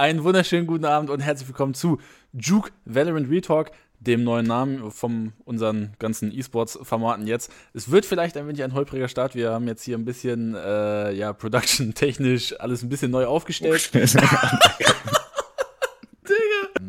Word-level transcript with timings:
Einen 0.00 0.24
wunderschönen 0.24 0.66
guten 0.66 0.86
Abend 0.86 1.10
und 1.10 1.20
herzlich 1.20 1.46
willkommen 1.46 1.74
zu 1.74 2.00
Juke 2.32 2.70
Valorant 2.86 3.28
Retalk, 3.28 3.70
dem 3.98 4.24
neuen 4.24 4.46
Namen 4.46 4.90
von 4.90 5.34
unseren 5.44 5.92
ganzen 5.98 6.32
E-Sports-Formaten 6.32 7.26
jetzt. 7.26 7.52
Es 7.74 7.90
wird 7.90 8.06
vielleicht 8.06 8.38
ein 8.38 8.48
wenig 8.48 8.62
ein 8.62 8.72
holpriger 8.72 9.08
Start. 9.08 9.34
Wir 9.34 9.50
haben 9.50 9.68
jetzt 9.68 9.82
hier 9.82 9.98
ein 9.98 10.06
bisschen, 10.06 10.54
äh, 10.54 11.12
ja, 11.12 11.34
production-technisch 11.34 12.58
alles 12.58 12.82
ein 12.82 12.88
bisschen 12.88 13.10
neu 13.10 13.26
aufgestellt. 13.26 13.92
Digga. 13.94 14.08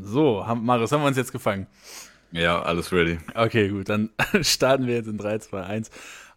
So, 0.02 0.48
haben, 0.48 0.64
Marius, 0.64 0.94
haben 0.94 1.02
wir 1.02 1.08
uns 1.08 1.18
jetzt 1.18 1.34
gefangen? 1.34 1.68
Ja, 2.32 2.62
alles 2.62 2.94
ready. 2.94 3.20
Okay, 3.36 3.68
gut, 3.68 3.90
dann 3.90 4.12
starten 4.42 4.88
wir 4.88 4.96
jetzt 4.96 5.08
in 5.08 5.18
3, 5.18 5.40
2, 5.40 5.62
1. 5.62 5.90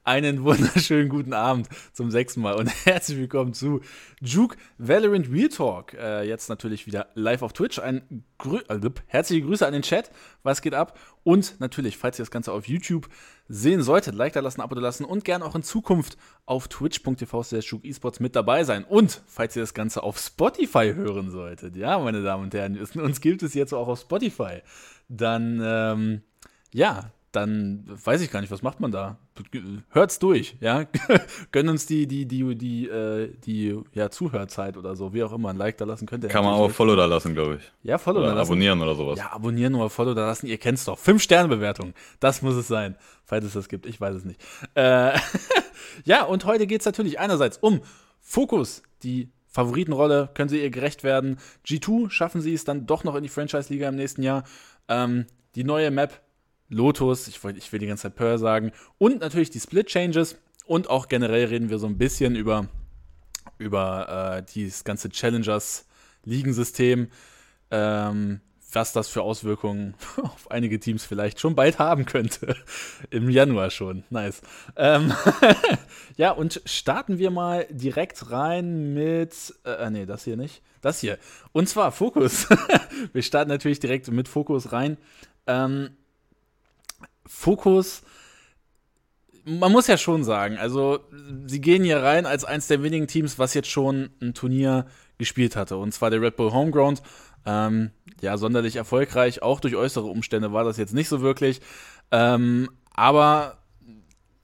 Einen 0.06 0.44
wunderschönen 0.44 1.08
guten 1.08 1.32
Abend 1.32 1.66
zum 1.94 2.10
sechsten 2.10 2.42
Mal 2.42 2.56
und 2.56 2.66
herzlich 2.84 3.16
willkommen 3.16 3.54
zu 3.54 3.80
Juke 4.20 4.58
Valorant 4.76 5.32
Real 5.32 5.48
Talk. 5.48 5.94
Äh, 5.94 6.28
jetzt 6.28 6.50
natürlich 6.50 6.86
wieder 6.86 7.06
live 7.14 7.40
auf 7.40 7.54
Twitch. 7.54 7.78
Ein 7.78 8.22
Grü 8.36 8.58
äh, 8.68 8.78
herzliche 9.06 9.46
Grüße 9.46 9.66
an 9.66 9.72
den 9.72 9.80
Chat. 9.80 10.10
Was 10.42 10.60
geht 10.60 10.74
ab? 10.74 10.98
Und 11.22 11.58
natürlich, 11.58 11.96
falls 11.96 12.18
ihr 12.18 12.22
das 12.22 12.30
Ganze 12.30 12.52
auf 12.52 12.68
YouTube 12.68 13.08
sehen 13.48 13.80
solltet, 13.80 14.14
Like 14.14 14.34
da 14.34 14.40
lassen, 14.40 14.60
Abo 14.60 14.74
da 14.74 14.82
lassen 14.82 15.06
und 15.06 15.24
gerne 15.24 15.42
auch 15.42 15.54
in 15.54 15.62
Zukunft 15.62 16.18
auf 16.44 16.68
twitch.tv 16.68 17.40
Esports 17.82 18.20
mit 18.20 18.36
dabei 18.36 18.64
sein. 18.64 18.84
Und 18.84 19.22
falls 19.26 19.56
ihr 19.56 19.62
das 19.62 19.72
Ganze 19.72 20.02
auf 20.02 20.18
Spotify 20.18 20.92
hören 20.94 21.30
solltet, 21.30 21.76
ja, 21.76 21.98
meine 21.98 22.22
Damen 22.22 22.44
und 22.44 22.52
Herren, 22.52 22.78
uns 22.96 23.22
gibt 23.22 23.42
es 23.42 23.54
jetzt 23.54 23.72
auch 23.72 23.88
auf 23.88 24.00
Spotify, 24.00 24.60
dann, 25.08 25.62
ähm, 25.64 26.20
ja, 26.74 27.10
dann 27.34 27.84
weiß 27.86 28.20
ich 28.20 28.30
gar 28.30 28.40
nicht, 28.40 28.50
was 28.50 28.62
macht 28.62 28.80
man 28.80 28.92
da? 28.92 29.18
Hört's 29.90 30.18
durch, 30.18 30.56
ja. 30.60 30.84
Gönnt 31.52 31.68
uns 31.68 31.86
die, 31.86 32.06
die, 32.06 32.26
die, 32.26 32.54
die, 32.54 32.88
äh, 32.88 33.32
die 33.44 33.78
ja, 33.92 34.10
Zuhörzeit 34.10 34.76
oder 34.76 34.94
so, 34.94 35.12
wie 35.12 35.22
auch 35.22 35.32
immer, 35.32 35.50
ein 35.50 35.56
Like 35.56 35.76
da 35.78 35.84
lassen 35.84 36.06
könnt 36.06 36.24
ihr. 36.24 36.30
Kann 36.30 36.44
man 36.44 36.54
auch 36.54 36.70
Follow 36.70 36.94
da 36.94 37.06
lassen, 37.06 37.34
glaube 37.34 37.56
ich. 37.56 37.72
Ja, 37.82 37.98
Follow 37.98 38.20
oder 38.20 38.28
da 38.28 38.34
lassen. 38.34 38.48
Abonnieren 38.50 38.80
oder 38.80 38.94
sowas. 38.94 39.18
Ja, 39.18 39.32
abonnieren 39.32 39.74
oder 39.74 39.90
Follow 39.90 40.14
da 40.14 40.26
lassen, 40.26 40.46
ihr 40.46 40.58
kennt's 40.58 40.84
doch. 40.84 40.98
Fünf-Sterne-Bewertung, 40.98 41.94
das 42.20 42.42
muss 42.42 42.54
es 42.54 42.68
sein, 42.68 42.96
falls 43.24 43.44
es 43.44 43.54
das 43.54 43.68
gibt, 43.68 43.86
ich 43.86 44.00
weiß 44.00 44.14
es 44.14 44.24
nicht. 44.24 44.40
Äh, 44.74 45.18
ja, 46.04 46.24
und 46.24 46.44
heute 46.44 46.66
geht's 46.66 46.84
natürlich 46.84 47.18
einerseits 47.18 47.58
um 47.58 47.80
Fokus, 48.20 48.82
die 49.02 49.30
Favoritenrolle, 49.48 50.30
können 50.34 50.48
sie 50.48 50.60
ihr 50.60 50.70
gerecht 50.70 51.04
werden. 51.04 51.38
G2 51.66 52.10
schaffen 52.10 52.40
sie 52.40 52.54
es 52.54 52.64
dann 52.64 52.86
doch 52.86 53.04
noch 53.04 53.14
in 53.14 53.22
die 53.22 53.28
Franchise-Liga 53.28 53.88
im 53.88 53.96
nächsten 53.96 54.22
Jahr. 54.22 54.44
Ähm, 54.88 55.26
die 55.54 55.62
neue 55.62 55.90
Map 55.90 56.20
Lotus, 56.74 57.28
ich, 57.28 57.42
wollt, 57.44 57.56
ich 57.56 57.72
will 57.72 57.78
die 57.78 57.86
ganze 57.86 58.02
Zeit 58.02 58.16
Pearl 58.16 58.38
sagen, 58.38 58.72
und 58.98 59.20
natürlich 59.20 59.50
die 59.50 59.60
Split 59.60 59.86
Changes 59.86 60.36
und 60.66 60.90
auch 60.90 61.08
generell 61.08 61.46
reden 61.46 61.70
wir 61.70 61.78
so 61.78 61.86
ein 61.86 61.98
bisschen 61.98 62.36
über, 62.36 62.66
über 63.58 64.38
äh, 64.38 64.42
dieses 64.54 64.84
ganze 64.84 65.08
Challengers-Ligensystem, 65.08 67.08
ähm, 67.70 68.40
was 68.72 68.92
das 68.92 69.08
für 69.08 69.22
Auswirkungen 69.22 69.94
auf 70.22 70.50
einige 70.50 70.80
Teams 70.80 71.04
vielleicht 71.04 71.38
schon 71.38 71.54
bald 71.54 71.78
haben 71.78 72.06
könnte. 72.06 72.56
Im 73.10 73.30
Januar 73.30 73.70
schon. 73.70 74.02
Nice. 74.10 74.42
Ähm 74.76 75.12
ja, 76.16 76.32
und 76.32 76.60
starten 76.64 77.18
wir 77.18 77.30
mal 77.30 77.68
direkt 77.70 78.32
rein 78.32 78.94
mit. 78.94 79.54
Äh, 79.64 79.90
nee, 79.90 80.06
das 80.06 80.24
hier 80.24 80.36
nicht. 80.36 80.60
Das 80.80 80.98
hier. 80.98 81.18
Und 81.52 81.68
zwar 81.68 81.92
Fokus. 81.92 82.48
wir 83.12 83.22
starten 83.22 83.50
natürlich 83.50 83.78
direkt 83.78 84.10
mit 84.10 84.26
Fokus 84.26 84.72
rein. 84.72 84.96
Ähm, 85.46 85.90
Fokus, 87.26 88.02
man 89.44 89.72
muss 89.72 89.86
ja 89.86 89.98
schon 89.98 90.24
sagen, 90.24 90.56
also 90.56 91.00
sie 91.46 91.60
gehen 91.60 91.84
hier 91.84 92.02
rein 92.02 92.26
als 92.26 92.44
eins 92.44 92.66
der 92.66 92.82
wenigen 92.82 93.06
Teams, 93.06 93.38
was 93.38 93.54
jetzt 93.54 93.70
schon 93.70 94.10
ein 94.20 94.34
Turnier 94.34 94.86
gespielt 95.18 95.56
hatte. 95.56 95.76
Und 95.76 95.92
zwar 95.92 96.10
der 96.10 96.20
Red 96.20 96.36
Bull 96.36 96.52
Homeground. 96.52 97.02
Ähm, 97.46 97.90
ja, 98.20 98.38
sonderlich 98.38 98.76
erfolgreich. 98.76 99.42
Auch 99.42 99.60
durch 99.60 99.76
äußere 99.76 100.06
Umstände 100.06 100.52
war 100.52 100.64
das 100.64 100.78
jetzt 100.78 100.94
nicht 100.94 101.08
so 101.08 101.20
wirklich. 101.20 101.60
Ähm, 102.10 102.70
aber 102.94 103.58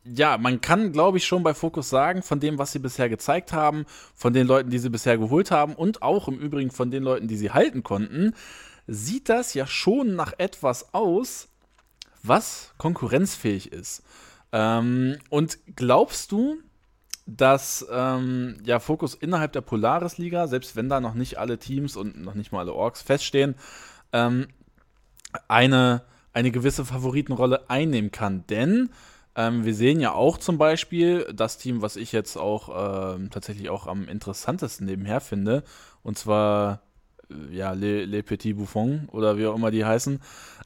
ja, 0.04 0.38
man 0.38 0.60
kann, 0.60 0.92
glaube 0.92 1.18
ich, 1.18 1.26
schon 1.26 1.42
bei 1.42 1.54
Focus 1.54 1.88
sagen, 1.88 2.22
von 2.22 2.40
dem, 2.40 2.58
was 2.58 2.72
sie 2.72 2.78
bisher 2.78 3.08
gezeigt 3.08 3.52
haben, 3.52 3.84
von 4.14 4.32
den 4.32 4.46
Leuten, 4.46 4.70
die 4.70 4.78
sie 4.78 4.90
bisher 4.90 5.18
geholt 5.18 5.50
haben 5.50 5.74
und 5.74 6.02
auch 6.02 6.28
im 6.28 6.38
Übrigen 6.38 6.70
von 6.70 6.90
den 6.90 7.02
Leuten, 7.02 7.28
die 7.28 7.36
sie 7.36 7.50
halten 7.50 7.82
konnten, 7.82 8.34
sieht 8.86 9.28
das 9.28 9.54
ja 9.54 9.66
schon 9.66 10.16
nach 10.16 10.32
etwas 10.38 10.94
aus, 10.94 11.48
was 12.22 12.72
konkurrenzfähig 12.78 13.72
ist. 13.72 14.02
Ähm, 14.52 15.18
und 15.28 15.58
glaubst 15.76 16.32
du, 16.32 16.58
dass 17.26 17.86
ähm, 17.90 18.58
ja 18.64 18.80
Fokus 18.80 19.14
innerhalb 19.14 19.52
der 19.52 19.60
Polaris-Liga, 19.60 20.48
selbst 20.48 20.76
wenn 20.76 20.88
da 20.88 21.00
noch 21.00 21.14
nicht 21.14 21.38
alle 21.38 21.58
Teams 21.58 21.96
und 21.96 22.20
noch 22.20 22.34
nicht 22.34 22.52
mal 22.52 22.60
alle 22.60 22.74
Orks 22.74 23.02
feststehen, 23.02 23.54
ähm, 24.12 24.48
eine, 25.46 26.02
eine 26.32 26.50
gewisse 26.50 26.84
Favoritenrolle 26.84 27.70
einnehmen 27.70 28.10
kann? 28.10 28.44
Denn 28.48 28.90
ähm, 29.36 29.64
wir 29.64 29.74
sehen 29.74 30.00
ja 30.00 30.12
auch 30.12 30.38
zum 30.38 30.58
Beispiel 30.58 31.26
das 31.32 31.56
Team, 31.56 31.82
was 31.82 31.96
ich 31.96 32.10
jetzt 32.10 32.36
auch 32.36 33.14
ähm, 33.14 33.30
tatsächlich 33.30 33.70
auch 33.70 33.86
am 33.86 34.08
interessantesten 34.08 34.86
nebenher 34.86 35.20
finde, 35.20 35.62
und 36.02 36.18
zwar 36.18 36.82
äh, 37.30 37.56
ja, 37.56 37.72
Le, 37.72 38.04
Le 38.06 38.24
Petit 38.24 38.56
Bouffon 38.56 39.08
oder 39.12 39.38
wie 39.38 39.46
auch 39.46 39.54
immer 39.54 39.70
die 39.70 39.84
heißen, 39.84 40.20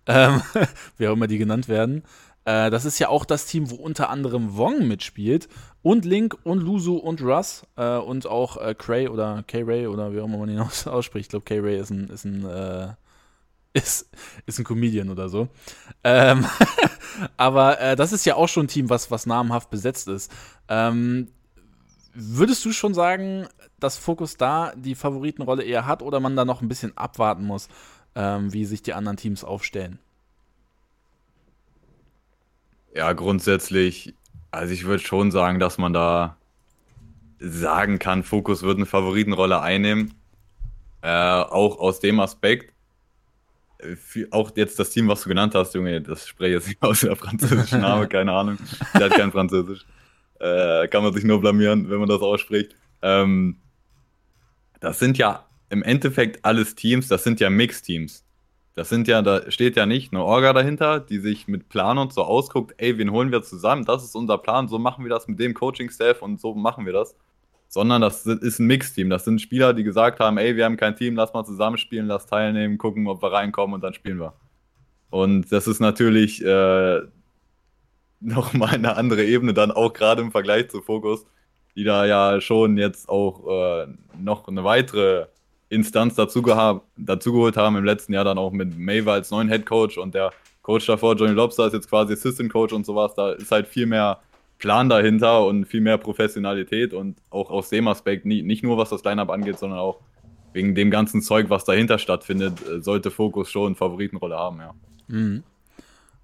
ähm, 0.06 0.42
wie 0.97 1.09
auch 1.09 1.12
immer 1.12 1.26
die 1.26 1.38
genannt 1.38 1.69
werden. 1.69 2.03
Äh, 2.44 2.70
das 2.70 2.84
ist 2.84 2.98
ja 2.98 3.09
auch 3.09 3.25
das 3.25 3.47
Team, 3.47 3.70
wo 3.70 3.76
unter 3.76 4.10
anderem 4.10 4.56
Wong 4.56 4.87
mitspielt 4.87 5.48
und 5.82 6.04
Link 6.04 6.37
und 6.44 6.60
Luzu 6.60 6.97
und 6.97 7.22
Russ 7.22 7.66
äh, 7.76 7.97
und 7.97 8.26
auch 8.26 8.56
äh, 8.56 8.75
Cray 8.75 9.09
oder 9.09 9.44
K-Ray 9.47 9.87
oder 9.87 10.12
wie 10.12 10.20
auch 10.20 10.26
immer 10.26 10.38
man 10.38 10.50
ihn 10.50 10.59
aus 10.60 10.87
ausspricht. 10.87 11.26
Ich 11.26 11.31
glaube, 11.31 11.44
K-Ray 11.44 11.78
ist 11.78 11.91
ein, 11.91 12.09
ist 12.09 12.25
ein 12.25 12.44
äh, 12.44 12.88
ist, 13.75 14.09
ist 14.47 14.59
ein 14.59 14.65
Comedian 14.65 15.10
oder 15.10 15.28
so. 15.28 15.48
Ähm, 16.04 16.47
aber 17.36 17.81
äh, 17.81 17.97
das 17.97 18.12
ist 18.12 18.25
ja 18.25 18.36
auch 18.36 18.48
schon 18.48 18.66
ein 18.66 18.69
Team, 18.69 18.88
was, 18.88 19.10
was 19.10 19.26
namhaft 19.26 19.71
besetzt 19.71 20.06
ist. 20.06 20.31
Ähm, 20.69 21.28
würdest 22.15 22.65
du 22.65 22.72
schon 22.72 22.94
sagen, 22.94 23.48
dass 23.81 23.97
Fokus 23.97 24.36
da 24.36 24.72
die 24.76 24.94
Favoritenrolle 24.94 25.65
eher 25.65 25.86
hat 25.86 26.03
oder 26.03 26.21
man 26.21 26.36
da 26.36 26.44
noch 26.44 26.62
ein 26.62 26.69
bisschen 26.69 26.97
abwarten 26.97 27.44
muss, 27.44 27.69
ähm, 28.15 28.53
wie 28.53 28.65
sich 28.65 28.83
die 28.83 28.95
anderen 28.95 29.17
Teams 29.17 29.45
aufstellen? 29.45 29.99
Ja, 32.95 33.13
grundsätzlich, 33.13 34.15
also 34.51 34.73
ich 34.73 34.85
würde 34.85 35.03
schon 35.03 35.31
sagen, 35.31 35.59
dass 35.59 35.79
man 35.79 35.93
da 35.93 36.37
sagen 37.41 37.99
kann, 37.99 38.23
Fokus 38.23 38.63
wird 38.63 38.77
eine 38.77 38.87
Favoritenrolle 38.87 39.61
einnehmen. 39.61 40.15
Äh, 41.03 41.09
auch 41.09 41.79
aus 41.79 42.01
dem 42.01 42.21
Aspekt, 42.21 42.73
auch 44.31 44.53
jetzt 44.57 44.79
das 44.79 44.91
Team, 44.91 45.09
was 45.09 45.23
du 45.23 45.29
genannt 45.29 45.55
hast, 45.55 45.75
Junge, 45.75 46.01
das 46.01 46.27
spreche 46.27 46.51
ich 46.51 46.55
jetzt 46.61 46.69
nicht 46.69 46.83
aus 46.83 47.01
der 47.01 47.17
französischen 47.17 47.81
Name, 47.81 48.09
keine 48.09 48.33
Ahnung. 48.33 48.59
Der 48.95 49.07
hat 49.07 49.13
kein 49.13 49.33
Französisch. 49.33 49.85
Äh, 50.41 50.89
kann 50.89 51.03
man 51.03 51.13
sich 51.13 51.25
nur 51.25 51.41
blamieren, 51.41 51.91
wenn 51.91 51.99
man 51.99 52.09
das 52.09 52.23
ausspricht. 52.23 52.77
Ähm, 53.03 53.57
das 54.81 54.99
sind 54.99 55.19
ja 55.19 55.47
im 55.75 55.83
Endeffekt 55.83 56.45
alles 56.45 56.77
Teams, 56.77 57.09
das 57.09 57.25
sind 57.25 57.41
ja 57.41 57.51
Mix-Teams. 57.51 58.25
Das 58.75 58.89
sind 58.89 59.07
ja, 59.07 59.23
da 59.23 59.51
steht 59.51 59.77
ja 59.77 59.87
nicht 59.87 60.12
eine 60.12 60.25
Orga 60.25 60.53
dahinter, 60.53 61.01
die 61.01 61.19
sich 61.19 61.47
mit 61.47 61.69
Plan 61.69 61.99
und 61.99 62.12
so 62.12 62.23
ausguckt, 62.23 62.75
ey, 62.79 62.97
wen 62.97 63.11
holen 63.11 63.31
wir 63.31 63.43
zusammen? 63.43 63.84
Das 63.84 64.03
ist 64.03 64.17
unser 64.17 64.39
Plan, 64.39 64.69
so 64.69 64.79
machen 64.79 65.05
wir 65.05 65.11
das 65.11 65.29
mit 65.29 65.39
dem 65.39 65.53
Coaching-Staff 65.53 66.23
und 66.23 66.41
so 66.41 66.55
machen 66.55 66.87
wir 66.87 66.93
das. 66.93 67.17
Sondern 67.69 68.03
das 68.03 68.25
ist 68.25 68.61
ein 68.61 68.67
Mix-Team. 68.67 69.11
Das 69.11 69.25
sind 69.25 69.41
Spieler, 69.41 69.75
die 69.75 69.83
gesagt 69.83 70.21
haben, 70.21 70.39
ey, 70.39 70.57
wir 70.57 70.65
haben 70.65 70.77
kein 70.77 70.97
Team, 70.97 71.17
lass 71.17 71.34
mal 71.34 71.45
zusammenspielen, 71.45 72.07
lass 72.07 72.27
teilnehmen, 72.27 72.79
gucken, 72.79 73.09
ob 73.09 73.21
wir 73.23 73.33
reinkommen 73.33 73.75
und 73.75 73.83
dann 73.83 73.95
spielen 73.95 74.19
wir. 74.21 74.34
Und 75.11 75.51
das 75.51 75.67
ist 75.67 75.81
natürlich 75.81 76.45
äh, 76.45 77.01
nochmal 78.21 78.75
eine 78.75 78.97
andere 78.97 79.25
Ebene, 79.25 79.55
dann 79.55 79.73
auch 79.73 79.93
gerade 79.93 80.23
im 80.23 80.31
Vergleich 80.31 80.71
zu 80.71 80.83
Fokus, 80.83 81.27
die 81.75 81.84
da 81.84 82.07
ja 82.07 82.41
schon 82.41 82.77
jetzt 82.77 83.09
auch 83.09 83.83
äh, 83.83 83.87
noch 84.17 84.47
eine 84.47 84.63
weitere 84.63 85.27
Instanz 85.75 86.15
dazu, 86.15 86.43
dazu 86.97 87.51
haben 87.57 87.77
im 87.77 87.84
letzten 87.84 88.13
Jahr 88.13 88.25
dann 88.25 88.39
auch 88.39 88.53
mit 88.53 88.78
Maver 88.78 89.13
als 89.13 89.31
neuen 89.31 89.48
Head 89.48 89.66
Coach 89.66 89.98
und 89.98 90.15
der 90.15 90.33
Coach 90.63 90.87
davor, 90.87 91.15
Johnny 91.15 91.34
Lobster, 91.34 91.66
ist 91.66 91.75
jetzt 91.75 91.91
quasi 91.91 92.15
Assistant 92.15 92.51
Coach 92.51 92.72
und 92.72 92.87
sowas. 92.87 93.15
Da 93.15 93.33
ist 93.33 93.51
halt 93.51 93.69
viel 93.69 93.87
mehr 93.87 94.21
Plan 94.59 94.89
dahinter 94.89 95.45
und 95.45 95.66
viel 95.66 95.83
mehr 95.83 95.98
Professionalität 95.98 96.95
und 96.95 97.19
auch 97.28 97.51
aus 97.51 97.69
dem 97.69 97.87
Aspekt, 97.87 98.25
nicht 98.25 98.63
nur 98.63 98.78
was 98.78 98.89
das 98.89 99.04
Lineup 99.04 99.31
angeht, 99.31 99.59
sondern 99.59 99.78
auch 99.78 100.01
wegen 100.54 100.75
dem 100.75 100.91
ganzen 100.91 101.21
Zeug, 101.21 101.51
was 101.51 101.65
dahinter 101.65 101.98
stattfindet, 101.98 102.66
äh, 102.66 102.81
sollte 102.81 103.10
Fokus 103.10 103.51
schon 103.51 103.75
Favoritenrolle 103.75 104.37
haben, 104.37 104.60
ja. 104.60 104.75
Mhm. 105.09 105.43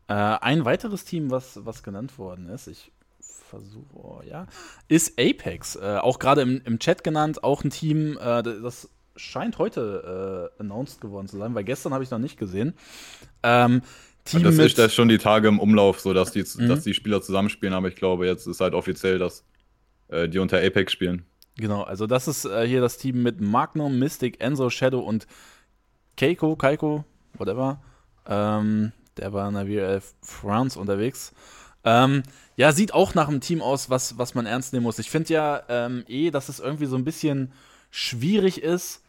Äh, 0.09 0.15
ein 0.15 0.65
weiteres 0.65 1.05
Team, 1.05 1.31
was, 1.31 1.61
was 1.67 1.83
genannt 1.83 2.19
worden 2.19 2.49
ist, 2.49 2.67
ich 2.67 2.93
versuche, 3.21 3.95
oh, 3.95 4.21
ja, 4.25 4.47
ist 4.89 5.21
Apex. 5.21 5.77
Äh, 5.77 5.99
auch 5.99 6.19
gerade 6.19 6.41
im, 6.43 6.63
im 6.65 6.79
Chat 6.79 7.05
genannt, 7.05 7.45
auch 7.45 7.63
ein 7.63 7.71
Team, 7.71 8.17
äh, 8.19 8.43
das 8.43 8.89
scheint 9.21 9.59
heute 9.59 10.51
äh, 10.59 10.61
announced 10.61 11.01
geworden 11.01 11.29
zu 11.29 11.37
sein, 11.37 11.55
weil 11.55 11.65
gestern 11.65 11.93
habe 11.93 12.03
ich 12.05 12.11
noch 12.11 12.19
nicht 12.19 12.39
gesehen. 12.39 12.75
Ähm, 13.43 13.83
Team 14.25 14.43
das 14.43 14.59
ist 14.59 14.79
das 14.79 14.95
schon 14.95 15.09
die 15.09 15.19
Tage 15.19 15.49
im 15.49 15.59
Umlauf, 15.59 16.01
so 16.01 16.13
dass 16.13 16.33
die, 16.33 16.45
mhm. 16.57 16.69
dass 16.69 16.85
die 16.85 16.95
Spieler 16.95 17.23
zusammenspielen, 17.23 17.75
aber 17.75 17.89
ich 17.89 17.97
glaube, 17.97 18.27
jetzt 18.27 18.47
ist 18.47 18.61
halt 18.61 18.75
offiziell, 18.75 19.19
dass 19.19 19.45
äh, 20.09 20.29
die 20.29 20.39
unter 20.39 20.59
Apex 20.59 20.93
spielen. 20.93 21.25
Genau, 21.57 21.83
also 21.83 22.07
das 22.07 22.29
ist 22.29 22.45
äh, 22.45 22.67
hier 22.67 22.81
das 22.81 22.99
Team 22.99 23.23
mit 23.23 23.41
Magnum, 23.41 23.99
Mystic, 23.99 24.43
Enzo, 24.43 24.71
Shadow 24.71 25.01
und 25.01 25.27
Keiko, 26.17 26.57
Keiko, 26.57 27.05
whatever. 27.35 27.81
Ähm, 28.27 28.93
der 29.17 29.33
war 29.33 29.49
in 29.49 29.55
der 29.55 29.69
WLF 29.69 30.15
France 30.23 30.79
unterwegs. 30.79 31.33
Ähm, 31.85 32.23
ja, 32.57 32.73
sieht 32.73 32.93
auch 32.93 33.15
nach 33.15 33.29
einem 33.29 33.41
Team 33.41 33.63
aus, 33.63 33.91
was, 33.91 34.19
was 34.19 34.35
man 34.35 34.47
ernst 34.47 34.73
nehmen 34.73 34.85
muss. 34.85 34.99
Ich 34.99 35.11
finde 35.11 35.33
ja 35.33 35.63
ähm, 35.69 36.05
eh, 36.09 36.31
dass 36.31 36.49
es 36.49 36.61
irgendwie 36.61 36.87
so 36.87 36.97
ein 36.97 37.05
bisschen 37.05 37.53
schwierig 37.91 38.63
ist, 38.63 39.00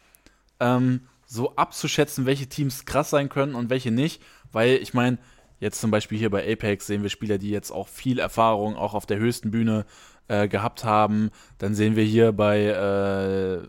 ähm, 0.61 1.01
so 1.25 1.55
abzuschätzen, 1.55 2.25
welche 2.25 2.47
Teams 2.47 2.85
krass 2.85 3.09
sein 3.09 3.27
können 3.27 3.55
und 3.55 3.69
welche 3.69 3.91
nicht. 3.91 4.21
Weil 4.53 4.75
ich 4.75 4.93
meine, 4.93 5.17
jetzt 5.59 5.81
zum 5.81 5.91
Beispiel 5.91 6.17
hier 6.17 6.29
bei 6.29 6.49
Apex 6.49 6.87
sehen 6.87 7.03
wir 7.03 7.09
Spieler, 7.09 7.37
die 7.37 7.49
jetzt 7.49 7.71
auch 7.71 7.87
viel 7.87 8.19
Erfahrung 8.19 8.75
auch 8.75 8.93
auf 8.93 9.05
der 9.05 9.17
höchsten 9.17 9.51
Bühne 9.51 9.85
äh, 10.27 10.47
gehabt 10.47 10.83
haben. 10.83 11.31
Dann 11.57 11.73
sehen 11.73 11.95
wir 11.95 12.03
hier 12.03 12.31
bei 12.31 12.65
äh, 12.65 13.67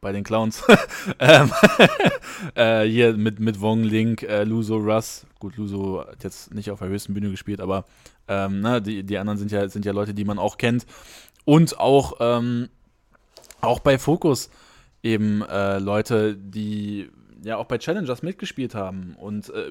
bei 0.00 0.12
den 0.12 0.24
Clowns. 0.24 0.62
ähm, 1.18 1.52
äh, 2.54 2.84
hier 2.84 3.14
mit, 3.14 3.38
mit 3.40 3.60
Wong, 3.60 3.82
Link, 3.82 4.22
äh, 4.22 4.44
Luso, 4.44 4.76
Russ. 4.76 5.26
Gut, 5.38 5.56
Luso 5.56 6.04
hat 6.06 6.24
jetzt 6.24 6.54
nicht 6.54 6.70
auf 6.70 6.78
der 6.78 6.88
höchsten 6.88 7.14
Bühne 7.14 7.30
gespielt, 7.30 7.60
aber 7.60 7.84
ähm, 8.28 8.60
na, 8.60 8.72
ne, 8.72 8.82
die, 8.82 9.02
die 9.02 9.18
anderen 9.18 9.38
sind 9.38 9.50
ja, 9.50 9.68
sind 9.68 9.84
ja 9.84 9.92
Leute, 9.92 10.14
die 10.14 10.24
man 10.24 10.38
auch 10.38 10.58
kennt. 10.58 10.86
Und 11.44 11.78
auch, 11.78 12.14
ähm, 12.20 12.68
auch 13.60 13.80
bei 13.80 13.98
Focus 13.98 14.50
eben 15.02 15.42
äh, 15.42 15.78
Leute, 15.78 16.36
die 16.36 17.10
ja 17.42 17.56
auch 17.56 17.66
bei 17.66 17.78
Challengers 17.78 18.22
mitgespielt 18.22 18.74
haben. 18.74 19.16
Und 19.18 19.50
äh, 19.50 19.70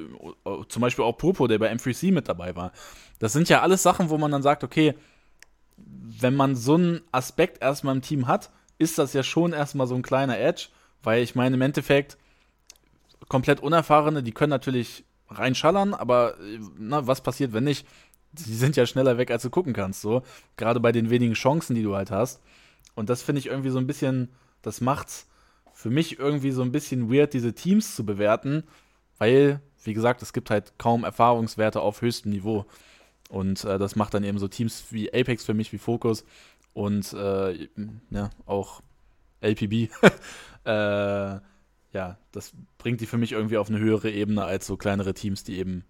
zum 0.68 0.82
Beispiel 0.82 1.06
auch 1.06 1.18
Popo, 1.18 1.48
der 1.48 1.60
bei 1.60 1.72
M3C 1.72 2.12
mit 2.12 2.28
dabei 2.28 2.56
war. 2.56 2.72
Das 3.20 3.34
sind 3.34 3.50
ja 3.50 3.62
alles 3.62 3.84
Sachen, 3.84 4.10
wo 4.10 4.18
man 4.18 4.32
dann 4.32 4.42
sagt, 4.42 4.64
okay, 4.64 4.96
wenn 5.78 6.36
man 6.36 6.56
so 6.56 6.76
einen 6.76 7.02
Aspekt 7.12 7.62
erstmal 7.62 7.96
im 7.96 8.02
Team 8.02 8.28
hat, 8.28 8.50
ist 8.78 8.98
das 8.98 9.14
ja 9.14 9.24
schon 9.24 9.54
erstmal 9.54 9.88
so 9.88 9.96
ein 9.96 10.02
kleiner 10.02 10.40
Edge, 10.40 10.68
weil 11.04 11.22
ich 11.22 11.36
meine, 11.36 11.56
im 11.56 11.62
Endeffekt, 11.62 12.18
komplett 13.28 13.60
Unerfahrene, 13.60 14.24
die 14.24 14.32
können 14.32 14.50
natürlich 14.50 15.04
reinschallern, 15.30 15.94
aber 15.94 16.36
na, 16.78 17.06
was 17.06 17.22
passiert, 17.22 17.54
wenn 17.54 17.66
nicht? 17.66 17.86
Die 18.32 18.56
sind 18.56 18.76
ja 18.76 18.86
schneller 18.86 19.18
weg, 19.18 19.32
als 19.32 19.44
du 19.44 19.50
gucken 19.50 19.74
kannst, 19.74 20.02
so. 20.02 20.24
Gerade 20.58 20.80
bei 20.80 20.92
den 20.92 21.10
wenigen 21.10 21.34
Chancen, 21.34 21.76
die 21.76 21.84
du 21.84 21.96
halt 21.96 22.12
hast. 22.12 22.42
Und 22.96 23.10
das 23.10 23.22
finde 23.22 23.40
ich 23.40 23.48
irgendwie 23.48 23.70
so 23.70 23.80
ein 23.80 23.88
bisschen, 23.88 24.30
das 24.62 24.82
macht's 24.82 25.28
für 25.74 25.90
mich 25.90 26.20
irgendwie 26.20 26.52
so 26.52 26.62
ein 26.62 26.72
bisschen 26.72 27.12
weird, 27.12 27.34
diese 27.34 27.54
Teams 27.54 27.96
zu 27.96 28.06
bewerten, 28.06 28.64
weil, 29.18 29.62
wie 29.84 29.94
gesagt, 29.94 30.22
es 30.22 30.34
gibt 30.34 30.50
halt 30.50 30.74
kaum 30.78 31.04
Erfahrungswerte 31.04 31.82
auf 31.82 32.02
höchstem 32.02 32.32
Niveau. 32.32 32.66
Und 33.30 33.64
äh, 33.64 33.78
das 33.78 33.96
macht 33.96 34.14
dann 34.14 34.24
eben 34.24 34.40
so 34.40 34.48
Teams 34.48 34.86
wie 34.92 35.14
Apex 35.14 35.46
für 35.46 35.54
mich, 35.54 35.72
wie 35.72 35.78
Focus, 35.78 36.26
und 36.74 37.14
äh, 37.14 37.68
ja, 38.10 38.30
auch 38.46 38.82
LPB. 39.42 39.90
äh, 40.66 41.40
ja, 41.92 42.18
das 42.32 42.54
bringt 42.78 43.02
die 43.02 43.06
für 43.06 43.18
mich 43.18 43.32
irgendwie 43.32 43.58
auf 43.58 43.70
eine 43.70 43.80
höhere 43.80 44.12
Ebene 44.12 44.44
als 44.44 44.68
so 44.68 44.78
kleinere 44.78 45.14
Teams, 45.14 45.44
die 45.44 45.58
eben 45.58 45.84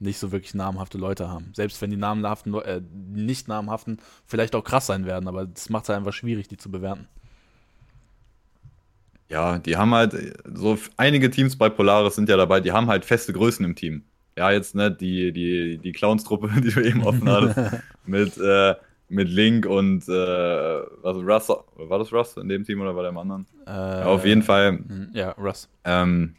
nicht 0.00 0.18
so 0.18 0.32
wirklich 0.32 0.54
namhafte 0.54 0.98
Leute 0.98 1.28
haben. 1.28 1.52
Selbst 1.54 1.80
wenn 1.82 1.90
die 1.90 1.96
namenhaften, 1.96 2.54
äh, 2.54 2.80
nicht 2.92 3.48
namhaften 3.48 3.98
vielleicht 4.26 4.54
auch 4.54 4.64
krass 4.64 4.86
sein 4.86 5.06
werden, 5.06 5.28
aber 5.28 5.46
das 5.46 5.70
macht 5.70 5.84
es 5.84 5.88
halt 5.88 5.98
einfach 5.98 6.12
schwierig, 6.12 6.48
die 6.48 6.56
zu 6.56 6.70
bewerten. 6.70 7.08
Ja, 9.28 9.58
die 9.58 9.76
haben 9.76 9.94
halt, 9.94 10.14
so 10.54 10.78
einige 10.96 11.30
Teams 11.30 11.56
bei 11.56 11.68
Polaris 11.68 12.14
sind 12.14 12.28
ja 12.28 12.36
dabei, 12.36 12.60
die 12.60 12.72
haben 12.72 12.86
halt 12.86 13.04
feste 13.04 13.32
Größen 13.32 13.64
im 13.64 13.74
Team. 13.74 14.04
Ja, 14.36 14.50
jetzt 14.50 14.74
ne, 14.74 14.90
die, 14.90 15.32
die, 15.32 15.78
die 15.78 15.92
Clowns-Truppe, 15.92 16.50
die 16.62 16.70
du 16.70 16.80
eben 16.80 17.02
offen 17.02 17.28
hattest, 17.28 17.82
mit 18.06 18.36
äh, 18.38 18.74
mit 19.08 19.28
Link 19.28 19.66
und 19.66 20.06
äh, 20.08 20.82
was 21.02 21.16
Russ, 21.16 21.48
war 21.76 21.98
das 21.98 22.12
Russ 22.12 22.36
in 22.36 22.48
dem 22.48 22.64
Team 22.64 22.80
oder 22.80 22.94
war 22.94 23.02
der 23.02 23.10
im 23.10 23.18
anderen? 23.18 23.46
Äh, 23.66 23.70
ja, 23.70 24.04
auf 24.04 24.24
jeden 24.24 24.42
Fall. 24.42 24.78
Hm, 24.78 25.10
ja, 25.14 25.30
Russ. 25.32 25.68
Ähm, 25.84 26.36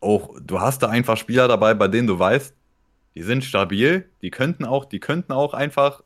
auch, 0.00 0.34
du 0.40 0.60
hast 0.60 0.82
da 0.82 0.88
einfach 0.88 1.16
Spieler 1.16 1.46
dabei, 1.46 1.74
bei 1.74 1.88
denen 1.88 2.08
du 2.08 2.18
weißt, 2.18 2.54
die 3.14 3.22
sind 3.22 3.44
stabil, 3.44 4.08
die 4.22 4.30
könnten 4.30 4.64
auch, 4.64 4.84
die 4.84 5.00
könnten 5.00 5.32
auch 5.32 5.54
einfach 5.54 6.02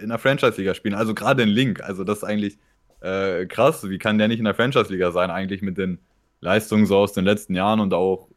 in 0.00 0.08
der 0.08 0.18
Franchise-Liga 0.18 0.74
spielen. 0.74 0.94
Also 0.94 1.14
gerade 1.14 1.42
in 1.42 1.48
Link, 1.48 1.82
also 1.82 2.04
das 2.04 2.18
ist 2.18 2.24
eigentlich 2.24 2.58
äh, 3.00 3.46
krass. 3.46 3.88
Wie 3.88 3.98
kann 3.98 4.18
der 4.18 4.28
nicht 4.28 4.38
in 4.38 4.44
der 4.44 4.54
Franchise-Liga 4.54 5.12
sein, 5.12 5.30
eigentlich 5.30 5.62
mit 5.62 5.78
den 5.78 5.98
Leistungen 6.40 6.86
so 6.86 6.96
aus 6.98 7.12
den 7.12 7.24
letzten 7.24 7.54
Jahren 7.54 7.80
und 7.80 7.94
auch 7.94 8.28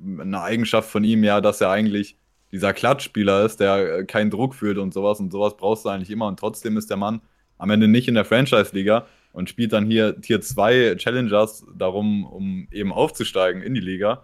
eine 0.00 0.42
Eigenschaft 0.42 0.90
von 0.90 1.04
ihm 1.04 1.24
ja, 1.24 1.40
dass 1.40 1.60
er 1.60 1.70
eigentlich 1.70 2.16
dieser 2.52 2.72
Klatschspieler 2.72 3.44
ist, 3.44 3.58
der 3.58 3.98
äh, 3.98 4.04
keinen 4.04 4.30
Druck 4.30 4.54
fühlt 4.54 4.78
und 4.78 4.94
sowas 4.94 5.18
und 5.20 5.32
sowas 5.32 5.56
brauchst 5.56 5.84
du 5.84 5.88
eigentlich 5.88 6.10
immer 6.10 6.26
und 6.26 6.38
trotzdem 6.38 6.76
ist 6.76 6.90
der 6.90 6.96
Mann 6.96 7.20
am 7.58 7.70
Ende 7.70 7.88
nicht 7.88 8.08
in 8.08 8.14
der 8.14 8.24
Franchise-Liga 8.24 9.06
und 9.32 9.50
spielt 9.50 9.72
dann 9.72 9.86
hier 9.86 10.20
Tier 10.20 10.40
2 10.40 10.94
Challengers 10.96 11.66
darum, 11.76 12.24
um 12.24 12.68
eben 12.70 12.92
aufzusteigen 12.92 13.62
in 13.62 13.74
die 13.74 13.80
Liga. 13.80 14.22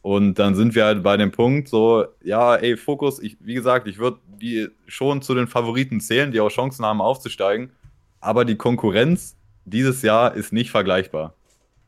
Und 0.00 0.38
dann 0.38 0.54
sind 0.54 0.74
wir 0.74 0.84
halt 0.84 1.02
bei 1.02 1.16
dem 1.16 1.32
Punkt 1.32 1.68
so, 1.68 2.06
ja, 2.22 2.54
ey, 2.54 2.76
Fokus, 2.76 3.18
ich, 3.18 3.36
wie 3.40 3.54
gesagt, 3.54 3.88
ich 3.88 3.98
würde 3.98 4.18
die 4.40 4.68
schon 4.86 5.20
zu 5.20 5.34
den 5.34 5.48
Favoriten 5.48 6.00
zählen, 6.00 6.30
die 6.30 6.40
auch 6.40 6.48
Chancen 6.48 6.86
haben 6.86 7.00
aufzusteigen, 7.00 7.72
aber 8.20 8.44
die 8.44 8.56
Konkurrenz 8.56 9.36
dieses 9.64 10.02
Jahr 10.02 10.34
ist 10.34 10.52
nicht 10.52 10.70
vergleichbar. 10.70 11.34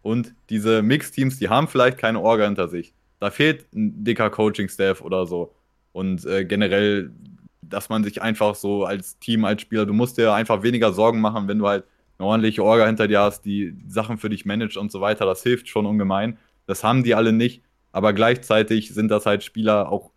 Und 0.02 0.34
diese 0.50 0.82
Mix-Teams, 0.82 1.38
die 1.38 1.48
haben 1.48 1.68
vielleicht 1.68 1.98
keine 1.98 2.20
Orga 2.20 2.44
hinter 2.44 2.68
sich. 2.68 2.94
Da 3.20 3.30
fehlt 3.30 3.72
ein 3.72 4.04
dicker 4.04 4.30
Coaching-Staff 4.30 5.00
oder 5.00 5.26
so. 5.26 5.54
Und 5.92 6.24
äh, 6.24 6.44
generell, 6.44 7.10
dass 7.62 7.88
man 7.88 8.04
sich 8.04 8.22
einfach 8.22 8.54
so 8.54 8.84
als 8.84 9.18
Team, 9.18 9.44
als 9.44 9.62
Spieler, 9.62 9.86
du 9.86 9.92
musst 9.92 10.18
dir 10.18 10.32
einfach 10.32 10.62
weniger 10.62 10.92
Sorgen 10.92 11.20
machen, 11.20 11.48
wenn 11.48 11.58
du 11.58 11.66
halt 11.66 11.84
eine 12.18 12.28
ordentliche 12.28 12.64
Orga 12.64 12.86
hinter 12.86 13.08
dir 13.08 13.20
hast, 13.20 13.42
die 13.42 13.76
Sachen 13.86 14.18
für 14.18 14.28
dich 14.28 14.44
managt 14.44 14.76
und 14.76 14.90
so 14.90 15.00
weiter. 15.00 15.24
Das 15.24 15.42
hilft 15.42 15.68
schon 15.68 15.86
ungemein. 15.86 16.38
Das 16.66 16.84
haben 16.84 17.02
die 17.02 17.14
alle 17.14 17.32
nicht. 17.32 17.62
Aber 17.92 18.12
gleichzeitig 18.12 18.94
sind 18.94 19.08
das 19.08 19.26
halt 19.26 19.44
Spieler, 19.44 19.90
auch 19.90 20.10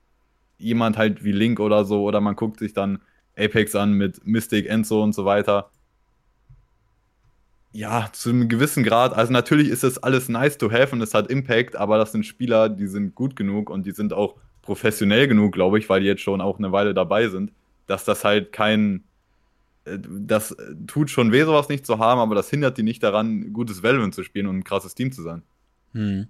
jemand 0.58 0.98
halt 0.98 1.24
wie 1.24 1.32
Link 1.32 1.60
oder 1.60 1.86
so, 1.86 2.04
oder 2.04 2.22
man 2.22 2.36
guckt 2.36 2.60
sich 2.60 2.74
dann 2.74 3.00
Apex 3.38 3.76
an 3.76 3.94
mit 3.94 4.26
Mystic, 4.26 4.68
Enzo 4.68 5.02
und 5.02 5.14
so 5.14 5.26
weiter. 5.26 5.72
Ja, 7.74 8.10
zu 8.12 8.30
einem 8.30 8.50
gewissen 8.50 8.84
Grad. 8.84 9.14
Also 9.14 9.32
natürlich 9.32 9.70
ist 9.70 9.84
das 9.84 9.98
alles 9.98 10.28
nice 10.28 10.58
to 10.58 10.72
have 10.72 10.94
und 10.94 11.02
es 11.02 11.14
hat 11.14 11.28
Impact, 11.28 11.76
aber 11.76 11.98
das 11.98 12.12
sind 12.12 12.26
Spieler, 12.26 12.68
die 12.68 12.88
sind 12.88 13.16
gut 13.16 13.36
genug 13.36 13.70
und 13.70 13.86
die 13.86 13.92
sind 13.92 14.14
auch 14.14 14.36
professionell 14.62 15.28
genug, 15.28 15.54
glaube 15.54 15.80
ich, 15.80 15.90
weil 15.90 16.02
die 16.02 16.08
jetzt 16.08 16.22
schon 16.22 16.42
auch 16.42 16.58
eine 16.58 16.72
Weile 16.72 16.94
dabei 16.94 17.30
sind, 17.30 17.52
dass 17.88 18.04
das 18.04 18.24
halt 18.24 18.52
kein. 18.52 19.06
Äh, 19.86 20.00
das 20.02 20.56
tut 20.88 21.10
schon 21.10 21.32
weh, 21.32 21.44
sowas 21.44 21.70
nicht 21.70 21.86
zu 21.86 21.98
haben, 21.98 22.20
aber 22.20 22.36
das 22.36 22.50
hindert 22.50 22.78
die 22.78 22.84
nicht 22.84 23.04
daran, 23.04 23.54
gutes 23.54 23.84
Valorant 23.84 24.14
zu 24.14 24.24
spielen 24.24 24.48
und 24.48 24.58
ein 24.58 24.64
krasses 24.64 24.94
Team 24.94 25.12
zu 25.12 25.22
sein. 25.22 25.44
Hm. 25.94 26.28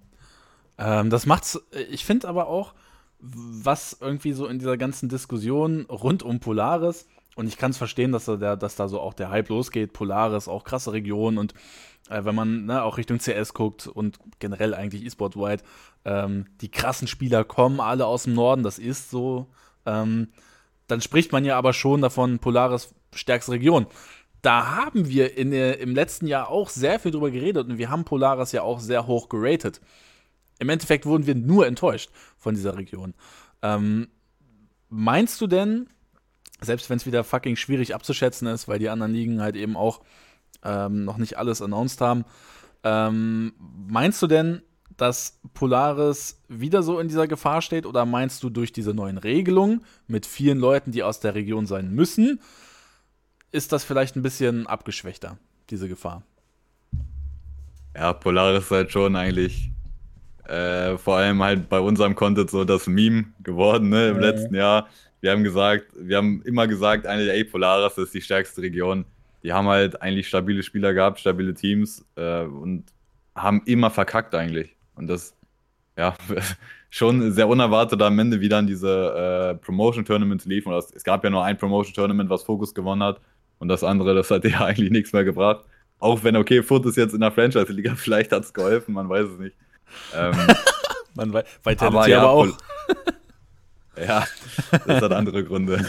Ähm, 0.78 1.10
das 1.10 1.26
macht's. 1.26 1.60
Ich 1.90 2.06
finde 2.06 2.28
aber 2.28 2.48
auch, 2.48 2.74
was 3.20 3.98
irgendwie 4.00 4.34
so 4.34 4.48
in 4.48 4.60
dieser 4.60 4.78
ganzen 4.78 5.10
Diskussion 5.10 5.86
rund 5.86 6.24
um 6.24 6.40
Polaris, 6.40 7.08
und 7.36 7.48
ich 7.48 7.58
kann 7.58 7.72
es 7.72 7.78
verstehen, 7.78 8.12
dass 8.12 8.26
da, 8.26 8.56
dass 8.56 8.76
da 8.76 8.88
so 8.88 9.00
auch 9.00 9.14
der 9.14 9.30
Hype 9.30 9.50
losgeht, 9.50 9.94
Polaris, 9.94 10.48
auch 10.48 10.64
krasse 10.64 10.92
Region 10.92 11.38
und 11.38 11.54
äh, 12.10 12.26
wenn 12.26 12.36
man 12.36 12.66
ne, 12.66 12.84
auch 12.84 12.98
Richtung 12.98 13.20
CS 13.20 13.54
guckt 13.54 13.88
und 13.88 14.20
generell 14.40 14.74
eigentlich 14.74 15.06
E-Sport-wide, 15.06 15.64
ähm, 16.06 16.46
die 16.62 16.70
krassen 16.70 17.08
Spieler 17.08 17.44
kommen 17.44 17.80
alle 17.80 18.06
aus 18.06 18.24
dem 18.24 18.34
Norden, 18.34 18.64
das 18.64 18.80
ist 18.80 19.10
so. 19.10 19.48
Ähm, 19.86 20.30
dann 20.88 21.02
spricht 21.02 21.32
man 21.32 21.46
ja 21.46 21.58
aber 21.58 21.74
schon 21.74 22.02
davon, 22.02 22.40
Polaris 22.40 22.94
stärkste 23.14 23.54
Region. 23.54 23.88
Da 24.42 24.76
haben 24.76 25.08
wir 25.08 25.38
in, 25.38 25.54
im 25.54 25.96
letzten 25.96 26.28
Jahr 26.28 26.50
auch 26.50 26.70
sehr 26.70 27.00
viel 27.00 27.12
drüber 27.12 27.32
geredet 27.32 27.68
und 27.68 27.78
wir 27.78 27.90
haben 27.90 28.04
Polaris 28.04 28.52
ja 28.52 28.64
auch 28.64 28.80
sehr 28.80 29.08
hoch 29.08 29.30
geratet. 29.30 29.80
Im 30.60 30.70
Endeffekt 30.70 31.06
wurden 31.06 31.28
wir 31.28 31.36
nur 31.36 31.66
enttäuscht 31.66 32.10
von 32.38 32.56
dieser 32.56 32.76
Region. 32.76 33.14
Ähm, 33.62 34.10
meinst 34.90 35.40
du 35.40 35.48
denn, 35.48 35.88
selbst 36.62 36.90
wenn 36.90 36.98
es 36.98 37.06
wieder 37.06 37.24
fucking 37.24 37.56
schwierig 37.56 37.94
abzuschätzen 37.96 38.48
ist, 38.48 38.68
weil 38.68 38.80
die 38.80 38.90
anderen 38.90 39.14
Ligen 39.14 39.42
halt 39.42 39.56
eben 39.56 39.76
auch 39.76 40.02
ähm, 40.64 41.06
noch 41.06 41.18
nicht 41.18 41.38
alles 41.38 41.62
announced 41.62 42.02
haben. 42.02 42.26
Ähm, 42.84 43.54
meinst 43.60 44.22
du 44.22 44.28
denn, 44.28 44.62
dass 44.98 45.40
Polaris 45.54 46.42
wieder 46.48 46.84
so 46.84 47.00
in 47.00 47.08
dieser 47.08 47.28
Gefahr 47.28 47.62
steht 47.62 47.86
oder 47.86 48.06
meinst 48.06 48.44
du 48.44 48.50
durch 48.50 48.72
diese 48.72 48.94
neuen 48.94 49.18
Regelungen 49.18 49.84
mit 50.08 50.26
vielen 50.26 50.60
Leuten, 50.60 50.92
die 50.92 51.04
aus 51.04 51.20
der 51.20 51.34
Region 51.34 51.66
sein 51.66 51.92
müssen, 51.92 52.40
ist 53.52 53.72
das 53.72 53.84
vielleicht 53.84 54.16
ein 54.16 54.22
bisschen 54.22 54.68
abgeschwächter, 54.68 55.38
diese 55.70 55.90
Gefahr? 55.90 56.24
Ja, 57.96 58.14
Polaris 58.14 58.66
ist 58.66 58.72
halt 58.72 58.92
schon 58.92 59.16
eigentlich 59.16 59.72
äh, 60.46 60.98
vor 60.98 61.18
allem 61.18 61.42
halt 61.42 61.70
bei 61.70 61.80
unserem 61.80 62.16
Content 62.16 62.50
so 62.50 62.64
das 62.64 62.88
Meme 62.88 63.26
geworden 63.44 63.90
ne, 63.90 64.10
im 64.10 64.22
ja. 64.22 64.30
letzten 64.30 64.56
Jahr. 64.56 64.88
Wir 65.22 65.32
haben 65.32 65.44
gesagt, 65.44 65.86
wir 65.96 66.18
haben 66.18 66.42
immer 66.44 66.68
gesagt, 66.68 67.08
eine 67.08 67.26
der 67.26 67.44
Polaris 67.46 67.98
ist 67.98 68.14
die 68.14 68.22
stärkste 68.22 68.62
Region 68.62 69.06
die 69.44 69.54
haben 69.54 69.68
halt 69.68 70.02
eigentlich 70.02 70.28
stabile 70.28 70.64
Spieler 70.64 70.94
gehabt, 70.94 71.20
stabile 71.20 71.54
Teams 71.54 72.06
äh, 72.16 72.44
und 72.44 72.86
haben 73.36 73.62
immer 73.66 73.90
verkackt 73.90 74.36
eigentlich. 74.36 74.76
Und 74.96 75.08
das, 75.08 75.36
ja, 75.98 76.16
schon 76.90 77.32
sehr 77.32 77.48
unerwartet 77.48 78.02
am 78.02 78.20
Ende, 78.20 78.40
wie 78.42 78.50
dann 78.50 78.68
diese 78.68 79.54
äh, 79.54 79.64
Promotion-Tournaments 79.64 80.46
liefen. 80.46 80.72
Es 80.74 81.04
gab 81.04 81.24
ja 81.24 81.30
nur 81.30 81.44
ein 81.44 81.58
Promotion-Tournament, 81.58 82.30
was 82.30 82.44
Focus 82.44 82.74
gewonnen 82.74 83.04
hat. 83.04 83.20
Und 83.60 83.68
das 83.68 83.84
andere, 83.84 84.14
das 84.14 84.30
hat 84.30 84.44
ja 84.46 84.62
eigentlich 84.66 84.92
nichts 84.92 85.14
mehr 85.14 85.24
gebracht. 85.24 85.66
Auch 86.00 86.24
wenn, 86.24 86.36
okay, 86.36 86.64
Foot 86.64 86.86
ist 86.86 86.98
jetzt 86.98 87.14
in 87.14 87.22
der 87.22 87.32
Franchise-Liga, 87.32 87.96
vielleicht 87.96 88.32
hat 88.32 88.44
es 88.44 88.54
geholfen, 88.54 88.94
man 88.94 89.10
weiß 89.10 89.28
es 89.28 89.40
nicht. 89.40 89.56
Ähm, 90.16 90.34
man 91.16 91.34
weiß, 91.34 91.46
aber, 91.80 92.08
ja, 92.08 92.22
aber 92.22 92.30
auch. 92.30 92.48
Ja, 93.98 94.26
das 94.86 95.02
hat 95.02 95.12
andere 95.12 95.44
Gründe. 95.44 95.84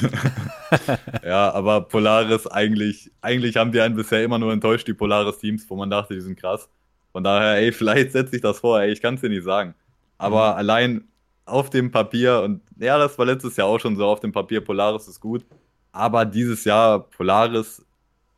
ja, 1.24 1.52
aber 1.52 1.82
Polaris 1.82 2.46
eigentlich, 2.46 3.10
eigentlich 3.20 3.56
haben 3.56 3.72
die 3.72 3.80
einen 3.80 3.94
bisher 3.94 4.24
immer 4.24 4.38
nur 4.38 4.52
enttäuscht, 4.52 4.88
die 4.88 4.94
Polaris-Teams, 4.94 5.68
wo 5.68 5.76
man 5.76 5.88
dachte, 5.88 6.14
die 6.14 6.20
sind 6.20 6.38
krass. 6.38 6.68
Von 7.12 7.22
daher, 7.22 7.58
ey, 7.58 7.72
vielleicht 7.72 8.12
setze 8.12 8.36
ich 8.36 8.42
das 8.42 8.58
vor, 8.58 8.80
ey, 8.80 8.90
ich 8.90 9.00
kann 9.00 9.14
es 9.14 9.20
dir 9.20 9.28
nicht 9.28 9.44
sagen. 9.44 9.74
Aber 10.18 10.52
mhm. 10.52 10.58
allein 10.58 11.04
auf 11.44 11.70
dem 11.70 11.90
Papier, 11.90 12.42
und 12.42 12.60
ja, 12.78 12.98
das 12.98 13.18
war 13.18 13.26
letztes 13.26 13.56
Jahr 13.56 13.68
auch 13.68 13.78
schon 13.78 13.96
so, 13.96 14.06
auf 14.06 14.20
dem 14.20 14.32
Papier, 14.32 14.60
Polaris 14.60 15.08
ist 15.08 15.20
gut. 15.20 15.44
Aber 15.92 16.24
dieses 16.24 16.64
Jahr 16.64 17.00
Polaris, 17.00 17.84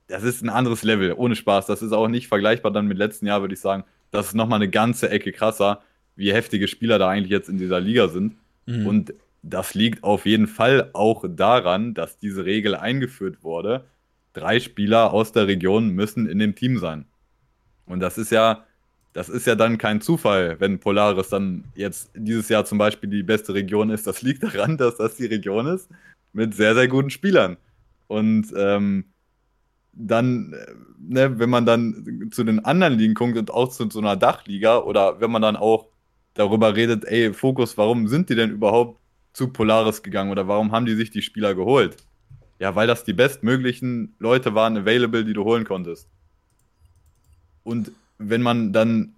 das 0.09 0.25
ist 0.25 0.43
ein 0.43 0.51
anderes 0.51 0.83
Level, 0.83 1.15
ohne 1.17 1.37
Spaß. 1.37 1.67
Das 1.67 1.83
ist 1.83 1.93
auch 1.93 2.09
nicht 2.09 2.29
vergleichbar 2.29 2.71
dann 2.73 2.87
mit 2.87 2.99
letzten 2.99 3.27
Jahr, 3.27 3.41
würde 3.41 3.55
ich 3.55 3.61
sagen. 3.61 3.85
Das 4.11 4.29
ist 4.29 4.35
nochmal 4.35 4.59
eine 4.59 4.69
ganze 4.69 5.09
Ecke 5.11 5.33
krasser, 5.33 5.81
wie 6.17 6.33
heftige 6.33 6.69
Spieler 6.69 6.99
da 6.99 7.09
eigentlich 7.09 7.31
jetzt 7.31 7.49
in 7.49 7.59
dieser 7.59 7.81
Liga 7.81 8.09
sind. 8.09 8.37
Mhm. 8.67 8.87
Und 8.87 9.15
das 9.47 9.75
liegt 9.75 10.03
auf 10.03 10.25
jeden 10.25 10.47
Fall 10.47 10.91
auch 10.95 11.25
daran, 11.29 11.93
dass 11.93 12.19
diese 12.19 12.47
Regel 12.47 12.75
eingeführt 12.75 13.43
wurde. 13.43 13.85
Drei 14.33 14.59
Spieler 14.59 15.13
aus 15.13 15.33
der 15.33 15.47
Region 15.47 15.91
müssen 15.91 16.27
in 16.27 16.39
dem 16.39 16.55
Team 16.55 16.79
sein. 16.79 17.05
Und 17.87 18.01
das 18.01 18.17
ist 18.17 18.33
ja, 18.33 18.65
das 19.13 19.29
ist 19.29 19.47
ja 19.47 19.55
dann 19.55 19.77
kein 19.77 20.01
Zufall, 20.01 20.59
wenn 20.61 20.81
Polaris 20.81 21.29
dann 21.29 21.65
jetzt 21.75 22.11
dieses 22.15 22.49
Jahr 22.49 22.65
zum 22.65 22.79
Beispiel 22.79 23.11
die 23.11 23.23
beste 23.23 23.53
Region 23.53 23.91
ist. 23.91 24.07
Das 24.07 24.23
liegt 24.23 24.43
daran, 24.43 24.79
dass 24.79 24.97
das 24.97 25.17
die 25.17 25.27
Region 25.27 25.67
ist 25.67 25.91
mit 26.33 26.55
sehr, 26.55 26.75
sehr 26.75 26.89
guten 26.89 27.11
Spielern. 27.11 27.59
Und 28.07 28.47
ähm, 28.57 29.05
dann, 29.93 30.55
ne, 30.99 31.39
wenn 31.39 31.51
man 31.51 31.67
dann 31.67 32.31
zu 32.33 32.45
den 32.45 32.65
anderen 32.65 32.99
Ligen 32.99 33.15
guckt 33.15 33.37
und 33.37 33.51
auch 33.51 33.69
zu 33.69 33.89
so 33.91 34.01
einer 34.01 34.17
Dachliga 34.17 34.79
oder 34.79 35.21
wenn 35.21 35.31
man 35.31 35.43
dann 35.43 35.57
auch 35.57 35.87
darüber 36.33 36.75
redet, 36.75 37.05
ey, 37.05 37.33
Fokus, 37.35 37.77
warum 37.77 38.09
sind 38.09 38.31
die 38.31 38.35
denn 38.35 38.51
überhaupt 38.51 38.99
zu 39.35 39.49
Polaris 39.49 40.03
gegangen 40.03 40.31
oder 40.31 40.49
warum 40.49 40.73
haben 40.73 40.87
die 40.87 40.95
sich 40.95 41.11
die 41.11 41.21
Spieler 41.21 41.55
geholt? 41.55 41.97
Ja, 42.59 42.75
weil 42.75 42.87
das 42.87 43.05
die 43.05 43.13
bestmöglichen 43.13 44.15
Leute 44.19 44.55
waren 44.55 44.79
available, 44.79 45.25
die 45.25 45.35
du 45.35 45.45
holen 45.45 45.65
konntest. 45.65 46.09
Und 47.65 47.91
wenn 48.19 48.43
man 48.43 48.73
dann, 48.73 49.17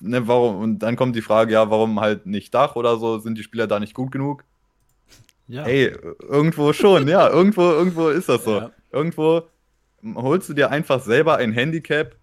ne, 0.00 0.28
warum, 0.28 0.60
und 0.60 0.78
dann 0.80 0.96
kommt 0.96 1.16
die 1.16 1.22
Frage, 1.22 1.54
ja, 1.54 1.70
warum 1.70 1.98
halt 1.98 2.26
nicht 2.26 2.52
Dach 2.54 2.76
oder 2.76 2.98
so, 2.98 3.18
sind 3.18 3.38
die 3.38 3.42
Spieler 3.42 3.66
da 3.66 3.80
nicht 3.80 3.94
gut 3.94 4.12
genug? 4.12 4.44
Ja. 5.48 5.64
Ey, 5.64 5.96
irgendwo 6.20 6.72
schon, 6.72 7.08
ja, 7.08 7.28
irgendwo, 7.28 7.62
irgendwo 7.62 8.08
ist 8.08 8.28
das 8.28 8.44
so. 8.44 8.58
Ja. 8.58 8.70
Irgendwo 8.92 9.48
holst 10.14 10.50
du 10.50 10.54
dir 10.54 10.70
einfach 10.70 11.02
selber 11.02 11.36
ein 11.36 11.52
Handicap, 11.52 12.16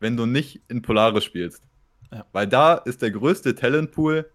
wenn 0.00 0.16
du 0.16 0.24
nicht 0.24 0.62
in 0.68 0.80
Polaris 0.80 1.24
spielst. 1.24 1.62
Ja. 2.10 2.24
Weil 2.32 2.46
da 2.46 2.74
ist 2.74 3.02
der 3.02 3.10
größte 3.10 3.54
Talentpool 3.54 4.30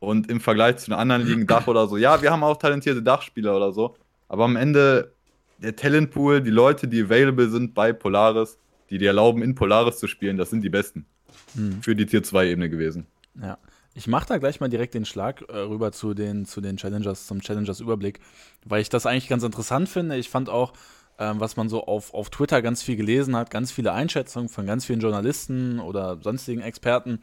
und 0.00 0.30
im 0.30 0.40
Vergleich 0.40 0.78
zu 0.78 0.90
den 0.90 0.94
anderen 0.94 1.26
Ligen 1.26 1.46
Dach 1.46 1.66
oder 1.66 1.86
so, 1.86 1.96
ja, 1.96 2.22
wir 2.22 2.30
haben 2.30 2.44
auch 2.44 2.56
talentierte 2.56 3.02
Dachspieler 3.02 3.56
oder 3.56 3.72
so, 3.72 3.96
aber 4.28 4.44
am 4.44 4.56
Ende 4.56 5.14
der 5.58 5.74
Talentpool, 5.74 6.40
die 6.40 6.50
Leute, 6.50 6.88
die 6.88 7.02
available 7.02 7.48
sind 7.50 7.74
bei 7.74 7.92
Polaris, 7.92 8.58
die 8.90 8.98
dir 8.98 9.08
erlauben, 9.08 9.42
in 9.42 9.54
Polaris 9.54 9.98
zu 9.98 10.06
spielen, 10.06 10.36
das 10.36 10.50
sind 10.50 10.62
die 10.62 10.70
besten. 10.70 11.06
Hm. 11.54 11.82
Für 11.82 11.94
die 11.94 12.06
Tier 12.06 12.22
2 12.22 12.48
Ebene 12.48 12.70
gewesen. 12.70 13.06
Ja. 13.40 13.58
Ich 13.94 14.06
mache 14.06 14.28
da 14.28 14.38
gleich 14.38 14.60
mal 14.60 14.68
direkt 14.68 14.94
den 14.94 15.04
Schlag 15.04 15.42
äh, 15.48 15.58
rüber 15.58 15.90
zu 15.90 16.14
den, 16.14 16.46
zu 16.46 16.60
den 16.60 16.76
Challengers, 16.76 17.26
zum 17.26 17.40
Challengers-Überblick, 17.40 18.20
weil 18.64 18.80
ich 18.80 18.90
das 18.90 19.06
eigentlich 19.06 19.28
ganz 19.28 19.42
interessant 19.42 19.88
finde. 19.88 20.16
Ich 20.16 20.30
fand 20.30 20.48
auch, 20.48 20.72
ähm, 21.18 21.40
was 21.40 21.56
man 21.56 21.68
so 21.68 21.84
auf, 21.84 22.14
auf 22.14 22.30
Twitter 22.30 22.62
ganz 22.62 22.80
viel 22.80 22.94
gelesen 22.94 23.34
hat, 23.34 23.50
ganz 23.50 23.72
viele 23.72 23.92
Einschätzungen 23.92 24.48
von 24.48 24.66
ganz 24.66 24.84
vielen 24.84 25.00
Journalisten 25.00 25.80
oder 25.80 26.20
sonstigen 26.22 26.60
Experten, 26.60 27.22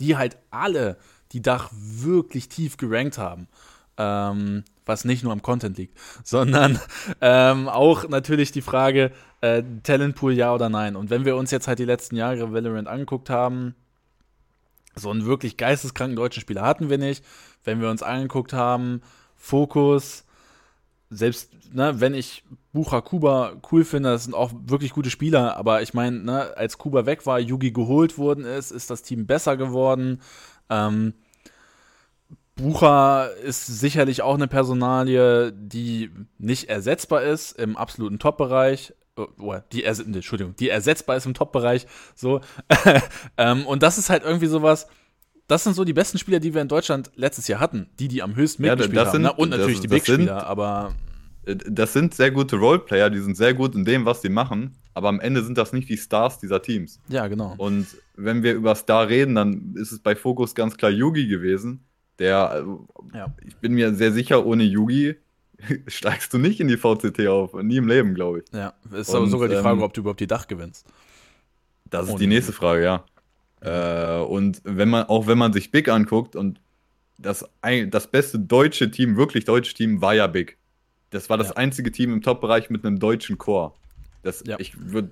die 0.00 0.16
halt 0.16 0.38
alle 0.50 0.96
die 1.34 1.42
Dach 1.42 1.70
wirklich 1.72 2.48
tief 2.48 2.76
gerankt 2.76 3.18
haben. 3.18 3.48
Ähm, 3.96 4.64
was 4.86 5.04
nicht 5.04 5.22
nur 5.22 5.32
am 5.32 5.42
Content 5.42 5.78
liegt, 5.78 5.98
sondern 6.24 6.80
ähm, 7.20 7.68
auch 7.68 8.08
natürlich 8.08 8.52
die 8.52 8.62
Frage, 8.62 9.12
äh, 9.40 9.62
Talentpool 9.82 10.32
ja 10.32 10.54
oder 10.54 10.68
nein. 10.68 10.96
Und 10.96 11.10
wenn 11.10 11.24
wir 11.24 11.36
uns 11.36 11.50
jetzt 11.50 11.68
halt 11.68 11.78
die 11.78 11.84
letzten 11.84 12.16
Jahre 12.16 12.52
Valorant 12.52 12.88
angeguckt 12.88 13.30
haben, 13.30 13.74
so 14.96 15.10
einen 15.10 15.26
wirklich 15.26 15.56
geisteskranken 15.56 16.16
deutschen 16.16 16.40
Spieler 16.40 16.62
hatten 16.62 16.88
wir 16.88 16.98
nicht. 16.98 17.24
Wenn 17.64 17.80
wir 17.80 17.90
uns 17.90 18.02
angeguckt 18.02 18.52
haben, 18.52 19.02
Fokus, 19.36 20.24
selbst 21.10 21.50
ne, 21.72 22.00
wenn 22.00 22.14
ich 22.14 22.44
Bucher 22.72 23.02
Kuba 23.02 23.60
cool 23.70 23.84
finde, 23.84 24.10
das 24.10 24.24
sind 24.24 24.34
auch 24.34 24.52
wirklich 24.66 24.92
gute 24.92 25.10
Spieler, 25.10 25.56
aber 25.56 25.82
ich 25.82 25.94
meine, 25.94 26.18
ne, 26.18 26.56
als 26.56 26.78
Kuba 26.78 27.06
weg 27.06 27.26
war, 27.26 27.40
Yugi 27.40 27.72
geholt 27.72 28.18
worden 28.18 28.44
ist, 28.44 28.70
ist 28.70 28.90
das 28.90 29.02
Team 29.02 29.26
besser 29.26 29.56
geworden. 29.56 30.20
Ähm, 30.70 31.14
Bucher 32.56 33.30
ist 33.42 33.66
sicherlich 33.66 34.22
auch 34.22 34.34
eine 34.34 34.46
Personalie, 34.46 35.52
die 35.52 36.10
nicht 36.38 36.68
ersetzbar 36.68 37.22
ist 37.22 37.52
im 37.58 37.76
absoluten 37.76 38.18
Top-Bereich. 38.18 38.94
Oh, 39.16 39.54
die, 39.72 39.84
ers 39.84 40.00
Entschuldigung, 40.00 40.54
die 40.56 40.68
ersetzbar 40.68 41.16
ist 41.16 41.26
im 41.26 41.34
Top-Bereich. 41.34 41.86
So. 42.14 42.40
ähm, 43.36 43.66
und 43.66 43.82
das 43.82 43.98
ist 43.98 44.10
halt 44.10 44.24
irgendwie 44.24 44.46
sowas. 44.46 44.86
Das 45.46 45.64
sind 45.64 45.74
so 45.74 45.84
die 45.84 45.92
besten 45.92 46.18
Spieler, 46.18 46.40
die 46.40 46.54
wir 46.54 46.62
in 46.62 46.68
Deutschland 46.68 47.10
letztes 47.16 47.48
Jahr 47.48 47.60
hatten. 47.60 47.90
Die, 47.98 48.08
die 48.08 48.22
am 48.22 48.34
höchsten 48.34 48.62
mitgespielt 48.62 48.96
ja, 48.96 49.06
haben. 49.06 49.12
Sind, 49.12 49.22
ne? 49.22 49.32
Und 49.32 49.50
natürlich 49.50 49.76
das, 49.76 49.82
die 49.82 49.88
Big-Spieler, 49.88 50.46
aber. 50.46 50.94
Das 51.44 51.92
sind 51.92 52.14
sehr 52.14 52.30
gute 52.30 52.56
Roleplayer, 52.56 53.10
die 53.10 53.20
sind 53.20 53.36
sehr 53.36 53.52
gut 53.52 53.74
in 53.74 53.84
dem, 53.84 54.06
was 54.06 54.22
sie 54.22 54.30
machen. 54.30 54.78
Aber 54.94 55.08
am 55.08 55.20
Ende 55.20 55.42
sind 55.42 55.58
das 55.58 55.74
nicht 55.74 55.90
die 55.90 55.98
Stars 55.98 56.38
dieser 56.38 56.62
Teams. 56.62 57.00
Ja, 57.08 57.26
genau. 57.26 57.54
Und 57.58 57.86
wenn 58.16 58.42
wir 58.42 58.54
über 58.54 58.74
Star 58.76 59.08
reden, 59.08 59.34
dann 59.34 59.74
ist 59.76 59.92
es 59.92 59.98
bei 59.98 60.16
Focus 60.16 60.54
ganz 60.54 60.76
klar 60.76 60.90
Yugi 60.90 61.26
gewesen 61.26 61.84
der, 62.18 62.64
ja. 63.12 63.34
ich 63.44 63.56
bin 63.56 63.72
mir 63.72 63.94
sehr 63.94 64.12
sicher, 64.12 64.46
ohne 64.46 64.62
Yugi 64.62 65.16
steigst 65.86 66.32
du 66.32 66.38
nicht 66.38 66.60
in 66.60 66.68
die 66.68 66.76
VCT 66.76 67.26
auf. 67.28 67.54
Nie 67.54 67.76
im 67.76 67.88
Leben, 67.88 68.14
glaube 68.14 68.40
ich. 68.40 68.44
Ja, 68.52 68.74
ist 68.92 69.10
Und, 69.10 69.16
aber 69.16 69.26
sogar 69.26 69.48
die 69.48 69.56
Frage, 69.56 69.78
ähm, 69.78 69.82
ob 69.82 69.94
du 69.94 70.00
überhaupt 70.00 70.20
die 70.20 70.26
Dach 70.26 70.46
gewinnst. 70.46 70.86
Das 71.90 72.08
ist 72.08 72.18
die 72.18 72.26
nächste 72.26 72.52
Frage, 72.52 72.82
ja. 72.82 73.04
Äh, 73.60 74.22
und 74.24 74.60
wenn 74.64 74.88
man, 74.88 75.04
auch 75.04 75.26
wenn 75.26 75.38
man 75.38 75.52
sich 75.52 75.70
Big 75.70 75.88
anguckt 75.88 76.34
und 76.36 76.60
das, 77.18 77.48
das 77.88 78.10
beste 78.10 78.38
deutsche 78.38 78.90
Team, 78.90 79.16
wirklich 79.16 79.44
deutsche 79.44 79.74
Team, 79.74 80.00
war 80.00 80.14
ja 80.14 80.26
Big. 80.26 80.58
Das 81.10 81.30
war 81.30 81.38
das 81.38 81.50
ja. 81.50 81.56
einzige 81.56 81.92
Team 81.92 82.12
im 82.12 82.22
Top-Bereich 82.22 82.70
mit 82.70 82.84
einem 82.84 82.98
deutschen 82.98 83.38
Core. 83.38 83.72
Das, 84.22 84.42
ja. 84.46 84.56
ich 84.58 84.74
würd, 84.76 85.10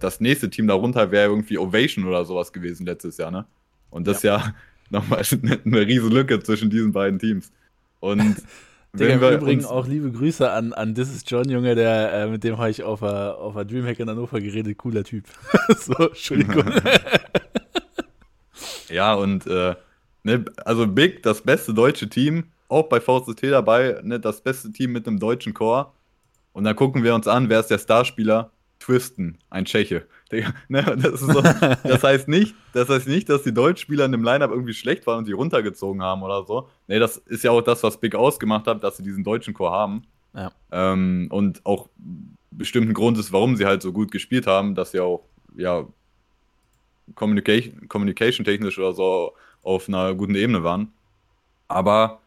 das 0.00 0.20
nächste 0.20 0.50
Team 0.50 0.66
darunter 0.66 1.10
wäre 1.10 1.28
irgendwie 1.28 1.58
Ovation 1.58 2.06
oder 2.06 2.24
sowas 2.24 2.52
gewesen 2.52 2.86
letztes 2.86 3.18
Jahr, 3.18 3.30
ne? 3.30 3.46
Und 3.90 4.08
das 4.08 4.22
ja, 4.22 4.38
ja 4.38 4.54
nochmal 4.92 5.22
eine 5.64 5.86
riesen 5.86 6.10
Lücke 6.10 6.40
zwischen 6.40 6.70
diesen 6.70 6.92
beiden 6.92 7.18
Teams. 7.18 7.50
Und 8.00 8.42
Digga, 8.94 9.30
im 9.30 9.38
Übrigen 9.38 9.64
auch 9.64 9.86
liebe 9.86 10.12
Grüße 10.12 10.50
an, 10.50 10.74
an 10.74 10.94
This 10.94 11.14
is 11.14 11.24
John, 11.26 11.48
Junge, 11.48 11.74
der, 11.74 12.12
äh, 12.12 12.26
mit 12.28 12.44
dem 12.44 12.58
habe 12.58 12.70
ich 12.70 12.82
auf 12.82 13.00
der 13.00 13.38
auf 13.38 13.54
Dreamhack 13.54 13.98
in 13.98 14.10
Hannover 14.10 14.38
geredet. 14.38 14.76
Cooler 14.76 15.02
Typ. 15.02 15.24
so, 15.78 15.94
Entschuldigung. 15.94 16.64
ja, 18.90 19.14
und 19.14 19.46
äh, 19.46 19.74
ne, 20.24 20.44
also 20.66 20.86
Big, 20.86 21.22
das 21.22 21.40
beste 21.40 21.72
deutsche 21.72 22.10
Team, 22.10 22.44
auch 22.68 22.88
bei 22.88 23.00
VCT 23.00 23.44
dabei, 23.44 23.98
ne, 24.02 24.20
das 24.20 24.42
beste 24.42 24.70
Team 24.70 24.92
mit 24.92 25.08
einem 25.08 25.18
deutschen 25.18 25.54
Chor. 25.54 25.94
Und 26.52 26.64
dann 26.64 26.76
gucken 26.76 27.02
wir 27.02 27.14
uns 27.14 27.26
an, 27.26 27.48
wer 27.48 27.60
ist 27.60 27.68
der 27.68 27.78
Starspieler? 27.78 28.50
Twisten, 28.78 29.38
ein 29.48 29.64
Tscheche. 29.64 30.06
Ne, 30.68 30.82
das, 30.98 31.20
so, 31.20 31.40
das, 31.40 32.02
heißt 32.02 32.28
nicht, 32.28 32.54
das 32.72 32.88
heißt 32.88 33.06
nicht, 33.06 33.28
dass 33.28 33.42
die 33.42 33.52
Deutschspieler 33.52 34.04
in 34.04 34.12
dem 34.12 34.22
Lineup 34.22 34.50
irgendwie 34.50 34.74
schlecht 34.74 35.06
waren 35.06 35.18
und 35.18 35.28
die 35.28 35.32
runtergezogen 35.32 36.02
haben 36.02 36.22
oder 36.22 36.44
so. 36.44 36.68
Nee, 36.86 36.98
das 36.98 37.18
ist 37.18 37.44
ja 37.44 37.50
auch 37.50 37.60
das, 37.60 37.82
was 37.82 37.98
Big 37.98 38.14
ausgemacht 38.14 38.66
hat, 38.66 38.82
dass 38.82 38.96
sie 38.96 39.02
diesen 39.02 39.24
deutschen 39.24 39.54
Chor 39.54 39.72
haben. 39.72 40.04
Ja. 40.34 40.50
Ähm, 40.70 41.28
und 41.30 41.64
auch 41.64 41.88
bestimmten 42.50 42.94
Grund 42.94 43.18
ist, 43.18 43.32
warum 43.32 43.56
sie 43.56 43.66
halt 43.66 43.82
so 43.82 43.92
gut 43.92 44.10
gespielt 44.10 44.46
haben, 44.46 44.74
dass 44.74 44.92
sie 44.92 45.00
auch, 45.00 45.24
ja, 45.56 45.86
Communication, 47.14 47.88
Communication 47.88 48.44
technisch 48.44 48.78
oder 48.78 48.92
so 48.92 49.32
auf 49.62 49.88
einer 49.88 50.14
guten 50.14 50.34
Ebene 50.34 50.64
waren. 50.64 50.92
Aber 51.68 52.21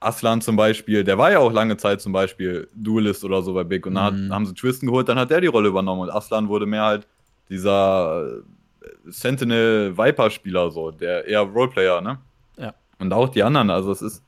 Aslan 0.00 0.40
zum 0.40 0.56
Beispiel, 0.56 1.04
der 1.04 1.18
war 1.18 1.30
ja 1.30 1.38
auch 1.38 1.52
lange 1.52 1.76
Zeit 1.76 2.00
zum 2.00 2.12
Beispiel 2.12 2.68
Duelist 2.74 3.22
oder 3.22 3.42
so 3.42 3.52
bei 3.52 3.64
Big 3.64 3.86
und 3.86 3.94
dann 3.94 4.26
mhm. 4.26 4.32
haben 4.34 4.46
sie 4.46 4.54
Twisten 4.54 4.86
geholt, 4.86 5.08
dann 5.08 5.18
hat 5.18 5.30
der 5.30 5.42
die 5.42 5.46
Rolle 5.46 5.68
übernommen 5.68 6.00
und 6.00 6.10
Aslan 6.10 6.48
wurde 6.48 6.66
mehr 6.66 6.84
halt 6.84 7.06
dieser 7.50 8.38
äh, 8.38 8.90
Sentinel 9.06 9.96
Viper 9.96 10.30
Spieler 10.30 10.70
so, 10.70 10.90
der 10.90 11.26
eher 11.26 11.40
Roleplayer, 11.40 12.00
ne? 12.00 12.18
Ja. 12.56 12.74
Und 12.98 13.12
auch 13.12 13.28
die 13.28 13.42
anderen, 13.42 13.68
also 13.68 13.92
es 13.92 14.00
ist 14.00 14.22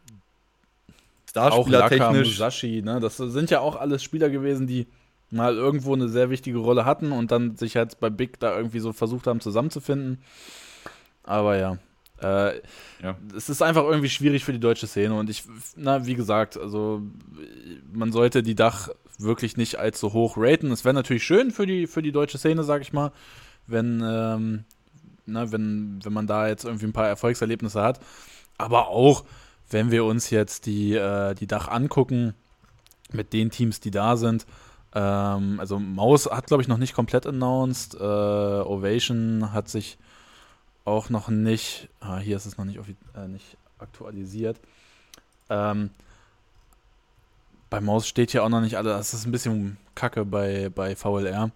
Starspieler 1.30 1.88
technisch. 1.88 2.28
Musashi, 2.28 2.82
ne? 2.82 3.00
Das 3.00 3.16
sind 3.16 3.50
ja 3.50 3.60
auch 3.60 3.76
alles 3.76 4.02
Spieler 4.02 4.28
gewesen, 4.28 4.66
die 4.66 4.86
mal 5.30 5.56
irgendwo 5.56 5.94
eine 5.94 6.08
sehr 6.08 6.28
wichtige 6.28 6.58
Rolle 6.58 6.84
hatten 6.84 7.10
und 7.10 7.30
dann 7.30 7.56
sich 7.56 7.76
halt 7.76 7.98
bei 8.00 8.10
Big 8.10 8.38
da 8.38 8.54
irgendwie 8.54 8.80
so 8.80 8.92
versucht 8.92 9.26
haben 9.26 9.40
zusammenzufinden. 9.40 10.22
Aber 11.24 11.56
ja, 11.56 11.78
Äh, 12.22 12.60
ja. 13.02 13.16
Es 13.36 13.48
ist 13.48 13.62
einfach 13.62 13.84
irgendwie 13.84 14.08
schwierig 14.08 14.44
für 14.44 14.52
die 14.52 14.60
deutsche 14.60 14.86
Szene 14.86 15.14
und 15.14 15.28
ich, 15.28 15.44
na, 15.76 16.06
wie 16.06 16.14
gesagt, 16.14 16.56
also 16.56 17.02
man 17.92 18.12
sollte 18.12 18.42
die 18.42 18.54
Dach 18.54 18.90
wirklich 19.18 19.56
nicht 19.56 19.78
allzu 19.78 20.12
hoch 20.12 20.34
raten. 20.36 20.70
Es 20.70 20.84
wäre 20.84 20.94
natürlich 20.94 21.24
schön 21.24 21.50
für 21.50 21.66
die, 21.66 21.86
für 21.86 22.02
die 22.02 22.12
deutsche 22.12 22.38
Szene, 22.38 22.64
sag 22.64 22.82
ich 22.82 22.92
mal, 22.92 23.12
wenn, 23.66 24.02
ähm, 24.04 24.64
na, 25.26 25.50
wenn, 25.52 26.00
wenn 26.02 26.12
man 26.12 26.26
da 26.26 26.48
jetzt 26.48 26.64
irgendwie 26.64 26.86
ein 26.86 26.92
paar 26.92 27.08
Erfolgserlebnisse 27.08 27.82
hat. 27.82 28.00
Aber 28.58 28.88
auch, 28.88 29.24
wenn 29.70 29.90
wir 29.90 30.04
uns 30.04 30.30
jetzt 30.30 30.66
die, 30.66 30.94
äh, 30.94 31.34
die 31.34 31.46
Dach 31.46 31.68
angucken, 31.68 32.34
mit 33.12 33.32
den 33.32 33.50
Teams, 33.50 33.80
die 33.80 33.90
da 33.90 34.16
sind, 34.16 34.46
ähm, 34.94 35.58
also 35.58 35.78
Maus 35.78 36.26
hat, 36.26 36.46
glaube 36.46 36.62
ich, 36.62 36.68
noch 36.68 36.78
nicht 36.78 36.94
komplett 36.94 37.26
announced. 37.26 37.94
Äh, 37.94 37.98
Ovation 37.98 39.52
hat 39.52 39.68
sich 39.68 39.98
auch 40.84 41.10
noch 41.10 41.28
nicht, 41.28 41.88
ah, 42.00 42.18
hier 42.18 42.36
ist 42.36 42.46
es 42.46 42.58
noch 42.58 42.64
nicht, 42.64 42.78
äh, 43.14 43.28
nicht 43.28 43.56
aktualisiert. 43.78 44.58
Ähm, 45.50 45.90
bei 47.70 47.80
Maus 47.80 48.06
steht 48.06 48.30
hier 48.30 48.44
auch 48.44 48.48
noch 48.48 48.60
nicht 48.60 48.76
alles. 48.76 48.92
Das 48.92 49.14
ist 49.14 49.26
ein 49.26 49.32
bisschen 49.32 49.76
kacke 49.94 50.24
bei, 50.24 50.68
bei 50.68 50.94
VLR. 50.94 51.50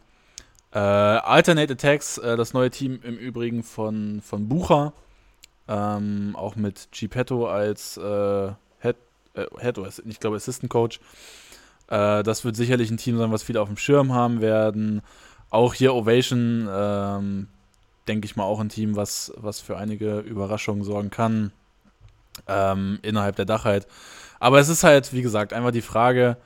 Äh, 0.72 0.78
Alternate 0.78 1.74
Attacks, 1.74 2.18
äh, 2.18 2.36
das 2.36 2.52
neue 2.52 2.70
Team 2.70 3.00
im 3.02 3.16
Übrigen 3.16 3.62
von, 3.62 4.20
von 4.22 4.48
Bucher. 4.48 4.92
Ähm, 5.68 6.34
auch 6.36 6.56
mit 6.56 6.88
Gepetto 6.92 7.48
als 7.48 7.96
äh, 7.96 8.52
Head, 8.80 8.96
äh, 9.34 9.46
Head 9.60 9.78
oder 9.78 9.90
ich 10.04 10.20
glaube 10.20 10.36
Assistant 10.36 10.70
Coach. 10.70 11.00
Äh, 11.88 12.22
das 12.22 12.44
wird 12.44 12.56
sicherlich 12.56 12.90
ein 12.90 12.96
Team 12.96 13.18
sein, 13.18 13.32
was 13.32 13.42
viele 13.42 13.60
auf 13.60 13.68
dem 13.68 13.76
Schirm 13.76 14.12
haben 14.12 14.40
werden. 14.40 15.02
Auch 15.50 15.74
hier 15.74 15.94
Ovation, 15.94 16.68
ähm, 16.70 17.48
denke 18.08 18.26
ich 18.26 18.36
mal, 18.36 18.44
auch 18.44 18.60
ein 18.60 18.68
Team, 18.68 18.96
was, 18.96 19.32
was 19.36 19.60
für 19.60 19.76
einige 19.76 20.20
Überraschungen 20.20 20.84
sorgen 20.84 21.10
kann 21.10 21.52
ähm, 22.46 22.98
innerhalb 23.02 23.36
der 23.36 23.44
Dachheit. 23.44 23.86
Aber 24.38 24.58
es 24.58 24.68
ist 24.68 24.84
halt, 24.84 25.12
wie 25.12 25.22
gesagt, 25.22 25.52
einfach 25.52 25.70
die 25.70 25.82
Frage, 25.82 26.36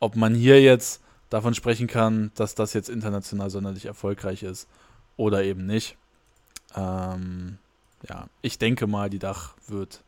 ob 0.00 0.16
man 0.16 0.34
hier 0.34 0.60
jetzt 0.60 1.02
davon 1.30 1.54
sprechen 1.54 1.86
kann, 1.86 2.30
dass 2.34 2.54
das 2.54 2.72
jetzt 2.74 2.88
international 2.88 3.50
sonderlich 3.50 3.86
erfolgreich 3.86 4.42
ist 4.42 4.68
oder 5.16 5.42
eben 5.42 5.66
nicht. 5.66 5.96
Ähm, 6.76 7.58
ja, 8.08 8.26
ich 8.42 8.58
denke 8.58 8.86
mal, 8.86 9.10
die 9.10 9.18
Dach 9.18 9.54
wird, 9.68 10.02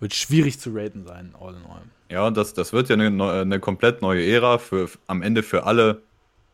wird 0.00 0.14
schwierig 0.14 0.60
zu 0.60 0.70
raten 0.74 1.04
sein, 1.04 1.34
all 1.40 1.54
in 1.54 1.64
all. 1.64 1.82
Ja, 2.10 2.30
das, 2.30 2.54
das 2.54 2.72
wird 2.72 2.88
ja 2.88 2.94
eine, 2.94 3.32
eine 3.32 3.60
komplett 3.60 4.00
neue 4.00 4.24
Ära 4.26 4.58
für 4.58 4.88
am 5.06 5.22
Ende 5.22 5.42
für 5.42 5.64
alle, 5.64 6.02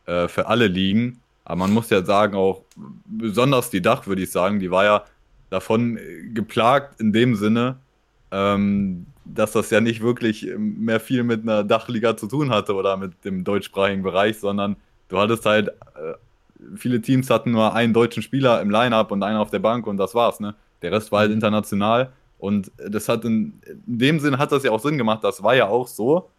äh, 0.05 0.27
für 0.27 0.47
alle 0.47 0.67
Ligen. 0.67 1.21
Aber 1.45 1.59
man 1.59 1.71
muss 1.73 1.89
ja 1.91 2.03
sagen, 2.03 2.35
auch 2.35 2.63
besonders 3.05 3.69
die 3.69 3.81
Dach, 3.81 4.07
würde 4.07 4.23
ich 4.23 4.31
sagen, 4.31 4.59
die 4.59 4.71
war 4.71 4.83
ja 4.83 5.05
davon 5.51 5.99
geplagt 6.33 6.99
in 6.99 7.13
dem 7.13 7.35
Sinne, 7.35 7.77
ähm, 8.31 9.05
dass 9.25 9.51
das 9.53 9.69
ja 9.69 9.79
nicht 9.79 10.01
wirklich 10.01 10.47
mehr 10.57 10.99
viel 10.99 11.23
mit 11.23 11.43
einer 11.43 11.63
Dachliga 11.63 12.17
zu 12.17 12.27
tun 12.27 12.49
hatte 12.49 12.73
oder 12.73 12.97
mit 12.97 13.23
dem 13.23 13.43
deutschsprachigen 13.43 14.03
Bereich, 14.03 14.39
sondern 14.39 14.75
du 15.07 15.19
hattest 15.19 15.45
halt, 15.45 15.69
äh, 15.69 16.13
viele 16.75 17.01
Teams 17.01 17.29
hatten 17.29 17.51
nur 17.51 17.73
einen 17.73 17.93
deutschen 17.93 18.23
Spieler 18.23 18.61
im 18.61 18.69
Line-Up 18.69 19.11
und 19.11 19.23
einen 19.23 19.37
auf 19.37 19.51
der 19.51 19.59
Bank 19.59 19.87
und 19.87 19.97
das 19.97 20.15
war's, 20.15 20.39
ne? 20.39 20.55
Der 20.81 20.91
Rest 20.91 21.11
war 21.11 21.19
halt 21.19 21.29
mhm. 21.29 21.35
international 21.35 22.11
und 22.37 22.71
das 22.77 23.07
hat 23.07 23.23
in, 23.23 23.61
in 23.87 23.99
dem 23.99 24.19
Sinn 24.19 24.37
hat 24.37 24.51
das 24.51 24.63
ja 24.63 24.71
auch 24.71 24.79
Sinn 24.79 24.97
gemacht, 24.97 25.23
das 25.23 25.41
war 25.41 25.55
ja 25.55 25.67
auch 25.67 25.87
so, 25.87 26.29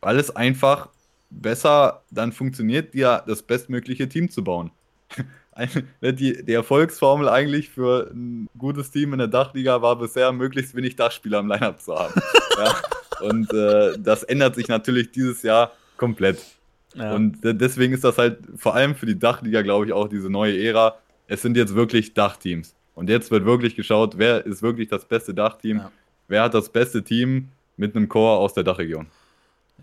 weil 0.00 0.18
es 0.18 0.34
einfach 0.34 0.88
besser 1.30 2.02
dann 2.10 2.32
funktioniert, 2.32 2.94
dir 2.94 3.22
das 3.26 3.42
bestmögliche 3.42 4.08
Team 4.08 4.30
zu 4.30 4.42
bauen. 4.42 4.70
die, 6.02 6.44
die 6.44 6.52
Erfolgsformel 6.52 7.28
eigentlich 7.28 7.68
für 7.70 8.10
ein 8.12 8.48
gutes 8.56 8.90
Team 8.90 9.12
in 9.12 9.18
der 9.18 9.28
Dachliga 9.28 9.82
war 9.82 9.96
bisher, 9.96 10.32
möglichst 10.32 10.74
wenig 10.74 10.96
Dachspieler 10.96 11.40
im 11.40 11.48
Lineup 11.48 11.80
zu 11.80 11.94
haben. 11.94 12.14
ja. 12.58 12.76
Und 13.20 13.52
äh, 13.52 13.98
das 13.98 14.22
ändert 14.22 14.54
sich 14.54 14.68
natürlich 14.68 15.10
dieses 15.10 15.42
Jahr 15.42 15.72
komplett. 15.96 16.38
Ja. 16.94 17.14
Und 17.14 17.38
deswegen 17.42 17.92
ist 17.92 18.04
das 18.04 18.18
halt 18.18 18.38
vor 18.56 18.74
allem 18.74 18.94
für 18.94 19.06
die 19.06 19.18
Dachliga, 19.18 19.62
glaube 19.62 19.86
ich, 19.86 19.92
auch 19.92 20.08
diese 20.08 20.30
neue 20.30 20.58
Ära. 20.62 20.96
Es 21.26 21.42
sind 21.42 21.56
jetzt 21.56 21.74
wirklich 21.74 22.14
Dachteams. 22.14 22.74
Und 22.94 23.08
jetzt 23.08 23.30
wird 23.30 23.44
wirklich 23.44 23.76
geschaut, 23.76 24.18
wer 24.18 24.44
ist 24.46 24.62
wirklich 24.62 24.88
das 24.88 25.04
beste 25.04 25.34
Dachteam, 25.34 25.78
ja. 25.78 25.92
wer 26.26 26.42
hat 26.42 26.54
das 26.54 26.68
beste 26.68 27.04
Team 27.04 27.48
mit 27.76 27.94
einem 27.94 28.08
Chor 28.08 28.38
aus 28.38 28.54
der 28.54 28.64
Dachregion. 28.64 29.06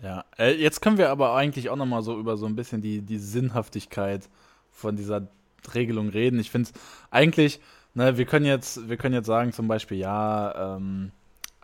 Ja, 0.02 0.24
äh, 0.38 0.54
jetzt 0.54 0.82
können 0.82 0.98
wir 0.98 1.10
aber 1.10 1.34
eigentlich 1.34 1.70
auch 1.70 1.76
nochmal 1.76 2.02
so 2.02 2.18
über 2.18 2.36
so 2.36 2.46
ein 2.46 2.56
bisschen 2.56 2.82
die, 2.82 3.00
die 3.00 3.18
Sinnhaftigkeit 3.18 4.28
von 4.70 4.96
dieser 4.96 5.28
Regelung 5.74 6.10
reden. 6.10 6.38
Ich 6.38 6.50
finde 6.50 6.70
es 6.70 6.80
eigentlich, 7.10 7.60
ne, 7.94 8.18
wir 8.18 8.26
können 8.26 8.44
jetzt, 8.44 8.88
wir 8.88 8.96
können 8.96 9.14
jetzt 9.14 9.26
sagen, 9.26 9.52
zum 9.52 9.68
Beispiel, 9.68 9.98
ja, 9.98 10.76
ähm, 10.76 11.12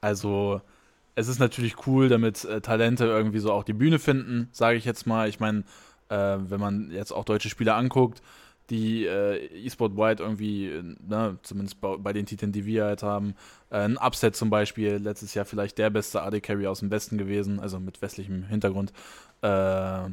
also 0.00 0.60
es 1.14 1.28
ist 1.28 1.38
natürlich 1.38 1.86
cool, 1.86 2.08
damit 2.08 2.44
äh, 2.44 2.60
Talente 2.60 3.04
irgendwie 3.04 3.38
so 3.38 3.52
auch 3.52 3.64
die 3.64 3.74
Bühne 3.74 3.98
finden, 3.98 4.48
sage 4.52 4.78
ich 4.78 4.84
jetzt 4.84 5.06
mal. 5.06 5.28
Ich 5.28 5.40
meine, 5.40 5.64
äh, 6.08 6.38
wenn 6.38 6.60
man 6.60 6.90
jetzt 6.90 7.12
auch 7.12 7.24
deutsche 7.24 7.50
Spieler 7.50 7.76
anguckt, 7.76 8.22
die 8.72 9.04
äh, 9.04 9.66
eSport 9.66 9.96
White 9.96 10.22
irgendwie, 10.22 10.82
ne, 11.06 11.38
zumindest 11.42 11.80
bei, 11.80 11.96
bei, 11.98 12.12
den 12.14 12.24
Titeln, 12.24 12.52
die 12.52 12.64
wir 12.64 12.86
halt 12.86 13.02
haben, 13.02 13.34
äh, 13.70 13.76
ein 13.76 13.98
Upset 13.98 14.34
zum 14.34 14.48
Beispiel, 14.48 14.94
letztes 14.96 15.34
Jahr 15.34 15.44
vielleicht 15.44 15.76
der 15.76 15.90
beste 15.90 16.22
AD 16.22 16.40
Carry 16.40 16.66
aus 16.66 16.80
dem 16.80 16.90
Westen 16.90 17.18
gewesen, 17.18 17.60
also 17.60 17.78
mit 17.78 18.00
westlichem 18.00 18.44
Hintergrund. 18.44 18.92
Äh, 19.42 20.08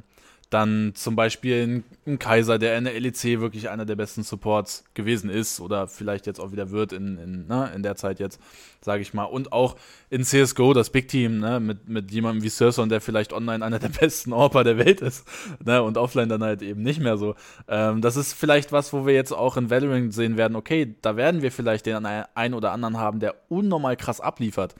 dann 0.49 0.93
zum 0.95 1.15
Beispiel 1.15 1.83
ein, 2.05 2.17
Kaiser, 2.17 2.57
der 2.57 2.75
in 2.77 2.85
der 2.85 2.99
LEC 2.99 3.39
wirklich 3.39 3.69
einer 3.69 3.85
der 3.85 3.95
besten 3.95 4.23
Supports 4.23 4.83
gewesen 4.95 5.29
ist 5.29 5.59
oder 5.59 5.87
vielleicht 5.87 6.25
jetzt 6.25 6.39
auch 6.39 6.51
wieder 6.51 6.71
wird 6.71 6.91
in, 6.91 7.19
in, 7.19 7.47
ne, 7.47 7.71
in 7.75 7.83
der 7.83 7.95
Zeit 7.95 8.19
jetzt, 8.19 8.41
sage 8.81 9.03
ich 9.03 9.13
mal. 9.13 9.25
Und 9.25 9.53
auch 9.53 9.75
in 10.09 10.23
CSGO, 10.23 10.73
das 10.73 10.89
Big 10.89 11.07
Team, 11.07 11.39
ne, 11.39 11.59
mit, 11.59 11.87
mit 11.87 12.11
jemandem 12.11 12.43
wie 12.43 12.49
Surson, 12.49 12.89
der 12.89 12.99
vielleicht 12.99 13.31
online 13.31 13.63
einer 13.63 13.77
der 13.77 13.89
besten 13.99 14.33
Orper 14.33 14.63
der 14.63 14.79
Welt 14.79 15.01
ist 15.01 15.27
ne, 15.63 15.83
und 15.83 15.97
offline 15.97 16.29
dann 16.29 16.41
halt 16.41 16.63
eben 16.63 16.81
nicht 16.81 16.99
mehr 16.99 17.17
so. 17.17 17.35
Ähm, 17.67 18.01
das 18.01 18.15
ist 18.15 18.33
vielleicht 18.33 18.71
was, 18.71 18.91
wo 18.91 19.05
wir 19.05 19.13
jetzt 19.13 19.31
auch 19.31 19.55
in 19.55 19.69
Valorant 19.69 20.15
sehen 20.15 20.35
werden, 20.35 20.55
okay, 20.55 20.95
da 21.03 21.15
werden 21.15 21.43
wir 21.43 21.51
vielleicht 21.51 21.85
den 21.85 22.05
einen 22.05 22.53
oder 22.55 22.71
anderen 22.71 22.97
haben, 22.97 23.19
der 23.19 23.35
unnormal 23.49 23.97
krass 23.97 24.19
abliefert 24.19 24.73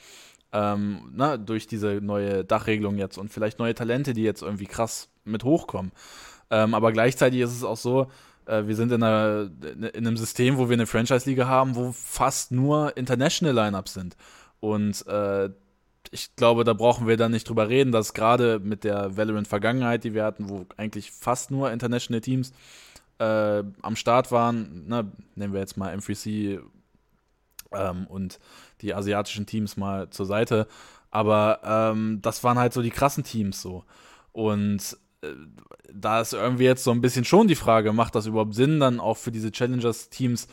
ähm, 0.51 1.11
na, 1.13 1.37
durch 1.37 1.67
diese 1.67 1.99
neue 2.01 2.43
Dachregelung 2.43 2.97
jetzt 2.97 3.17
und 3.17 3.31
vielleicht 3.31 3.59
neue 3.59 3.75
Talente, 3.75 4.13
die 4.13 4.23
jetzt 4.23 4.41
irgendwie 4.41 4.65
krass 4.65 5.09
mit 5.23 5.43
hochkommen. 5.43 5.91
Ähm, 6.49 6.73
aber 6.73 6.91
gleichzeitig 6.91 7.41
ist 7.41 7.55
es 7.55 7.63
auch 7.63 7.77
so, 7.77 8.07
äh, 8.45 8.65
wir 8.65 8.75
sind 8.75 8.91
in, 8.91 9.03
einer, 9.03 9.49
in 9.61 10.07
einem 10.07 10.17
System, 10.17 10.57
wo 10.57 10.69
wir 10.69 10.73
eine 10.73 10.87
Franchise-Liga 10.87 11.47
haben, 11.47 11.75
wo 11.75 11.91
fast 11.91 12.51
nur 12.51 12.97
International 12.97 13.53
Lineups 13.53 13.93
sind. 13.93 14.17
Und 14.59 15.05
äh, 15.07 15.49
ich 16.11 16.35
glaube, 16.35 16.63
da 16.63 16.73
brauchen 16.73 17.07
wir 17.07 17.17
dann 17.17 17.31
nicht 17.31 17.47
drüber 17.47 17.69
reden, 17.69 17.91
dass 17.91 18.13
gerade 18.13 18.59
mit 18.59 18.83
der 18.83 19.15
Valorant-Vergangenheit, 19.15 20.03
die 20.03 20.13
wir 20.13 20.23
hatten, 20.23 20.49
wo 20.49 20.65
eigentlich 20.77 21.11
fast 21.11 21.51
nur 21.51 21.71
International 21.71 22.21
Teams 22.21 22.51
äh, 23.19 23.63
am 23.81 23.95
Start 23.95 24.31
waren, 24.31 24.87
ne, 24.87 25.11
nehmen 25.35 25.53
wir 25.53 25.59
jetzt 25.59 25.77
mal 25.77 25.93
M3C 25.93 26.59
ähm, 27.71 28.07
und 28.07 28.39
die 28.81 28.93
asiatischen 28.93 29.45
Teams 29.45 29.77
mal 29.77 30.09
zur 30.09 30.25
Seite. 30.25 30.67
Aber 31.11 31.59
ähm, 31.63 32.19
das 32.21 32.43
waren 32.43 32.59
halt 32.59 32.73
so 32.73 32.81
die 32.81 32.91
krassen 32.91 33.23
Teams 33.23 33.61
so. 33.61 33.83
Und 34.31 34.97
äh, 35.21 35.33
da 35.91 36.21
ist 36.21 36.33
irgendwie 36.33 36.65
jetzt 36.65 36.83
so 36.83 36.91
ein 36.91 37.01
bisschen 37.01 37.25
schon 37.25 37.47
die 37.47 37.55
Frage, 37.55 37.93
macht 37.93 38.15
das 38.15 38.27
überhaupt 38.27 38.53
Sinn, 38.53 38.79
dann 38.79 38.99
auch 38.99 39.17
für 39.17 39.31
diese 39.31 39.51
Challengers-Teams 39.51 40.47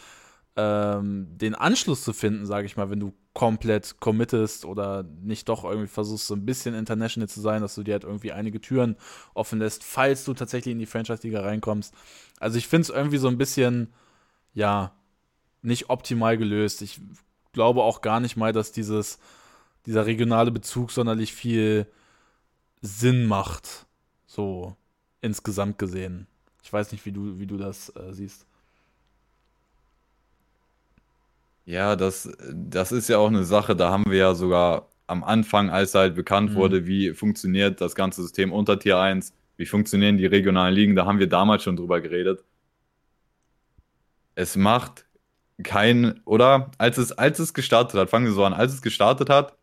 ähm, 0.57 1.29
den 1.37 1.55
Anschluss 1.55 2.03
zu 2.03 2.15
finden, 2.15 2.47
sage 2.47 2.67
ich 2.67 2.77
mal, 2.77 2.89
wenn 2.89 3.01
du 3.01 3.13
komplett 3.35 4.01
committest 4.01 4.65
oder 4.65 5.03
nicht 5.03 5.51
doch 5.51 5.65
irgendwie 5.65 5.87
versuchst, 5.87 6.27
so 6.27 6.35
ein 6.35 6.47
bisschen 6.47 6.75
international 6.75 7.29
zu 7.29 7.43
sein, 7.43 7.61
dass 7.61 7.75
du 7.75 7.83
dir 7.83 7.93
halt 7.93 8.05
irgendwie 8.05 8.33
einige 8.33 8.63
Türen 8.63 8.97
offen 9.35 9.59
lässt, 9.59 9.85
falls 9.85 10.25
du 10.25 10.33
tatsächlich 10.33 10.73
in 10.73 10.79
die 10.79 10.87
Franchise-Liga 10.87 11.43
reinkommst. 11.43 11.93
Also 12.41 12.57
ich 12.57 12.67
finde 12.67 12.83
es 12.83 12.89
irgendwie 12.89 13.19
so 13.19 13.29
ein 13.29 13.37
bisschen, 13.37 13.93
ja, 14.55 14.93
nicht 15.63 15.91
optimal 15.91 16.39
gelöst. 16.39 16.83
Ich 16.83 17.01
glaube 17.53 17.83
auch 17.83 18.01
gar 18.01 18.21
nicht 18.21 18.37
mal, 18.37 18.53
dass 18.53 18.73
dieses, 18.73 19.19
dieser 19.87 20.07
regionale 20.07 20.51
Bezug 20.51 20.91
sonderlich 20.91 21.33
viel 21.33 21.87
Sinn 22.83 23.27
macht. 23.27 23.87
So 24.27 24.77
insgesamt 25.21 25.79
gesehen. 25.79 26.27
Ich 26.63 26.73
weiß 26.73 26.93
nicht, 26.93 27.07
wie 27.07 27.13
du, 27.13 27.39
wie 27.39 27.47
du 27.47 27.57
das 27.57 27.95
äh, 27.97 28.13
siehst. 28.13 28.47
Ja, 31.65 31.97
das, 31.97 32.31
das 32.53 32.93
ist 32.93 33.09
ja 33.09 33.19
auch 33.19 33.27
eine 33.27 33.45
Sache, 33.45 33.75
da 33.75 33.91
haben 33.91 34.05
wir 34.07 34.19
ja 34.19 34.35
sogar 34.35 34.89
am 35.09 35.25
Anfang, 35.25 35.69
als 35.71 35.95
halt 35.95 36.15
bekannt 36.15 36.53
mhm. 36.53 36.55
wurde, 36.55 36.87
wie 36.87 37.13
funktioniert 37.13 37.81
das 37.81 37.95
ganze 37.95 38.23
System 38.23 38.53
unter 38.53 38.79
Tier 38.79 38.99
1, 38.99 39.33
wie 39.57 39.67
funktionieren 39.67 40.17
die 40.17 40.27
regionalen 40.27 40.75
Ligen, 40.75 40.95
da 40.95 41.07
haben 41.07 41.19
wir 41.19 41.29
damals 41.29 41.65
schon 41.65 41.77
drüber 41.77 42.01
geredet. 42.01 42.45
Es 44.37 44.57
macht 44.57 45.06
kein, 45.63 46.21
oder? 46.25 46.71
Als 46.79 46.99
es, 46.99 47.13
als 47.13 47.39
es 47.39 47.55
gestartet 47.55 47.99
hat, 47.99 48.11
fangen 48.11 48.27
wir 48.27 48.33
so 48.33 48.45
an, 48.45 48.53
als 48.53 48.75
es 48.75 48.83
gestartet 48.83 49.31
hat, 49.31 49.57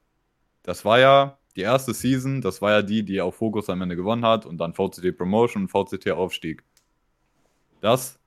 das 0.64 0.86
war 0.86 1.00
ja 1.00 1.38
die 1.56 1.62
erste 1.62 1.94
Season, 1.94 2.42
das 2.42 2.62
war 2.62 2.72
ja 2.72 2.82
die, 2.82 3.04
die 3.04 3.22
auf 3.22 3.36
Fokus 3.36 3.70
am 3.70 3.82
Ende 3.82 3.96
gewonnen 3.96 4.26
hat 4.26 4.46
und 4.46 4.58
dann 4.58 4.74
VCT 4.74 5.16
Promotion 5.18 5.64
und 5.64 5.70
VCT 5.70 6.12
Aufstieg. 6.12 6.64
Das, 7.82 8.20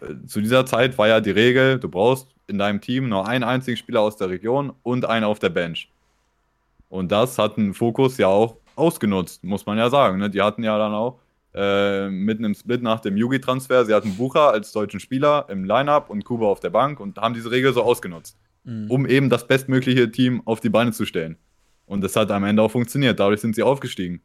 äh, 0.00 0.26
zu 0.26 0.40
dieser 0.40 0.64
Zeit 0.66 0.96
war 0.96 1.08
ja 1.08 1.20
die 1.20 1.30
Regel, 1.30 1.78
du 1.78 1.88
brauchst 1.88 2.28
in 2.46 2.58
deinem 2.58 2.80
Team 2.80 3.08
nur 3.08 3.28
einen 3.28 3.44
einzigen 3.44 3.76
Spieler 3.76 4.00
aus 4.00 4.16
der 4.16 4.30
Region 4.30 4.72
und 4.82 5.04
einen 5.04 5.24
auf 5.24 5.38
der 5.38 5.50
Bench. 5.50 5.90
Und 6.88 7.12
das 7.12 7.38
hat 7.38 7.56
ein 7.58 7.74
Fokus 7.74 8.18
ja 8.18 8.28
auch 8.28 8.56
ausgenutzt, 8.76 9.44
muss 9.44 9.66
man 9.66 9.78
ja 9.78 9.90
sagen. 9.90 10.18
Ne? 10.18 10.30
Die 10.30 10.42
hatten 10.42 10.64
ja 10.64 10.76
dann 10.78 10.94
auch 10.94 11.20
äh, 11.54 12.08
mitten 12.08 12.44
im 12.44 12.54
Split 12.54 12.82
nach 12.82 13.00
dem 13.00 13.16
Yugi-Transfer, 13.16 13.84
sie 13.84 13.94
hatten 13.94 14.16
Bucher 14.16 14.52
als 14.52 14.72
deutschen 14.72 15.00
Spieler 15.00 15.46
im 15.48 15.64
Lineup 15.64 16.10
und 16.10 16.24
Kuba 16.24 16.46
auf 16.46 16.60
der 16.60 16.70
Bank 16.70 17.00
und 17.00 17.18
haben 17.18 17.34
diese 17.34 17.50
Regel 17.50 17.72
so 17.72 17.82
ausgenutzt, 17.82 18.38
mhm. 18.64 18.90
um 18.90 19.06
eben 19.06 19.30
das 19.30 19.46
bestmögliche 19.46 20.10
Team 20.10 20.42
auf 20.44 20.60
die 20.60 20.68
Beine 20.68 20.92
zu 20.92 21.04
stellen. 21.04 21.36
Und 21.86 22.02
das 22.02 22.14
hat 22.14 22.30
am 22.30 22.44
Ende 22.44 22.62
auch 22.62 22.70
funktioniert. 22.70 23.18
Dadurch 23.18 23.40
sind 23.40 23.56
sie 23.56 23.64
aufgestiegen. 23.64 24.22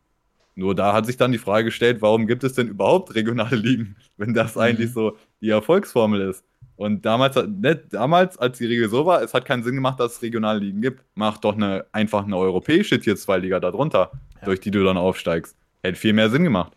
Nur 0.53 0.75
da 0.75 0.93
hat 0.93 1.05
sich 1.05 1.17
dann 1.17 1.31
die 1.31 1.37
Frage 1.37 1.65
gestellt, 1.65 2.01
warum 2.01 2.27
gibt 2.27 2.43
es 2.43 2.53
denn 2.53 2.67
überhaupt 2.67 3.15
regionale 3.15 3.55
Ligen, 3.55 3.95
wenn 4.17 4.33
das 4.33 4.55
mhm. 4.55 4.61
eigentlich 4.61 4.93
so 4.93 5.17
die 5.41 5.49
Erfolgsformel 5.49 6.21
ist? 6.21 6.43
Und 6.77 7.05
damals, 7.05 7.35
ne, 7.35 7.75
damals, 7.75 8.37
als 8.37 8.57
die 8.57 8.65
Regel 8.65 8.89
so 8.89 9.05
war, 9.05 9.21
es 9.21 9.33
hat 9.33 9.45
keinen 9.45 9.63
Sinn 9.63 9.75
gemacht, 9.75 9.99
dass 9.99 10.13
es 10.13 10.21
regionale 10.21 10.59
Ligen 10.59 10.81
gibt. 10.81 11.03
Mach 11.15 11.37
doch 11.37 11.55
eine, 11.55 11.85
einfach 11.91 12.25
eine 12.25 12.37
europäische 12.37 12.99
Tier 12.99 13.15
2 13.15 13.37
Liga 13.37 13.59
darunter, 13.59 14.11
ja. 14.35 14.45
durch 14.45 14.59
die 14.59 14.71
du 14.71 14.83
dann 14.83 14.97
aufsteigst. 14.97 15.55
Hätte 15.83 15.97
viel 15.97 16.13
mehr 16.13 16.29
Sinn 16.29 16.43
gemacht. 16.43 16.73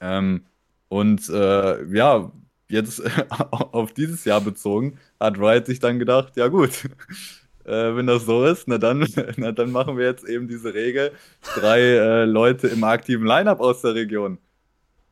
Ähm, 0.00 0.46
und 0.88 1.28
äh, 1.28 1.84
ja, 1.94 2.32
jetzt 2.68 3.02
auf 3.50 3.92
dieses 3.92 4.24
Jahr 4.24 4.40
bezogen, 4.40 4.98
hat 5.18 5.38
Riot 5.38 5.66
sich 5.66 5.80
dann 5.80 5.98
gedacht, 5.98 6.36
ja 6.36 6.48
gut, 6.48 6.88
äh, 7.64 7.94
wenn 7.96 8.06
das 8.06 8.24
so 8.26 8.44
ist, 8.44 8.68
na 8.68 8.78
dann, 8.78 9.06
na 9.36 9.52
dann 9.52 9.70
machen 9.72 9.96
wir 9.98 10.06
jetzt 10.06 10.24
eben 10.24 10.48
diese 10.48 10.74
Regel. 10.74 11.12
Drei 11.54 11.80
äh, 11.80 12.24
Leute 12.24 12.68
im 12.68 12.84
aktiven 12.84 13.26
Lineup 13.26 13.60
aus 13.60 13.82
der 13.82 13.94
Region. 13.94 14.38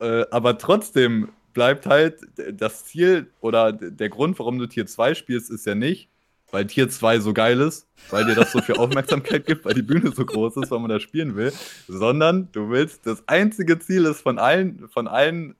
Äh, 0.01 0.25
aber 0.31 0.59
trotzdem 0.59 1.31
bleibt 1.55 1.87
halt 1.87 2.21
das 2.53 2.85
Ziel 2.85 3.31
oder 3.41 3.73
der 3.73 4.09
Grund, 4.11 4.39
warum 4.39 4.59
du 4.59 4.67
Tier 4.67 4.87
2 4.87 5.15
spielst, 5.15 5.51
ist 5.51 5.67
ja 5.67 5.75
nicht, 5.75 6.09
weil 6.51 6.67
Tier 6.67 6.89
2 6.89 7.21
so 7.21 7.33
geil 7.33 7.61
ist, 7.61 7.87
weil 8.11 8.25
dir 8.25 8.35
das 8.35 8.53
so 8.53 8.61
viel 8.61 8.77
Aufmerksamkeit 8.79 9.47
gibt, 9.47 9.65
weil 9.65 9.75
die 9.75 9.83
Bühne 9.83 10.13
so 10.13 10.25
groß 10.25 10.57
ist, 10.57 10.71
weil 10.71 10.79
man 10.79 10.91
da 10.91 11.01
spielen 11.01 11.37
will, 11.37 11.53
sondern 11.87 12.51
du 12.53 12.71
willst, 12.71 13.07
das 13.07 13.27
einzige 13.29 13.79
Ziel 13.79 14.05
ist 14.07 14.21
von 14.21 14.39
allen, 14.39 14.89
von 14.89 15.09
allen 15.09 15.55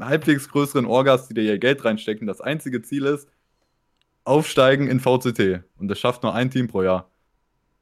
halbwegs 0.00 0.48
größeren 0.48 0.86
Orgas, 0.86 1.28
die 1.28 1.34
dir 1.34 1.42
ihr 1.42 1.58
Geld 1.58 1.84
reinstecken, 1.84 2.26
das 2.26 2.40
einzige 2.40 2.82
Ziel 2.82 3.04
ist, 3.06 3.28
aufsteigen 4.24 4.88
in 4.88 5.00
VCT. 5.00 5.64
Und 5.78 5.88
das 5.88 5.98
schafft 5.98 6.22
nur 6.22 6.34
ein 6.34 6.50
Team 6.50 6.68
pro 6.68 6.82
Jahr. 6.82 7.10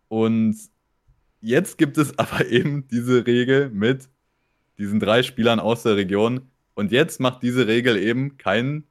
Und 0.09 0.57
jetzt 1.41 1.79
gibt 1.79 1.99
es 1.99 2.19
aber 2.19 2.47
eben 2.47 2.87
diese 2.89 3.27
Regel 3.27 3.71
mit 3.71 4.09
diesen 4.79 5.01
drei 5.01 5.23
Spielern 5.23 5.61
aus 5.61 5.83
der 5.83 5.97
Region. 5.97 6.51
Und 6.75 6.91
jetzt 6.93 7.21
macht 7.21 7.43
diese 7.43 7.67
Regel 7.67 7.97
eben 7.97 8.39
keinen, 8.39 8.85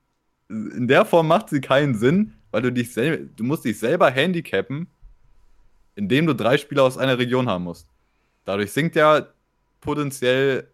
in 0.49 0.87
der 0.87 1.05
Form 1.05 1.27
macht 1.27 1.49
sie 1.49 1.61
keinen 1.61 1.95
Sinn, 1.95 2.33
weil 2.51 2.61
du 2.61 2.71
dich 2.71 2.93
selber, 2.93 3.25
du 3.35 3.43
musst 3.43 3.65
dich 3.65 3.79
selber 3.79 4.09
handicappen, 4.11 4.87
indem 5.95 6.27
du 6.27 6.35
drei 6.35 6.57
Spieler 6.57 6.83
aus 6.83 6.97
einer 6.97 7.17
Region 7.17 7.47
haben 7.47 7.63
musst. 7.63 7.87
Dadurch 8.45 8.71
sinkt 8.71 8.95
ja 8.95 9.27
potenziell, 9.79 10.67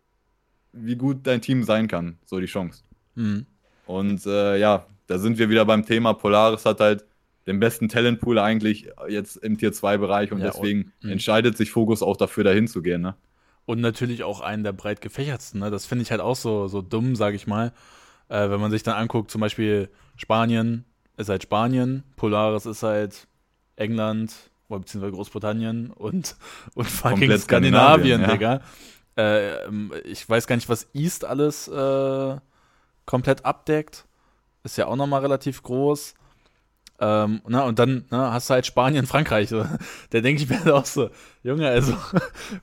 wie 0.74 0.96
gut 0.96 1.26
dein 1.26 1.42
Team 1.42 1.64
sein 1.64 1.88
kann, 1.88 2.18
so 2.26 2.40
die 2.40 2.46
Chance. 2.46 2.84
Mhm. 3.16 3.46
Und 3.86 4.26
äh, 4.26 4.58
ja, 4.58 4.86
da 5.08 5.18
sind 5.18 5.38
wir 5.38 5.50
wieder 5.50 5.66
beim 5.66 5.86
Thema. 5.86 6.14
Polaris 6.14 6.66
hat 6.66 6.80
halt 6.80 7.06
den 7.48 7.60
besten 7.60 7.88
Talentpool 7.88 8.38
eigentlich 8.40 8.90
jetzt 9.08 9.38
im 9.38 9.58
Tier 9.58 9.72
2 9.72 9.98
Bereich 9.98 10.32
und 10.32 10.40
ja, 10.40 10.48
deswegen 10.48 10.92
und, 11.02 11.10
entscheidet 11.10 11.58
sich 11.58 11.72
Fokus 11.72 12.04
auch 12.04 12.18
dafür, 12.18 12.44
dahin 12.44 12.68
zu 12.68 12.82
gehen. 12.82 13.02
Ne? 13.02 13.16
Und 13.66 13.80
natürlich 13.80 14.24
auch 14.24 14.42
einen 14.42 14.64
der 14.64 14.74
breit 14.74 15.02
gefächertsten. 15.02 15.62
Ne? 15.62 15.72
Das 15.72 15.86
finde 15.86 16.04
ich 16.04 16.12
halt 16.12 16.22
auch 16.22 16.36
so, 16.36 16.68
so 16.68 16.82
dumm, 16.82 17.16
sage 17.16 17.38
ich 17.38 17.48
mal. 17.48 17.72
Äh, 18.28 18.50
wenn 18.50 18.60
man 18.60 18.72
sich 18.72 18.84
dann 18.84 18.96
anguckt, 18.96 19.32
zum 19.32 19.40
Beispiel 19.40 19.90
Spanien 20.18 20.84
ist 21.18 21.30
halt 21.30 21.44
Spanien, 21.44 22.04
Polaris 22.16 22.66
ist 22.66 22.84
halt 22.84 23.28
England, 23.76 24.34
beziehungsweise 24.70 25.14
Großbritannien 25.14 25.92
und, 25.92 26.36
und 26.76 26.86
fucking 26.86 27.38
Skandinavien, 27.38 28.22
Skandinavien 28.22 28.22
ja. 28.22 28.28
Digga. 28.28 28.62
Äh, 29.18 30.02
ich 30.02 30.30
weiß 30.30 30.48
gar 30.48 30.56
nicht, 30.56 30.70
was 30.70 30.88
East 30.94 31.26
alles 31.26 31.68
äh, 31.68 32.38
komplett 33.06 33.46
abdeckt 33.46 34.06
ist 34.68 34.78
ja 34.78 34.88
auch 34.88 34.96
nochmal 34.96 35.22
relativ 35.22 35.64
groß. 35.64 36.14
Ähm, 37.00 37.42
na, 37.48 37.64
und 37.64 37.80
dann 37.80 38.06
na, 38.10 38.34
hast 38.34 38.50
du 38.50 38.56
halt 38.56 38.66
Spanien, 38.66 39.06
Frankreich. 39.14 39.50
So. 39.50 39.66
Da 40.10 40.22
denke 40.22 40.44
ich 40.44 40.50
mir 40.50 40.76
auch 40.76 40.86
so, 40.86 41.10
Junge, 41.44 41.68
also, 41.70 41.96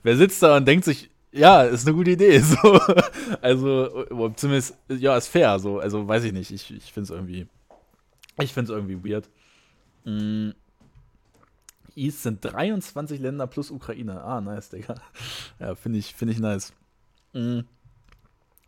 wer 0.02 0.16
sitzt 0.16 0.42
da 0.42 0.56
und 0.56 0.66
denkt 0.68 0.84
sich, 0.84 1.10
ja, 1.32 1.62
ist 1.62 1.86
eine 1.86 1.96
gute 1.96 2.12
Idee. 2.12 2.38
So. 2.40 2.80
Also, 3.42 4.04
zumindest, 4.36 4.76
ja, 4.88 5.16
ist 5.16 5.28
fair. 5.28 5.58
So. 5.58 5.80
Also, 5.80 6.06
weiß 6.06 6.24
ich 6.24 6.32
nicht. 6.32 6.52
Ich, 6.52 6.70
ich 6.70 6.92
finde 6.92 7.04
es 7.04 7.10
irgendwie, 7.10 7.48
ich 8.40 8.52
finde 8.52 8.72
es 8.72 8.76
irgendwie 8.76 9.08
weird. 9.08 9.28
Mm. 10.04 10.50
East 11.96 12.24
sind 12.24 12.44
23 12.44 13.20
Länder 13.20 13.46
plus 13.46 13.70
Ukraine. 13.70 14.22
Ah, 14.22 14.40
nice, 14.40 14.70
Digga. 14.70 14.96
Ja, 15.60 15.74
finde 15.74 15.98
ich, 15.98 16.14
find 16.14 16.30
ich 16.30 16.38
nice. 16.38 16.72
Mm. 17.32 17.60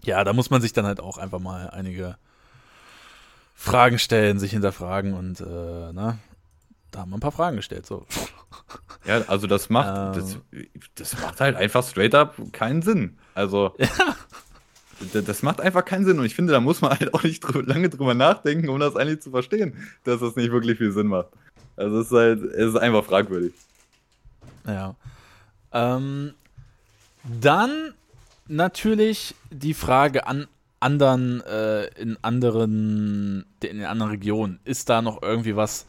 Ja, 0.04 0.22
da 0.22 0.32
muss 0.32 0.50
man 0.50 0.62
sich 0.62 0.72
dann 0.72 0.86
halt 0.86 1.00
auch 1.00 1.18
einfach 1.18 1.40
mal 1.40 1.70
einige 1.70 2.16
Fragen 3.54 3.98
stellen, 3.98 4.38
sich 4.38 4.52
hinterfragen 4.52 5.14
und 5.14 5.40
äh, 5.40 5.92
na, 5.92 6.18
da 6.90 7.00
haben 7.00 7.10
wir 7.10 7.16
ein 7.16 7.20
paar 7.20 7.32
Fragen 7.32 7.56
gestellt. 7.56 7.86
So. 7.86 8.06
Ja, 9.04 9.22
also 9.28 9.46
das 9.46 9.70
macht, 9.70 10.16
ähm, 10.16 10.40
das, 10.52 10.66
das 10.94 11.20
macht 11.20 11.40
halt 11.40 11.56
einfach 11.56 11.84
straight 11.84 12.14
up 12.14 12.36
keinen 12.52 12.82
Sinn. 12.82 13.18
Also 13.34 13.74
ja. 13.78 13.88
das 15.12 15.42
macht 15.42 15.60
einfach 15.60 15.84
keinen 15.84 16.04
Sinn 16.04 16.18
und 16.18 16.24
ich 16.24 16.34
finde, 16.34 16.52
da 16.52 16.60
muss 16.60 16.80
man 16.80 16.98
halt 16.98 17.12
auch 17.14 17.22
nicht 17.22 17.40
drü 17.40 17.62
lange 17.62 17.88
drüber 17.88 18.14
nachdenken, 18.14 18.68
um 18.68 18.80
das 18.80 18.96
eigentlich 18.96 19.20
zu 19.20 19.30
verstehen, 19.30 19.74
dass 20.04 20.20
das 20.20 20.36
nicht 20.36 20.50
wirklich 20.50 20.78
viel 20.78 20.92
Sinn 20.92 21.08
macht. 21.08 21.28
Also 21.76 22.00
es 22.00 22.06
ist 22.06 22.12
halt, 22.12 22.42
es 22.42 22.74
ist 22.74 22.76
einfach 22.76 23.04
fragwürdig. 23.04 23.52
Ja. 24.66 24.94
Ähm, 25.72 26.32
dann 27.40 27.94
natürlich 28.48 29.34
die 29.50 29.74
Frage 29.74 30.26
an 30.26 30.46
anderen, 30.80 31.40
äh, 31.42 31.86
in 32.00 32.16
anderen, 32.22 33.46
in 33.62 33.84
anderen 33.84 34.12
Regionen? 34.12 34.60
Ist 34.64 34.88
da 34.88 35.02
noch 35.02 35.22
irgendwie 35.22 35.56
was 35.56 35.86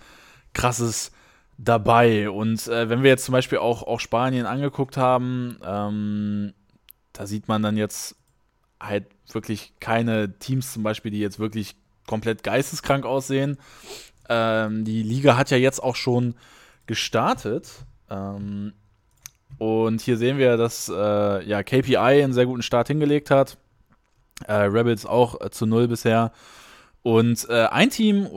krasses 0.53 1.11
dabei? 1.57 2.29
Und 2.29 2.67
äh, 2.67 2.89
wenn 2.89 3.03
wir 3.03 3.09
jetzt 3.09 3.25
zum 3.25 3.33
Beispiel 3.33 3.59
auch, 3.59 3.83
auch 3.83 3.99
Spanien 3.99 4.45
angeguckt 4.45 4.97
haben, 4.97 5.57
ähm, 5.63 6.53
da 7.13 7.27
sieht 7.27 7.47
man 7.47 7.63
dann 7.63 7.77
jetzt 7.77 8.15
halt 8.79 9.05
wirklich 9.31 9.73
keine 9.79 10.37
Teams 10.39 10.73
zum 10.73 10.83
Beispiel, 10.83 11.11
die 11.11 11.19
jetzt 11.19 11.39
wirklich 11.39 11.75
komplett 12.05 12.43
geisteskrank 12.43 13.05
aussehen. 13.05 13.57
Ähm, 14.29 14.85
die 14.85 15.03
Liga 15.03 15.37
hat 15.37 15.51
ja 15.51 15.57
jetzt 15.57 15.81
auch 15.81 15.95
schon 15.95 16.35
gestartet. 16.85 17.69
Ähm, 18.09 18.73
und 19.57 20.01
hier 20.01 20.17
sehen 20.17 20.37
wir, 20.37 20.57
dass 20.57 20.89
äh, 20.89 21.45
ja, 21.47 21.63
KPI 21.63 21.97
einen 21.97 22.33
sehr 22.33 22.45
guten 22.45 22.61
Start 22.61 22.87
hingelegt 22.87 23.31
hat. 23.31 23.57
Äh, 24.47 24.53
Rebels 24.53 25.05
auch 25.05 25.41
äh, 25.41 25.49
zu 25.49 25.65
null 25.65 25.87
bisher. 25.87 26.31
Und 27.01 27.49
äh, 27.49 27.67
ein 27.67 27.89
Team, 27.89 28.27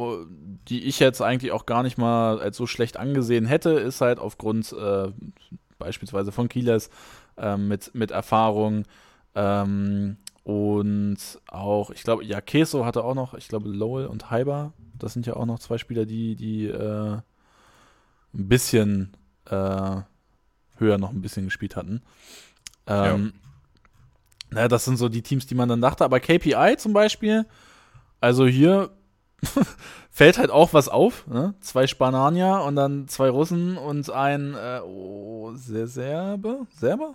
die 0.68 0.84
ich 0.84 1.00
jetzt 1.00 1.20
eigentlich 1.20 1.52
auch 1.52 1.66
gar 1.66 1.82
nicht 1.82 1.98
mal 1.98 2.40
als 2.40 2.56
so 2.56 2.66
schlecht 2.66 2.96
angesehen 2.96 3.46
hätte, 3.46 3.70
ist 3.70 4.00
halt 4.00 4.18
aufgrund 4.18 4.72
äh, 4.72 5.08
beispielsweise 5.78 6.30
von 6.30 6.48
Kielers 6.48 6.88
ähm, 7.36 7.68
mit, 7.68 7.94
mit 7.94 8.12
Erfahrung 8.12 8.84
ähm, 9.34 10.16
und 10.44 11.18
auch, 11.48 11.90
ich 11.90 12.02
glaube, 12.02 12.24
ja, 12.24 12.40
Keso 12.40 12.84
hatte 12.84 13.04
auch 13.04 13.14
noch, 13.14 13.34
ich 13.34 13.48
glaube, 13.48 13.68
Lowell 13.68 14.06
und 14.06 14.30
Hyber, 14.30 14.72
das 14.98 15.12
sind 15.12 15.26
ja 15.26 15.34
auch 15.34 15.46
noch 15.46 15.58
zwei 15.58 15.78
Spieler, 15.78 16.06
die, 16.06 16.36
die 16.36 16.66
äh, 16.66 17.18
ein 18.34 18.48
bisschen 18.48 19.16
äh, 19.46 20.00
höher 20.76 20.98
noch 20.98 21.10
ein 21.10 21.20
bisschen 21.20 21.44
gespielt 21.44 21.76
hatten. 21.76 22.02
Ähm, 22.86 23.32
ja. 23.34 23.40
Naja, 24.50 24.68
das 24.68 24.84
sind 24.84 24.96
so 24.96 25.08
die 25.08 25.22
Teams, 25.22 25.46
die 25.46 25.54
man 25.54 25.68
dann 25.68 25.80
dachte. 25.80 26.04
Aber 26.04 26.20
KPI 26.20 26.76
zum 26.76 26.92
Beispiel, 26.92 27.46
also 28.20 28.46
hier 28.46 28.90
fällt 30.10 30.38
halt 30.38 30.50
auch 30.50 30.72
was 30.72 30.88
auf. 30.88 31.26
Ne? 31.26 31.54
Zwei 31.60 31.86
Spanier 31.86 32.62
und 32.66 32.76
dann 32.76 33.08
zwei 33.08 33.28
Russen 33.28 33.76
und 33.76 34.10
ein 34.10 34.54
äh, 34.54 34.80
oh, 34.84 35.52
Serbe? 35.54 36.66
Serbe? 36.76 37.14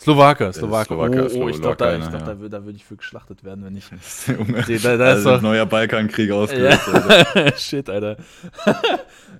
Slowake, 0.00 0.52
Slowake. 0.52 0.86
Slowake 0.86 1.34
oh, 1.34 1.42
oh, 1.42 1.48
ich 1.48 1.60
glaube, 1.60 1.76
da, 1.76 1.96
ja. 1.96 2.08
da, 2.08 2.34
da 2.34 2.64
würde 2.64 2.76
ich 2.76 2.84
für 2.84 2.96
geschlachtet 2.96 3.42
werden, 3.42 3.64
wenn 3.64 3.76
ich. 3.76 3.90
da, 4.82 4.96
da 4.96 5.04
also 5.04 5.30
ist 5.30 5.36
doch, 5.36 5.42
neuer 5.42 5.66
Balkankrieg 5.66 6.30
ausgelöst. 6.32 6.88
Ja. 7.34 7.52
Shit, 7.56 7.90
Alter. 7.90 8.16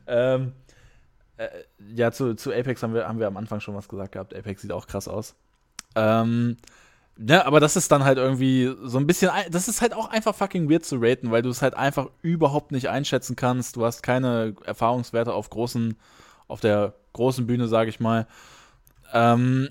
ähm, 0.08 0.52
äh, 1.36 1.48
ja, 1.94 2.10
zu, 2.10 2.34
zu 2.34 2.52
Apex 2.52 2.82
haben 2.82 2.92
wir, 2.92 3.06
haben 3.06 3.20
wir 3.20 3.28
am 3.28 3.36
Anfang 3.36 3.60
schon 3.60 3.76
was 3.76 3.88
gesagt 3.88 4.12
gehabt. 4.12 4.34
Apex 4.34 4.62
sieht 4.62 4.72
auch 4.72 4.88
krass 4.88 5.06
aus. 5.06 5.36
Ähm, 5.94 6.56
ja, 7.18 7.46
aber 7.46 7.60
das 7.60 7.76
ist 7.76 7.90
dann 7.92 8.04
halt 8.04 8.18
irgendwie 8.18 8.74
so 8.82 8.98
ein 8.98 9.06
bisschen, 9.06 9.30
das 9.50 9.68
ist 9.68 9.80
halt 9.80 9.94
auch 9.94 10.08
einfach 10.08 10.34
fucking 10.34 10.68
weird 10.68 10.84
zu 10.84 10.98
raten, 11.00 11.30
weil 11.30 11.42
du 11.42 11.50
es 11.50 11.62
halt 11.62 11.74
einfach 11.74 12.08
überhaupt 12.22 12.72
nicht 12.72 12.88
einschätzen 12.88 13.36
kannst. 13.36 13.76
Du 13.76 13.84
hast 13.84 14.02
keine 14.02 14.54
Erfahrungswerte 14.64 15.32
auf 15.32 15.50
großen, 15.50 15.96
auf 16.48 16.60
der 16.60 16.94
großen 17.12 17.46
Bühne, 17.46 17.68
sage 17.68 17.90
ich 17.90 18.00
mal. 18.00 18.26
Ähm, 19.12 19.68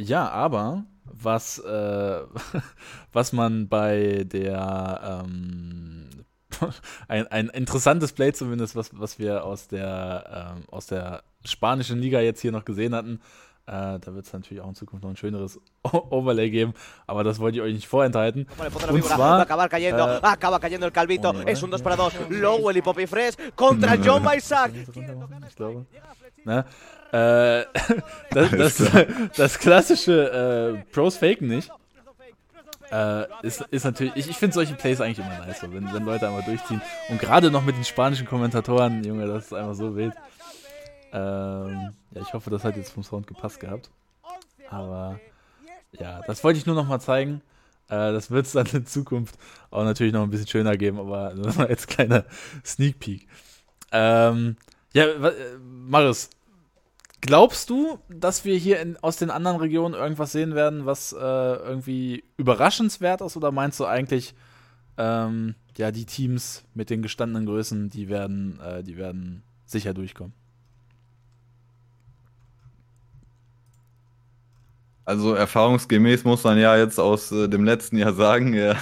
ja, 0.00 0.28
aber 0.28 0.84
was, 1.04 1.58
äh, 1.58 2.20
was 3.12 3.32
man 3.32 3.68
bei 3.68 4.24
der, 4.24 5.22
ähm, 5.24 6.08
ein, 7.08 7.26
ein 7.28 7.48
interessantes 7.48 8.12
Play 8.12 8.32
zumindest, 8.32 8.76
was, 8.76 8.90
was 8.92 9.18
wir 9.18 9.44
aus 9.44 9.68
der, 9.68 10.54
ähm, 10.56 10.64
aus 10.70 10.86
der 10.86 11.22
spanischen 11.44 12.00
Liga 12.00 12.20
jetzt 12.20 12.40
hier 12.40 12.52
noch 12.52 12.64
gesehen 12.64 12.94
hatten. 12.94 13.20
Äh, 13.66 14.00
da 14.00 14.14
wird 14.14 14.26
es 14.26 14.32
natürlich 14.32 14.62
auch 14.62 14.68
in 14.68 14.74
Zukunft 14.74 15.04
noch 15.04 15.10
ein 15.10 15.16
schöneres 15.16 15.60
Overlay 15.84 16.50
geben, 16.50 16.74
aber 17.06 17.22
das 17.22 17.38
wollte 17.38 17.58
ich 17.58 17.62
euch 17.62 17.74
nicht 17.74 17.86
vorenthalten. 17.86 18.46
Und 18.90 19.04
zwar, 19.04 19.42
acaba 19.42 19.68
cayendo, 19.68 20.04
äh, 20.04 20.20
acaba 20.22 20.58
cayendo 20.58 20.86
el 20.86 20.92
Calvito, 20.92 21.32
es 21.46 21.62
un 21.62 21.70
2 21.70 21.82
para 21.82 21.96
2, 21.96 22.30
Lowell 22.30 22.78
y 22.78 22.82
Poppy 22.82 23.06
Fresh 23.06 23.34
contra 23.54 23.94
John 23.94 24.26
Isaac. 24.34 24.72
Ich 24.74 25.54
glaube. 25.54 25.86
Ne? 26.44 26.64
Äh, 27.12 27.64
das, 28.30 28.50
das, 28.50 28.90
das, 29.36 29.58
klassische 29.58 30.82
äh, 30.82 30.92
Pros 30.92 31.16
faken 31.16 31.48
nicht. 31.48 31.70
Äh, 32.90 33.26
ist, 33.46 33.60
ist 33.70 33.84
natürlich, 33.84 34.16
ich, 34.16 34.30
ich 34.30 34.36
finde 34.36 34.54
solche 34.54 34.74
Plays 34.74 35.00
eigentlich 35.00 35.18
immer 35.24 35.46
nice, 35.46 35.62
wenn, 35.62 35.92
wenn 35.92 36.04
Leute 36.04 36.26
einmal 36.26 36.42
durchziehen. 36.42 36.82
Und 37.08 37.20
gerade 37.20 37.50
noch 37.50 37.64
mit 37.64 37.76
den 37.76 37.84
spanischen 37.84 38.26
Kommentatoren, 38.26 39.04
Junge, 39.04 39.26
das 39.26 39.46
ist 39.46 39.52
einfach 39.52 39.74
so 39.74 39.94
wild. 39.94 40.14
Ähm, 41.12 41.92
ja, 42.12 42.22
ich 42.22 42.32
hoffe, 42.32 42.50
das 42.50 42.64
hat 42.64 42.76
jetzt 42.76 42.92
vom 42.92 43.04
Sound 43.04 43.26
gepasst 43.26 43.60
gehabt. 43.60 43.90
Aber 44.68 45.20
ja, 45.92 46.20
das 46.26 46.42
wollte 46.42 46.58
ich 46.58 46.66
nur 46.66 46.74
noch 46.74 46.86
mal 46.86 47.00
zeigen. 47.00 47.42
Äh, 47.88 48.12
das 48.12 48.30
wird 48.30 48.46
es 48.46 48.52
dann 48.52 48.66
in 48.66 48.86
Zukunft 48.86 49.36
auch 49.70 49.84
natürlich 49.84 50.12
noch 50.12 50.22
ein 50.22 50.30
bisschen 50.30 50.48
schöner 50.48 50.76
geben, 50.76 50.98
aber 50.98 51.34
das 51.34 51.58
war 51.58 51.68
jetzt 51.68 51.88
kleiner 51.88 52.24
Sneak 52.64 52.98
Peek. 52.98 53.28
Ähm, 53.92 54.56
ja, 54.92 55.04
äh, 55.04 55.32
Marius, 55.58 56.30
glaubst 57.20 57.70
du, 57.70 57.98
dass 58.08 58.44
wir 58.44 58.56
hier 58.56 58.80
in, 58.80 58.96
aus 58.98 59.16
den 59.16 59.30
anderen 59.30 59.58
Regionen 59.58 59.94
irgendwas 59.94 60.32
sehen 60.32 60.54
werden, 60.54 60.86
was 60.86 61.12
äh, 61.12 61.16
irgendwie 61.16 62.24
überraschenswert 62.36 63.20
ist? 63.20 63.36
Oder 63.36 63.52
meinst 63.52 63.78
du 63.80 63.86
eigentlich, 63.86 64.34
ähm, 64.98 65.54
ja, 65.76 65.90
die 65.90 66.04
Teams 66.04 66.64
mit 66.74 66.90
den 66.90 67.02
gestandenen 67.02 67.46
Größen, 67.46 67.90
die 67.90 68.08
werden, 68.08 68.60
äh, 68.60 68.82
die 68.82 68.96
werden 68.96 69.42
sicher 69.66 69.94
durchkommen? 69.94 70.34
Also 75.04 75.34
erfahrungsgemäß 75.34 76.24
muss 76.24 76.44
man 76.44 76.58
ja 76.58 76.76
jetzt 76.76 77.00
aus 77.00 77.32
äh, 77.32 77.48
dem 77.48 77.64
letzten 77.64 77.96
Jahr 77.96 78.12
sagen, 78.12 78.54
äh, 78.54 78.74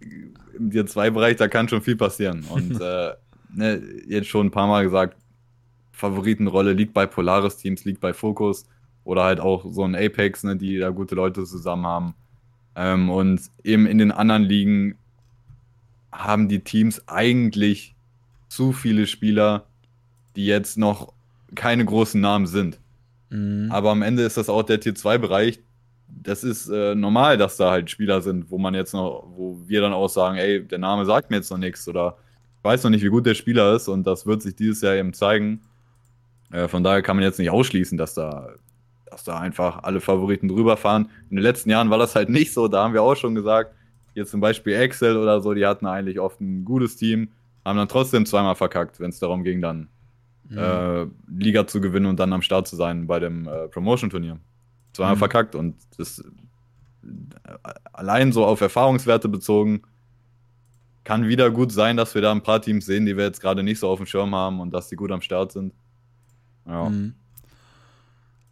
im 0.56 0.70
Tier 0.70 0.86
2 0.86 1.10
Bereich, 1.10 1.36
da 1.36 1.48
kann 1.48 1.68
schon 1.68 1.82
viel 1.82 1.96
passieren. 1.96 2.44
Und 2.48 2.80
äh, 2.80 3.14
ne, 3.54 3.82
jetzt 4.06 4.28
schon 4.28 4.46
ein 4.46 4.50
paar 4.50 4.66
Mal 4.66 4.84
gesagt, 4.84 5.16
Favoritenrolle 5.92 6.72
liegt 6.72 6.94
bei 6.94 7.06
Polaris 7.06 7.56
Teams, 7.56 7.84
liegt 7.84 8.00
bei 8.00 8.12
Focus 8.12 8.66
oder 9.04 9.24
halt 9.24 9.40
auch 9.40 9.64
so 9.70 9.84
ein 9.84 9.94
Apex, 9.94 10.44
ne, 10.44 10.56
die 10.56 10.78
da 10.78 10.90
gute 10.90 11.14
Leute 11.14 11.44
zusammen 11.44 11.86
haben. 11.86 12.14
Ähm, 12.74 13.10
und 13.10 13.40
eben 13.64 13.86
in 13.86 13.98
den 13.98 14.12
anderen 14.12 14.42
Ligen 14.42 14.96
haben 16.10 16.48
die 16.48 16.60
Teams 16.60 17.06
eigentlich 17.08 17.94
zu 18.48 18.72
viele 18.72 19.06
Spieler, 19.06 19.66
die 20.36 20.46
jetzt 20.46 20.78
noch 20.78 21.12
keine 21.54 21.84
großen 21.84 22.20
Namen 22.20 22.46
sind. 22.46 22.80
Mhm. 23.30 23.68
Aber 23.70 23.90
am 23.90 24.02
Ende 24.02 24.22
ist 24.22 24.36
das 24.36 24.48
auch 24.48 24.62
der 24.62 24.80
Tier 24.80 24.94
2-Bereich. 24.94 25.60
Das 26.08 26.44
ist 26.44 26.68
äh, 26.68 26.94
normal, 26.94 27.38
dass 27.38 27.56
da 27.56 27.70
halt 27.70 27.90
Spieler 27.90 28.20
sind, 28.20 28.50
wo 28.50 28.58
man 28.58 28.74
jetzt 28.74 28.92
noch, 28.92 29.26
wo 29.34 29.58
wir 29.66 29.80
dann 29.80 29.94
auch 29.94 30.08
sagen, 30.08 30.36
ey, 30.36 30.66
der 30.66 30.78
Name 30.78 31.06
sagt 31.06 31.30
mir 31.30 31.36
jetzt 31.36 31.50
noch 31.50 31.58
nichts 31.58 31.88
oder 31.88 32.18
weiß 32.62 32.84
noch 32.84 32.90
nicht, 32.90 33.02
wie 33.02 33.08
gut 33.08 33.26
der 33.26 33.34
Spieler 33.34 33.74
ist 33.74 33.88
und 33.88 34.06
das 34.06 34.26
wird 34.26 34.42
sich 34.42 34.54
dieses 34.54 34.80
Jahr 34.82 34.94
eben 34.94 35.12
zeigen. 35.12 35.62
Äh, 36.50 36.68
von 36.68 36.82
daher 36.82 37.02
kann 37.02 37.16
man 37.16 37.24
jetzt 37.24 37.38
nicht 37.38 37.50
ausschließen, 37.50 37.98
dass 37.98 38.14
da, 38.14 38.50
dass 39.06 39.24
da 39.24 39.38
einfach 39.38 39.82
alle 39.82 40.00
Favoriten 40.00 40.48
drüber 40.48 40.76
fahren. 40.76 41.08
In 41.30 41.36
den 41.36 41.42
letzten 41.42 41.70
Jahren 41.70 41.90
war 41.90 41.98
das 41.98 42.14
halt 42.14 42.28
nicht 42.28 42.52
so, 42.52 42.68
da 42.68 42.84
haben 42.84 42.94
wir 42.94 43.02
auch 43.02 43.16
schon 43.16 43.34
gesagt, 43.34 43.74
hier 44.14 44.26
zum 44.26 44.40
Beispiel 44.40 44.74
Excel 44.74 45.16
oder 45.16 45.40
so, 45.40 45.54
die 45.54 45.66
hatten 45.66 45.86
eigentlich 45.86 46.20
oft 46.20 46.40
ein 46.40 46.64
gutes 46.64 46.96
Team, 46.96 47.30
haben 47.64 47.78
dann 47.78 47.88
trotzdem 47.88 48.26
zweimal 48.26 48.54
verkackt, 48.54 49.00
wenn 49.00 49.10
es 49.10 49.18
darum 49.18 49.42
ging, 49.42 49.60
dann 49.60 49.88
mhm. 50.48 50.58
äh, 50.58 51.06
Liga 51.28 51.66
zu 51.66 51.80
gewinnen 51.80 52.06
und 52.06 52.20
dann 52.20 52.32
am 52.32 52.42
Start 52.42 52.68
zu 52.68 52.76
sein 52.76 53.06
bei 53.06 53.18
dem 53.18 53.48
äh, 53.48 53.68
Promotion-Turnier. 53.68 54.38
Zweimal 54.92 55.14
mhm. 55.14 55.18
verkackt 55.18 55.54
und 55.54 55.76
das 55.96 56.18
äh, 56.18 56.24
allein 57.92 58.32
so 58.32 58.44
auf 58.44 58.60
Erfahrungswerte 58.60 59.28
bezogen 59.28 59.82
kann 61.04 61.26
wieder 61.26 61.50
gut 61.50 61.72
sein, 61.72 61.96
dass 61.96 62.14
wir 62.14 62.22
da 62.22 62.32
ein 62.32 62.42
paar 62.42 62.62
Teams 62.62 62.86
sehen, 62.86 63.06
die 63.06 63.16
wir 63.16 63.24
jetzt 63.24 63.40
gerade 63.40 63.62
nicht 63.62 63.78
so 63.78 63.88
auf 63.88 63.98
dem 63.98 64.06
Schirm 64.06 64.34
haben 64.34 64.60
und 64.60 64.72
dass 64.72 64.88
die 64.88 64.96
gut 64.96 65.10
am 65.10 65.20
Start 65.20 65.52
sind. 65.52 65.72
Ja. 66.66 66.88
Mhm. 66.88 67.14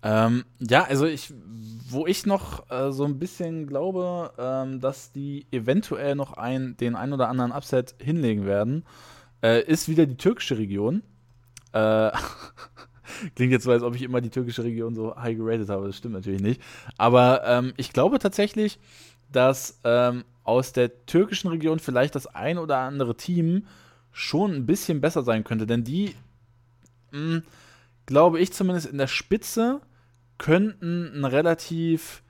Ähm, 0.02 0.44
ja, 0.58 0.84
also 0.84 1.06
ich, 1.06 1.32
wo 1.88 2.06
ich 2.06 2.24
noch 2.24 2.70
äh, 2.70 2.90
so 2.90 3.04
ein 3.04 3.18
bisschen 3.18 3.66
glaube, 3.66 4.32
ähm, 4.38 4.80
dass 4.80 5.12
die 5.12 5.46
eventuell 5.50 6.14
noch 6.14 6.32
ein, 6.32 6.76
den 6.78 6.96
ein 6.96 7.12
oder 7.12 7.28
anderen 7.28 7.52
Upset 7.52 7.94
hinlegen 7.98 8.46
werden, 8.46 8.84
äh, 9.42 9.62
ist 9.62 9.88
wieder 9.88 10.06
die 10.06 10.16
türkische 10.16 10.56
Region. 10.56 11.02
Äh, 11.72 12.10
klingt 13.36 13.52
jetzt 13.52 13.64
so, 13.64 13.70
als 13.70 13.82
ob 13.82 13.94
ich 13.94 14.02
immer 14.02 14.22
die 14.22 14.30
türkische 14.30 14.64
Region 14.64 14.94
so 14.94 15.14
high 15.16 15.36
geratet 15.36 15.68
habe. 15.68 15.86
Das 15.86 15.96
stimmt 15.96 16.14
natürlich 16.14 16.40
nicht. 16.40 16.62
Aber 16.96 17.42
ähm, 17.44 17.74
ich 17.76 17.92
glaube 17.92 18.18
tatsächlich, 18.18 18.78
dass 19.30 19.80
ähm, 19.84 20.24
aus 20.50 20.72
der 20.72 21.06
türkischen 21.06 21.48
Region 21.48 21.78
vielleicht 21.78 22.16
das 22.16 22.26
ein 22.26 22.58
oder 22.58 22.78
andere 22.78 23.16
Team 23.16 23.66
schon 24.10 24.52
ein 24.52 24.66
bisschen 24.66 25.00
besser 25.00 25.22
sein 25.22 25.44
könnte. 25.44 25.66
Denn 25.66 25.84
die, 25.84 26.16
mh, 27.12 27.18
hm, 27.18 27.42
glaube 28.06 28.40
ich 28.40 28.52
zumindest 28.52 28.88
in 28.88 28.98
der 28.98 29.06
Spitze, 29.06 29.80
könnten 30.38 31.12
einen 31.12 31.24
relativ 31.24 32.22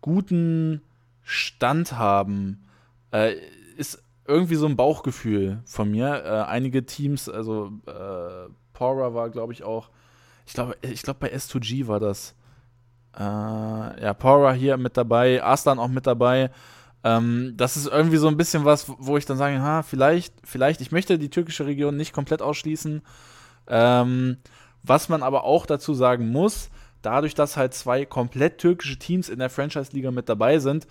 guten 0.00 0.80
Stand 1.22 1.92
haben. 1.92 2.64
Äh, 3.10 3.34
ist 3.76 4.02
irgendwie 4.26 4.54
so 4.54 4.66
ein 4.66 4.76
Bauchgefühl 4.76 5.60
von 5.66 5.90
mir. 5.90 6.24
Äh, 6.24 6.50
einige 6.50 6.86
Teams, 6.86 7.28
also 7.28 7.72
äh, 7.86 8.50
Pora 8.72 9.14
war, 9.14 9.28
glaube 9.28 9.52
ich, 9.52 9.62
auch. 9.62 9.90
Ich 10.46 10.54
glaube, 10.54 10.76
ich 10.80 11.02
glaube, 11.02 11.20
bei 11.20 11.34
S2G 11.34 11.86
war 11.86 12.00
das. 12.00 12.34
Äh, 13.18 13.20
ja, 13.20 14.14
Pora 14.14 14.52
hier 14.52 14.78
mit 14.78 14.96
dabei, 14.96 15.42
Aslan 15.42 15.78
auch 15.78 15.88
mit 15.88 16.06
dabei. 16.06 16.50
Ähm, 17.04 17.54
das 17.56 17.76
ist 17.76 17.86
irgendwie 17.86 18.16
so 18.16 18.28
ein 18.28 18.36
bisschen 18.36 18.64
was, 18.64 18.86
wo 18.98 19.16
ich 19.16 19.26
dann 19.26 19.36
sage, 19.36 19.60
ha, 19.60 19.82
vielleicht, 19.82 20.34
vielleicht, 20.44 20.80
ich 20.80 20.92
möchte 20.92 21.18
die 21.18 21.30
türkische 21.30 21.66
Region 21.66 21.96
nicht 21.96 22.12
komplett 22.12 22.42
ausschließen. 22.42 23.02
Ähm, 23.68 24.36
was 24.82 25.08
man 25.08 25.22
aber 25.22 25.44
auch 25.44 25.66
dazu 25.66 25.94
sagen 25.94 26.30
muss, 26.30 26.70
dadurch, 27.02 27.34
dass 27.34 27.56
halt 27.56 27.74
zwei 27.74 28.04
komplett 28.04 28.58
türkische 28.58 28.98
Teams 28.98 29.28
in 29.28 29.38
der 29.38 29.50
Franchise-Liga 29.50 30.10
mit 30.10 30.28
dabei 30.28 30.58
sind, 30.58 30.86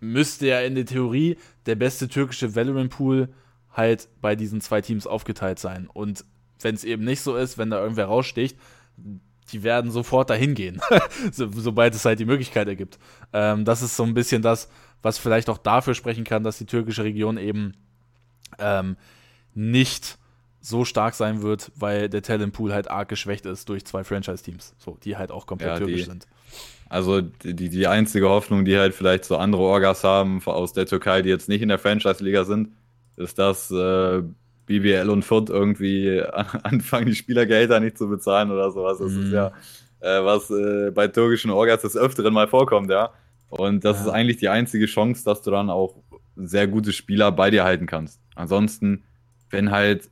müsste 0.00 0.46
ja 0.46 0.60
in 0.60 0.74
der 0.74 0.86
Theorie 0.86 1.36
der 1.66 1.74
beste 1.74 2.08
türkische 2.08 2.54
Valorant-Pool 2.54 3.28
halt 3.72 4.08
bei 4.20 4.36
diesen 4.36 4.60
zwei 4.60 4.80
Teams 4.80 5.06
aufgeteilt 5.06 5.58
sein. 5.58 5.88
Und 5.92 6.24
wenn 6.60 6.74
es 6.74 6.84
eben 6.84 7.04
nicht 7.04 7.20
so 7.20 7.36
ist, 7.36 7.58
wenn 7.58 7.70
da 7.70 7.80
irgendwer 7.80 8.06
raussticht, 8.06 8.58
die 9.52 9.62
werden 9.62 9.90
sofort 9.90 10.30
dahin 10.30 10.54
gehen, 10.54 10.80
so, 11.32 11.48
sobald 11.50 11.94
es 11.94 12.04
halt 12.04 12.18
die 12.20 12.24
Möglichkeit 12.24 12.68
ergibt. 12.68 12.98
Ähm, 13.32 13.64
das 13.64 13.82
ist 13.82 13.96
so 13.96 14.02
ein 14.02 14.14
bisschen 14.14 14.42
das, 14.42 14.68
was 15.02 15.18
vielleicht 15.18 15.48
auch 15.48 15.58
dafür 15.58 15.94
sprechen 15.94 16.24
kann, 16.24 16.42
dass 16.42 16.58
die 16.58 16.66
türkische 16.66 17.04
Region 17.04 17.36
eben 17.36 17.74
ähm, 18.58 18.96
nicht 19.54 20.18
so 20.60 20.84
stark 20.84 21.14
sein 21.14 21.42
wird, 21.42 21.70
weil 21.76 22.08
der 22.08 22.22
Talentpool 22.22 22.72
halt 22.72 22.90
arg 22.90 23.08
geschwächt 23.08 23.46
ist 23.46 23.68
durch 23.68 23.84
zwei 23.84 24.04
Franchise-Teams, 24.04 24.74
so, 24.78 24.98
die 25.04 25.16
halt 25.16 25.30
auch 25.30 25.46
komplett 25.46 25.70
ja, 25.70 25.78
türkisch 25.78 26.02
die, 26.02 26.10
sind. 26.10 26.26
Also 26.88 27.20
die, 27.20 27.68
die 27.68 27.86
einzige 27.86 28.28
Hoffnung, 28.28 28.64
die 28.64 28.76
halt 28.76 28.94
vielleicht 28.94 29.24
so 29.24 29.36
andere 29.36 29.62
Orgas 29.62 30.04
haben 30.04 30.42
aus 30.44 30.72
der 30.72 30.86
Türkei, 30.86 31.22
die 31.22 31.28
jetzt 31.28 31.48
nicht 31.48 31.62
in 31.62 31.68
der 31.68 31.78
Franchise-Liga 31.78 32.44
sind, 32.44 32.70
ist, 33.16 33.38
dass 33.38 33.70
äh, 33.70 34.22
BBL 34.66 35.10
und 35.10 35.24
Fürth 35.24 35.50
irgendwie 35.50 36.22
anfangen, 36.62 37.06
die 37.06 37.14
Spielergehälter 37.14 37.80
nicht 37.80 37.98
zu 37.98 38.08
bezahlen 38.08 38.50
oder 38.50 38.70
sowas. 38.70 38.98
Das 38.98 39.12
mm. 39.12 39.20
ist 39.20 39.26
mhm. 39.26 39.34
ja 39.34 39.52
äh, 40.00 40.24
was 40.24 40.50
äh, 40.50 40.90
bei 40.90 41.08
türkischen 41.08 41.50
Orgas 41.50 41.82
des 41.82 41.96
Öfteren 41.96 42.32
mal 42.32 42.48
vorkommt, 42.48 42.90
ja. 42.90 43.12
Und 43.48 43.84
das 43.84 43.98
ja. 43.98 44.04
ist 44.04 44.08
eigentlich 44.10 44.36
die 44.36 44.48
einzige 44.48 44.86
Chance, 44.86 45.24
dass 45.24 45.42
du 45.42 45.50
dann 45.50 45.70
auch 45.70 45.96
sehr 46.36 46.68
gute 46.68 46.92
Spieler 46.92 47.32
bei 47.32 47.50
dir 47.50 47.64
halten 47.64 47.86
kannst. 47.86 48.20
Ansonsten, 48.34 49.04
wenn 49.50 49.70
halt, 49.70 50.10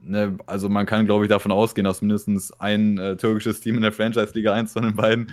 ne, 0.00 0.36
also 0.46 0.68
man 0.68 0.86
kann, 0.86 1.06
glaube 1.06 1.24
ich, 1.24 1.28
davon 1.28 1.52
ausgehen, 1.52 1.84
dass 1.84 2.02
mindestens 2.02 2.52
ein 2.60 2.98
äh, 2.98 3.16
türkisches 3.16 3.60
Team 3.60 3.76
in 3.76 3.82
der 3.82 3.92
Franchise-Liga, 3.92 4.52
eins 4.52 4.72
von 4.72 4.82
den 4.82 4.94
beiden, 4.94 5.30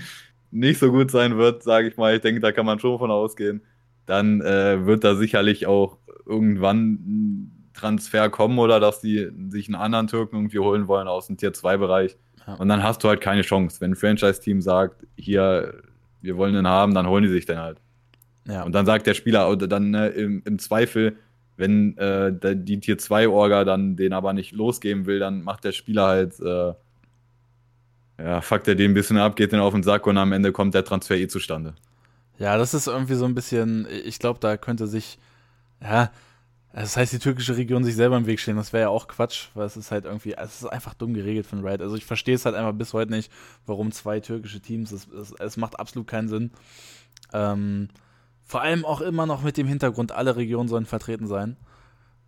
nicht 0.52 0.80
so 0.80 0.92
gut 0.92 1.12
sein 1.12 1.38
wird, 1.38 1.64
sage 1.64 1.90
ich 1.90 1.98
mal. 1.98 2.16
Ich 2.16 2.22
denke, 2.22 2.40
da 2.40 2.52
kann 2.52 2.66
man 2.66 2.80
schon 2.80 2.98
von 2.98 3.12
ausgehen. 3.12 3.62
Dann 4.06 4.42
äh, 4.42 4.86
wird 4.86 5.04
da 5.04 5.16
sicherlich 5.16 5.68
auch 5.68 5.98
irgendwann 6.26 6.94
ein 6.94 7.72
Transfer 7.74 8.30
kommen 8.30 8.58
oder 8.58 8.80
dass 8.80 9.02
die 9.02 9.30
sich 9.50 9.68
einen 9.68 9.76
anderen 9.76 10.08
Türken 10.08 10.38
irgendwie 10.38 10.60
holen 10.60 10.88
wollen 10.88 11.08
aus 11.08 11.28
dem 11.28 11.38
Tier 11.38 11.54
2-Bereich. 11.54 12.18
Ja. 12.48 12.56
Und 12.56 12.68
dann 12.70 12.82
hast 12.82 13.04
du 13.04 13.10
halt 13.10 13.22
keine 13.22 13.42
Chance. 13.42 13.80
Wenn 13.80 13.92
ein 13.92 13.96
Franchise-Team 13.96 14.62
sagt, 14.62 15.06
hier, 15.16 15.82
wir 16.22 16.38
wollen 16.38 16.54
den 16.54 16.68
haben, 16.68 16.94
dann 16.94 17.08
holen 17.08 17.24
die 17.24 17.30
sich 17.30 17.46
den 17.46 17.58
halt. 17.58 17.80
Ja. 18.48 18.64
Und 18.64 18.74
dann 18.74 18.86
sagt 18.86 19.08
der 19.08 19.14
Spieler, 19.14 19.50
oder 19.50 19.68
dann 19.68 19.94
äh, 19.94 20.10
im, 20.10 20.42
im, 20.46 20.60
Zweifel, 20.60 21.18
wenn 21.58 21.98
äh, 21.98 22.32
die 22.56 22.80
Tier 22.80 22.98
2-Orga 22.98 23.64
dann 23.64 23.96
den 23.96 24.14
aber 24.14 24.34
nicht 24.34 24.54
losgeben 24.54 25.06
will, 25.06 25.20
dann 25.20 25.44
macht 25.44 25.64
der 25.64 25.72
Spieler 25.72 26.08
halt 26.08 26.40
äh, 26.40 26.74
ja, 28.22 28.42
fuckt 28.42 28.68
er 28.68 28.76
den 28.76 28.92
ein 28.92 28.94
bisschen 28.94 29.18
ab, 29.18 29.36
geht 29.36 29.52
den 29.52 29.60
auf 29.60 29.74
den 29.74 29.84
Sack 29.84 30.06
und 30.06 30.18
am 30.18 30.32
Ende 30.32 30.52
kommt 30.52 30.74
der 30.74 30.84
Transfer 30.84 31.16
eh 31.16 31.28
zustande. 31.28 31.74
Ja, 32.38 32.58
das 32.58 32.74
ist 32.74 32.88
irgendwie 32.88 33.16
so 33.16 33.26
ein 33.26 33.36
bisschen, 33.36 33.88
ich 34.06 34.20
glaube, 34.20 34.40
da 34.40 34.58
könnte 34.58 34.88
sich, 34.88 35.20
ja, 35.82 36.12
Das 36.72 36.96
heißt, 36.96 37.14
die 37.14 37.20
türkische 37.20 37.58
Region 37.58 37.84
sich 37.84 37.96
selber 37.96 38.16
im 38.16 38.28
Weg 38.28 38.40
stehen, 38.40 38.56
das 38.56 38.74
wäre 38.74 38.84
ja 38.84 38.90
auch 38.90 39.08
Quatsch, 39.08 39.48
weil 39.56 39.66
es 39.66 39.76
ist 39.76 39.90
halt 39.90 40.06
irgendwie, 40.06 40.34
es 40.34 40.62
ist 40.62 40.68
einfach 40.68 40.94
dumm 40.94 41.16
geregelt 41.16 41.48
von 41.48 41.66
Riot. 41.66 41.82
Also 41.82 41.96
ich 41.96 42.06
verstehe 42.06 42.36
es 42.36 42.46
halt 42.46 42.56
einfach 42.56 42.74
bis 42.74 42.94
heute 42.94 43.12
nicht, 43.12 43.32
warum 43.66 43.92
zwei 43.92 44.20
türkische 44.20 44.60
Teams, 44.60 44.92
es, 44.92 45.08
es, 45.08 45.34
es 45.34 45.58
macht 45.58 45.80
absolut 45.80 46.08
keinen 46.08 46.28
Sinn. 46.28 46.52
Ähm, 47.34 47.90
vor 48.46 48.62
allem 48.62 48.86
auch 48.86 49.02
immer 49.02 49.26
noch 49.26 49.42
mit 49.42 49.58
dem 49.58 49.68
Hintergrund, 49.68 50.12
alle 50.12 50.36
Regionen 50.36 50.70
sollen 50.70 50.86
vertreten 50.86 51.28
sein. 51.28 51.58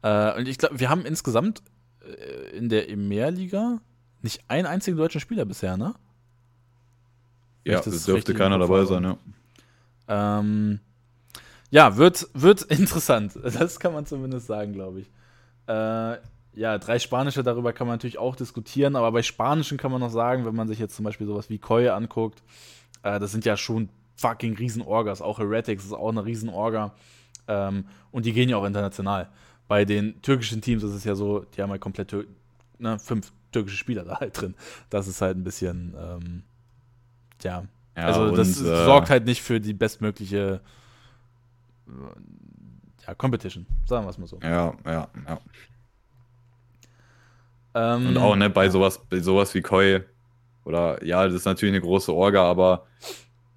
Äh, 0.01 0.38
und 0.38 0.47
ich 0.47 0.58
glaube, 0.58 0.80
wir 0.80 0.89
haben 0.89 1.06
insgesamt 1.06 1.62
äh, 2.04 2.58
in 2.58 2.69
der 2.69 2.89
EMEA-Liga 2.89 3.80
nicht 4.23 4.43
einen 4.47 4.65
einzigen 4.65 4.97
deutschen 4.97 5.21
Spieler 5.21 5.45
bisher, 5.45 5.77
ne? 5.77 5.93
Ja, 7.63 7.80
das 7.80 8.06
dürfte 8.06 8.34
keiner 8.34 8.58
dabei 8.58 8.86
sein, 8.86 9.04
ja. 9.04 9.17
Ähm, 10.39 10.80
ja, 11.72 11.98
wird, 11.98 12.28
wird 12.34 12.62
interessant. 12.70 13.34
Das 13.42 13.80
kann 13.80 13.94
man 13.94 14.06
zumindest 14.06 14.46
sagen, 14.46 14.74
glaube 14.74 15.00
ich. 15.02 15.12
Äh, 15.68 16.18
ja, 16.54 16.78
drei 16.78 17.00
Spanische, 17.00 17.44
darüber 17.44 17.74
kann 17.74 17.88
man 17.88 17.96
natürlich 17.96 18.18
auch 18.18 18.36
diskutieren, 18.36 18.96
aber 18.96 19.12
bei 19.12 19.24
Spanischen 19.24 19.78
kann 19.78 19.92
man 19.92 20.02
noch 20.02 20.10
sagen, 20.10 20.46
wenn 20.46 20.56
man 20.56 20.68
sich 20.68 20.80
jetzt 20.80 20.96
zum 20.96 21.06
Beispiel 21.06 21.26
sowas 21.26 21.50
wie 21.50 21.58
Koi 21.58 21.90
anguckt, 21.90 22.44
äh, 23.04 23.20
das 23.20 23.32
sind 23.32 23.46
ja 23.46 23.56
schon 23.56 23.90
fucking 24.18 24.56
Riesenorgas. 24.58 25.22
Auch 25.22 25.40
Heretics 25.40 25.86
ist 25.86 25.94
auch 25.94 26.10
eine 26.10 26.26
Riesenorga. 26.26 26.94
Ähm, 27.48 27.86
und 28.12 28.26
die 28.26 28.34
gehen 28.34 28.50
ja 28.50 28.58
auch 28.58 28.66
international. 28.66 29.30
Bei 29.68 29.86
den 29.86 30.22
türkischen 30.22 30.62
Teams 30.62 30.84
ist 30.84 30.94
es 30.94 31.06
ja 31.06 31.16
so, 31.16 31.46
die 31.56 31.62
haben 31.62 31.72
halt 31.72 31.82
komplett 31.82 32.14
ne, 32.78 33.00
fünf 33.00 33.32
türkische 33.54 33.78
Spieler 33.78 34.04
da 34.04 34.20
halt 34.20 34.40
drin. 34.40 34.56
Das 34.90 35.08
ist 35.08 35.22
halt 35.22 35.38
ein 35.38 35.44
bisschen, 35.46 35.96
ähm, 35.98 36.44
ja. 37.42 37.64
ja. 37.96 38.06
Also, 38.06 38.24
und, 38.24 38.38
das 38.38 38.62
äh, 38.62 38.86
sorgt 38.86 39.10
halt 39.10 39.26
nicht 39.26 39.42
für 39.42 39.62
die 39.62 39.74
bestmögliche 39.74 40.60
ja, 43.08 43.15
Competition, 43.15 43.65
sagen 43.86 44.06
wir 44.06 44.10
es 44.10 44.17
mal 44.17 44.27
so. 44.27 44.39
Ja, 44.41 44.73
ja, 44.86 45.08
ja. 45.27 45.39
Ähm, 47.73 48.08
und 48.08 48.17
auch, 48.17 48.36
ne, 48.36 48.49
bei 48.49 48.69
sowas, 48.69 48.99
bei 49.10 49.19
sowas 49.19 49.54
wie 49.54 49.62
Koi, 49.62 50.01
oder 50.65 51.04
ja, 51.04 51.25
das 51.25 51.34
ist 51.36 51.45
natürlich 51.45 51.73
eine 51.73 51.82
große 51.82 52.13
Orga, 52.13 52.43
aber 52.43 52.88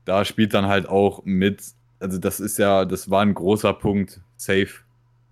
da 0.05 0.25
spielt 0.25 0.55
dann 0.55 0.67
halt 0.67 0.89
auch 0.89 1.25
mit, 1.25 1.63
also 2.01 2.19
das 2.19 2.41
ist 2.41 2.59
ja, 2.59 2.85
das 2.85 3.11
war 3.11 3.23
ein 3.23 3.35
großer 3.35 3.73
Punkt, 3.73 4.21
safe, 4.37 4.85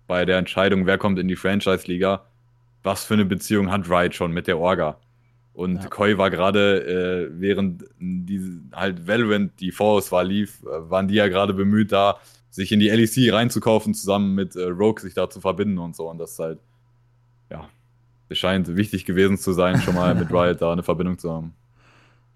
bei 0.07 0.25
der 0.25 0.37
Entscheidung, 0.37 0.85
wer 0.85 0.97
kommt 0.97 1.17
in 1.19 1.27
die 1.27 1.35
Franchise-Liga, 1.35 2.25
was 2.83 3.05
für 3.05 3.13
eine 3.13 3.25
Beziehung 3.25 3.71
hat 3.71 3.89
Wright 3.89 4.13
schon 4.13 4.31
mit 4.31 4.47
der 4.47 4.59
Orga. 4.59 4.97
Und 5.53 5.83
ja. 5.83 5.89
Koi 5.89 6.17
war 6.17 6.29
gerade, 6.29 7.29
äh, 7.29 7.39
während 7.39 7.85
die, 7.99 8.59
halt 8.73 9.07
Valorant 9.07 9.59
die 9.59 9.71
Vorauswahl 9.71 10.27
lief, 10.27 10.63
äh, 10.63 10.89
waren 10.89 11.07
die 11.07 11.13
ja 11.15 11.27
gerade 11.27 11.53
bemüht, 11.53 11.91
da 11.91 12.17
sich 12.53 12.71
in 12.71 12.79
die 12.79 12.89
LEC 12.89 13.33
reinzukaufen, 13.33 13.95
zusammen 13.95 14.35
mit 14.35 14.55
äh, 14.55 14.65
Rogue 14.65 15.01
sich 15.01 15.15
da 15.15 15.27
zu 15.27 15.41
verbinden 15.41 15.79
und 15.79 15.95
so. 15.95 16.07
Und 16.07 16.19
das 16.19 16.33
ist 16.33 16.39
halt, 16.39 16.59
ja, 17.49 17.67
es 18.29 18.37
scheint 18.37 18.75
wichtig 18.75 19.05
gewesen 19.05 19.39
zu 19.39 19.53
sein, 19.53 19.81
schon 19.81 19.95
mal 19.95 20.13
mit 20.13 20.29
Riot 20.31 20.61
da 20.61 20.71
eine 20.71 20.83
Verbindung 20.83 21.17
zu 21.17 21.31
haben. 21.33 21.55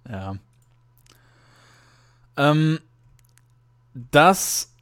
Ja. 0.09 0.35
Ähm, 2.35 2.79
das 3.93 4.73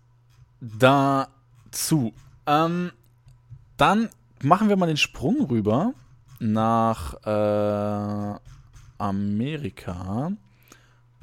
dazu. 0.62 2.14
Ähm, 2.48 2.92
dann 3.76 4.08
machen 4.42 4.70
wir 4.70 4.78
mal 4.78 4.88
den 4.88 4.96
Sprung 4.96 5.48
rüber 5.48 5.94
nach 6.40 7.16
äh, 7.26 8.40
Amerika. 9.00 10.32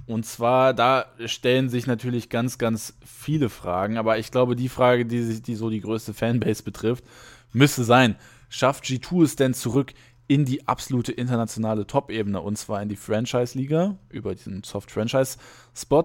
Und 0.07 0.27
zwar, 0.27 0.75
da 0.75 1.07
stellen 1.27 1.69
sich 1.69 1.87
natürlich 1.87 2.29
ganz, 2.29 2.59
ganz 2.59 2.95
viele 3.05 3.49
Fragen, 3.49 3.99
aber 3.99 4.19
ich 4.19 4.31
glaube, 4.31 4.57
die 4.57 4.69
Frage, 4.69 5.07
die, 5.07 5.23
sich, 5.23 5.43
die 5.43 5.55
so 5.55 5.71
die 5.71 5.81
größte 5.81 6.13
Fanbase 6.13 6.63
betrifft, 6.63 7.05
müsste 7.53 7.85
sein, 7.85 8.17
schafft 8.49 8.85
G2 8.85 9.23
es 9.23 9.37
denn 9.37 9.55
zurück 9.55 9.93
in 10.27 10.45
die 10.45 10.67
absolute 10.67 11.13
internationale 11.13 11.87
Top-Ebene 11.87 12.41
und 12.41 12.57
zwar 12.57 12.83
in 12.83 12.89
die 12.89 12.97
Franchise-Liga 12.97 13.97
über 14.11 14.35
diesen 14.35 14.65
Soft-Franchise-Spot? 14.65 16.05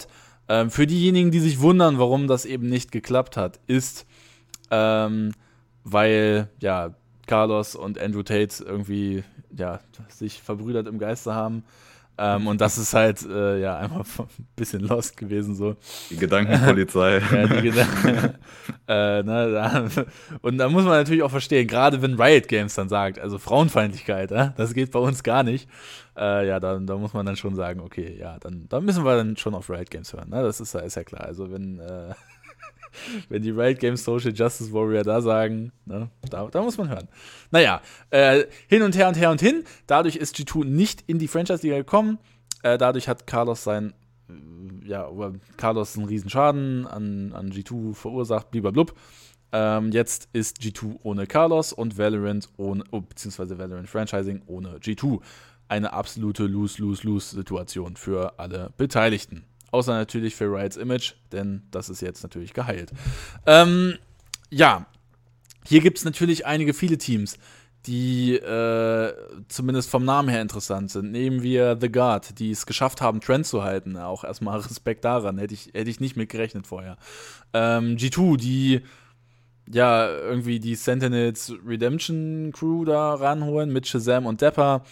Ähm, 0.49 0.69
für 0.69 0.85
diejenigen, 0.85 1.31
die 1.31 1.39
sich 1.39 1.59
wundern, 1.59 1.97
warum 1.97 2.27
das 2.27 2.45
eben 2.45 2.69
nicht 2.69 2.91
geklappt 2.91 3.35
hat, 3.35 3.59
ist, 3.67 4.05
ähm, 4.69 5.33
weil, 5.83 6.49
ja, 6.59 6.93
Carlos 7.25 7.75
und 7.75 7.99
Andrew 7.99 8.23
Tate 8.23 8.63
irgendwie, 8.63 9.23
ja, 9.55 9.79
sich 10.09 10.41
verbrüdert 10.41 10.87
im 10.87 10.99
Geiste 10.99 11.33
haben 11.33 11.63
ähm, 12.17 12.47
und 12.47 12.61
das 12.61 12.77
ist 12.77 12.93
halt, 12.93 13.23
äh, 13.25 13.59
ja, 13.59 13.77
einfach 13.77 14.05
ein 14.39 14.47
bisschen 14.55 14.81
lost 14.81 15.17
gewesen 15.17 15.55
so. 15.55 15.75
Die 16.09 16.17
Gedankenpolizei. 16.17 17.21
ja, 17.31 17.47
die 17.47 17.61
Gedanken, 17.61 18.33
äh, 18.87 19.23
ne, 19.23 19.51
da, 19.51 19.87
und 20.41 20.57
da 20.57 20.69
muss 20.69 20.83
man 20.83 20.93
natürlich 20.93 21.23
auch 21.23 21.31
verstehen, 21.31 21.67
gerade 21.67 22.01
wenn 22.01 22.19
Riot 22.19 22.47
Games 22.47 22.75
dann 22.75 22.89
sagt, 22.89 23.19
also 23.19 23.37
Frauenfeindlichkeit, 23.37 24.31
äh, 24.31 24.49
das 24.57 24.73
geht 24.73 24.91
bei 24.91 24.99
uns 24.99 25.23
gar 25.23 25.43
nicht. 25.43 25.69
Äh, 26.17 26.47
ja, 26.47 26.59
da, 26.59 26.79
da 26.79 26.97
muss 26.97 27.13
man 27.13 27.25
dann 27.25 27.35
schon 27.35 27.55
sagen, 27.55 27.79
okay, 27.81 28.17
ja, 28.19 28.39
dann, 28.39 28.67
dann 28.69 28.83
müssen 28.85 29.05
wir 29.05 29.15
dann 29.15 29.37
schon 29.37 29.53
auf 29.53 29.69
Riot 29.69 29.91
Games 29.91 30.11
hören. 30.13 30.29
Ne? 30.29 30.41
Das 30.41 30.59
ist, 30.59 30.73
ist 30.73 30.95
ja 30.95 31.03
klar. 31.03 31.25
Also 31.25 31.51
wenn 31.51 31.79
äh, 31.79 32.15
wenn 33.29 33.41
die 33.41 33.51
Riot 33.51 33.79
Games 33.79 34.03
Social 34.03 34.33
Justice 34.33 34.71
Warrior 34.73 35.03
da 35.03 35.21
sagen, 35.21 35.71
ne, 35.85 36.09
da, 36.29 36.47
da, 36.47 36.61
muss 36.61 36.77
man 36.77 36.89
hören. 36.89 37.07
Naja, 37.51 37.81
äh, 38.09 38.45
hin 38.67 38.81
und 38.81 38.95
her 38.95 39.07
und 39.07 39.17
her 39.17 39.31
und 39.31 39.41
hin. 39.41 39.63
Dadurch 39.87 40.15
ist 40.15 40.35
G2 40.35 40.65
nicht 40.65 41.03
in 41.07 41.19
die 41.19 41.27
Franchise-Liga 41.27 41.77
gekommen. 41.77 42.19
Äh, 42.63 42.77
dadurch 42.77 43.07
hat 43.07 43.27
Carlos 43.27 43.63
sein, 43.63 43.93
äh, 44.29 44.87
ja, 44.87 45.09
Carlos 45.57 45.97
einen 45.97 46.07
riesen 46.07 46.29
Schaden 46.29 46.87
an, 46.87 47.33
an 47.33 47.51
G2 47.51 47.93
verursacht, 47.93 48.51
blub. 48.51 48.93
Ähm, 49.51 49.91
jetzt 49.91 50.27
ist 50.33 50.59
G2 50.59 50.99
ohne 51.03 51.25
Carlos 51.25 51.71
und 51.71 51.97
Valorant 51.97 52.49
ohne, 52.57 52.83
oh, 52.91 53.01
beziehungsweise 53.01 53.57
Valorant 53.57 53.89
Franchising 53.89 54.41
ohne 54.45 54.77
G2. 54.79 55.21
Eine 55.69 55.93
absolute 55.93 56.43
Lose-Lose-Lose-Situation 56.43 57.95
für 57.95 58.39
alle 58.39 58.71
Beteiligten. 58.77 59.45
Außer 59.71 59.93
natürlich 59.93 60.35
für 60.35 60.45
Riots 60.45 60.77
Image, 60.77 61.13
denn 61.31 61.63
das 61.71 61.89
ist 61.89 62.01
jetzt 62.01 62.23
natürlich 62.23 62.53
geheilt. 62.53 62.91
Ähm, 63.45 63.97
ja, 64.49 64.85
hier 65.65 65.81
gibt 65.81 65.97
es 65.97 66.05
natürlich 66.05 66.45
einige, 66.45 66.73
viele 66.73 66.97
Teams, 66.97 67.37
die 67.85 68.35
äh, 68.35 69.13
zumindest 69.49 69.89
vom 69.89 70.05
Namen 70.05 70.29
her 70.29 70.41
interessant 70.41 70.91
sind. 70.91 71.11
Nehmen 71.11 71.41
wir 71.43 71.77
The 71.79 71.91
Guard, 71.91 72.39
die 72.39 72.51
es 72.51 72.65
geschafft 72.65 73.01
haben, 73.01 73.21
Trend 73.21 73.45
zu 73.45 73.63
halten. 73.63 73.97
Auch 73.97 74.23
erstmal 74.23 74.59
Respekt 74.61 75.03
daran, 75.05 75.37
hätte 75.37 75.53
ich, 75.53 75.71
hätte 75.73 75.89
ich 75.89 75.99
nicht 75.99 76.15
mit 76.15 76.29
gerechnet 76.29 76.67
vorher. 76.67 76.97
Ähm, 77.53 77.97
G2, 77.97 78.37
die 78.37 78.81
ja 79.69 80.09
irgendwie 80.09 80.59
die 80.59 80.75
Sentinels 80.75 81.53
Redemption 81.65 82.51
Crew 82.53 82.85
da 82.85 83.13
ranholen 83.15 83.71
mit 83.71 83.87
Shazam 83.87 84.25
und 84.25 84.41
Depper. 84.41 84.83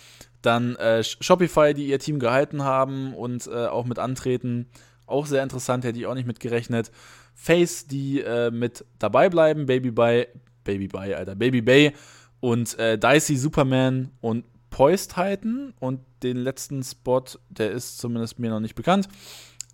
Dann 0.45 0.75
äh, 0.75 1.03
Shopify, 1.03 1.73
die 1.73 1.87
ihr 1.87 1.99
Team 1.99 2.19
gehalten 2.19 2.63
haben 2.63 3.13
und 3.13 3.47
äh, 3.47 3.67
auch 3.67 3.85
mit 3.85 3.99
antreten. 3.99 4.67
Auch 5.05 5.25
sehr 5.25 5.43
interessant, 5.43 5.83
hätte 5.83 5.99
ich 5.99 6.05
auch 6.05 6.13
nicht 6.13 6.27
mit 6.27 6.39
gerechnet. 6.39 6.91
Face, 7.33 7.87
die 7.87 8.21
äh, 8.21 8.51
mit 8.51 8.85
dabei 8.99 9.29
bleiben. 9.29 9.65
Baby 9.65 9.91
Bay, 9.91 10.27
Baby 10.63 10.87
Bay, 10.87 11.13
Alter, 11.13 11.35
Baby 11.35 11.61
Bay 11.61 11.93
und 12.39 12.77
äh, 12.79 12.97
Dicey 12.97 13.37
Superman 13.37 14.11
und 14.21 14.45
Poised 14.69 15.17
halten. 15.17 15.73
Und 15.79 16.01
den 16.23 16.37
letzten 16.37 16.83
Spot, 16.83 17.23
der 17.49 17.71
ist 17.71 17.97
zumindest 17.97 18.39
mir 18.39 18.49
noch 18.49 18.59
nicht 18.59 18.75
bekannt. 18.75 19.07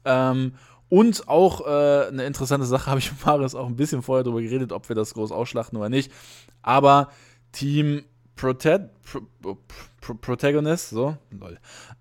Ähm, 0.05 0.53
und 0.89 1.29
auch 1.29 1.61
äh, 1.65 2.07
eine 2.07 2.25
interessante 2.25 2.65
Sache, 2.65 2.85
habe 2.89 2.99
ich 2.99 3.11
mit 3.11 3.25
Marius 3.25 3.55
auch 3.55 3.67
ein 3.67 3.75
bisschen 3.75 4.01
vorher 4.01 4.23
darüber 4.23 4.41
geredet, 4.41 4.71
ob 4.71 4.89
wir 4.89 4.95
das 4.95 5.13
groß 5.13 5.31
ausschlachten 5.31 5.77
oder 5.77 5.89
nicht. 5.89 6.11
Aber 6.61 7.09
Team 7.51 8.03
Protet 8.35 8.89
Pro 9.03 9.21
Pro 10.01 10.15
Protagonist, 10.15 10.89
so, 10.89 11.15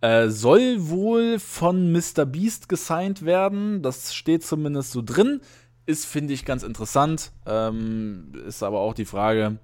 äh, 0.00 0.28
soll 0.28 0.88
wohl 0.88 1.38
von 1.38 1.92
Mr. 1.92 2.24
Beast 2.24 2.68
gesigned 2.68 3.24
werden. 3.24 3.82
Das 3.82 4.14
steht 4.14 4.42
zumindest 4.42 4.92
so 4.92 5.02
drin. 5.02 5.42
Ist, 5.84 6.06
finde 6.06 6.32
ich, 6.32 6.46
ganz 6.46 6.62
interessant. 6.62 7.32
Ähm, 7.46 8.32
ist 8.46 8.62
aber 8.62 8.80
auch 8.80 8.94
die 8.94 9.04
Frage, 9.04 9.58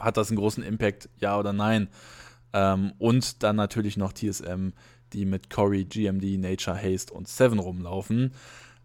hat 0.00 0.16
das 0.16 0.30
einen 0.30 0.38
großen 0.38 0.62
Impact, 0.62 1.10
ja 1.20 1.38
oder 1.38 1.52
nein? 1.52 1.88
Ähm, 2.52 2.92
und 2.98 3.42
dann 3.42 3.56
natürlich 3.56 3.96
noch 3.96 4.12
TSM, 4.12 4.70
die 5.12 5.26
mit 5.26 5.50
Corey, 5.50 5.84
GMD, 5.84 6.38
Nature, 6.38 6.80
Haste 6.82 7.12
und 7.12 7.28
Seven 7.28 7.58
rumlaufen. 7.58 8.32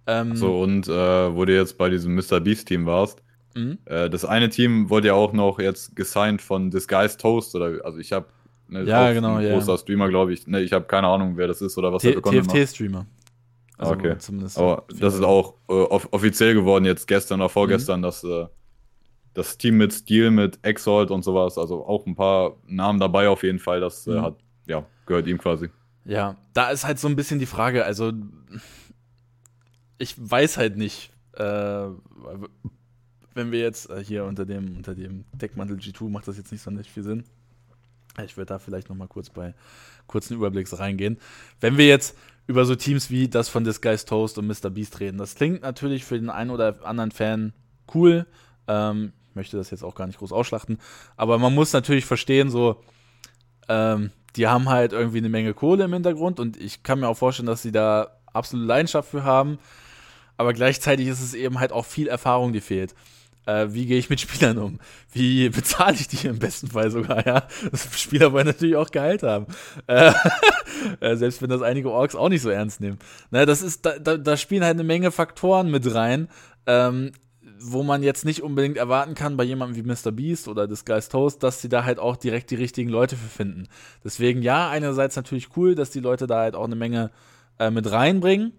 Ähm, 0.07 0.35
so, 0.35 0.59
und 0.61 0.87
äh, 0.87 1.35
wo 1.35 1.45
du 1.45 1.55
jetzt 1.55 1.77
bei 1.77 1.89
diesem 1.89 2.15
Mr. 2.15 2.39
Beast-Team 2.39 2.85
warst, 2.85 3.21
Mhm. 3.55 3.77
Äh, 3.85 4.09
das 4.09 4.25
eine 4.25 4.49
Team 4.49 4.89
wurde 4.89 5.07
ja 5.07 5.13
auch 5.13 5.33
noch 5.33 5.59
jetzt 5.59 5.95
gesigned 5.95 6.41
von 6.41 6.71
Disguised 6.71 7.19
Toast 7.19 7.55
oder 7.55 7.83
also 7.83 7.99
ich 7.99 8.11
habe 8.11 8.27
ne, 8.67 8.83
ja 8.83 9.11
genau 9.13 9.35
ein 9.35 9.49
großer 9.49 9.73
ja. 9.73 9.77
Streamer 9.77 10.09
glaube 10.09 10.33
ich. 10.33 10.47
Ne, 10.47 10.61
ich 10.61 10.73
habe 10.73 10.85
keine 10.85 11.07
Ahnung, 11.07 11.37
wer 11.37 11.47
das 11.47 11.61
ist 11.61 11.77
oder 11.77 11.91
was 11.91 12.01
T 12.01 12.09
er 12.09 12.15
bekommen 12.15 12.47
TFT 12.47 12.69
Streamer. 12.69 13.05
Also 13.77 13.93
okay. 13.93 14.17
Zumindest 14.19 14.57
Aber 14.57 14.85
das 14.99 15.15
ist 15.15 15.23
auch 15.23 15.55
äh, 15.67 15.73
off 15.73 16.07
offiziell 16.11 16.53
geworden 16.53 16.85
jetzt 16.85 17.07
gestern 17.07 17.41
oder 17.41 17.49
vorgestern, 17.49 17.99
mhm. 17.99 18.03
dass 18.03 18.23
äh, 18.23 18.45
das 19.33 19.57
Team 19.57 19.77
mit 19.77 19.93
Steel, 19.93 20.29
mit 20.29 20.59
Exalt 20.61 21.09
und 21.09 21.23
sowas, 21.23 21.57
also 21.57 21.85
auch 21.85 22.05
ein 22.05 22.15
paar 22.15 22.57
Namen 22.67 22.99
dabei 22.99 23.29
auf 23.29 23.43
jeden 23.43 23.59
Fall. 23.59 23.79
Das 23.79 24.05
äh, 24.07 24.11
mhm. 24.11 24.21
hat 24.21 24.35
ja 24.67 24.85
gehört 25.05 25.27
ihm 25.27 25.37
quasi. 25.37 25.69
Ja, 26.05 26.37
da 26.53 26.69
ist 26.69 26.85
halt 26.85 26.99
so 26.99 27.07
ein 27.07 27.15
bisschen 27.15 27.39
die 27.39 27.45
Frage. 27.45 27.85
Also 27.85 28.11
ich 29.97 30.15
weiß 30.17 30.57
halt 30.57 30.77
nicht. 30.77 31.11
Äh, 31.33 31.87
wenn 33.33 33.51
wir 33.51 33.59
jetzt 33.59 33.89
äh, 33.89 34.03
hier 34.03 34.25
unter 34.25 34.45
dem, 34.45 34.77
unter 34.77 34.95
dem 34.95 35.25
Deckmantel 35.33 35.77
G2 35.77 36.09
macht 36.09 36.27
das 36.27 36.37
jetzt 36.37 36.51
nicht 36.51 36.61
sonderlich 36.61 36.91
viel 36.91 37.03
Sinn. 37.03 37.23
Ich 38.25 38.37
würde 38.37 38.47
da 38.47 38.59
vielleicht 38.59 38.89
noch 38.89 38.95
mal 38.95 39.07
kurz 39.07 39.29
bei 39.29 39.53
kurzen 40.07 40.35
Überblicks 40.35 40.77
reingehen. 40.77 41.17
Wenn 41.59 41.77
wir 41.77 41.87
jetzt 41.87 42.17
über 42.47 42.65
so 42.65 42.75
Teams 42.75 43.09
wie 43.09 43.29
das 43.29 43.47
von 43.47 43.63
Disguised 43.63 44.09
Toast 44.09 44.37
und 44.37 44.47
Mr. 44.47 44.69
Beast 44.69 44.99
reden, 44.99 45.17
das 45.17 45.35
klingt 45.35 45.61
natürlich 45.61 46.03
für 46.03 46.19
den 46.19 46.29
einen 46.29 46.51
oder 46.51 46.85
anderen 46.85 47.11
Fan 47.11 47.53
cool. 47.93 48.25
Ähm, 48.67 49.13
möchte 49.33 49.55
das 49.57 49.71
jetzt 49.71 49.83
auch 49.83 49.95
gar 49.95 50.07
nicht 50.07 50.19
groß 50.19 50.33
ausschlachten. 50.33 50.77
Aber 51.15 51.37
man 51.37 51.55
muss 51.55 51.71
natürlich 51.71 52.05
verstehen, 52.05 52.49
so, 52.49 52.83
ähm, 53.69 54.11
die 54.35 54.47
haben 54.47 54.69
halt 54.69 54.91
irgendwie 54.91 55.19
eine 55.19 55.29
Menge 55.29 55.53
Kohle 55.53 55.85
im 55.85 55.93
Hintergrund 55.93 56.39
und 56.39 56.57
ich 56.57 56.83
kann 56.83 56.99
mir 56.99 57.07
auch 57.07 57.17
vorstellen, 57.17 57.47
dass 57.47 57.61
sie 57.61 57.71
da 57.71 58.17
absolute 58.33 58.67
Leidenschaft 58.67 59.09
für 59.09 59.23
haben. 59.23 59.57
Aber 60.37 60.53
gleichzeitig 60.53 61.07
ist 61.07 61.21
es 61.21 61.33
eben 61.33 61.59
halt 61.59 61.71
auch 61.71 61.85
viel 61.85 62.07
Erfahrung, 62.07 62.53
die 62.53 62.61
fehlt. 62.61 62.95
Äh, 63.45 63.67
wie 63.71 63.85
gehe 63.85 63.97
ich 63.97 64.09
mit 64.09 64.19
Spielern 64.19 64.57
um? 64.57 64.79
Wie 65.11 65.49
bezahle 65.49 65.95
ich 65.95 66.07
die 66.07 66.27
im 66.27 66.39
besten 66.39 66.67
Fall 66.67 66.91
sogar, 66.91 67.25
ja? 67.25 67.47
Spieler 67.95 68.31
wollen 68.33 68.47
natürlich 68.47 68.75
auch 68.75 68.91
Gehalt 68.91 69.23
haben. 69.23 69.47
Äh, 69.87 70.13
äh, 70.99 71.15
selbst 71.15 71.41
wenn 71.41 71.49
das 71.49 71.61
einige 71.61 71.91
Orks 71.91 72.15
auch 72.15 72.29
nicht 72.29 72.41
so 72.41 72.49
ernst 72.49 72.81
nehmen. 72.81 72.99
Na, 73.31 73.45
das 73.45 73.61
ist, 73.61 73.85
da, 73.85 73.97
da, 73.97 74.17
da 74.17 74.37
spielen 74.37 74.63
halt 74.63 74.75
eine 74.75 74.83
Menge 74.83 75.11
Faktoren 75.11 75.71
mit 75.71 75.93
rein. 75.93 76.27
Ähm, 76.67 77.11
wo 77.63 77.83
man 77.83 78.03
jetzt 78.03 78.25
nicht 78.25 78.41
unbedingt 78.41 78.77
erwarten 78.77 79.13
kann 79.13 79.37
bei 79.37 79.43
jemandem 79.43 79.83
wie 79.83 79.87
Mr. 79.87 80.11
Beast 80.11 80.47
oder 80.47 80.67
Disguised 80.67 81.11
Toast, 81.11 81.43
dass 81.43 81.61
sie 81.61 81.69
da 81.69 81.85
halt 81.85 81.99
auch 81.99 82.17
direkt 82.17 82.49
die 82.49 82.55
richtigen 82.55 82.89
Leute 82.89 83.15
für 83.15 83.27
finden. 83.27 83.67
Deswegen 84.03 84.41
ja, 84.41 84.69
einerseits 84.69 85.15
natürlich 85.15 85.55
cool, 85.55 85.75
dass 85.75 85.91
die 85.91 85.99
Leute 85.99 86.27
da 86.27 86.39
halt 86.39 86.55
auch 86.55 86.65
eine 86.65 86.75
Menge 86.75 87.11
äh, 87.59 87.69
mit 87.69 87.91
reinbringen 87.91 88.53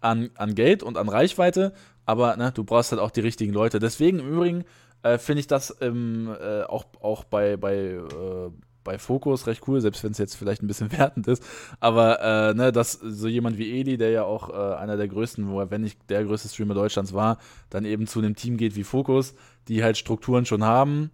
an, 0.00 0.30
an 0.36 0.54
Geld 0.54 0.82
und 0.82 0.96
an 0.96 1.08
Reichweite, 1.08 1.72
aber 2.08 2.38
ne, 2.38 2.52
du 2.52 2.64
brauchst 2.64 2.90
halt 2.90 3.02
auch 3.02 3.10
die 3.10 3.20
richtigen 3.20 3.52
Leute. 3.52 3.80
Deswegen 3.80 4.20
im 4.20 4.32
Übrigen 4.32 4.64
äh, 5.02 5.18
finde 5.18 5.40
ich 5.40 5.46
das 5.46 5.76
ähm, 5.82 6.34
äh, 6.40 6.62
auch, 6.62 6.86
auch 7.02 7.24
bei, 7.24 7.58
bei 7.58 7.76
äh, 7.76 8.50
bei 8.82 8.96
Focus 8.96 9.46
recht 9.46 9.68
cool, 9.68 9.82
selbst 9.82 10.02
wenn 10.02 10.12
es 10.12 10.18
jetzt 10.18 10.34
vielleicht 10.34 10.62
ein 10.62 10.66
bisschen 10.66 10.90
wertend 10.98 11.28
ist. 11.28 11.42
Aber 11.80 12.22
äh, 12.22 12.54
ne, 12.54 12.72
dass 12.72 12.92
so 12.92 13.28
jemand 13.28 13.58
wie 13.58 13.78
Edi, 13.78 13.98
der 13.98 14.08
ja 14.08 14.22
auch 14.24 14.48
äh, 14.48 14.76
einer 14.76 14.96
der 14.96 15.06
größten, 15.06 15.50
wo 15.50 15.60
er, 15.60 15.70
wenn 15.70 15.82
nicht 15.82 15.98
der 16.08 16.24
größte 16.24 16.48
Streamer 16.48 16.72
Deutschlands 16.72 17.12
war, 17.12 17.36
dann 17.68 17.84
eben 17.84 18.06
zu 18.06 18.20
einem 18.20 18.34
Team 18.34 18.56
geht 18.56 18.74
wie 18.74 18.84
Focus, 18.84 19.34
die 19.68 19.84
halt 19.84 19.98
Strukturen 19.98 20.46
schon 20.46 20.64
haben, 20.64 21.10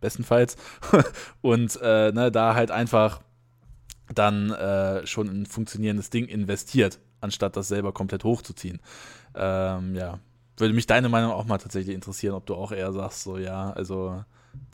bestenfalls, 0.00 0.56
und 1.40 1.80
äh, 1.82 2.12
ne, 2.12 2.30
da 2.30 2.54
halt 2.54 2.70
einfach 2.70 3.22
dann 4.14 4.54
schon 5.06 5.28
ein 5.28 5.46
funktionierendes 5.46 6.10
Ding 6.10 6.26
investiert, 6.26 7.00
anstatt 7.22 7.56
das 7.56 7.68
selber 7.68 7.92
komplett 7.92 8.24
hochzuziehen. 8.24 8.78
Ähm, 9.34 9.94
ja, 9.94 10.18
würde 10.56 10.74
mich 10.74 10.86
deine 10.86 11.08
Meinung 11.08 11.32
auch 11.32 11.46
mal 11.46 11.58
tatsächlich 11.58 11.94
interessieren, 11.94 12.34
ob 12.34 12.46
du 12.46 12.54
auch 12.54 12.72
eher 12.72 12.92
sagst, 12.92 13.22
so 13.22 13.38
ja, 13.38 13.70
also 13.70 14.24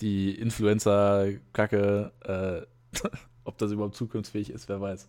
die 0.00 0.34
Influencer-Kacke, 0.34 2.12
äh, 2.24 3.08
ob 3.44 3.58
das 3.58 3.72
überhaupt 3.72 3.96
zukunftsfähig 3.96 4.50
ist, 4.50 4.68
wer 4.68 4.80
weiß. 4.80 5.08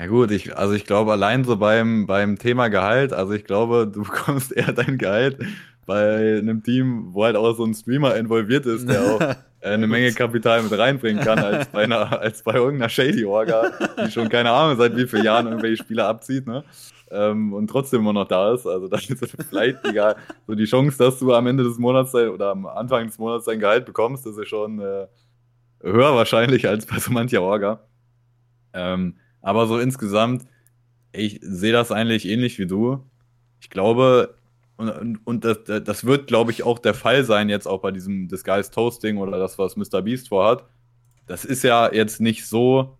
Ja 0.00 0.06
gut, 0.06 0.30
ich, 0.30 0.56
also 0.56 0.72
ich 0.72 0.86
glaube 0.86 1.12
allein 1.12 1.44
so 1.44 1.56
beim, 1.56 2.06
beim 2.06 2.38
Thema 2.38 2.68
Gehalt, 2.68 3.12
also 3.12 3.34
ich 3.34 3.44
glaube, 3.44 3.86
du 3.92 4.02
bekommst 4.02 4.50
eher 4.52 4.72
dein 4.72 4.96
Gehalt 4.96 5.38
bei 5.84 6.38
einem 6.38 6.62
Team, 6.62 7.12
wo 7.12 7.24
halt 7.24 7.36
auch 7.36 7.54
so 7.54 7.64
ein 7.64 7.74
Streamer 7.74 8.16
involviert 8.16 8.64
ist, 8.64 8.88
der 8.88 9.02
auch 9.02 9.20
äh, 9.60 9.68
eine 9.68 9.86
Menge 9.86 10.12
Kapital 10.12 10.62
mit 10.62 10.76
reinbringen 10.76 11.22
kann, 11.22 11.38
als 11.38 11.68
bei, 11.68 11.84
einer, 11.84 12.18
als 12.18 12.42
bei 12.42 12.54
irgendeiner 12.54 12.88
Shady-Orga, 12.88 13.72
die 14.06 14.10
schon 14.10 14.28
keine 14.30 14.50
Ahnung 14.52 14.78
seit 14.78 14.96
wie 14.96 15.06
vielen 15.06 15.24
Jahren 15.24 15.46
irgendwelche 15.46 15.82
Spieler 15.82 16.08
abzieht, 16.08 16.46
ne? 16.46 16.64
Ähm, 17.10 17.52
und 17.52 17.68
trotzdem 17.68 18.00
immer 18.00 18.12
noch 18.12 18.28
da 18.28 18.54
ist. 18.54 18.66
Also 18.66 18.88
dann 18.88 19.00
ist 19.00 19.36
vielleicht 19.48 19.84
egal. 19.84 20.16
So 20.46 20.54
die 20.54 20.64
Chance, 20.64 20.96
dass 20.98 21.18
du 21.18 21.34
am 21.34 21.46
Ende 21.46 21.64
des 21.64 21.78
Monats 21.78 22.14
oder 22.14 22.50
am 22.50 22.66
Anfang 22.66 23.06
des 23.06 23.18
Monats 23.18 23.44
dein 23.46 23.60
Gehalt 23.60 23.86
bekommst, 23.86 24.26
ist 24.26 24.48
schon 24.48 24.80
äh, 24.80 25.06
höher 25.82 26.14
wahrscheinlich 26.14 26.68
als 26.68 26.86
bei 26.86 26.98
so 26.98 27.10
mancher 27.12 27.42
Orga. 27.42 27.80
Ähm, 28.72 29.16
aber 29.42 29.66
so 29.66 29.78
insgesamt, 29.78 30.44
ich 31.12 31.40
sehe 31.42 31.72
das 31.72 31.90
eigentlich 31.90 32.28
ähnlich 32.28 32.58
wie 32.58 32.66
du. 32.66 33.04
Ich 33.60 33.70
glaube, 33.70 34.34
und, 34.76 35.18
und 35.26 35.44
das, 35.44 35.58
das 35.64 36.04
wird, 36.04 36.26
glaube 36.26 36.52
ich, 36.52 36.62
auch 36.62 36.78
der 36.78 36.94
Fall 36.94 37.24
sein, 37.24 37.50
jetzt 37.50 37.66
auch 37.66 37.82
bei 37.82 37.90
diesem 37.90 38.28
Disguised 38.28 38.72
Toasting 38.72 39.18
oder 39.18 39.38
das, 39.38 39.58
was 39.58 39.76
Mr. 39.76 40.00
Beast 40.00 40.28
vorhat. 40.28 40.64
Das 41.26 41.44
ist 41.44 41.62
ja 41.62 41.92
jetzt 41.92 42.20
nicht 42.20 42.46
so, 42.46 42.96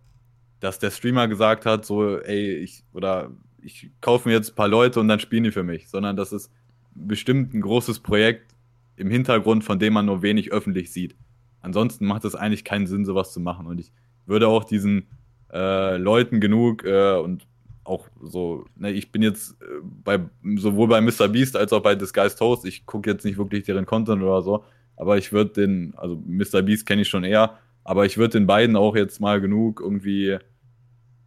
dass 0.59 0.77
der 0.77 0.91
Streamer 0.91 1.27
gesagt 1.27 1.65
hat, 1.65 1.85
so, 1.85 2.19
ey, 2.19 2.55
ich, 2.57 2.83
oder 2.93 3.31
ich 3.63 3.89
kaufe 4.01 4.27
mir 4.27 4.35
jetzt 4.35 4.51
ein 4.51 4.55
paar 4.55 4.67
Leute 4.67 4.99
und 4.99 5.07
dann 5.07 5.19
spielen 5.19 5.43
die 5.43 5.51
für 5.51 5.63
mich, 5.63 5.89
sondern 5.89 6.15
das 6.15 6.31
ist 6.31 6.51
bestimmt 6.93 7.53
ein 7.53 7.61
großes 7.61 7.99
Projekt 7.99 8.55
im 8.95 9.09
Hintergrund, 9.09 9.63
von 9.63 9.79
dem 9.79 9.93
man 9.93 10.05
nur 10.05 10.21
wenig 10.21 10.51
öffentlich 10.51 10.91
sieht. 10.91 11.15
Ansonsten 11.61 12.05
macht 12.05 12.25
es 12.25 12.35
eigentlich 12.35 12.63
keinen 12.63 12.87
Sinn, 12.87 13.05
sowas 13.05 13.33
zu 13.33 13.39
machen. 13.39 13.67
Und 13.67 13.79
ich 13.79 13.91
würde 14.25 14.47
auch 14.47 14.63
diesen 14.63 15.07
äh, 15.53 15.97
Leuten 15.97 16.39
genug 16.39 16.83
äh, 16.83 17.17
und 17.17 17.47
auch 17.83 18.07
so, 18.21 18.65
ne, 18.75 18.91
ich 18.91 19.11
bin 19.11 19.21
jetzt 19.21 19.61
äh, 19.61 19.65
bei 19.81 20.19
sowohl 20.55 20.87
bei 20.87 21.01
Mr. 21.01 21.27
Beast 21.27 21.55
als 21.55 21.73
auch 21.73 21.81
bei 21.81 21.95
Disguised 21.95 22.37
Toast, 22.37 22.65
ich 22.65 22.85
gucke 22.85 23.09
jetzt 23.09 23.25
nicht 23.25 23.37
wirklich 23.37 23.63
deren 23.63 23.85
Content 23.85 24.21
oder 24.21 24.41
so, 24.41 24.63
aber 24.95 25.17
ich 25.17 25.31
würde 25.31 25.53
den, 25.53 25.93
also 25.97 26.21
Mr. 26.25 26.61
Beast 26.61 26.85
kenne 26.85 27.01
ich 27.01 27.09
schon 27.09 27.23
eher, 27.23 27.57
aber 27.83 28.05
ich 28.05 28.17
würde 28.17 28.37
den 28.37 28.47
beiden 28.47 28.75
auch 28.75 28.95
jetzt 28.95 29.19
mal 29.19 29.41
genug 29.41 29.81
irgendwie 29.81 30.37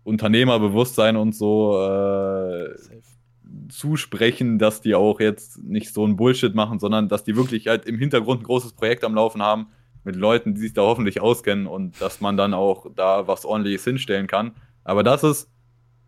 Unternehmerbewusstsein 0.04 1.16
und 1.16 1.34
so 1.34 1.80
äh, 1.80 2.74
zusprechen, 3.68 4.58
dass 4.58 4.80
die 4.80 4.94
auch 4.94 5.20
jetzt 5.20 5.62
nicht 5.62 5.92
so 5.92 6.06
ein 6.06 6.16
Bullshit 6.16 6.54
machen, 6.54 6.78
sondern 6.78 7.08
dass 7.08 7.24
die 7.24 7.36
wirklich 7.36 7.68
halt 7.68 7.86
im 7.86 7.98
Hintergrund 7.98 8.42
ein 8.42 8.44
großes 8.44 8.74
Projekt 8.74 9.04
am 9.04 9.14
Laufen 9.14 9.42
haben 9.42 9.68
mit 10.04 10.16
Leuten, 10.16 10.54
die 10.54 10.60
sich 10.60 10.74
da 10.74 10.82
hoffentlich 10.82 11.20
auskennen 11.20 11.66
und 11.66 12.00
dass 12.00 12.20
man 12.20 12.36
dann 12.36 12.52
auch 12.52 12.86
da 12.94 13.26
was 13.26 13.44
ordentliches 13.44 13.84
hinstellen 13.84 14.26
kann. 14.26 14.52
Aber 14.84 15.02
das 15.02 15.24
ist, 15.24 15.50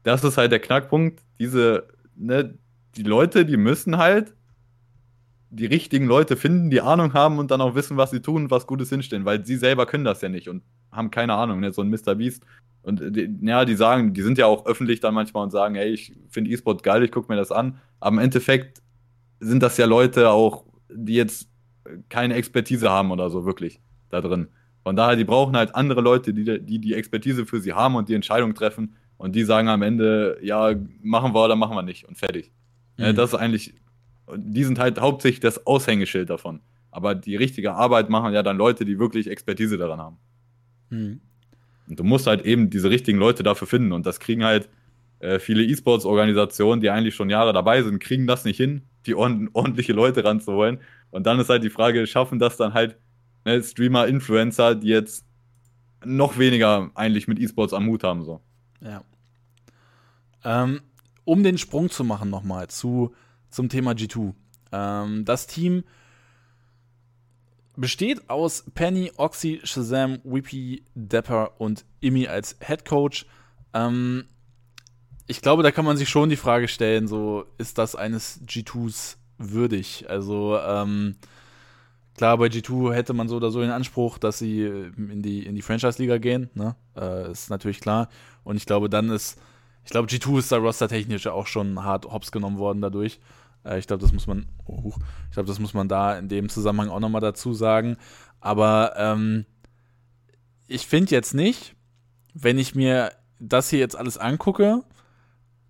das 0.02 0.22
ist 0.22 0.36
halt 0.36 0.52
der 0.52 0.60
Knackpunkt. 0.60 1.22
Diese, 1.38 1.88
ne, 2.14 2.58
die 2.96 3.02
Leute, 3.02 3.46
die 3.46 3.56
müssen 3.56 3.96
halt 3.96 4.34
die 5.50 5.66
richtigen 5.66 6.06
Leute 6.06 6.36
finden, 6.36 6.70
die 6.70 6.82
Ahnung 6.82 7.14
haben 7.14 7.38
und 7.38 7.50
dann 7.50 7.62
auch 7.62 7.74
wissen, 7.74 7.96
was 7.96 8.10
sie 8.10 8.20
tun 8.20 8.44
und 8.44 8.50
was 8.50 8.66
Gutes 8.66 8.90
hinstellen, 8.90 9.24
weil 9.24 9.44
sie 9.46 9.56
selber 9.56 9.86
können 9.86 10.04
das 10.04 10.20
ja 10.20 10.28
nicht 10.28 10.48
und 10.48 10.62
haben 10.96 11.10
keine 11.10 11.34
Ahnung. 11.34 11.60
Ne? 11.60 11.72
So 11.72 11.82
ein 11.82 11.90
Mr. 11.90 12.14
Beast 12.14 12.42
und 12.86 13.02
die, 13.16 13.28
ja, 13.42 13.64
die 13.64 13.74
sagen, 13.74 14.14
die 14.14 14.22
sind 14.22 14.38
ja 14.38 14.46
auch 14.46 14.64
öffentlich 14.64 15.00
dann 15.00 15.12
manchmal 15.12 15.42
und 15.42 15.50
sagen, 15.50 15.74
ey, 15.74 15.88
ich 15.88 16.12
finde 16.28 16.52
E-Sport 16.52 16.84
geil, 16.84 17.02
ich 17.02 17.10
gucke 17.10 17.30
mir 17.32 17.36
das 17.36 17.50
an. 17.50 17.80
Aber 17.98 18.14
im 18.14 18.18
Endeffekt 18.20 18.80
sind 19.40 19.60
das 19.62 19.76
ja 19.76 19.86
Leute 19.86 20.30
auch, 20.30 20.64
die 20.88 21.14
jetzt 21.14 21.48
keine 22.08 22.34
Expertise 22.34 22.88
haben 22.88 23.10
oder 23.10 23.28
so, 23.28 23.44
wirklich 23.44 23.80
da 24.10 24.20
drin. 24.20 24.46
Von 24.84 24.94
daher, 24.94 25.16
die 25.16 25.24
brauchen 25.24 25.56
halt 25.56 25.74
andere 25.74 26.00
Leute, 26.00 26.32
die, 26.32 26.64
die 26.64 26.78
die 26.78 26.94
Expertise 26.94 27.44
für 27.44 27.60
sie 27.60 27.72
haben 27.72 27.96
und 27.96 28.08
die 28.08 28.14
Entscheidung 28.14 28.54
treffen. 28.54 28.94
Und 29.16 29.34
die 29.34 29.42
sagen 29.42 29.66
am 29.66 29.82
Ende, 29.82 30.38
ja, 30.40 30.72
machen 31.02 31.34
wir 31.34 31.44
oder 31.44 31.56
machen 31.56 31.74
wir 31.74 31.82
nicht 31.82 32.04
und 32.04 32.16
fertig. 32.16 32.52
Mhm. 32.98 33.04
Ja, 33.04 33.12
das 33.12 33.32
ist 33.32 33.38
eigentlich, 33.40 33.74
die 34.36 34.62
sind 34.62 34.78
halt 34.78 35.00
hauptsächlich 35.00 35.40
das 35.40 35.66
Aushängeschild 35.66 36.30
davon. 36.30 36.60
Aber 36.92 37.16
die 37.16 37.34
richtige 37.34 37.74
Arbeit 37.74 38.10
machen 38.10 38.32
ja 38.32 38.44
dann 38.44 38.58
Leute, 38.58 38.84
die 38.84 39.00
wirklich 39.00 39.28
Expertise 39.28 39.76
daran 39.76 40.00
haben. 40.00 40.18
Mhm. 40.90 41.20
Und 41.88 42.00
du 42.00 42.04
musst 42.04 42.26
halt 42.26 42.44
eben 42.44 42.70
diese 42.70 42.90
richtigen 42.90 43.18
Leute 43.18 43.42
dafür 43.42 43.66
finden. 43.66 43.92
Und 43.92 44.06
das 44.06 44.20
kriegen 44.20 44.44
halt 44.44 44.68
äh, 45.20 45.38
viele 45.38 45.62
E-Sports-Organisationen, 45.64 46.80
die 46.80 46.90
eigentlich 46.90 47.14
schon 47.14 47.30
Jahre 47.30 47.52
dabei 47.52 47.82
sind, 47.82 48.00
kriegen 48.00 48.26
das 48.26 48.44
nicht 48.44 48.56
hin, 48.56 48.82
die 49.06 49.14
ord 49.14 49.32
ordentliche 49.52 49.92
Leute 49.92 50.24
ranzuholen. 50.24 50.78
Und 51.10 51.26
dann 51.26 51.38
ist 51.38 51.48
halt 51.48 51.62
die 51.62 51.70
Frage, 51.70 52.06
schaffen 52.06 52.38
das 52.38 52.56
dann 52.56 52.74
halt 52.74 52.96
ne, 53.44 53.62
Streamer, 53.62 54.06
Influencer, 54.06 54.74
die 54.74 54.88
jetzt 54.88 55.24
noch 56.04 56.38
weniger 56.38 56.90
eigentlich 56.94 57.28
mit 57.28 57.38
E-Sports 57.38 57.72
am 57.72 57.86
Hut 57.86 58.04
haben. 58.04 58.24
So. 58.24 58.40
Ja. 58.80 59.04
Ähm, 60.44 60.80
um 61.24 61.42
den 61.42 61.58
Sprung 61.58 61.90
zu 61.90 62.04
machen 62.04 62.30
nochmal 62.30 62.68
zu, 62.68 63.14
zum 63.50 63.68
Thema 63.68 63.92
G2. 63.92 64.34
Ähm, 64.72 65.24
das 65.24 65.46
Team 65.46 65.84
besteht 67.76 68.28
aus 68.28 68.64
Penny, 68.74 69.12
Oxy, 69.16 69.60
Shazam, 69.64 70.18
Whippy, 70.24 70.84
Dapper 70.94 71.60
und 71.60 71.84
Imi 72.00 72.26
als 72.26 72.56
Head 72.60 72.84
Coach. 72.84 73.26
Ähm, 73.74 74.24
ich 75.26 75.42
glaube, 75.42 75.62
da 75.62 75.70
kann 75.70 75.84
man 75.84 75.96
sich 75.96 76.08
schon 76.08 76.28
die 76.28 76.36
Frage 76.36 76.68
stellen, 76.68 77.08
so 77.08 77.44
ist 77.58 77.78
das 77.78 77.96
eines 77.96 78.40
G2s 78.46 79.16
würdig? 79.38 80.06
Also 80.08 80.58
ähm, 80.58 81.16
klar, 82.16 82.38
bei 82.38 82.46
G2 82.46 82.92
hätte 82.94 83.12
man 83.12 83.28
so 83.28 83.36
oder 83.36 83.50
so 83.50 83.60
den 83.60 83.70
Anspruch, 83.70 84.18
dass 84.18 84.38
sie 84.38 84.62
in 84.64 85.22
die, 85.22 85.44
in 85.44 85.54
die 85.54 85.62
Franchise-Liga 85.62 86.18
gehen, 86.18 86.50
ne? 86.54 86.76
Äh, 86.96 87.30
ist 87.30 87.50
natürlich 87.50 87.80
klar. 87.80 88.08
Und 88.44 88.56
ich 88.56 88.66
glaube, 88.66 88.88
dann 88.88 89.10
ist, 89.10 89.38
ich 89.84 89.90
glaube, 89.90 90.08
G2 90.08 90.38
ist 90.38 90.52
da 90.52 90.58
rostertechnisch 90.58 91.26
auch 91.26 91.46
schon 91.46 91.82
hart 91.82 92.06
hops 92.06 92.30
genommen 92.32 92.58
worden 92.58 92.80
dadurch. 92.80 93.18
Äh, 93.66 93.78
ich 93.78 93.86
glaube, 93.86 94.02
das 94.02 94.12
muss 94.12 94.26
man, 94.26 94.46
oh, 94.66 94.92
ich 95.28 95.34
glaube, 95.34 95.48
das 95.48 95.58
muss 95.58 95.74
man 95.74 95.88
da 95.88 96.18
in 96.18 96.28
dem 96.28 96.48
Zusammenhang 96.48 96.88
auch 96.88 97.00
nochmal 97.00 97.20
dazu 97.20 97.52
sagen. 97.52 97.96
Aber 98.40 98.94
ähm, 98.96 99.44
ich 100.68 100.86
finde 100.86 101.10
jetzt 101.12 101.34
nicht, 101.34 101.74
wenn 102.34 102.58
ich 102.58 102.74
mir 102.74 103.12
das 103.38 103.70
hier 103.70 103.78
jetzt 103.78 103.96
alles 103.96 104.18
angucke, 104.18 104.82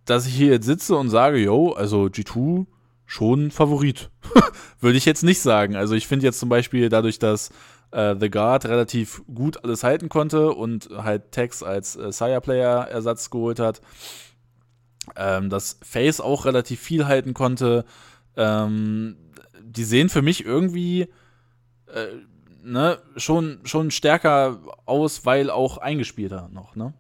dass 0.05 0.27
ich 0.27 0.35
hier 0.35 0.53
jetzt 0.53 0.67
sitze 0.67 0.97
und 0.97 1.11
sage, 1.11 1.39
yo, 1.39 1.73
also 1.73 2.05
G2 2.05 2.67
schon 3.07 3.51
Favorit. 3.51 4.11
Würde 4.81 4.99
ich 4.99 5.05
jetzt 5.05 5.23
nicht 5.23 5.41
sagen. 5.41 5.77
Also 5.77 5.95
ich 5.95 6.07
finde 6.07 6.27
jetzt 6.27 6.41
zum 6.41 6.49
Beispiel 6.49 6.89
dadurch, 6.89 7.19
dass 7.19 7.51
äh, 7.93 8.15
The 8.19 8.31
Guard 8.31 8.67
relativ 8.67 9.23
gut 9.33 9.63
alles 9.65 9.85
halten 9.85 10.09
konnte 10.09 10.53
und 10.53 10.91
halt 10.97 11.33
Tex 11.33 11.63
als 11.63 11.97
äh, 11.97 12.13
Sire-Player-Ersatz 12.13 13.31
geholt 13.31 13.59
hat, 13.59 13.81
ähm, 15.15 15.51
dass 15.51 15.79
Face 15.83 16.21
auch 16.21 16.45
relativ 16.45 16.81
viel 16.81 17.07
halten 17.07 17.35
konnte. 17.35 17.85
Ähm, 18.37 19.17
die 19.63 19.85
sehen 19.85 20.09
für 20.09 20.23
mich 20.23 20.45
irgendwie 20.45 21.09
äh, 21.87 22.09
ne, 22.63 22.99
schon, 23.17 23.61
schon 23.65 23.91
stärker 23.91 24.61
aus, 24.85 25.25
weil 25.25 25.51
auch 25.51 25.79
eingespielter 25.79 26.49
noch, 26.53 26.77
ne? 26.77 26.95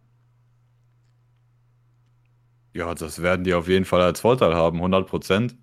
Ja, 2.72 2.94
das 2.94 3.22
werden 3.22 3.44
die 3.44 3.54
auf 3.54 3.68
jeden 3.68 3.86
Fall 3.86 4.02
als 4.02 4.20
Vorteil 4.20 4.54
haben, 4.54 4.76
100 4.76 5.08
Prozent. 5.08 5.56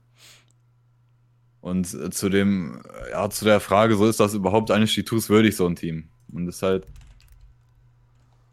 Und 1.62 1.94
äh, 1.94 2.10
zu 2.10 2.28
dem, 2.28 2.82
ja, 3.12 3.30
zu 3.30 3.46
der 3.46 3.60
Frage, 3.60 3.96
so 3.96 4.06
ist 4.08 4.20
das 4.20 4.34
überhaupt 4.34 4.72
eigentlich 4.72 4.94
G2s 4.98 5.30
würdig, 5.30 5.56
so 5.56 5.66
ein 5.68 5.76
Team? 5.76 6.10
Und 6.32 6.48
es 6.48 6.58
ist 6.58 6.64
halt, 6.64 6.88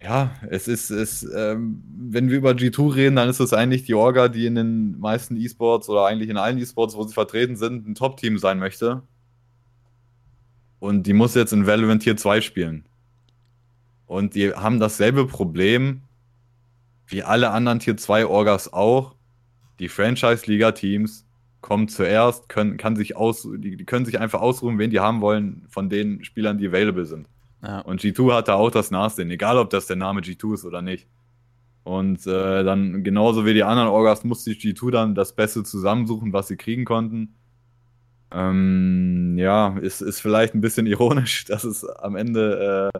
ja, 0.02 0.34
es 0.48 0.66
ist, 0.66 0.90
es, 0.90 1.22
ähm, 1.34 1.82
wenn 1.94 2.30
wir 2.30 2.38
über 2.38 2.52
G2 2.52 2.94
reden, 2.94 3.16
dann 3.16 3.28
ist 3.28 3.40
es 3.40 3.52
eigentlich 3.52 3.84
die 3.84 3.94
Orga, 3.94 4.28
die 4.28 4.46
in 4.46 4.54
den 4.54 4.98
meisten 4.98 5.36
E-Sports 5.36 5.88
oder 5.90 6.06
eigentlich 6.06 6.30
in 6.30 6.38
allen 6.38 6.58
E-Sports, 6.58 6.94
wo 6.94 7.02
sie 7.02 7.12
vertreten 7.12 7.56
sind, 7.56 7.86
ein 7.86 7.94
Top-Team 7.94 8.38
sein 8.38 8.58
möchte. 8.58 9.02
Und 10.78 11.06
die 11.06 11.12
muss 11.12 11.34
jetzt 11.34 11.52
in 11.52 11.66
Valorant 11.66 12.02
Tier 12.02 12.16
2 12.16 12.40
spielen. 12.40 12.86
Und 14.06 14.34
die 14.34 14.54
haben 14.54 14.80
dasselbe 14.80 15.26
Problem 15.26 16.02
wie 17.06 17.22
alle 17.22 17.50
anderen 17.50 17.80
Tier 17.80 17.96
2 17.96 18.24
Orgas 18.26 18.72
auch. 18.72 19.14
Die 19.78 19.88
Franchise-Liga-Teams 19.88 21.26
kommen 21.60 21.88
zuerst, 21.88 22.48
können, 22.48 22.78
kann 22.78 22.96
sich 22.96 23.16
aus, 23.16 23.46
die, 23.54 23.84
können 23.84 24.06
sich 24.06 24.18
einfach 24.18 24.40
ausruhen, 24.40 24.78
wen 24.78 24.90
die 24.90 25.00
haben 25.00 25.20
wollen, 25.20 25.66
von 25.68 25.90
den 25.90 26.24
Spielern, 26.24 26.56
die 26.56 26.68
available 26.68 27.04
sind. 27.04 27.28
Ja. 27.62 27.80
Und 27.80 28.00
G2 28.00 28.34
hat 28.34 28.48
da 28.48 28.54
auch 28.54 28.70
das 28.70 28.90
Nachsehen, 28.90 29.30
egal 29.30 29.58
ob 29.58 29.70
das 29.70 29.86
der 29.86 29.96
Name 29.96 30.20
G2 30.20 30.54
ist 30.54 30.64
oder 30.64 30.82
nicht. 30.82 31.06
Und 31.82 32.26
äh, 32.26 32.62
dann 32.62 33.02
genauso 33.04 33.46
wie 33.46 33.54
die 33.54 33.64
anderen 33.64 33.88
Orgas 33.88 34.24
musste 34.24 34.50
G2 34.52 34.90
dann 34.90 35.14
das 35.14 35.34
Beste 35.34 35.62
zusammensuchen, 35.62 36.32
was 36.32 36.48
sie 36.48 36.56
kriegen 36.56 36.84
konnten. 36.84 37.34
Ähm, 38.32 39.36
ja, 39.38 39.76
ist, 39.78 40.00
ist 40.00 40.20
vielleicht 40.20 40.54
ein 40.54 40.60
bisschen 40.60 40.86
ironisch, 40.86 41.44
dass 41.48 41.64
es 41.64 41.84
am 41.84 42.16
Ende 42.16 42.90
äh, 42.94 42.98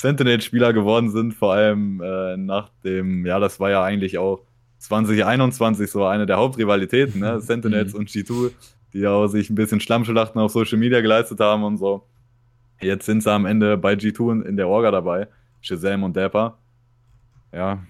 Sentinel-Spieler 0.00 0.72
geworden 0.72 1.10
sind, 1.10 1.34
vor 1.34 1.54
allem 1.54 2.00
äh, 2.02 2.36
nach 2.36 2.70
dem, 2.82 3.24
ja, 3.24 3.38
das 3.38 3.60
war 3.60 3.70
ja 3.70 3.82
eigentlich 3.82 4.18
auch 4.18 4.42
2021 4.78 5.90
so 5.90 6.04
eine 6.04 6.26
der 6.26 6.36
Hauptrivalitäten, 6.36 7.20
ne? 7.20 7.40
Sentinels 7.40 7.92
mhm. 7.92 8.00
und 8.00 8.08
G2, 8.10 8.50
die 8.92 9.06
auch 9.06 9.28
sich 9.28 9.48
ein 9.48 9.54
bisschen 9.54 9.80
Schlammschlachten 9.80 10.40
auf 10.40 10.52
Social 10.52 10.78
Media 10.78 11.00
geleistet 11.00 11.40
haben 11.40 11.62
und 11.62 11.78
so. 11.78 12.06
Jetzt 12.84 13.06
sind 13.06 13.22
sie 13.22 13.32
am 13.32 13.46
Ende 13.46 13.76
bei 13.76 13.94
G2 13.94 14.42
in 14.44 14.56
der 14.56 14.68
Orga 14.68 14.90
dabei, 14.90 15.28
Shazam 15.60 16.02
und 16.02 16.16
Dapper. 16.16 16.58
Ja. 17.52 17.82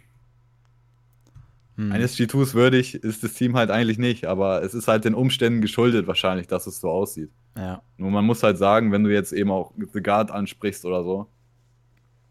Hm. 1.76 1.92
Eines 1.92 2.16
G2s 2.16 2.54
würdig 2.54 2.94
ist 2.94 3.24
das 3.24 3.34
Team 3.34 3.56
halt 3.56 3.70
eigentlich 3.70 3.98
nicht, 3.98 4.26
aber 4.26 4.62
es 4.62 4.74
ist 4.74 4.86
halt 4.86 5.04
den 5.04 5.14
Umständen 5.14 5.60
geschuldet 5.60 6.06
wahrscheinlich, 6.06 6.46
dass 6.46 6.66
es 6.66 6.80
so 6.80 6.90
aussieht. 6.90 7.30
Ja. 7.56 7.82
Nur 7.96 8.10
man 8.10 8.24
muss 8.24 8.42
halt 8.42 8.58
sagen, 8.58 8.92
wenn 8.92 9.04
du 9.04 9.12
jetzt 9.12 9.32
eben 9.32 9.50
auch 9.50 9.72
The 9.76 10.02
Guard 10.02 10.30
ansprichst 10.30 10.84
oder 10.84 11.02
so, 11.02 11.28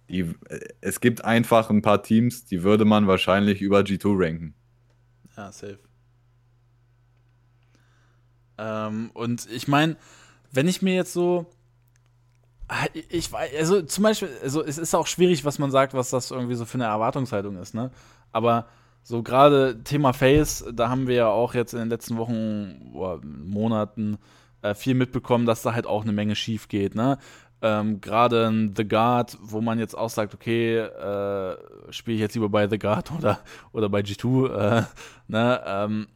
die, 0.09 0.33
es 0.81 0.99
gibt 1.01 1.25
einfach 1.25 1.69
ein 1.69 1.81
paar 1.81 2.03
Teams, 2.03 2.45
die 2.45 2.63
würde 2.63 2.85
man 2.85 3.07
wahrscheinlich 3.07 3.61
über 3.61 3.79
G2 3.79 4.25
ranken. 4.25 4.53
Ja, 5.35 5.51
safe. 5.51 5.79
Ähm, 8.57 9.11
und 9.13 9.47
ich 9.51 9.67
meine, 9.67 9.97
wenn 10.51 10.67
ich 10.67 10.81
mir 10.81 10.95
jetzt 10.95 11.13
so. 11.13 11.47
Ich 13.09 13.31
weiß, 13.31 13.51
also 13.57 13.81
zum 13.81 14.03
Beispiel, 14.03 14.29
also 14.41 14.63
es 14.63 14.77
ist 14.77 14.95
auch 14.95 15.07
schwierig, 15.07 15.45
was 15.45 15.59
man 15.59 15.71
sagt, 15.71 15.93
was 15.93 16.09
das 16.09 16.31
irgendwie 16.31 16.55
so 16.55 16.65
für 16.65 16.75
eine 16.75 16.85
Erwartungshaltung 16.85 17.57
ist, 17.57 17.73
ne? 17.73 17.91
Aber 18.31 18.67
so 19.03 19.21
gerade 19.21 19.83
Thema 19.83 20.13
Face, 20.13 20.65
da 20.73 20.89
haben 20.89 21.07
wir 21.07 21.15
ja 21.15 21.27
auch 21.27 21.53
jetzt 21.53 21.73
in 21.73 21.79
den 21.79 21.89
letzten 21.89 22.17
Wochen 22.17 22.91
oder 22.93 23.19
Monaten 23.23 24.17
äh, 24.61 24.73
viel 24.73 24.95
mitbekommen, 24.95 25.45
dass 25.45 25.61
da 25.61 25.73
halt 25.73 25.85
auch 25.85 26.03
eine 26.03 26.13
Menge 26.13 26.35
schief 26.35 26.67
geht, 26.67 26.95
ne? 26.95 27.17
Ähm, 27.61 28.01
Gerade 28.01 28.71
The 28.75 28.87
Guard, 28.87 29.37
wo 29.41 29.61
man 29.61 29.79
jetzt 29.79 29.97
auch 29.97 30.09
sagt, 30.09 30.33
okay, 30.33 30.79
äh, 30.79 31.57
spiele 31.91 32.15
ich 32.15 32.21
jetzt 32.21 32.33
lieber 32.35 32.49
bei 32.49 32.67
The 32.67 32.79
Guard 32.79 33.11
oder, 33.17 33.39
oder 33.71 33.89
bei 33.89 34.01
G2, 34.01 34.49
äh, 34.49 34.83
ne? 35.27 35.61
Ähm, 35.65 36.07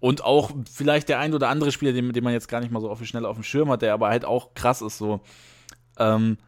und 0.00 0.24
auch 0.24 0.50
vielleicht 0.72 1.10
der 1.10 1.18
ein 1.18 1.34
oder 1.34 1.50
andere 1.50 1.72
Spieler, 1.72 1.92
den, 1.92 2.12
den 2.12 2.24
man 2.24 2.32
jetzt 2.32 2.48
gar 2.48 2.60
nicht 2.60 2.72
mal 2.72 2.80
so 2.80 2.94
Schnelle 3.02 3.28
auf 3.28 3.36
dem 3.36 3.44
Schirm 3.44 3.70
hat, 3.70 3.82
der 3.82 3.92
aber 3.92 4.08
halt 4.08 4.24
auch 4.24 4.54
krass 4.54 4.80
ist, 4.80 4.96
so, 4.96 5.20
ähm, 6.00 6.38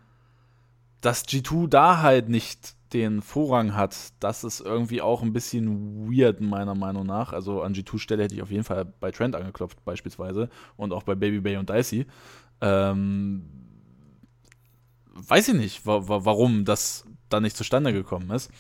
dass 1.01 1.25
G2 1.27 1.69
da 1.69 2.03
halt 2.03 2.29
nicht 2.29 2.75
den 2.93 3.23
Vorrang 3.23 3.75
hat, 3.75 4.13
das 4.21 4.45
ist 4.45 4.61
irgendwie 4.61 5.01
auch 5.01 5.23
ein 5.23 5.33
bisschen 5.33 6.11
weird, 6.11 6.41
meiner 6.41 6.75
Meinung 6.75 7.07
nach. 7.07 7.33
Also 7.33 7.63
an 7.63 7.75
G2-Stelle 7.75 8.25
hätte 8.25 8.35
ich 8.35 8.43
auf 8.43 8.51
jeden 8.51 8.65
Fall 8.65 8.85
bei 8.85 9.11
Trent 9.11 9.35
angeklopft, 9.35 9.85
beispielsweise, 9.85 10.49
und 10.77 10.93
auch 10.93 11.03
bei 11.03 11.15
Baby 11.15 11.41
Bay 11.41 11.57
und 11.57 11.71
Dicey. 11.71 12.07
Ähm, 12.61 13.45
weiß 15.15 15.49
ich 15.49 15.55
nicht, 15.55 15.87
wa 15.87 16.03
warum 16.07 16.65
das 16.65 17.07
da 17.29 17.41
nicht 17.41 17.57
zustande 17.57 17.93
gekommen 17.93 18.31
ist. 18.31 18.51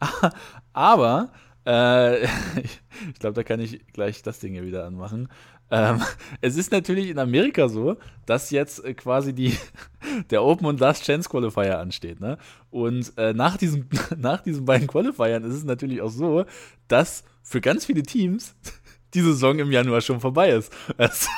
Aber 0.72 1.32
äh, 1.64 2.24
ich 3.04 3.18
glaube, 3.18 3.34
da 3.34 3.42
kann 3.42 3.60
ich 3.60 3.86
gleich 3.92 4.22
das 4.22 4.40
Ding 4.40 4.52
hier 4.52 4.66
wieder 4.66 4.86
anmachen. 4.86 5.28
Ähm, 5.70 6.02
es 6.40 6.56
ist 6.56 6.72
natürlich 6.72 7.08
in 7.08 7.18
Amerika 7.18 7.68
so, 7.68 7.96
dass 8.26 8.50
jetzt 8.50 8.84
äh, 8.84 8.94
quasi 8.94 9.32
die, 9.32 9.56
der 10.30 10.42
Open 10.42 10.66
und 10.66 10.80
Last 10.80 11.04
Chance 11.04 11.28
Qualifier 11.28 11.78
ansteht. 11.78 12.20
Ne? 12.20 12.38
Und 12.70 13.12
äh, 13.16 13.32
nach, 13.32 13.56
diesem, 13.56 13.88
nach 14.16 14.42
diesen 14.42 14.64
beiden 14.64 14.86
Qualifiern 14.86 15.44
ist 15.44 15.54
es 15.54 15.64
natürlich 15.64 16.02
auch 16.02 16.10
so, 16.10 16.44
dass 16.88 17.24
für 17.42 17.60
ganz 17.60 17.86
viele 17.86 18.02
Teams 18.02 18.54
die 19.14 19.22
Saison 19.22 19.58
im 19.58 19.72
Januar 19.72 20.00
schon 20.00 20.20
vorbei 20.20 20.50
ist. 20.50 20.72
Das 20.96 21.28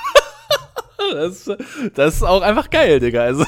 das, 1.13 1.51
das, 1.95 2.17
ist 2.17 2.23
auch 2.23 2.43
einfach 2.43 2.71
geil, 2.71 3.01
Digga. 3.01 3.23
Also, 3.23 3.45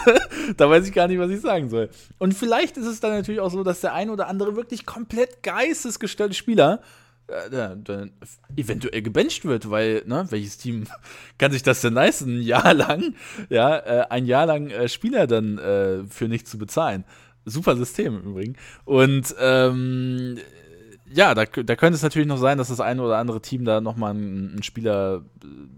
da 0.56 0.68
weiß 0.68 0.86
ich 0.86 0.92
gar 0.92 1.08
nicht, 1.08 1.18
was 1.18 1.30
ich 1.30 1.40
sagen 1.40 1.70
soll. 1.70 1.88
Und 2.18 2.34
vielleicht 2.34 2.76
ist 2.76 2.86
es 2.86 3.00
dann 3.00 3.12
natürlich 3.12 3.40
auch 3.40 3.50
so, 3.50 3.62
dass 3.62 3.80
der 3.80 3.94
ein 3.94 4.10
oder 4.10 4.28
andere 4.28 4.56
wirklich 4.56 4.86
komplett 4.86 5.42
geistesgestörte 5.42 6.34
Spieler 6.34 6.80
dann 7.26 8.12
eventuell 8.56 9.02
gebencht 9.02 9.44
wird, 9.44 9.70
weil, 9.70 10.02
ne, 10.06 10.26
welches 10.30 10.58
Team 10.58 10.84
kann 11.38 11.52
sich 11.52 11.62
das 11.62 11.80
denn 11.80 11.94
leisten, 11.94 12.38
ein 12.38 12.42
Jahr 12.42 12.74
lang, 12.74 13.14
ja, 13.48 13.76
äh, 13.78 14.06
ein 14.10 14.26
Jahr 14.26 14.46
lang 14.46 14.68
äh, 14.70 14.88
Spieler 14.88 15.26
dann 15.26 15.58
äh, 15.58 16.04
für 16.04 16.28
nichts 16.28 16.50
zu 16.50 16.58
bezahlen. 16.58 17.04
Super 17.46 17.76
System 17.76 18.20
im 18.20 18.30
Übrigen. 18.30 18.56
Und 18.84 19.34
ähm, 19.38 20.38
ja, 21.06 21.34
da, 21.34 21.44
da 21.44 21.76
könnte 21.76 21.94
es 21.94 22.02
natürlich 22.02 22.26
noch 22.26 22.38
sein, 22.38 22.58
dass 22.58 22.68
das 22.68 22.80
eine 22.80 23.02
oder 23.02 23.18
andere 23.18 23.40
Team 23.40 23.64
da 23.64 23.80
nochmal 23.80 24.10
einen, 24.10 24.52
einen 24.52 24.62
Spieler 24.62 25.22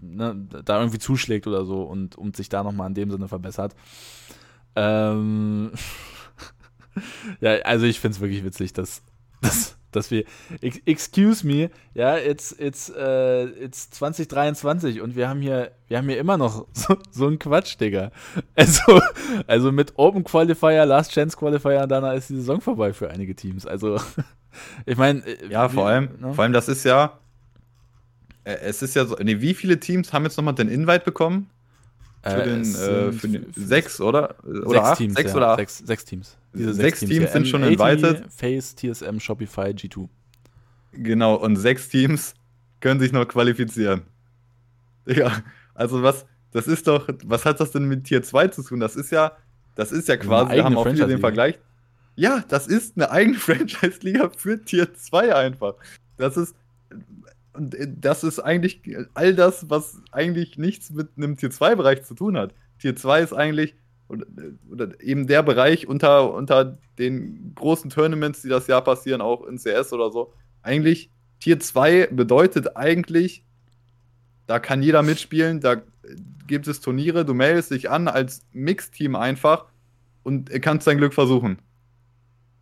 ne, 0.01 0.47
da 0.65 0.79
irgendwie 0.79 0.99
zuschlägt 0.99 1.47
oder 1.47 1.65
so 1.65 1.83
und, 1.83 2.17
und 2.17 2.35
sich 2.35 2.49
da 2.49 2.63
nochmal 2.63 2.87
in 2.87 2.93
dem 2.95 3.11
Sinne 3.11 3.27
verbessert. 3.27 3.75
Ähm 4.75 5.71
ja, 7.41 7.51
also 7.63 7.85
ich 7.85 7.99
finde 7.99 8.15
es 8.15 8.21
wirklich 8.21 8.43
witzig, 8.43 8.73
dass, 8.73 9.03
dass, 9.41 9.76
dass 9.91 10.11
wir, 10.11 10.25
excuse 10.85 11.45
me, 11.45 11.69
ja, 11.93 12.17
it's, 12.17 12.51
it's, 12.51 12.89
uh, 12.89 13.47
it's 13.59 13.89
2023 13.91 15.01
und 15.01 15.15
wir 15.15 15.29
haben 15.29 15.41
hier, 15.41 15.71
wir 15.87 15.97
haben 15.97 16.09
hier 16.09 16.19
immer 16.19 16.37
noch 16.37 16.67
so, 16.73 16.97
so 17.11 17.27
einen 17.27 17.39
Quatsch, 17.39 17.79
Digga. 17.79 18.11
Also, 18.55 19.01
also 19.47 19.71
mit 19.71 19.93
Open 19.97 20.23
Qualifier, 20.23 20.85
Last 20.85 21.11
Chance 21.13 21.37
Qualifier, 21.37 21.87
danach 21.87 22.13
ist 22.13 22.29
die 22.29 22.35
Saison 22.35 22.61
vorbei 22.61 22.93
für 22.93 23.09
einige 23.09 23.35
Teams. 23.35 23.65
Also 23.65 23.99
ich 24.85 24.97
meine. 24.97 25.25
Äh, 25.25 25.49
ja, 25.49 25.69
vor 25.69 25.87
allem, 25.87 26.09
ne? 26.19 26.33
vor 26.33 26.43
allem, 26.43 26.53
das 26.53 26.67
ist 26.67 26.83
ja. 26.83 27.19
Äh, 28.43 28.57
es 28.61 28.81
ist 28.81 28.95
ja 28.95 29.05
so. 29.05 29.15
Nee, 29.21 29.41
wie 29.41 29.53
viele 29.53 29.79
Teams 29.79 30.13
haben 30.13 30.23
jetzt 30.23 30.37
nochmal 30.37 30.55
den 30.55 30.69
Invite 30.69 31.05
bekommen? 31.05 31.49
Für, 32.23 32.29
äh, 32.29 32.45
den, 32.45 32.61
äh, 32.61 33.11
für 33.11 33.27
den, 33.27 33.45
sechs, 33.55 34.01
oder? 34.01 34.35
Oder 34.43 34.69
sechs 34.69 34.83
acht? 34.83 34.97
Teams. 34.97 35.15
Sechs 35.15 35.31
ja, 35.31 35.37
oder 35.37 35.47
acht? 35.49 35.59
Sechs, 35.59 35.77
sechs 35.79 36.05
Teams. 36.05 36.37
Diese 36.53 36.73
sechs, 36.73 36.99
sechs 36.99 36.99
Teams, 36.99 37.11
Teams 37.11 37.33
sind 37.33 37.47
schon 37.47 37.63
invited. 37.63 38.25
Face, 38.33 38.75
TSM, 38.75 39.19
Shopify, 39.19 39.69
G2. 39.69 40.09
Genau, 40.93 41.35
und 41.35 41.55
sechs 41.55 41.89
Teams 41.89 42.33
können 42.79 42.99
sich 42.99 43.11
noch 43.11 43.27
qualifizieren. 43.27 44.01
Ja, 45.05 45.31
also 45.73 46.03
was, 46.03 46.25
das 46.51 46.67
ist 46.67 46.87
doch, 46.87 47.07
was 47.25 47.45
hat 47.45 47.59
das 47.59 47.71
denn 47.71 47.85
mit 47.85 48.05
Tier 48.05 48.23
2 48.23 48.49
zu 48.49 48.63
tun? 48.63 48.79
Das 48.79 48.95
ist 48.95 49.11
ja, 49.11 49.33
das 49.75 49.91
ist 49.91 50.07
ja 50.07 50.17
quasi, 50.17 50.55
wir 50.55 50.63
haben 50.63 50.77
auch 50.77 50.87
viele 50.87 51.07
den 51.07 51.19
Vergleich, 51.19 51.59
ja, 52.15 52.43
das 52.47 52.67
ist 52.67 52.97
eine 52.97 53.11
eigene 53.11 53.37
Franchise-Liga 53.39 54.31
für 54.35 54.59
Tier 54.61 54.93
2 54.93 55.35
einfach. 55.35 55.75
Das 56.17 56.35
ist, 56.35 56.55
das 57.57 58.23
ist 58.23 58.39
eigentlich 58.39 58.81
all 59.13 59.33
das, 59.33 59.69
was 59.69 60.01
eigentlich 60.11 60.57
nichts 60.57 60.91
mit 60.91 61.09
einem 61.17 61.37
Tier 61.37 61.49
2-Bereich 61.49 62.03
zu 62.03 62.13
tun 62.13 62.37
hat. 62.37 62.53
Tier 62.79 62.95
2 62.95 63.21
ist 63.21 63.33
eigentlich 63.33 63.75
oder, 64.09 64.25
oder, 64.71 65.01
eben 65.01 65.27
der 65.27 65.43
Bereich 65.43 65.87
unter, 65.87 66.33
unter 66.33 66.77
den 66.97 67.53
großen 67.55 67.89
Tournaments, 67.89 68.41
die 68.41 68.49
das 68.49 68.67
Jahr 68.67 68.83
passieren, 68.83 69.21
auch 69.21 69.45
in 69.45 69.57
CS 69.57 69.91
oder 69.91 70.11
so. 70.11 70.33
Eigentlich, 70.61 71.11
Tier 71.39 71.59
2 71.59 72.07
bedeutet 72.07 72.77
eigentlich 72.77 73.43
da 74.47 74.59
kann 74.59 74.81
jeder 74.81 75.03
mitspielen, 75.03 75.59
da 75.59 75.81
gibt 76.47 76.67
es 76.67 76.79
Turniere, 76.79 77.25
du 77.25 77.33
meldest 77.33 77.71
dich 77.71 77.89
an 77.89 78.07
als 78.07 78.45
Mixteam 78.53 79.15
einfach 79.15 79.65
und 80.23 80.49
kannst 80.61 80.87
dein 80.87 80.97
Glück 80.97 81.13
versuchen. 81.13 81.59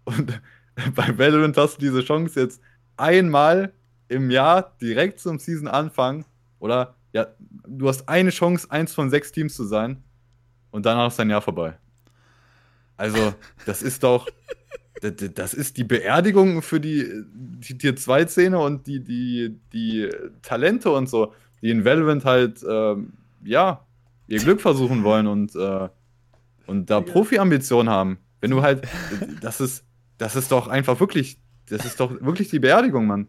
Und 0.04 0.42
bei 0.96 1.18
Valorant 1.18 1.56
hast 1.56 1.78
du 1.78 1.82
diese 1.82 2.04
Chance 2.04 2.40
jetzt 2.40 2.62
einmal 2.98 3.72
im 4.08 4.30
Jahr 4.30 4.76
direkt 4.82 5.20
zum 5.20 5.40
Season-Anfang 5.40 6.26
oder 6.60 6.96
ja, 7.14 7.28
du 7.68 7.88
hast 7.88 8.10
eine 8.10 8.30
Chance, 8.30 8.70
eins 8.70 8.94
von 8.94 9.10
sechs 9.10 9.32
Teams 9.32 9.56
zu 9.56 9.64
sein 9.64 10.04
und 10.72 10.86
danach 10.86 11.08
ist 11.08 11.18
dein 11.18 11.30
Jahr 11.30 11.42
vorbei. 11.42 11.78
Also, 12.98 13.34
das 13.66 13.82
ist 13.82 14.04
doch, 14.04 14.28
das 15.02 15.54
ist 15.54 15.78
die 15.78 15.84
Beerdigung 15.84 16.62
für 16.62 16.80
die, 16.80 17.10
die 17.34 17.78
Tier 17.78 17.96
2 17.96 18.28
Szene 18.28 18.60
und 18.60 18.88
die, 18.88 19.04
die, 19.04 19.60
die 19.74 20.10
Talente 20.42 20.92
und 20.92 21.08
so, 21.08 21.34
die 21.62 21.70
in 21.70 21.86
Valorant 21.86 22.26
halt, 22.26 22.66
ähm, 22.70 23.14
ja, 23.44 23.86
ihr 24.28 24.40
Glück 24.40 24.62
versuchen 24.62 25.04
wollen 25.04 25.28
und, 25.28 25.56
äh, 25.56 25.90
und 26.68 26.90
da 26.90 27.02
Profi-Ambitionen 27.02 27.90
haben. 27.90 28.18
Wenn 28.42 28.52
du 28.52 28.62
halt, 28.62 28.88
das 29.42 29.62
ist, 29.62 29.86
das 30.18 30.36
ist 30.36 30.52
doch 30.52 30.68
einfach 30.68 31.00
wirklich, 31.00 31.38
das 31.70 31.86
ist 31.86 32.00
doch 32.00 32.12
wirklich 32.22 32.50
die 32.50 32.60
Beerdigung, 32.60 33.08
Mann. 33.08 33.28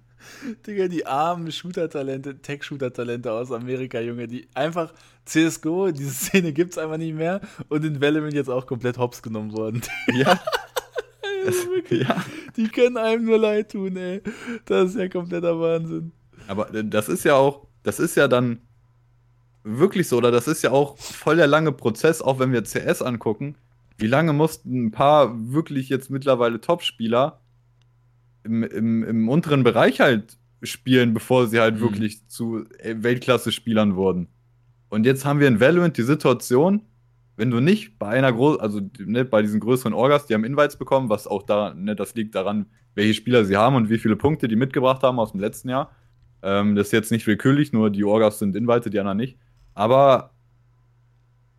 Digga, 0.67 0.89
die 0.89 1.07
armen 1.07 1.51
Shooter-Talente, 1.51 2.41
Tech-Shooter-Talente 2.41 3.33
aus 3.33 3.53
Amerika, 3.53 4.01
Junge, 4.01 4.27
die 4.27 4.49
einfach 4.55 4.93
CSGO, 5.25 5.91
diese 5.91 6.11
Szene 6.11 6.53
gibt's 6.53 6.79
einfach 6.79 6.97
nicht 6.97 7.15
mehr 7.15 7.41
und 7.69 7.85
in 7.85 8.01
Valorant 8.01 8.35
jetzt 8.35 8.51
auch 8.51 8.67
komplett 8.67 8.99
hops 8.99 9.23
genommen 9.23 9.53
worden. 9.53 9.83
Ja. 10.15 10.41
also 11.47 11.71
wirklich, 11.71 12.09
ja. 12.09 12.25
Die 12.57 12.69
können 12.69 12.97
einem 12.97 13.25
nur 13.25 13.39
leid 13.39 13.73
tun, 13.73 13.97
ey. 13.97 14.23
Das 14.65 14.91
ist 14.91 14.97
ja 14.97 15.09
kompletter 15.09 15.59
Wahnsinn. 15.61 16.13
Aber 16.49 16.73
äh, 16.75 16.85
das 16.85 17.09
ist 17.09 17.25
ja 17.25 17.35
auch, 17.35 17.67
das 17.83 18.01
ist 18.01 18.17
ja 18.17 18.29
dann 18.29 18.61
wirklich 19.65 20.09
so, 20.09 20.17
oder 20.17 20.31
das 20.31 20.49
ist 20.49 20.63
ja 20.63 20.71
auch 20.71 20.97
voll 20.99 21.37
der 21.37 21.47
lange 21.47 21.73
Prozess, 21.73 22.23
auch 22.23 22.39
wenn 22.39 22.53
wir 22.53 22.65
CS 22.65 23.03
angucken. 23.03 23.57
Wie 23.99 24.07
lange 24.07 24.33
mussten 24.33 24.87
ein 24.87 24.91
paar 24.91 25.33
wirklich 25.53 25.89
jetzt 25.89 26.11
mittlerweile 26.11 26.61
Top-Spieler 26.61 27.41
im, 28.47 28.63
im, 28.63 29.05
im 29.05 29.29
unteren 29.29 29.65
Bereich 29.65 30.01
halt 30.01 30.39
spielen, 30.63 31.13
bevor 31.13 31.47
sie 31.47 31.61
halt 31.61 31.77
mhm. 31.77 31.81
wirklich 31.81 32.27
zu 32.29 32.65
äh, 32.79 32.95
Weltklasse-Spielern 32.99 33.97
wurden? 33.97 34.29
Und 34.89 35.05
jetzt 35.05 35.25
haben 35.25 35.41
wir 35.41 35.49
in 35.49 35.61
Valorant 35.61 35.97
die 35.97 36.03
Situation, 36.03 36.83
wenn 37.37 37.51
du 37.51 37.61
nicht 37.61 37.99
bei 37.99 38.09
einer 38.09 38.33
großen, 38.33 38.61
also 38.61 38.81
ne, 38.99 39.25
bei 39.25 39.43
diesen 39.43 39.61
größeren 39.61 39.93
Orgas, 39.93 40.27
die 40.27 40.35
haben 40.35 40.45
Invites 40.45 40.77
bekommen, 40.77 41.11
was 41.11 41.27
auch 41.27 41.43
da, 41.43 41.75
ne, 41.75 41.95
das 41.95 42.15
liegt 42.15 42.35
daran, 42.35 42.67
welche 42.95 43.15
Spieler 43.15 43.45
sie 43.45 43.57
haben 43.57 43.77
und 43.77 43.91
wie 43.91 43.99
viele 43.99 44.17
Punkte 44.17 44.49
die 44.49 44.57
mitgebracht 44.57 45.03
haben 45.03 45.19
aus 45.19 45.33
dem 45.33 45.41
letzten 45.41 45.69
Jahr. 45.69 45.91
Ähm, 46.43 46.77
das 46.77 46.89
ist 46.89 46.93
jetzt 46.93 47.11
nicht 47.11 47.27
willkürlich, 47.27 47.73
nur 47.73 47.91
die 47.91 48.05
Orgas 48.05 48.39
sind 48.39 48.57
Invited, 48.57 48.93
die 48.93 49.01
anderen 49.01 49.19
nicht. 49.19 49.37
Aber 49.75 50.31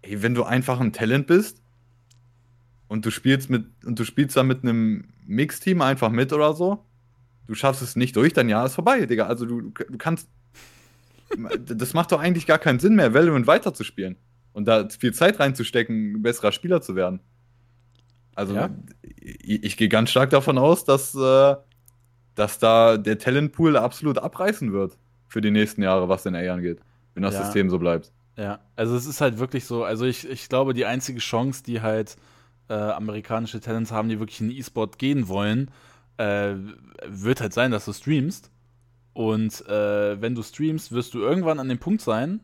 ey, 0.02 0.24
wenn 0.24 0.34
du 0.34 0.44
einfach 0.44 0.80
ein 0.80 0.94
Talent 0.94 1.28
bist 1.28 1.62
und 2.88 3.06
du 3.06 3.12
spielst 3.12 3.50
mit 3.50 3.66
und 3.86 4.00
du 4.00 4.06
spielst 4.06 4.36
da 4.36 4.44
mit 4.44 4.64
einem 4.64 5.10
Mixteam 5.28 5.82
einfach 5.82 6.10
mit 6.10 6.34
oder 6.34 6.54
so, 6.54 6.86
du 7.46 7.56
schaffst 7.56 7.82
es 7.82 7.96
nicht 7.96 8.16
durch, 8.16 8.34
dann 8.34 8.50
ja, 8.50 8.66
ist 8.66 8.76
vorbei, 8.76 9.06
Digga. 9.06 9.28
Also 9.28 9.46
du, 9.46 9.62
du 9.62 9.98
kannst. 9.98 10.30
das 11.60 11.94
macht 11.94 12.12
doch 12.12 12.20
eigentlich 12.20 12.48
gar 12.48 12.58
keinen 12.58 12.80
Sinn 12.80 12.96
mehr, 12.96 13.14
Valorant 13.14 13.48
weiterzuspielen 13.48 14.16
und 14.54 14.66
da 14.66 14.88
viel 14.90 15.14
Zeit 15.14 15.40
reinzustecken, 15.40 16.14
ein 16.14 16.22
besserer 16.22 16.52
Spieler 16.52 16.82
zu 16.82 16.96
werden. 16.96 17.20
Also 18.34 18.56
ja. 18.56 18.70
ich, 19.02 19.64
ich 19.64 19.78
gehe 19.78 19.90
ganz 19.90 20.10
stark 20.10 20.30
davon 20.30 20.58
aus, 20.58 20.86
dass, 20.86 21.14
äh, 21.16 21.56
dass 22.36 22.60
da 22.60 22.98
der 22.98 23.18
Talentpool 23.18 23.76
absolut 23.76 24.20
abreißen 24.20 24.72
wird 24.72 24.98
für 25.28 25.42
die 25.42 25.52
nächsten 25.52 25.82
Jahre, 25.82 26.08
was 26.08 26.24
den 26.24 26.36
A 26.36 26.40
angeht 26.54 26.80
wenn 27.18 27.24
das 27.24 27.34
ja. 27.34 27.46
System 27.46 27.72
so 27.72 27.80
bleibt. 27.80 28.12
Ja, 28.38 28.60
also 28.76 28.96
es 28.96 29.08
ist 29.08 29.22
halt 29.22 29.40
wirklich 29.40 29.66
so, 29.66 29.84
also 29.84 30.06
ich, 30.06 30.30
ich 30.30 30.50
glaube, 30.50 30.76
die 30.76 30.86
einzige 30.86 31.18
Chance, 31.18 31.64
die 31.64 31.82
halt 31.82 32.16
äh, 32.70 32.74
amerikanische 32.74 33.60
Talents 33.60 33.92
haben, 33.92 34.10
die 34.10 34.20
wirklich 34.20 34.42
in 34.42 34.52
E-Sport 34.52 35.00
gehen 35.00 35.28
wollen, 35.28 35.72
äh, 36.18 36.56
wird 37.06 37.42
halt 37.42 37.54
sein, 37.54 37.72
dass 37.72 37.86
du 37.86 37.94
streamst. 37.94 38.52
Und 39.14 39.66
äh, 39.68 40.22
wenn 40.22 40.36
du 40.36 40.44
streamst, 40.44 40.92
wirst 40.92 41.14
du 41.14 41.20
irgendwann 41.20 41.60
an 41.60 41.70
dem 41.70 41.80
Punkt 41.80 42.02
sein, 42.02 42.42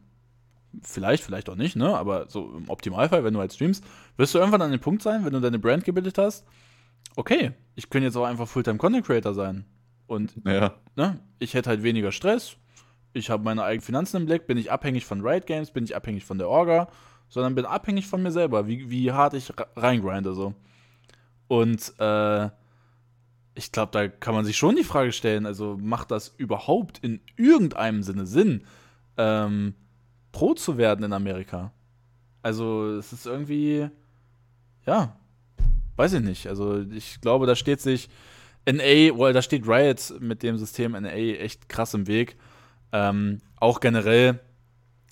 vielleicht, 0.81 1.23
vielleicht 1.23 1.49
auch 1.49 1.55
nicht, 1.55 1.75
ne? 1.75 1.95
Aber 1.95 2.27
so 2.29 2.51
im 2.57 2.69
Optimalfall, 2.69 3.23
wenn 3.23 3.33
du 3.33 3.39
halt 3.39 3.53
streamst, 3.53 3.83
wirst 4.17 4.33
du 4.33 4.39
irgendwann 4.39 4.61
an 4.61 4.71
dem 4.71 4.79
Punkt 4.79 5.03
sein, 5.03 5.23
wenn 5.23 5.33
du 5.33 5.39
deine 5.39 5.59
Brand 5.59 5.83
gebildet 5.83 6.17
hast, 6.17 6.45
okay, 7.15 7.51
ich 7.75 7.89
könnte 7.89 8.07
jetzt 8.07 8.15
auch 8.15 8.25
einfach 8.25 8.47
Fulltime 8.47 8.77
Content 8.77 9.05
Creator 9.05 9.33
sein. 9.33 9.65
Und 10.07 10.33
ja. 10.45 10.73
ne, 10.95 11.19
ich 11.39 11.53
hätte 11.53 11.69
halt 11.69 11.83
weniger 11.83 12.11
Stress, 12.11 12.57
ich 13.13 13.29
habe 13.29 13.43
meine 13.43 13.63
eigenen 13.63 13.85
Finanzen 13.85 14.17
im 14.17 14.25
Blick, 14.25 14.47
bin 14.47 14.57
ich 14.57 14.71
abhängig 14.71 15.05
von 15.05 15.21
Riot 15.21 15.45
Games, 15.45 15.71
bin 15.71 15.83
ich 15.83 15.95
abhängig 15.95 16.25
von 16.25 16.37
der 16.39 16.49
Orga, 16.49 16.87
sondern 17.33 17.55
bin 17.55 17.65
abhängig 17.65 18.05
von 18.05 18.21
mir 18.21 18.31
selber, 18.31 18.67
wie, 18.67 18.91
wie 18.91 19.11
hart 19.11 19.33
ich 19.33 19.51
reingrinde 19.75 20.35
so. 20.35 20.53
Und 21.47 21.91
äh, 21.97 22.49
ich 23.55 23.71
glaube, 23.71 23.91
da 23.91 24.07
kann 24.07 24.35
man 24.35 24.45
sich 24.45 24.55
schon 24.55 24.75
die 24.75 24.83
Frage 24.83 25.11
stellen, 25.11 25.47
also 25.47 25.75
macht 25.81 26.11
das 26.11 26.35
überhaupt 26.37 26.99
in 26.99 27.21
irgendeinem 27.35 28.03
Sinne 28.03 28.27
Sinn, 28.27 28.65
ähm, 29.17 29.73
Pro 30.31 30.53
zu 30.53 30.77
werden 30.77 31.03
in 31.03 31.11
Amerika? 31.11 31.71
Also 32.43 32.97
es 32.97 33.11
ist 33.13 33.25
irgendwie, 33.25 33.89
ja, 34.85 35.17
weiß 35.95 36.13
ich 36.13 36.21
nicht. 36.21 36.45
Also 36.45 36.81
ich 36.81 37.19
glaube, 37.19 37.47
da 37.47 37.55
steht 37.55 37.81
sich 37.81 38.09
NA, 38.67 39.17
well, 39.17 39.33
da 39.33 39.41
steht 39.41 39.67
Riot 39.67 40.13
mit 40.19 40.43
dem 40.43 40.59
System 40.59 40.91
NA 40.91 41.09
echt 41.09 41.67
krass 41.67 41.95
im 41.95 42.05
Weg. 42.05 42.35
Ähm, 42.91 43.41
auch 43.55 43.79
generell, 43.79 44.39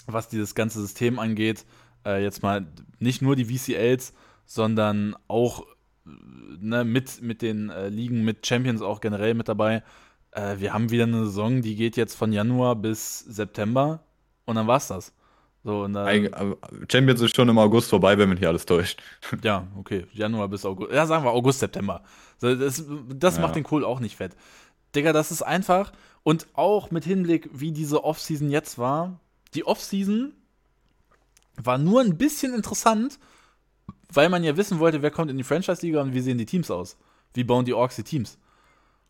was 0.05 0.29
dieses 0.29 0.53
ganze 0.53 0.81
System 0.81 1.17
angeht, 1.17 1.65
äh, 2.05 2.21
jetzt 2.23 2.43
mal 2.43 2.67
nicht 2.99 3.21
nur 3.21 3.35
die 3.35 3.45
VCLs, 3.45 4.13
sondern 4.45 5.15
auch 5.27 5.65
ne, 6.05 6.83
mit, 6.83 7.21
mit 7.21 7.41
den 7.41 7.69
äh, 7.69 7.89
Ligen, 7.89 8.23
mit 8.23 8.45
Champions 8.45 8.81
auch 8.81 9.01
generell 9.01 9.33
mit 9.33 9.47
dabei. 9.47 9.83
Äh, 10.31 10.57
wir 10.57 10.73
haben 10.73 10.91
wieder 10.91 11.03
eine 11.03 11.25
Saison, 11.25 11.61
die 11.61 11.75
geht 11.75 11.97
jetzt 11.97 12.15
von 12.15 12.31
Januar 12.31 12.75
bis 12.75 13.19
September 13.19 14.03
und 14.45 14.55
dann 14.55 14.67
war's 14.67 14.87
das. 14.87 15.13
So, 15.63 15.83
und 15.83 15.93
dann, 15.93 16.07
äh, 16.07 16.31
Champions 16.91 17.21
ist 17.21 17.35
schon 17.35 17.47
im 17.47 17.59
August 17.59 17.89
vorbei, 17.89 18.17
wenn 18.17 18.29
man 18.29 18.37
hier 18.37 18.47
alles 18.49 18.65
täuscht. 18.65 19.01
Ja, 19.43 19.67
okay. 19.77 20.07
Januar 20.11 20.47
bis 20.47 20.65
August. 20.65 20.91
Ja, 20.91 21.05
sagen 21.05 21.23
wir 21.23 21.31
August, 21.31 21.59
September. 21.59 22.03
Das, 22.39 22.83
das 23.15 23.35
ja. 23.35 23.41
macht 23.41 23.55
den 23.55 23.63
Kohl 23.63 23.85
auch 23.85 23.99
nicht 23.99 24.15
fett. 24.15 24.35
Digga, 24.95 25.13
das 25.13 25.31
ist 25.31 25.43
einfach. 25.43 25.91
Und 26.23 26.47
auch 26.53 26.89
mit 26.89 27.05
Hinblick, 27.05 27.49
wie 27.53 27.71
diese 27.71 28.03
Offseason 28.03 28.49
jetzt 28.49 28.79
war. 28.79 29.19
Die 29.53 29.65
Offseason 29.65 30.33
war 31.57 31.77
nur 31.77 32.01
ein 32.01 32.17
bisschen 32.17 32.53
interessant, 32.53 33.19
weil 34.13 34.29
man 34.29 34.43
ja 34.43 34.57
wissen 34.57 34.79
wollte, 34.79 35.01
wer 35.01 35.11
kommt 35.11 35.31
in 35.31 35.37
die 35.37 35.43
Franchise-Liga 35.43 36.01
und 36.01 36.13
wie 36.13 36.21
sehen 36.21 36.37
die 36.37 36.45
Teams 36.45 36.69
aus. 36.71 36.97
Wie 37.33 37.43
bauen 37.43 37.65
die 37.65 37.73
Orks 37.73 37.95
die 37.95 38.03
Teams. 38.03 38.37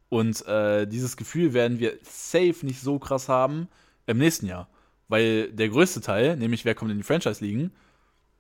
Und 0.10 0.46
äh, 0.46 0.86
dieses 0.86 1.18
Gefühl 1.18 1.54
werden 1.54 1.80
wir 1.80 1.98
safe 2.04 2.58
nicht 2.64 2.82
so 2.82 3.00
krass 3.00 3.30
haben 3.30 3.68
im 4.06 4.18
nächsten 4.18 4.46
Jahr. 4.46 4.70
Weil 5.08 5.52
der 5.52 5.70
größte 5.70 6.02
Teil, 6.02 6.38
nämlich 6.38 6.66
wer 6.66 6.76
kommt 6.76 6.92
in 6.92 6.98
die 6.98 7.04
Franchise-Ligen, 7.04 7.72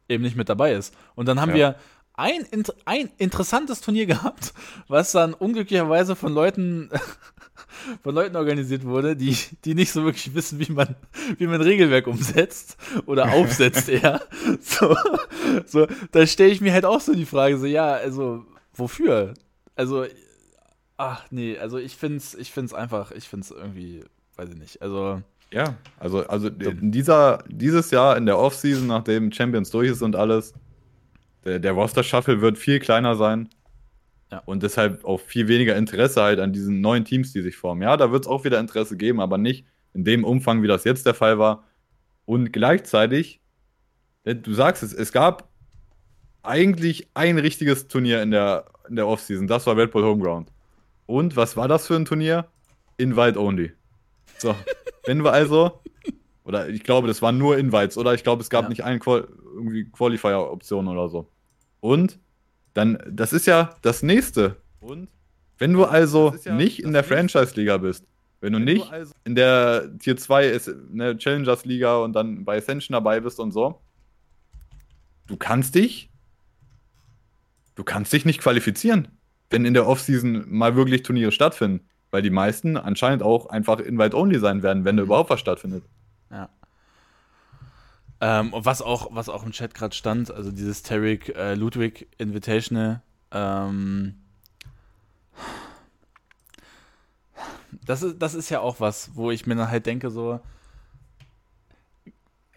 eben 0.07 0.23
nicht 0.23 0.35
mit 0.35 0.49
dabei 0.49 0.73
ist. 0.73 0.95
Und 1.15 1.27
dann 1.27 1.39
haben 1.39 1.49
ja. 1.49 1.55
wir 1.55 1.75
ein, 2.21 2.45
ein 2.85 3.09
interessantes 3.17 3.81
Turnier 3.81 4.05
gehabt, 4.07 4.53
was 4.87 5.11
dann 5.11 5.33
unglücklicherweise 5.33 6.15
von 6.15 6.33
Leuten 6.33 6.89
von 8.03 8.15
Leuten 8.15 8.35
organisiert 8.35 8.85
wurde, 8.85 9.15
die, 9.15 9.35
die 9.65 9.75
nicht 9.75 9.91
so 9.91 10.03
wirklich 10.03 10.33
wissen, 10.33 10.59
wie 10.59 10.71
man, 10.71 10.95
wie 11.37 11.47
man 11.47 11.61
Regelwerk 11.61 12.07
umsetzt 12.07 12.77
oder 13.05 13.31
aufsetzt 13.31 13.89
eher. 13.89 14.21
So, 14.59 14.95
so 15.65 15.87
da 16.11 16.27
stelle 16.27 16.51
ich 16.51 16.61
mir 16.61 16.73
halt 16.73 16.85
auch 16.85 17.01
so 17.01 17.13
die 17.13 17.25
Frage, 17.25 17.57
so, 17.57 17.65
ja, 17.65 17.93
also, 17.93 18.45
wofür? 18.73 19.33
Also, 19.75 20.05
ach 20.97 21.25
nee, 21.31 21.57
also 21.57 21.77
ich 21.77 21.95
finde 21.95 22.17
es 22.17 22.35
ich 22.35 22.51
find's 22.51 22.73
einfach, 22.73 23.11
ich 23.11 23.27
finde 23.27 23.45
es 23.45 23.51
irgendwie, 23.51 24.03
weiß 24.35 24.49
ich 24.49 24.57
nicht, 24.57 24.81
also. 24.81 25.21
Ja, 25.53 25.75
also, 25.99 26.25
also 26.27 26.49
dieser, 26.49 27.43
dieses 27.49 27.91
Jahr 27.91 28.15
in 28.15 28.25
der 28.25 28.37
Offseason, 28.37 28.87
nachdem 28.87 29.33
Champions 29.33 29.69
durch 29.69 29.91
ist 29.91 30.01
und 30.01 30.15
alles, 30.15 30.53
der, 31.45 31.59
der 31.59 31.71
Roster-Shuffle 31.71 32.41
wird 32.41 32.57
viel 32.57 32.79
kleiner 32.79 33.15
sein. 33.15 33.49
Ja. 34.31 34.41
Und 34.45 34.63
deshalb 34.63 35.03
auch 35.03 35.19
viel 35.19 35.47
weniger 35.47 35.75
Interesse 35.75 36.21
halt 36.21 36.39
an 36.39 36.53
diesen 36.53 36.79
neuen 36.81 37.03
Teams, 37.03 37.33
die 37.33 37.41
sich 37.41 37.57
formen. 37.57 37.81
Ja, 37.81 37.97
da 37.97 38.11
wird 38.11 38.23
es 38.23 38.29
auch 38.29 38.45
wieder 38.45 38.59
Interesse 38.59 38.95
geben, 38.95 39.19
aber 39.19 39.37
nicht 39.37 39.65
in 39.93 40.05
dem 40.05 40.23
Umfang, 40.23 40.63
wie 40.63 40.67
das 40.67 40.85
jetzt 40.85 41.05
der 41.05 41.13
Fall 41.13 41.37
war. 41.37 41.65
Und 42.25 42.53
gleichzeitig, 42.53 43.41
äh, 44.23 44.35
du 44.35 44.53
sagst 44.53 44.83
es, 44.83 44.93
es 44.93 45.11
gab 45.11 45.49
eigentlich 46.43 47.09
ein 47.13 47.37
richtiges 47.37 47.87
Turnier 47.87 48.21
in 48.21 48.31
der, 48.31 48.65
in 48.87 48.95
der 48.95 49.07
Offseason. 49.07 49.47
Das 49.47 49.67
war 49.67 49.75
Red 49.75 49.91
Bull 49.91 50.03
Homeground. 50.03 50.51
Und 51.05 51.35
was 51.35 51.57
war 51.57 51.67
das 51.67 51.87
für 51.87 51.95
ein 51.95 52.05
Turnier? 52.05 52.47
Invite 52.97 53.39
only. 53.39 53.73
So, 54.37 54.55
wenn 55.05 55.23
wir 55.23 55.33
also, 55.33 55.81
oder 56.43 56.69
ich 56.69 56.83
glaube, 56.83 57.07
das 57.07 57.21
waren 57.21 57.37
nur 57.37 57.57
Invites, 57.57 57.97
oder? 57.97 58.13
Ich 58.13 58.23
glaube, 58.23 58.41
es 58.41 58.49
gab 58.49 58.63
ja. 58.63 58.69
nicht 58.69 58.83
eine 58.83 58.99
Qual 58.99 59.27
Qualifier-Option 59.91 60.87
oder 60.87 61.09
so. 61.09 61.29
Und 61.81 62.19
dann, 62.73 62.97
das 63.09 63.33
ist 63.33 63.47
ja 63.47 63.75
das 63.81 64.01
nächste. 64.01 64.57
Und? 64.79 65.09
Wenn 65.57 65.73
du 65.73 65.85
also 65.85 66.35
ja 66.43 66.55
nicht 66.55 66.81
in 66.81 66.93
der 66.93 67.03
Franchise-Liga 67.03 67.77
bist, 67.77 68.05
Wenn 68.39 68.53
du 68.53 68.59
nicht 68.59 68.91
also 68.91 69.13
in 69.23 69.35
der 69.35 69.95
Tier 69.99 70.17
2 70.17 70.47
ist, 70.47 70.71
eine 70.91 71.15
Challengers 71.15 71.63
Liga 71.65 71.97
und 71.97 72.13
dann 72.13 72.43
bei 72.43 72.57
Ascension 72.57 72.93
dabei 72.93 73.19
bist 73.19 73.39
und 73.39 73.51
so, 73.51 73.79
du 75.27 75.37
kannst 75.37 75.75
dich, 75.75 76.09
du 77.75 77.83
kannst 77.83 78.11
dich 78.11 78.25
nicht 78.25 78.41
qualifizieren, 78.41 79.09
wenn 79.51 79.65
in 79.65 79.75
der 79.75 79.87
Offseason 79.87 80.45
mal 80.47 80.75
wirklich 80.75 81.03
Turniere 81.03 81.31
stattfinden. 81.31 81.85
Weil 82.09 82.23
die 82.23 82.31
meisten 82.31 82.75
anscheinend 82.75 83.23
auch 83.23 83.45
einfach 83.45 83.79
Invite-Only 83.79 84.39
sein 84.39 84.63
werden, 84.63 84.83
wenn 84.83 84.97
da 84.97 85.03
mhm. 85.03 85.07
überhaupt 85.07 85.29
was 85.29 85.39
stattfindet. 85.39 85.83
Ja. 86.31 86.49
Ähm, 88.21 88.51
was, 88.53 88.81
auch, 88.81 89.09
was 89.11 89.29
auch 89.29 89.43
im 89.43 89.51
Chat 89.51 89.73
gerade 89.73 89.95
stand, 89.95 90.31
also 90.31 90.51
dieses 90.51 90.83
Tarek 90.83 91.29
äh, 91.29 91.55
Ludwig 91.55 92.07
Invitational, 92.19 93.01
ähm, 93.31 94.15
das 97.85 98.03
ist, 98.03 98.19
das 98.19 98.35
ist 98.35 98.49
ja 98.49 98.59
auch 98.59 98.79
was, 98.79 99.15
wo 99.15 99.31
ich 99.31 99.47
mir 99.47 99.55
dann 99.55 99.71
halt 99.71 99.87
denke, 99.87 100.11
so, 100.11 100.39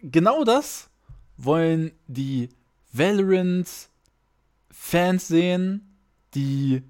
genau 0.02 0.44
das 0.44 0.90
wollen 1.36 1.90
die 2.06 2.50
Valorant-Fans 2.92 5.26
sehen, 5.26 5.96
die 6.34 6.82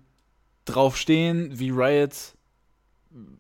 drauf 0.65 0.97
stehen, 0.97 1.59
wie 1.59 1.71
Riot, 1.71 2.35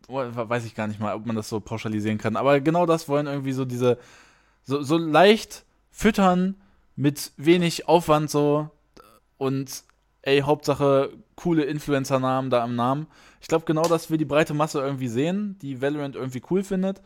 weiß 0.08 0.64
ich 0.64 0.74
gar 0.74 0.86
nicht 0.86 1.00
mal, 1.00 1.14
ob 1.14 1.26
man 1.26 1.36
das 1.36 1.48
so 1.48 1.60
pauschalisieren 1.60 2.18
kann, 2.18 2.36
aber 2.36 2.60
genau 2.60 2.86
das 2.86 3.08
wollen 3.08 3.26
irgendwie 3.26 3.52
so 3.52 3.64
diese, 3.64 3.98
so, 4.62 4.82
so 4.82 4.96
leicht 4.96 5.64
füttern 5.90 6.56
mit 6.96 7.32
wenig 7.36 7.88
Aufwand 7.88 8.30
so 8.30 8.70
und 9.38 9.84
ey, 10.22 10.40
Hauptsache 10.40 11.10
coole 11.36 11.64
Influencer-Namen 11.64 12.50
da 12.50 12.62
am 12.62 12.76
Namen. 12.76 13.06
Ich 13.40 13.48
glaube, 13.48 13.66
genau 13.66 13.82
das 13.82 14.10
will 14.10 14.18
die 14.18 14.24
breite 14.24 14.54
Masse 14.54 14.80
irgendwie 14.80 15.08
sehen, 15.08 15.58
die 15.60 15.82
Valorant 15.82 16.16
irgendwie 16.16 16.42
cool 16.50 16.62
findet. 16.62 17.02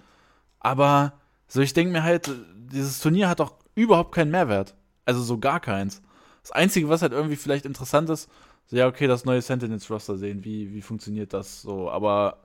Aber 0.60 1.14
so, 1.48 1.60
ich 1.60 1.72
denke 1.72 1.92
mir 1.92 2.02
halt, 2.02 2.30
dieses 2.54 3.00
Turnier 3.00 3.28
hat 3.28 3.40
doch 3.40 3.54
überhaupt 3.74 4.14
keinen 4.14 4.30
Mehrwert. 4.30 4.74
Also 5.04 5.22
so 5.22 5.38
gar 5.38 5.60
keins. 5.60 6.02
Das 6.42 6.52
Einzige, 6.52 6.88
was 6.88 7.02
halt 7.02 7.12
irgendwie 7.12 7.36
vielleicht 7.36 7.66
interessant 7.66 8.08
ist, 8.10 8.30
so, 8.66 8.76
ja, 8.76 8.86
okay, 8.86 9.06
das 9.06 9.24
neue 9.24 9.42
Sentinels-Roster 9.42 10.16
sehen, 10.16 10.44
wie, 10.44 10.72
wie 10.72 10.82
funktioniert 10.82 11.32
das 11.32 11.62
so, 11.62 11.90
aber 11.90 12.38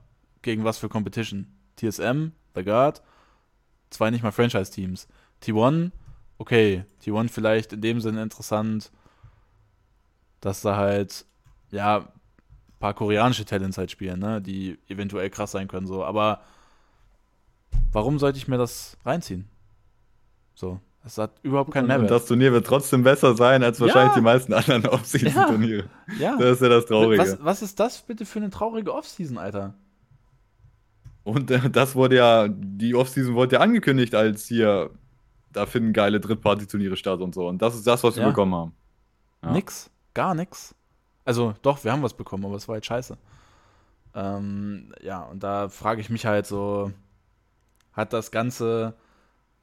gegen 0.43 0.63
was 0.63 0.77
für 0.77 0.89
Competition? 0.89 1.47
TSM, 1.77 2.27
The 2.55 2.63
Guard, 2.63 3.01
zwei 3.89 4.11
nicht 4.11 4.23
mal 4.23 4.31
Franchise-Teams. 4.31 5.07
T1, 5.41 5.91
okay, 6.37 6.85
T1 7.03 7.29
vielleicht 7.29 7.73
in 7.73 7.81
dem 7.81 7.99
Sinne 7.99 8.21
interessant, 8.21 8.91
dass 10.41 10.61
da 10.61 10.75
halt, 10.75 11.25
ja, 11.71 11.99
ein 11.99 12.79
paar 12.79 12.93
koreanische 12.93 13.45
Talents 13.45 13.77
halt 13.77 13.91
spielen, 13.91 14.19
ne, 14.19 14.41
die 14.41 14.77
eventuell 14.87 15.29
krass 15.29 15.51
sein 15.51 15.67
können, 15.67 15.87
so, 15.87 16.03
aber 16.03 16.41
warum 17.91 18.19
sollte 18.19 18.37
ich 18.37 18.47
mir 18.47 18.57
das 18.57 18.97
reinziehen? 19.05 19.47
So, 20.53 20.79
es 21.05 21.17
hat 21.17 21.31
überhaupt 21.43 21.71
keinen 21.71 21.87
Mehrwert. 21.87 22.11
Und 22.11 22.11
das 22.11 22.25
Turnier 22.25 22.51
wird 22.51 22.65
trotzdem 22.65 23.03
besser 23.03 23.35
sein 23.35 23.63
als 23.63 23.79
wahrscheinlich 23.81 24.11
ja. 24.11 24.19
die 24.19 24.21
meisten 24.21 24.53
anderen 24.53 24.87
Offseason-Turniere. 24.87 25.89
Ja. 26.19 26.31
ja. 26.31 26.37
Das 26.37 26.51
ist 26.51 26.61
ja 26.61 26.69
das 26.69 26.85
Traurige. 26.85 27.21
Was, 27.21 27.43
was, 27.43 27.61
ist 27.61 27.79
das 27.79 28.01
bitte 28.01 28.25
für 28.25 28.39
eine 28.39 28.49
traurige 28.49 28.93
Offseason, 28.93 29.37
Alter? 29.37 29.73
Und 31.23 31.51
äh, 31.51 31.69
das 31.69 31.95
wurde 31.95 32.17
ja, 32.17 32.47
die 32.49 32.95
Offseason 32.95 33.35
wurde 33.35 33.55
ja 33.55 33.61
angekündigt 33.61 34.15
als 34.15 34.45
hier, 34.45 34.89
da 35.51 35.65
finden 35.65 35.93
geile 35.93 36.19
Drittparty-Turniere 36.19 36.97
statt 36.97 37.21
und 37.21 37.33
so. 37.33 37.47
Und 37.47 37.61
das 37.61 37.75
ist 37.75 37.87
das, 37.87 38.03
was 38.03 38.17
wir 38.17 38.25
bekommen 38.25 38.55
haben. 38.55 38.73
Ja. 39.43 39.51
Nix 39.51 39.89
gar 40.13 40.35
nichts. 40.35 40.75
Also 41.25 41.53
doch, 41.61 41.83
wir 41.83 41.91
haben 41.91 42.03
was 42.03 42.15
bekommen, 42.15 42.45
aber 42.45 42.55
es 42.55 42.67
war 42.67 42.73
halt 42.73 42.85
scheiße. 42.85 43.17
Ähm, 44.15 44.93
ja, 45.01 45.21
und 45.23 45.43
da 45.43 45.69
frage 45.69 46.01
ich 46.01 46.09
mich 46.09 46.25
halt 46.25 46.45
so, 46.45 46.91
hat 47.93 48.13
das 48.13 48.31
Ganze 48.31 48.95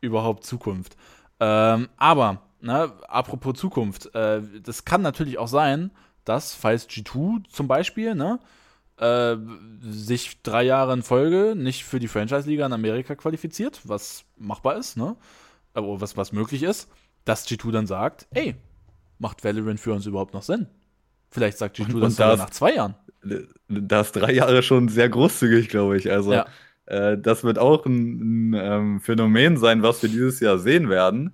überhaupt 0.00 0.44
Zukunft? 0.44 0.96
Ähm, 1.38 1.88
aber, 1.96 2.42
ne, 2.60 2.92
apropos 3.08 3.58
Zukunft, 3.58 4.14
äh, 4.14 4.42
das 4.62 4.84
kann 4.84 5.02
natürlich 5.02 5.38
auch 5.38 5.48
sein, 5.48 5.90
dass, 6.24 6.54
falls 6.54 6.88
G2 6.88 7.44
zum 7.48 7.68
Beispiel, 7.68 8.14
ne, 8.14 8.40
äh, 9.00 9.36
sich 9.80 10.42
drei 10.42 10.62
Jahre 10.62 10.92
in 10.92 11.02
Folge 11.02 11.54
nicht 11.56 11.84
für 11.84 11.98
die 11.98 12.08
Franchise-Liga 12.08 12.66
in 12.66 12.72
Amerika 12.72 13.14
qualifiziert, 13.14 13.80
was 13.84 14.24
machbar 14.36 14.76
ist, 14.76 14.96
ne, 14.96 15.16
aber 15.72 16.00
was, 16.00 16.16
was 16.16 16.32
möglich 16.32 16.62
ist, 16.62 16.88
dass 17.24 17.48
G2 17.48 17.72
dann 17.72 17.86
sagt, 17.86 18.26
ey, 18.32 18.56
macht 19.18 19.42
Valorant 19.42 19.80
für 19.80 19.94
uns 19.94 20.04
überhaupt 20.06 20.34
noch 20.34 20.42
Sinn? 20.42 20.66
Vielleicht 21.30 21.58
sagt 21.58 21.78
G2 21.78 21.94
und, 21.94 22.00
das, 22.02 22.12
und 22.12 22.18
das 22.18 22.38
nach 22.38 22.50
zwei 22.50 22.74
Jahren. 22.74 22.94
Das 23.68 24.08
ist 24.08 24.16
drei 24.16 24.32
Jahre 24.32 24.62
schon 24.62 24.88
sehr 24.88 25.08
großzügig, 25.08 25.68
glaube 25.68 25.96
ich. 25.96 26.10
Also, 26.10 26.32
ja. 26.32 26.46
äh, 26.86 27.18
das 27.18 27.44
wird 27.44 27.58
auch 27.58 27.86
ein, 27.86 28.50
ein 28.50 28.54
ähm, 28.54 29.00
Phänomen 29.00 29.56
sein, 29.56 29.82
was 29.82 30.02
wir 30.02 30.10
dieses 30.10 30.40
Jahr 30.40 30.58
sehen 30.58 30.90
werden. 30.90 31.32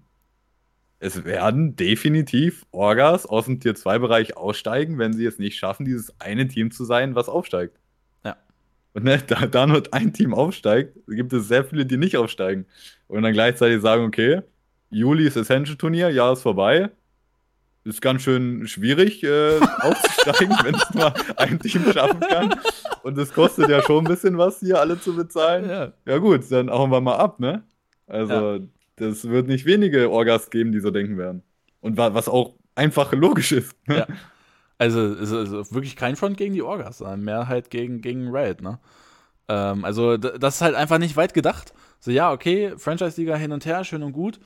Es 0.99 1.25
werden 1.25 1.77
definitiv 1.77 2.67
Orgas 2.71 3.27
aus 3.27 3.45
dem 3.45 3.61
Tier 3.61 3.75
2-Bereich 3.75 4.37
aussteigen, 4.37 4.99
wenn 4.99 5.13
sie 5.13 5.27
es 5.27 5.39
nicht 5.39 5.59
schaffen, 5.59 5.85
dieses 5.85 6.15
eine 6.21 6.49
Team 6.49 6.71
zu 6.71 6.85
sein, 6.85 7.15
was 7.15 7.29
aufsteigt. 7.29 7.79
Ja. 8.25 8.37
Und 8.95 9.05
ne, 9.05 9.23
da, 9.27 9.47
da 9.47 9.67
nur 9.67 9.83
ein 9.93 10.13
Team 10.13 10.33
aufsteigt, 10.33 10.97
gibt 11.07 11.33
es 11.33 11.49
sehr 11.49 11.65
viele, 11.65 11.85
die 11.85 11.99
nicht 11.99 12.17
aufsteigen. 12.17 12.67
Und 13.09 13.23
dann 13.23 13.33
gleichzeitig 13.33 13.83
sagen, 13.83 14.05
okay, 14.05 14.41
Juli 14.91 15.27
ist 15.27 15.37
Essential-Turnier, 15.37 16.11
Jahr 16.11 16.33
ist 16.33 16.43
vorbei 16.43 16.91
ist 17.87 18.03
ganz 18.03 18.23
schön 18.23 18.67
schwierig 18.67 19.23
äh, 19.23 19.59
aufzusteigen, 19.81 20.57
wenn 20.63 20.75
es 20.75 20.95
nur 20.95 21.13
ein 21.39 21.59
Team 21.61 21.85
schaffen 21.93 22.21
kann. 22.21 22.55
Und 23.03 23.17
es 23.17 23.33
kostet 23.33 23.71
ja 23.71 23.83
schon 23.83 24.05
ein 24.05 24.09
bisschen 24.09 24.37
was, 24.37 24.61
hier 24.61 24.81
alle 24.81 25.01
zu 25.01 25.15
bezahlen. 25.15 25.69
Ja, 25.69 25.93
ja 26.05 26.19
gut, 26.19 26.51
dann 26.51 26.69
hauen 26.69 26.91
wir 26.91 27.01
mal 27.01 27.17
ab, 27.17 27.39
ne? 27.39 27.63
Also, 28.07 28.33
ja. 28.57 28.59
Das 28.97 29.29
wird 29.29 29.47
nicht 29.47 29.67
wenige 29.67 30.11
Orgas 30.11 30.51
geben, 30.51 30.73
die 30.73 30.81
so 30.81 30.91
denken 30.91 31.17
werden. 31.19 31.43
Und 31.81 31.97
was 31.97 32.29
auch 32.29 32.55
einfach 32.75 33.13
logisch 33.13 33.53
ist. 33.53 33.77
Ne? 33.87 33.99
Ja. 33.99 34.07
Also, 34.79 35.01
es 35.01 35.31
ist 35.31 35.73
wirklich 35.73 35.97
kein 35.97 36.17
Front 36.17 36.37
gegen 36.37 36.53
die 36.53 36.63
Orgas, 36.63 36.99
sondern 36.99 37.23
mehr 37.23 37.49
halt 37.49 37.71
gegen, 37.71 38.03
gegen 38.03 38.29
Riot, 38.29 38.61
ne? 38.61 38.79
Ähm, 39.49 39.85
also, 39.85 40.19
das 40.19 40.57
ist 40.57 40.61
halt 40.61 40.75
einfach 40.75 40.99
nicht 40.99 41.17
weit 41.17 41.33
gedacht. 41.33 41.73
So, 42.01 42.11
ja, 42.11 42.31
okay, 42.31 42.75
Franchise-Liga 42.77 43.37
hin 43.37 43.53
und 43.53 43.65
her, 43.65 43.85
schön 43.85 44.03
und 44.03 44.13
gut 44.13 44.39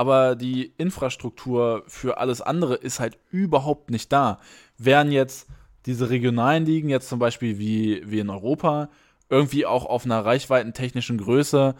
aber 0.00 0.34
die 0.34 0.72
Infrastruktur 0.78 1.82
für 1.86 2.16
alles 2.16 2.40
andere 2.40 2.74
ist 2.74 3.00
halt 3.00 3.18
überhaupt 3.30 3.90
nicht 3.90 4.10
da. 4.10 4.40
Wären 4.78 5.12
jetzt 5.12 5.46
diese 5.84 6.08
regionalen 6.08 6.64
Ligen 6.64 6.88
jetzt 6.88 7.08
zum 7.10 7.18
Beispiel 7.18 7.58
wie, 7.58 8.02
wie 8.06 8.20
in 8.20 8.30
Europa 8.30 8.88
irgendwie 9.28 9.66
auch 9.66 9.84
auf 9.84 10.06
einer 10.06 10.24
reichweitentechnischen 10.24 11.18
Größe 11.18 11.74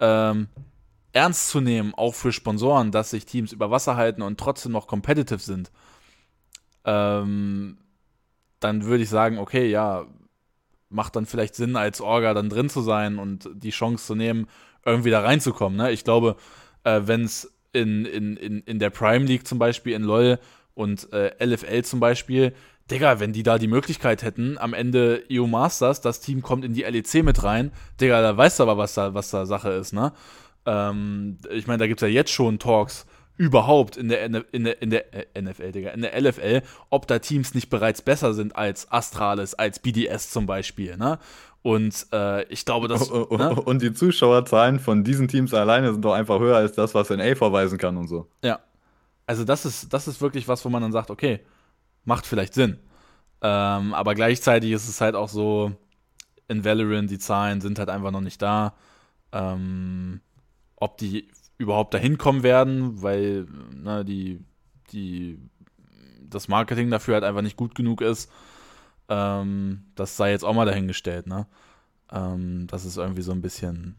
ähm, 0.00 0.48
ernst 1.12 1.48
zu 1.48 1.60
nehmen, 1.60 1.94
auch 1.94 2.14
für 2.14 2.32
Sponsoren, 2.32 2.90
dass 2.90 3.10
sich 3.10 3.26
Teams 3.26 3.52
über 3.52 3.70
Wasser 3.70 3.96
halten 3.96 4.22
und 4.22 4.38
trotzdem 4.38 4.72
noch 4.72 4.86
competitive 4.86 5.38
sind, 5.38 5.70
ähm, 6.84 7.78
dann 8.60 8.84
würde 8.84 9.02
ich 9.02 9.08
sagen, 9.08 9.38
okay, 9.38 9.68
ja, 9.68 10.06
macht 10.88 11.16
dann 11.16 11.26
vielleicht 11.26 11.54
Sinn, 11.54 11.76
als 11.76 12.00
Orga 12.00 12.34
dann 12.34 12.48
drin 12.48 12.68
zu 12.68 12.80
sein 12.80 13.18
und 13.18 13.48
die 13.52 13.70
Chance 13.70 14.06
zu 14.06 14.14
nehmen, 14.14 14.46
irgendwie 14.84 15.10
da 15.10 15.20
reinzukommen. 15.20 15.76
Ne? 15.76 15.90
Ich 15.90 16.04
glaube, 16.04 16.36
äh, 16.84 17.02
wenn 17.04 17.24
es 17.24 17.52
in, 17.72 18.04
in, 18.06 18.36
in, 18.36 18.60
in 18.60 18.78
der 18.78 18.90
Prime 18.90 19.24
League 19.24 19.46
zum 19.46 19.58
Beispiel, 19.58 19.94
in 19.94 20.02
LOL 20.02 20.38
und 20.74 21.12
äh, 21.12 21.32
LFL 21.44 21.82
zum 21.82 22.00
Beispiel, 22.00 22.54
Digga, 22.90 23.18
wenn 23.18 23.32
die 23.32 23.42
da 23.42 23.58
die 23.58 23.66
Möglichkeit 23.66 24.22
hätten, 24.22 24.58
am 24.58 24.72
Ende 24.72 25.24
EU 25.30 25.46
Masters, 25.46 26.00
das 26.00 26.20
Team 26.20 26.40
kommt 26.40 26.64
in 26.64 26.72
die 26.72 26.82
LEC 26.82 27.24
mit 27.24 27.42
rein, 27.42 27.72
Digga, 28.00 28.22
da 28.22 28.36
weißt 28.36 28.60
du 28.60 28.62
aber, 28.62 28.78
was 28.78 28.94
da, 28.94 29.12
was 29.12 29.30
da 29.30 29.44
Sache 29.44 29.70
ist, 29.70 29.92
ne? 29.92 30.12
Ähm, 30.66 31.38
ich 31.50 31.66
meine, 31.66 31.78
da 31.78 31.86
gibt 31.86 32.02
es 32.02 32.08
ja 32.08 32.12
jetzt 32.12 32.30
schon 32.30 32.58
Talks 32.58 33.06
überhaupt 33.38 33.96
in 33.96 34.08
der, 34.08 34.24
in 34.24 34.32
der, 34.64 34.82
in 34.82 34.90
der 34.90 35.36
äh, 35.36 35.42
NFL, 35.42 35.72
Digga, 35.72 35.90
in 35.90 36.02
der 36.02 36.18
LFL, 36.20 36.62
ob 36.90 37.06
da 37.06 37.18
Teams 37.18 37.54
nicht 37.54 37.68
bereits 37.68 38.02
besser 38.02 38.34
sind 38.34 38.56
als 38.56 38.90
Astralis, 38.90 39.54
als 39.54 39.78
BDS 39.78 40.30
zum 40.30 40.46
Beispiel, 40.46 40.96
ne? 40.96 41.18
Und 41.62 42.06
äh, 42.12 42.44
ich 42.44 42.64
glaube, 42.64 42.86
dass. 42.86 43.10
Oh, 43.10 43.26
oh, 43.28 43.36
ne? 43.36 43.54
Und 43.54 43.82
die 43.82 43.92
Zuschauerzahlen 43.92 44.78
von 44.78 45.02
diesen 45.02 45.26
Teams 45.26 45.52
alleine 45.52 45.92
sind 45.92 46.04
doch 46.04 46.14
einfach 46.14 46.38
höher 46.38 46.56
als 46.56 46.72
das, 46.72 46.94
was 46.94 47.10
NA 47.10 47.34
vorweisen 47.34 47.76
kann 47.76 47.96
und 47.96 48.06
so. 48.06 48.28
Ja. 48.42 48.60
Also, 49.26 49.42
das 49.42 49.66
ist, 49.66 49.92
das 49.92 50.06
ist 50.06 50.20
wirklich 50.20 50.46
was, 50.46 50.64
wo 50.64 50.68
man 50.68 50.82
dann 50.82 50.92
sagt, 50.92 51.10
okay, 51.10 51.40
macht 52.04 52.24
vielleicht 52.24 52.54
Sinn. 52.54 52.78
Ähm, 53.42 53.94
aber 53.94 54.14
gleichzeitig 54.14 54.70
ist 54.70 54.88
es 54.88 55.00
halt 55.00 55.16
auch 55.16 55.28
so, 55.28 55.72
in 56.48 56.64
Valorant, 56.64 57.10
die 57.10 57.18
Zahlen 57.18 57.60
sind 57.60 57.78
halt 57.78 57.88
einfach 57.88 58.12
noch 58.12 58.20
nicht 58.20 58.40
da. 58.40 58.74
Ähm, 59.32 60.20
ob 60.76 60.98
die 60.98 61.28
überhaupt 61.58 61.94
dahin 61.94 62.18
kommen 62.18 62.42
werden, 62.42 63.02
weil 63.02 63.46
ne, 63.74 64.04
die, 64.04 64.40
die, 64.92 65.38
das 66.28 66.48
Marketing 66.48 66.90
dafür 66.90 67.14
halt 67.14 67.24
einfach 67.24 67.42
nicht 67.42 67.56
gut 67.56 67.74
genug 67.74 68.02
ist. 68.02 68.30
Ähm, 69.08 69.84
das 69.94 70.16
sei 70.16 70.30
jetzt 70.30 70.44
auch 70.44 70.54
mal 70.54 70.66
dahingestellt, 70.66 71.26
ne? 71.26 71.46
Ähm, 72.12 72.66
das 72.68 72.84
ist 72.84 72.96
irgendwie 72.96 73.22
so 73.22 73.32
ein 73.32 73.40
bisschen, 73.40 73.96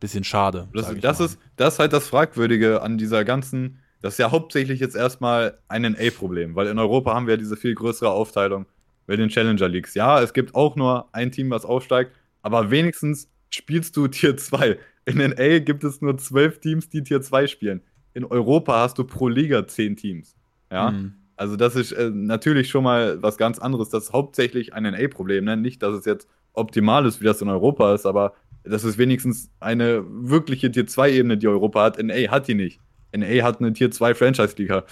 bisschen 0.00 0.24
schade. 0.24 0.68
Das, 0.72 0.94
das 1.00 1.20
ist, 1.20 1.38
das 1.56 1.74
ist 1.74 1.78
halt 1.80 1.92
das 1.92 2.08
Fragwürdige 2.08 2.82
an 2.82 2.98
dieser 2.98 3.24
ganzen. 3.24 3.80
Das 4.02 4.14
ist 4.14 4.18
ja 4.18 4.30
hauptsächlich 4.30 4.78
jetzt 4.78 4.94
erstmal 4.94 5.58
ein 5.68 5.82
NA-Problem, 5.82 6.54
weil 6.54 6.68
in 6.68 6.78
Europa 6.78 7.14
haben 7.14 7.26
wir 7.26 7.34
ja 7.34 7.38
diese 7.38 7.56
viel 7.56 7.74
größere 7.74 8.10
Aufteilung 8.10 8.66
bei 9.06 9.16
den 9.16 9.28
Challenger 9.28 9.68
Leagues. 9.68 9.94
Ja, 9.94 10.20
es 10.20 10.32
gibt 10.32 10.54
auch 10.54 10.76
nur 10.76 11.08
ein 11.12 11.32
Team, 11.32 11.50
was 11.50 11.64
aufsteigt, 11.64 12.12
aber 12.42 12.70
wenigstens 12.70 13.30
spielst 13.50 13.96
du 13.96 14.06
Tier 14.08 14.36
2. 14.36 14.78
In 15.06 15.18
NA 15.18 15.60
gibt 15.60 15.84
es 15.84 16.00
nur 16.00 16.18
zwölf 16.18 16.60
Teams, 16.60 16.88
die 16.88 17.02
Tier 17.02 17.22
2 17.22 17.46
spielen. 17.46 17.80
In 18.12 18.24
Europa 18.24 18.80
hast 18.80 18.98
du 18.98 19.04
pro 19.04 19.28
Liga 19.28 19.66
zehn 19.66 19.96
Teams. 19.96 20.36
Ja. 20.70 20.90
Mhm. 20.90 21.14
Also, 21.36 21.56
das 21.56 21.76
ist 21.76 21.92
äh, 21.92 22.10
natürlich 22.10 22.68
schon 22.68 22.82
mal 22.82 23.22
was 23.22 23.36
ganz 23.36 23.58
anderes. 23.58 23.90
Das 23.90 24.04
ist 24.04 24.12
hauptsächlich 24.12 24.74
ein 24.74 24.82
NA-Problem. 24.84 25.44
Ne? 25.44 25.56
Nicht, 25.56 25.82
dass 25.82 25.94
es 25.94 26.04
jetzt 26.06 26.28
optimal 26.54 27.06
ist, 27.06 27.20
wie 27.20 27.24
das 27.24 27.40
in 27.42 27.48
Europa 27.48 27.94
ist, 27.94 28.06
aber 28.06 28.34
das 28.64 28.84
ist 28.84 28.98
wenigstens 28.98 29.50
eine 29.60 30.04
wirkliche 30.08 30.70
Tier 30.70 30.86
2-Ebene, 30.86 31.36
die 31.38 31.46
Europa 31.46 31.84
hat. 31.84 32.02
NA 32.02 32.30
hat 32.30 32.48
die 32.48 32.54
nicht. 32.54 32.80
NA 33.14 33.44
hat 33.44 33.60
eine 33.60 33.72
Tier 33.72 33.90
2 33.90 34.14
Franchise-Liga. 34.14 34.84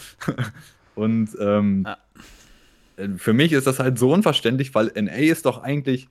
Und 0.94 1.30
ähm, 1.40 1.86
ja. 1.86 3.08
für 3.16 3.32
mich 3.32 3.52
ist 3.52 3.66
das 3.66 3.80
halt 3.80 3.98
so 3.98 4.12
unverständlich, 4.12 4.74
weil 4.74 4.92
NA 4.94 5.12
ist 5.12 5.46
doch 5.46 5.62
eigentlich, 5.62 6.08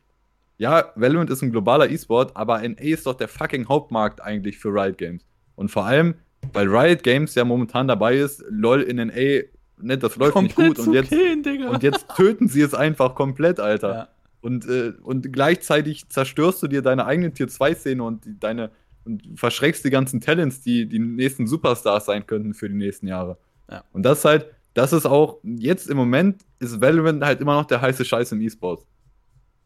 ja, 0.64 0.94
Valorant 0.96 1.30
ist 1.30 1.42
ein 1.42 1.52
globaler 1.52 1.90
E-Sport, 1.90 2.38
aber 2.38 2.62
NA 2.62 2.76
ist 2.80 3.06
doch 3.06 3.16
der 3.16 3.28
fucking 3.28 3.68
Hauptmarkt 3.68 4.22
eigentlich 4.22 4.58
für 4.58 4.70
Riot 4.70 4.98
Games. 4.98 5.26
Und 5.56 5.70
vor 5.70 5.86
allem, 5.86 6.16
weil 6.54 6.70
Riot 6.70 7.04
Games 7.04 7.36
ja 7.36 7.44
momentan 7.44 7.90
dabei 7.90 8.16
ist, 8.16 8.46
LOL 8.50 8.82
in 8.82 8.96
NA, 8.96 9.44
ne, 9.82 9.98
das 9.98 10.16
läuft 10.16 10.32
komplett 10.32 10.58
nicht 10.58 10.78
gut. 10.78 10.88
Und 10.88 10.94
jetzt, 10.94 11.12
und 11.12 11.84
jetzt 11.84 12.08
töten 12.16 12.48
sie 12.48 12.62
es 12.62 12.74
einfach 12.74 13.14
komplett, 13.14 13.60
Alter. 13.60 13.94
Ja. 13.94 14.08
Und, 14.40 14.66
äh, 14.66 14.94
und 15.04 15.34
gleichzeitig 15.34 16.08
zerstörst 16.08 16.64
du 16.64 16.68
dir 16.68 16.82
deine 16.82 17.08
eigene 17.08 17.34
Tier 17.34 17.50
2-Szene 17.50 18.02
und 18.02 18.24
die, 18.24 18.40
deine 18.40 18.72
und 19.04 19.38
verschreckst 19.38 19.84
die 19.84 19.90
ganzen 19.90 20.22
Talents, 20.22 20.62
die 20.62 20.86
die 20.86 21.00
nächsten 21.00 21.46
Superstars 21.46 22.06
sein 22.06 22.26
könnten 22.26 22.54
für 22.54 22.70
die 22.70 22.76
nächsten 22.76 23.08
Jahre. 23.08 23.38
Ja. 23.70 23.84
Und 23.92 24.04
das 24.04 24.24
halt, 24.24 24.46
das 24.76 24.94
ist 24.94 25.06
auch, 25.06 25.40
jetzt 25.44 25.90
im 25.90 25.98
Moment 25.98 26.46
ist 26.60 26.80
Valorant 26.80 27.22
halt 27.22 27.42
immer 27.42 27.56
noch 27.56 27.66
der 27.66 27.82
heiße 27.82 28.06
Scheiß 28.06 28.32
im 28.32 28.40
E-Sport. 28.40 28.86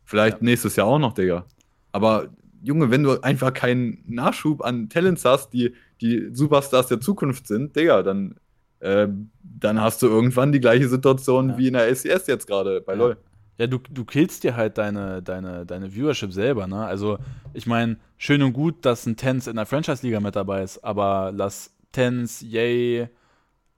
Vielleicht 0.08 0.38
ja. 0.38 0.46
nächstes 0.46 0.78
Jahr 0.78 0.88
auch 0.88 1.00
noch, 1.00 1.14
Digga. 1.14 1.46
Aber 1.92 2.30
Junge, 2.64 2.90
wenn 2.90 3.04
du 3.04 3.22
einfach 3.22 3.54
keinen 3.54 4.04
Nachschub 4.08 4.64
an 4.64 4.90
Talents 4.90 5.26
hast, 5.26 5.50
die 5.52 5.74
die 6.00 6.30
Superstars 6.32 6.88
der 6.88 7.02
Zukunft 7.02 7.46
sind, 7.46 7.76
Digga, 7.76 8.04
dann, 8.04 8.36
äh, 8.80 9.10
dann 9.44 9.82
hast 9.82 10.02
du 10.02 10.08
irgendwann 10.08 10.54
die 10.54 10.62
gleiche 10.62 10.88
Situation 10.88 11.50
ja. 11.50 11.58
wie 11.58 11.68
in 11.68 11.74
der 11.74 11.88
LCS 11.88 12.28
jetzt 12.28 12.48
gerade 12.48 12.80
bei 12.80 12.96
LoL. 12.96 13.18
Ja, 13.58 13.68
du, 13.68 13.80
du 13.80 14.06
killst 14.06 14.44
dir 14.44 14.56
halt 14.56 14.78
deine, 14.78 15.22
deine, 15.22 15.66
deine 15.66 15.94
Viewership 15.94 16.32
selber, 16.32 16.68
ne? 16.68 16.86
Also, 16.86 17.18
ich 17.54 17.66
meine, 17.66 17.98
schön 18.18 18.42
und 18.44 18.54
gut, 18.54 18.86
dass 18.86 19.06
ein 19.06 19.18
Tens 19.18 19.48
in 19.48 19.56
der 19.58 19.66
Franchise-Liga 19.66 20.20
mit 20.20 20.36
dabei 20.36 20.64
ist, 20.64 20.84
aber 20.86 21.34
lass 21.36 21.76
Tens, 21.92 22.42
Yay, 22.42 23.10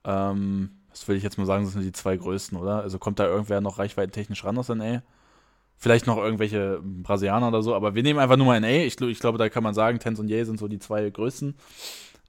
ähm, 0.04 0.70
was 0.90 1.08
will 1.08 1.16
ich 1.16 1.22
jetzt 1.22 1.38
mal 1.38 1.46
sagen, 1.46 1.64
das 1.64 1.72
sind 1.72 1.82
die 1.82 1.92
zwei 1.92 2.16
größten, 2.16 2.56
oder? 2.58 2.82
Also 2.82 2.98
kommt 2.98 3.18
da 3.18 3.26
irgendwer 3.26 3.60
noch 3.60 3.78
reichweitentechnisch 3.78 4.44
ran 4.44 4.58
aus 4.58 4.68
NA? 4.68 5.02
Vielleicht 5.82 6.06
noch 6.06 6.18
irgendwelche 6.18 6.80
Brasilianer 6.82 7.48
oder 7.48 7.62
so, 7.62 7.74
aber 7.74 7.94
wir 7.94 8.02
nehmen 8.02 8.20
einfach 8.20 8.36
nur 8.36 8.46
mal 8.46 8.60
NA. 8.60 8.84
Ich, 8.84 9.00
ich 9.00 9.18
glaube, 9.18 9.38
da 9.38 9.48
kann 9.48 9.62
man 9.62 9.74
sagen, 9.74 9.98
Tens 9.98 10.20
und 10.20 10.28
Yay 10.28 10.44
sind 10.44 10.58
so 10.58 10.68
die 10.68 10.78
zwei 10.78 11.08
größten. 11.08 11.54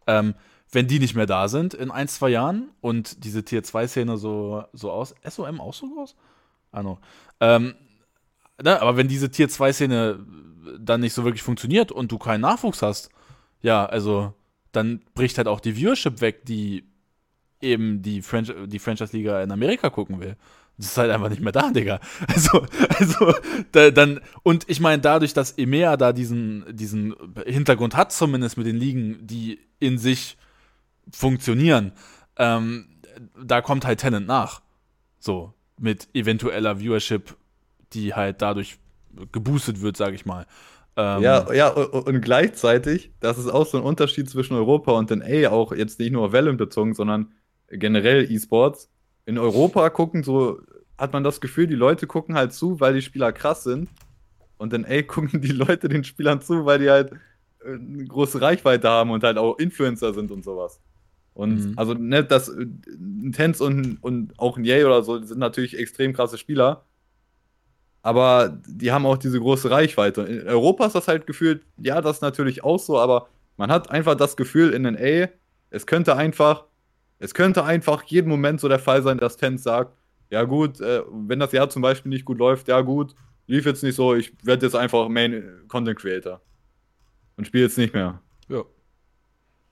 Ähm, 0.08 0.36
wenn 0.72 0.88
die 0.88 1.00
nicht 1.00 1.16
mehr 1.16 1.26
da 1.26 1.50
sind 1.50 1.74
in 1.74 1.92
ein, 1.92 2.08
zwei 2.08 2.30
Jahren 2.30 2.70
und 2.80 3.26
diese 3.26 3.44
Tier-2-Szene 3.44 4.18
so, 4.18 4.64
so 4.72 4.90
aus. 4.90 5.14
SOM 5.30 5.60
auch 5.60 5.74
so 5.74 5.90
groß? 5.90 6.16
Ah, 6.72 6.82
no. 6.82 7.00
Ähm, 7.42 7.76
ne, 8.64 8.82
aber 8.82 8.96
wenn 8.96 9.10
diese 9.10 9.30
Tier 9.30 9.50
2 9.50 9.74
Szene 9.74 10.26
dann 10.80 11.02
nicht 11.02 11.14
so 11.14 11.26
wirklich 11.26 11.44
funktioniert 11.44 11.92
und 11.92 12.12
du 12.12 12.18
keinen 12.18 12.42
Nachwuchs 12.42 12.82
hast, 12.82 13.10
ja, 13.62 13.86
also 13.86 14.34
dann 14.72 15.02
bricht 15.14 15.38
halt 15.38 15.48
auch 15.48 15.60
die 15.60 15.76
Viewership 15.76 16.22
weg, 16.22 16.46
die 16.46 16.86
eben 17.62 18.02
die, 18.02 18.22
Franch 18.22 18.54
die 18.66 18.80
Franchise-Liga 18.80 19.42
in 19.44 19.52
Amerika 19.52 19.90
gucken 19.90 20.20
will. 20.20 20.38
Das 20.82 20.92
ist 20.92 20.98
halt 20.98 21.12
einfach 21.12 21.30
nicht 21.30 21.42
mehr 21.42 21.52
da, 21.52 21.70
Digga. 21.70 22.00
Also, 22.28 22.66
also 22.98 23.34
da, 23.72 23.92
dann, 23.92 24.20
und 24.44 24.68
ich 24.68 24.80
meine, 24.80 25.02
dadurch, 25.02 25.34
dass 25.34 25.58
EMEA 25.58 25.96
da 25.96 26.12
diesen, 26.12 26.66
diesen 26.72 27.16
Hintergrund 27.46 27.96
hat, 27.96 28.12
zumindest 28.12 28.58
mit 28.58 28.66
den 28.66 28.78
Ligen, 28.78 29.26
die 29.28 29.60
in 29.80 29.98
sich 29.98 30.38
funktionieren, 31.12 31.92
ähm, 32.38 32.88
da 33.44 33.62
kommt 33.62 33.86
halt 33.86 34.00
Tenant 34.00 34.28
nach. 34.28 34.62
So, 35.20 35.54
mit 35.78 36.08
eventueller 36.14 36.80
Viewership, 36.80 37.36
die 37.94 38.14
halt 38.14 38.42
dadurch 38.42 38.78
geboostet 39.32 39.82
wird, 39.82 39.98
sage 39.98 40.16
ich 40.16 40.26
mal. 40.26 40.46
Ähm, 40.98 41.22
ja, 41.22 41.54
ja, 41.54 41.70
und 41.70 42.22
gleichzeitig, 42.22 43.12
das 43.20 43.38
ist 43.38 43.48
auch 43.48 43.66
so 43.66 43.78
ein 43.78 43.84
Unterschied 43.84 44.30
zwischen 44.30 44.56
Europa 44.56 44.92
und 44.94 45.10
den 45.10 45.22
A, 45.22 45.50
auch 45.50 45.74
jetzt 45.74 46.00
nicht 46.00 46.12
nur 46.12 46.26
auf 46.26 46.34
Valorant 46.34 46.58
bezogen, 46.58 46.94
sondern 46.94 47.32
generell 47.70 48.30
E-Sports. 48.30 48.90
In 49.26 49.38
Europa 49.38 49.90
gucken 49.90 50.24
so, 50.24 50.60
hat 51.02 51.14
man 51.14 51.24
das 51.24 51.42
Gefühl, 51.42 51.66
die 51.66 51.76
Leute 51.76 52.06
gucken 52.06 52.36
halt 52.36 52.54
zu, 52.54 52.80
weil 52.80 52.94
die 52.94 53.02
Spieler 53.02 53.34
krass 53.34 53.64
sind. 53.64 53.90
Und 54.58 54.72
in 54.74 54.86
A 54.86 55.02
gucken 55.08 55.42
die 55.42 55.52
Leute 55.52 55.90
den 55.90 56.04
Spielern 56.04 56.42
zu, 56.42 56.66
weil 56.66 56.80
die 56.80 56.90
halt 56.90 57.12
äh, 57.66 57.74
eine 57.74 58.06
große 58.06 58.40
Reichweite 58.40 58.88
haben 58.88 59.10
und 59.10 59.24
halt 59.24 59.38
auch 59.38 59.58
Influencer 59.58 60.14
sind 60.14 60.30
und 60.30 60.44
sowas. 60.44 60.80
Und 61.34 61.72
mhm. 61.72 61.74
also, 61.76 61.96
ne, 61.96 62.24
das 62.24 62.50
ein 62.50 63.32
Tens 63.34 63.62
und, 63.62 63.98
und 64.02 64.38
auch 64.38 64.58
ein 64.58 64.64
Yay 64.64 64.84
oder 64.84 65.02
so 65.02 65.20
sind 65.24 65.40
natürlich 65.40 65.78
extrem 65.78 66.14
krasse 66.14 66.38
Spieler. 66.38 66.86
Aber 68.04 68.60
die 68.68 68.92
haben 68.92 69.06
auch 69.06 69.18
diese 69.18 69.40
große 69.40 69.72
Reichweite. 69.72 70.22
In 70.22 70.48
Europa 70.48 70.86
ist 70.86 70.96
das 70.96 71.08
halt 71.08 71.26
gefühlt, 71.26 71.66
ja, 71.78 72.02
das 72.02 72.18
ist 72.18 72.22
natürlich 72.22 72.64
auch 72.64 72.80
so, 72.80 73.00
aber 73.00 73.28
man 73.58 73.72
hat 73.72 73.90
einfach 73.90 74.16
das 74.16 74.36
Gefühl 74.36 74.74
in 74.74 74.84
den 74.84 74.98
A, 74.98 75.30
es 75.72 75.88
könnte 75.88 76.16
einfach, 76.16 76.66
es 77.20 77.34
könnte 77.34 77.64
einfach 77.64 78.04
jeden 78.04 78.30
Moment 78.30 78.60
so 78.60 78.68
der 78.68 78.80
Fall 78.80 79.02
sein, 79.02 79.18
dass 79.18 79.38
Tens 79.38 79.64
sagt, 79.64 79.96
ja 80.32 80.44
gut, 80.46 80.80
äh, 80.82 81.04
wenn 81.12 81.40
das 81.40 81.52
Jahr 81.52 81.70
zum 81.70 81.82
Beispiel 81.82 82.10
nicht 82.10 82.26
gut 82.26 82.40
läuft, 82.40 82.68
ja 82.70 82.82
gut, 82.82 83.14
lief 83.48 83.66
jetzt 83.66 83.84
nicht 83.84 83.96
so, 83.96 84.16
ich 84.16 84.34
werde 84.44 84.66
jetzt 84.66 84.76
einfach 84.76 85.08
Main 85.10 85.44
Content 85.68 86.00
Creator. 86.00 86.42
Und 87.38 87.46
spiele 87.46 87.66
jetzt 87.66 87.78
nicht 87.78 87.94
mehr. 87.94 88.22
Ja. 88.48 88.64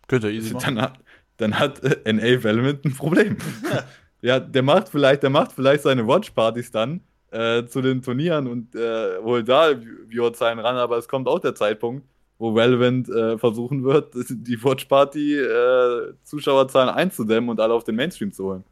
Könnte 0.08 0.30
easy 0.30 0.54
machen. 0.56 0.76
Dann, 0.76 0.94
dann 1.38 1.60
hat 1.60 1.82
äh, 1.84 2.14
NA 2.14 2.44
Valorant 2.44 2.86
ein 2.86 2.94
Problem. 2.94 3.38
ja, 4.22 4.40
der 4.40 4.64
macht 4.64 4.90
vielleicht, 4.90 5.24
der 5.24 5.30
macht 5.30 5.54
vielleicht 5.54 5.84
seine 5.84 6.06
Watchpartys 6.06 6.72
dann 6.72 7.02
äh, 7.32 7.66
zu 7.66 7.82
den 7.82 8.02
Turnieren 8.02 8.48
und 8.48 8.76
äh, 8.76 9.18
holt 9.22 9.48
da 9.48 9.72
Viewerzahlen 10.10 10.60
ran, 10.60 10.76
aber 10.76 10.98
es 10.98 11.08
kommt 11.08 11.28
auch 11.28 11.40
der 11.40 11.56
Zeitpunkt, 11.56 12.06
wo 12.38 12.54
Valorant 12.54 13.08
äh, 13.08 13.38
versuchen 13.38 13.84
wird, 13.84 14.14
die 14.14 14.62
Watchparty 14.62 15.38
äh, 15.38 16.14
Zuschauerzahlen 16.24 16.90
einzudämmen 16.90 17.50
und 17.50 17.60
alle 17.60 17.74
auf 17.74 17.86
den 17.86 17.96
Mainstream 17.96 18.34
zu 18.34 18.46
holen. 18.46 18.64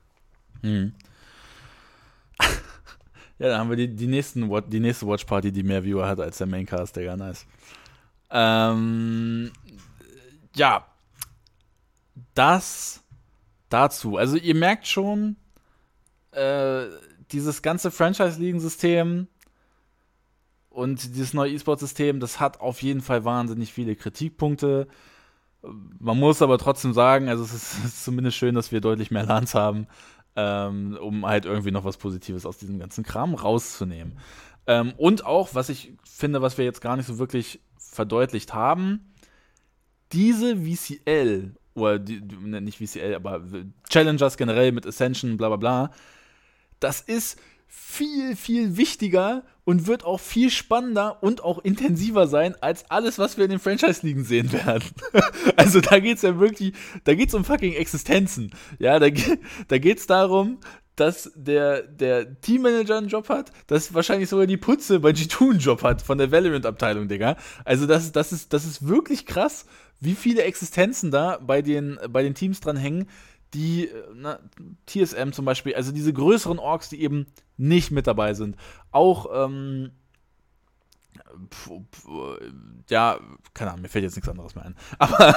Hm. 0.63 0.91
Ja, 3.39 3.49
dann 3.49 3.59
haben 3.59 3.69
wir 3.69 3.77
die, 3.77 3.95
die, 3.95 4.07
nächsten, 4.07 4.49
die 4.69 4.79
nächste 4.79 5.07
Watchparty, 5.07 5.51
die 5.51 5.63
mehr 5.63 5.83
Viewer 5.83 6.07
hat 6.07 6.19
als 6.19 6.37
der 6.39 6.47
Maincast, 6.47 6.95
Digga, 6.95 7.15
nice. 7.15 7.45
Ähm, 8.31 9.51
ja, 10.55 10.85
das 12.33 13.03
dazu. 13.69 14.17
Also 14.17 14.37
ihr 14.37 14.55
merkt 14.55 14.87
schon, 14.87 15.35
äh, 16.31 16.85
dieses 17.31 17.61
ganze 17.61 17.91
Franchise-Ligen-System 17.91 19.27
und 20.69 21.15
dieses 21.15 21.33
neue 21.33 21.51
E-Sport-System, 21.51 22.19
das 22.19 22.39
hat 22.39 22.61
auf 22.61 22.81
jeden 22.81 23.01
Fall 23.01 23.25
wahnsinnig 23.25 23.73
viele 23.73 23.95
Kritikpunkte. 23.95 24.87
Man 25.61 26.19
muss 26.19 26.41
aber 26.41 26.57
trotzdem 26.57 26.93
sagen, 26.93 27.29
also 27.29 27.43
es 27.43 27.53
ist, 27.53 27.77
es 27.79 27.85
ist 27.85 28.03
zumindest 28.03 28.37
schön, 28.37 28.55
dass 28.55 28.71
wir 28.71 28.81
deutlich 28.81 29.11
mehr 29.11 29.25
LANs 29.25 29.53
haben, 29.55 29.87
ähm, 30.37 30.97
um 31.01 31.25
halt 31.25 31.45
irgendwie 31.45 31.71
noch 31.71 31.83
was 31.83 31.97
Positives 31.97 32.45
aus 32.45 32.59
diesem 32.59 32.79
ganzen 32.79 33.03
Kram 33.03 33.33
rauszunehmen. 33.33 34.19
Ähm, 34.67 34.93
und 34.97 35.25
auch, 35.25 35.55
was 35.55 35.69
ich 35.69 35.93
finde, 36.05 36.41
was 36.41 36.57
wir 36.57 36.65
jetzt 36.65 36.79
gar 36.81 36.95
nicht 36.95 37.07
so 37.07 37.17
wirklich 37.17 37.59
verdeutlicht 37.77 38.53
haben, 38.53 39.13
diese 40.13 40.57
VCL 40.57 41.55
oder 41.73 41.97
die, 41.99 42.21
ne, 42.21 42.61
nicht 42.61 42.77
VCL, 42.77 43.15
aber 43.15 43.41
Challengers 43.89 44.37
generell 44.37 44.71
mit 44.71 44.85
Ascension, 44.85 45.37
bla 45.37 45.47
bla 45.49 45.57
bla, 45.57 45.91
das 46.79 47.01
ist 47.01 47.39
viel, 47.67 48.35
viel 48.35 48.77
wichtiger 48.77 49.43
und 49.63 49.87
wird 49.87 50.05
auch 50.05 50.19
viel 50.19 50.49
spannender 50.49 51.21
und 51.21 51.43
auch 51.43 51.59
intensiver 51.59 52.27
sein 52.27 52.55
als 52.61 52.89
alles, 52.89 53.19
was 53.19 53.37
wir 53.37 53.43
in 53.43 53.51
den 53.51 53.59
Franchise-Ligen 53.59 54.23
sehen 54.23 54.51
werden. 54.53 54.83
also 55.55 55.81
da 55.81 55.99
geht 55.99 56.17
es 56.17 56.23
ja 56.23 56.39
wirklich, 56.39 56.73
da 57.03 57.13
geht 57.13 57.29
es 57.29 57.35
um 57.35 57.43
fucking 57.43 57.73
Existenzen. 57.73 58.51
Ja, 58.79 58.99
da, 58.99 59.07
da 59.67 59.77
geht 59.77 59.99
es 59.99 60.07
darum, 60.07 60.59
dass 60.95 61.31
der, 61.35 61.83
der 61.83 62.41
Teammanager 62.41 62.97
einen 62.97 63.09
Job 63.09 63.29
hat, 63.29 63.51
dass 63.67 63.93
wahrscheinlich 63.93 64.29
sogar 64.29 64.47
die 64.47 64.57
Putze 64.57 64.99
bei 64.99 65.11
G2 65.11 65.51
einen 65.51 65.59
Job 65.59 65.83
hat 65.83 66.01
von 66.01 66.17
der 66.17 66.31
Valorant-Abteilung, 66.31 67.07
Digga. 67.07 67.37
Also 67.65 67.85
das, 67.85 68.11
das, 68.11 68.31
ist, 68.31 68.53
das 68.53 68.65
ist 68.65 68.87
wirklich 68.87 69.25
krass 69.25 69.65
wie 69.99 70.15
viele 70.15 70.43
Existenzen 70.43 71.11
da 71.11 71.39
bei 71.41 71.61
den, 71.61 71.99
bei 72.09 72.23
den 72.23 72.35
Teams 72.35 72.59
dran 72.59 72.77
hängen, 72.77 73.07
die 73.53 73.89
na, 74.13 74.39
TSM 74.85 75.31
zum 75.31 75.45
Beispiel, 75.45 75.75
also 75.75 75.91
diese 75.91 76.13
größeren 76.13 76.59
Orks, 76.59 76.89
die 76.89 77.01
eben 77.01 77.27
nicht 77.57 77.91
mit 77.91 78.07
dabei 78.07 78.33
sind. 78.33 78.55
Auch, 78.91 79.27
ähm, 79.33 79.91
ja, 82.89 83.19
keine 83.53 83.71
Ahnung, 83.71 83.83
mir 83.83 83.89
fällt 83.89 84.03
jetzt 84.03 84.15
nichts 84.15 84.29
anderes 84.29 84.55
mehr 84.55 84.65
ein. 84.65 84.75
Aber, 84.99 85.35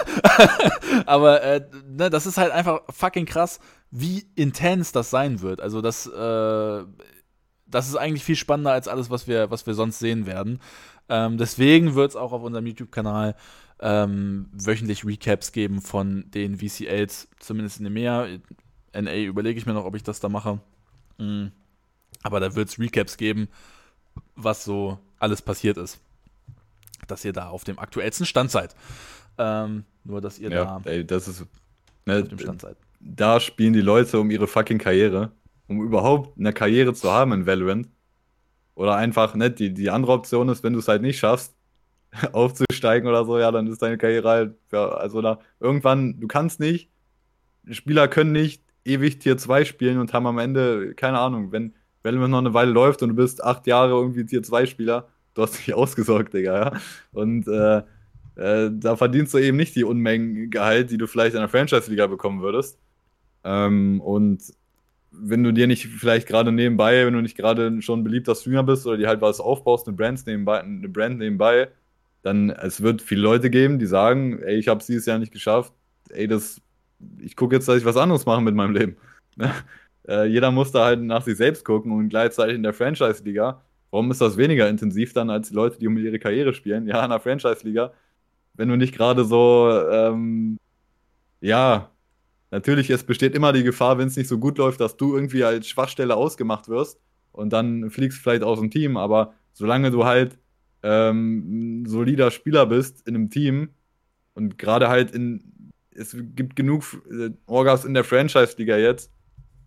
aber 1.06 1.42
äh, 1.42 1.68
ne, 1.86 2.10
das 2.10 2.26
ist 2.26 2.38
halt 2.38 2.52
einfach 2.52 2.80
fucking 2.90 3.26
krass, 3.26 3.60
wie 3.90 4.26
intens 4.34 4.92
das 4.92 5.10
sein 5.10 5.40
wird. 5.40 5.60
Also 5.60 5.80
das, 5.80 6.06
äh, 6.06 6.84
das 7.66 7.88
ist 7.88 7.96
eigentlich 7.96 8.24
viel 8.24 8.36
spannender 8.36 8.72
als 8.72 8.88
alles, 8.88 9.10
was 9.10 9.26
wir, 9.26 9.50
was 9.50 9.66
wir 9.66 9.74
sonst 9.74 9.98
sehen 9.98 10.26
werden. 10.26 10.60
Ähm, 11.08 11.38
deswegen 11.38 11.94
wird 11.94 12.10
es 12.10 12.16
auch 12.16 12.32
auf 12.32 12.42
unserem 12.42 12.66
YouTube-Kanal 12.66 13.34
ähm, 13.80 14.48
wöchentlich 14.52 15.04
Recaps 15.04 15.52
geben 15.52 15.80
von 15.80 16.30
den 16.30 16.58
VCLs, 16.58 17.28
zumindest 17.38 17.78
in 17.78 17.84
dem 17.84 17.94
Meer. 17.94 18.40
NA 18.92 19.16
überlege 19.16 19.58
ich 19.58 19.66
mir 19.66 19.72
noch, 19.72 19.84
ob 19.84 19.96
ich 19.96 20.02
das 20.02 20.20
da 20.20 20.28
mache. 20.28 20.60
Mhm. 21.18 21.52
Aber 22.22 22.40
da 22.40 22.54
wird 22.54 22.68
es 22.68 22.78
Recaps 22.78 23.16
geben, 23.16 23.48
was 24.36 24.64
so 24.64 24.98
alles 25.18 25.40
passiert 25.40 25.78
ist. 25.78 25.98
Dass 27.06 27.24
ihr 27.24 27.32
da 27.32 27.48
auf 27.48 27.64
dem 27.64 27.78
aktuellsten 27.78 28.26
Stand 28.26 28.50
seid. 28.50 28.74
Ähm, 29.38 29.84
nur, 30.04 30.20
dass 30.20 30.38
ihr 30.38 30.50
ja, 30.50 30.80
da 30.80 30.90
ey, 30.90 31.06
das 31.06 31.28
ist, 31.28 31.46
ne, 32.04 32.20
auf 32.20 32.28
dem 32.28 32.38
Stand 32.38 32.60
seid. 32.60 32.76
Da 33.00 33.40
spielen 33.40 33.72
die 33.72 33.80
Leute 33.80 34.20
um 34.20 34.30
ihre 34.30 34.46
fucking 34.46 34.78
Karriere. 34.78 35.32
Um 35.68 35.82
überhaupt 35.82 36.38
eine 36.38 36.52
Karriere 36.52 36.92
zu 36.92 37.10
haben 37.10 37.32
in 37.32 37.46
Valorant. 37.46 37.88
Oder 38.74 38.96
einfach, 38.96 39.34
ne, 39.34 39.50
die, 39.50 39.72
die 39.72 39.88
andere 39.88 40.12
Option 40.12 40.48
ist, 40.50 40.62
wenn 40.62 40.74
du 40.74 40.80
es 40.80 40.88
halt 40.88 41.00
nicht 41.00 41.18
schaffst, 41.18 41.54
aufzusteigen 42.32 43.08
oder 43.08 43.24
so, 43.24 43.38
ja, 43.38 43.50
dann 43.50 43.66
ist 43.66 43.82
deine 43.82 43.98
Karriere 43.98 44.28
halt, 44.28 44.54
ja, 44.72 44.88
also 44.88 45.20
da, 45.22 45.40
irgendwann, 45.60 46.20
du 46.20 46.26
kannst 46.28 46.60
nicht, 46.60 46.90
Spieler 47.70 48.08
können 48.08 48.32
nicht 48.32 48.62
ewig 48.84 49.18
Tier 49.18 49.36
2 49.36 49.64
spielen 49.64 49.98
und 49.98 50.12
haben 50.12 50.26
am 50.26 50.38
Ende, 50.38 50.94
keine 50.94 51.18
Ahnung, 51.18 51.52
wenn 51.52 51.74
Valorant 52.02 52.30
noch 52.30 52.38
eine 52.38 52.54
Weile 52.54 52.72
läuft 52.72 53.02
und 53.02 53.10
du 53.10 53.14
bist 53.14 53.44
acht 53.44 53.66
Jahre 53.66 53.90
irgendwie 53.90 54.24
Tier 54.24 54.42
2 54.42 54.66
Spieler, 54.66 55.08
du 55.34 55.42
hast 55.42 55.58
dich 55.58 55.74
ausgesorgt, 55.74 56.34
Digga, 56.34 56.58
ja. 56.58 56.80
Und 57.12 57.46
äh, 57.46 57.82
äh, 58.36 58.70
da 58.72 58.96
verdienst 58.96 59.34
du 59.34 59.38
eben 59.38 59.56
nicht 59.56 59.76
die 59.76 59.84
Unmengen 59.84 60.50
Gehalt, 60.50 60.90
die 60.90 60.98
du 60.98 61.06
vielleicht 61.06 61.34
in 61.34 61.40
der 61.40 61.48
Franchise-Liga 61.48 62.06
bekommen 62.06 62.40
würdest. 62.40 62.78
Ähm, 63.44 64.00
und 64.00 64.42
wenn 65.12 65.42
du 65.42 65.52
dir 65.52 65.66
nicht 65.66 65.86
vielleicht 65.86 66.26
gerade 66.26 66.52
nebenbei, 66.52 67.04
wenn 67.04 67.14
du 67.14 67.20
nicht 67.20 67.36
gerade 67.36 67.82
schon 67.82 68.00
ein 68.00 68.04
beliebter 68.04 68.34
Streamer 68.34 68.62
bist 68.62 68.86
oder 68.86 68.96
dir 68.96 69.08
halt 69.08 69.20
was 69.20 69.40
aufbaust, 69.40 69.86
eine 69.86 69.96
Brand 69.96 70.26
nebenbei, 70.26 70.60
eine 70.60 70.88
Brand 70.88 71.18
nebenbei, 71.18 71.68
dann 72.22 72.50
es 72.50 72.82
wird 72.82 73.02
viele 73.02 73.22
Leute 73.22 73.50
geben, 73.50 73.78
die 73.78 73.86
sagen, 73.86 74.40
ey, 74.42 74.56
ich 74.56 74.68
habe 74.68 74.80
es 74.80 74.86
dieses 74.86 75.06
Jahr 75.06 75.18
nicht 75.18 75.32
geschafft, 75.32 75.72
ey, 76.10 76.26
das, 76.26 76.60
ich 77.18 77.36
gucke 77.36 77.54
jetzt, 77.56 77.68
dass 77.68 77.78
ich 77.78 77.84
was 77.84 77.96
anderes 77.96 78.26
mache 78.26 78.42
mit 78.42 78.54
meinem 78.54 78.74
Leben. 78.74 78.96
äh, 80.08 80.26
jeder 80.26 80.50
muss 80.50 80.72
da 80.72 80.84
halt 80.84 81.00
nach 81.00 81.22
sich 81.22 81.36
selbst 81.36 81.64
gucken 81.64 81.92
und 81.92 82.08
gleichzeitig 82.08 82.56
in 82.56 82.62
der 82.62 82.74
Franchise-Liga. 82.74 83.62
Warum 83.90 84.10
ist 84.10 84.20
das 84.20 84.36
weniger 84.36 84.68
intensiv 84.68 85.12
dann 85.12 85.30
als 85.30 85.48
die 85.48 85.54
Leute, 85.54 85.78
die 85.78 85.88
um 85.88 85.96
ihre 85.96 86.18
Karriere 86.18 86.54
spielen? 86.54 86.86
Ja, 86.86 87.02
in 87.04 87.10
der 87.10 87.20
Franchise-Liga, 87.20 87.92
wenn 88.54 88.68
du 88.68 88.76
nicht 88.76 88.94
gerade 88.94 89.24
so, 89.24 89.70
ähm, 89.90 90.58
ja, 91.40 91.90
natürlich, 92.50 92.90
es 92.90 93.04
besteht 93.04 93.34
immer 93.34 93.52
die 93.52 93.64
Gefahr, 93.64 93.98
wenn 93.98 94.08
es 94.08 94.16
nicht 94.16 94.28
so 94.28 94.38
gut 94.38 94.58
läuft, 94.58 94.80
dass 94.80 94.96
du 94.96 95.14
irgendwie 95.14 95.44
als 95.44 95.68
Schwachstelle 95.68 96.14
ausgemacht 96.14 96.68
wirst 96.68 97.00
und 97.32 97.52
dann 97.52 97.90
fliegst 97.90 98.20
vielleicht 98.20 98.42
aus 98.42 98.60
dem 98.60 98.70
Team, 98.70 98.96
aber 98.96 99.34
solange 99.52 99.90
du 99.90 100.04
halt 100.04 100.38
ähm, 100.82 101.84
solider 101.86 102.30
Spieler 102.30 102.66
bist 102.66 103.06
in 103.06 103.14
einem 103.14 103.30
Team 103.30 103.70
und 104.34 104.58
gerade 104.58 104.88
halt 104.88 105.10
in, 105.10 105.72
es 105.94 106.16
gibt 106.34 106.56
genug 106.56 106.84
äh, 107.10 107.30
Orgas 107.46 107.84
in 107.84 107.94
der 107.94 108.04
Franchise-Liga 108.04 108.76
jetzt, 108.76 109.12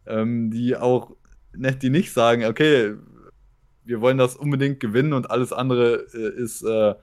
ähm, 0.05 0.51
die 0.51 0.75
auch, 0.75 1.15
die 1.53 1.89
nicht 1.89 2.11
sagen, 2.13 2.45
okay, 2.45 2.95
wir 3.85 4.01
wollen 4.01 4.17
das 4.17 4.35
unbedingt 4.35 4.79
gewinnen 4.79 5.13
und 5.13 5.29
alles 5.29 5.53
andere 5.53 6.07
äh, 6.13 6.41
ist 6.41 6.63
äh, 6.63 6.95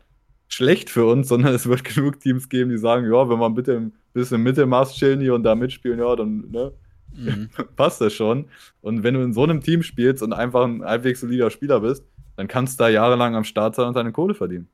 schlecht 0.49 0.91
für 0.91 1.07
uns, 1.07 1.29
sondern 1.29 1.55
es 1.55 1.69
wird 1.69 1.85
genug 1.85 2.21
Teams 2.21 2.49
geben, 2.49 2.71
die 2.71 2.79
sagen, 2.79 3.11
ja, 3.11 3.29
wenn 3.29 3.39
wir 3.39 3.51
bitte 3.51 3.77
ein 3.77 3.93
bisschen 4.13 4.43
Mittelmaß 4.43 4.95
chillen 4.97 5.21
hier 5.21 5.35
und 5.35 5.45
da 5.45 5.55
mitspielen, 5.55 5.99
ja, 5.99 6.17
dann 6.17 6.51
ne, 6.51 6.73
mhm. 7.15 7.49
passt 7.77 8.01
das 8.01 8.13
schon. 8.13 8.47
Und 8.81 9.03
wenn 9.03 9.15
du 9.15 9.23
in 9.23 9.33
so 9.33 9.45
einem 9.45 9.61
Team 9.61 9.83
spielst 9.83 10.23
und 10.23 10.33
einfach 10.33 10.65
ein 10.65 10.83
halbwegs 10.85 11.21
solider 11.21 11.51
Spieler 11.51 11.81
bist, 11.81 12.05
dann 12.41 12.49
kannst 12.49 12.81
du 12.81 12.85
da 12.85 12.89
jahrelang 12.89 13.35
am 13.35 13.45
Start 13.45 13.75
sein 13.75 13.89
und 13.89 13.95
deine 13.97 14.13
Kohle 14.13 14.33
verdienen. 14.33 14.67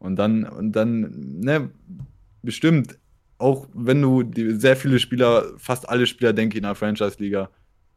Und 0.00 0.16
dann, 0.16 0.42
und 0.42 0.72
dann, 0.72 1.38
ne, 1.38 1.70
bestimmt, 2.42 2.98
auch 3.38 3.68
wenn 3.72 4.02
du 4.02 4.24
die, 4.24 4.56
sehr 4.56 4.74
viele 4.74 4.98
Spieler, 4.98 5.52
fast 5.58 5.88
alle 5.88 6.04
Spieler, 6.04 6.32
denke 6.32 6.54
ich, 6.54 6.56
in 6.56 6.64
der 6.64 6.74
Franchise-Liga, 6.74 7.48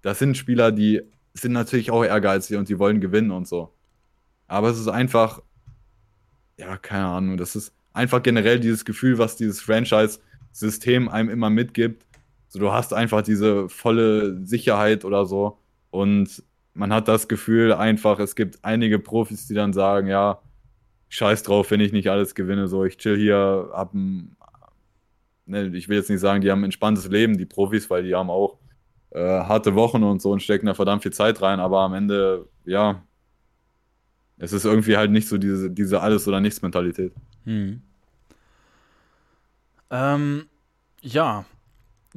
das 0.03 0.19
sind 0.19 0.37
Spieler, 0.37 0.71
die 0.71 1.01
sind 1.33 1.53
natürlich 1.53 1.89
auch 1.89 2.05
ehrgeizig 2.05 2.55
und 2.55 2.69
die 2.69 2.77
wollen 2.77 3.01
gewinnen 3.01 3.31
und 3.31 3.47
so. 3.47 3.73
Aber 4.45 4.69
es 4.69 4.77
ist 4.77 4.89
einfach, 4.89 5.41
ja, 6.59 6.77
keine 6.77 7.05
Ahnung, 7.05 7.37
das 7.37 7.55
ist 7.55 7.73
einfach 7.93 8.21
generell 8.21 8.59
dieses 8.59 8.85
Gefühl, 8.85 9.17
was 9.17 9.37
dieses 9.37 9.59
Franchise-System 9.59 11.09
einem 11.09 11.29
immer 11.29 11.49
mitgibt. 11.49 12.05
So, 12.49 12.59
du 12.59 12.71
hast 12.71 12.93
einfach 12.93 13.23
diese 13.23 13.69
volle 13.69 14.45
Sicherheit 14.45 15.03
oder 15.03 15.25
so. 15.25 15.57
Und 15.89 16.43
man 16.75 16.93
hat 16.93 17.07
das 17.07 17.27
Gefühl 17.27 17.73
einfach, 17.73 18.19
es 18.19 18.35
gibt 18.35 18.59
einige 18.63 18.99
Profis, 18.99 19.47
die 19.47 19.53
dann 19.53 19.73
sagen, 19.73 20.07
ja, 20.07 20.39
scheiß 21.09 21.43
drauf, 21.43 21.71
wenn 21.71 21.79
ich 21.79 21.93
nicht 21.93 22.09
alles 22.09 22.35
gewinne, 22.35 22.67
so, 22.67 22.83
ich 22.83 22.97
chill 22.97 23.17
hier, 23.17 23.69
hab 23.73 23.93
ein, 23.93 24.35
ne, 25.45 25.67
ich 25.73 25.87
will 25.87 25.97
jetzt 25.97 26.09
nicht 26.09 26.19
sagen, 26.19 26.41
die 26.41 26.51
haben 26.51 26.61
ein 26.61 26.65
entspanntes 26.65 27.07
Leben, 27.07 27.37
die 27.37 27.45
Profis, 27.45 27.89
weil 27.89 28.03
die 28.03 28.13
haben 28.13 28.29
auch 28.29 28.59
äh, 29.11 29.19
harte 29.19 29.73
Wochen 29.75 30.03
und 30.03 30.21
so 30.21 30.31
und 30.31 30.43
stecken 30.43 30.65
da 30.65 30.73
verdammt 30.73 31.03
viel 31.03 31.13
Zeit 31.13 31.41
rein, 31.41 31.61
aber 31.61 31.79
am 31.79 31.93
Ende, 31.93 32.47
ja, 32.65 33.01
es 34.37 34.51
ist 34.51 34.65
irgendwie 34.65 34.97
halt 34.97 35.11
nicht 35.11 35.29
so 35.29 35.37
diese, 35.37 35.71
diese 35.71 36.01
Alles- 36.01 36.27
oder 36.27 36.41
Nichts-Mentalität. 36.41 37.13
Hm. 37.45 37.81
Ähm, 39.91 40.45
ja, 41.01 41.45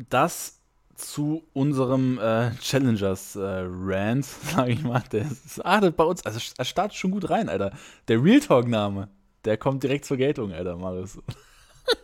das 0.09 0.58
zu 0.99 1.45
unserem 1.53 2.19
äh, 2.19 2.51
Challengers-Rant, 2.61 4.19
äh, 4.19 4.23
sage 4.55 4.73
ich 4.73 4.83
mal. 4.83 5.03
Der 5.13 5.23
ist, 5.23 5.65
ah, 5.65 5.81
bei 5.91 6.05
uns, 6.05 6.27
also 6.27 6.41
er 6.57 6.65
startet 6.65 6.97
schon 6.97 7.13
gut 7.13 7.31
rein, 7.31 7.49
Alter. 7.49 7.73
Der 8.09 8.23
Real 8.23 8.41
Talk-Name, 8.41 9.09
der 9.45 9.57
kommt 9.57 9.83
direkt 9.83 10.05
zur 10.05 10.17
Geltung, 10.17 10.53
Alter, 10.53 10.77
Marius. 10.77 11.19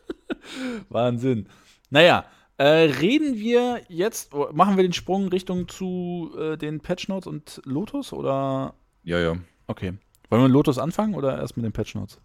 Wahnsinn. 0.88 1.48
Naja, 1.90 2.24
äh, 2.56 2.64
reden 2.64 3.34
wir 3.36 3.82
jetzt, 3.88 4.32
oh, 4.32 4.48
machen 4.52 4.76
wir 4.76 4.84
den 4.84 4.92
Sprung 4.92 5.28
Richtung 5.28 5.66
zu 5.68 6.32
äh, 6.38 6.56
den 6.56 6.80
Patch 6.80 7.08
Notes 7.08 7.26
und 7.26 7.60
Lotus 7.64 8.12
oder? 8.12 8.74
Ja, 9.02 9.18
ja. 9.18 9.36
Okay. 9.66 9.94
Wollen 10.30 10.42
wir 10.42 10.48
mit 10.48 10.52
Lotus 10.52 10.78
anfangen 10.78 11.14
oder 11.14 11.38
erst 11.38 11.56
mit 11.56 11.64
den 11.64 11.72
Patch 11.72 11.94
Notes? 11.94 12.20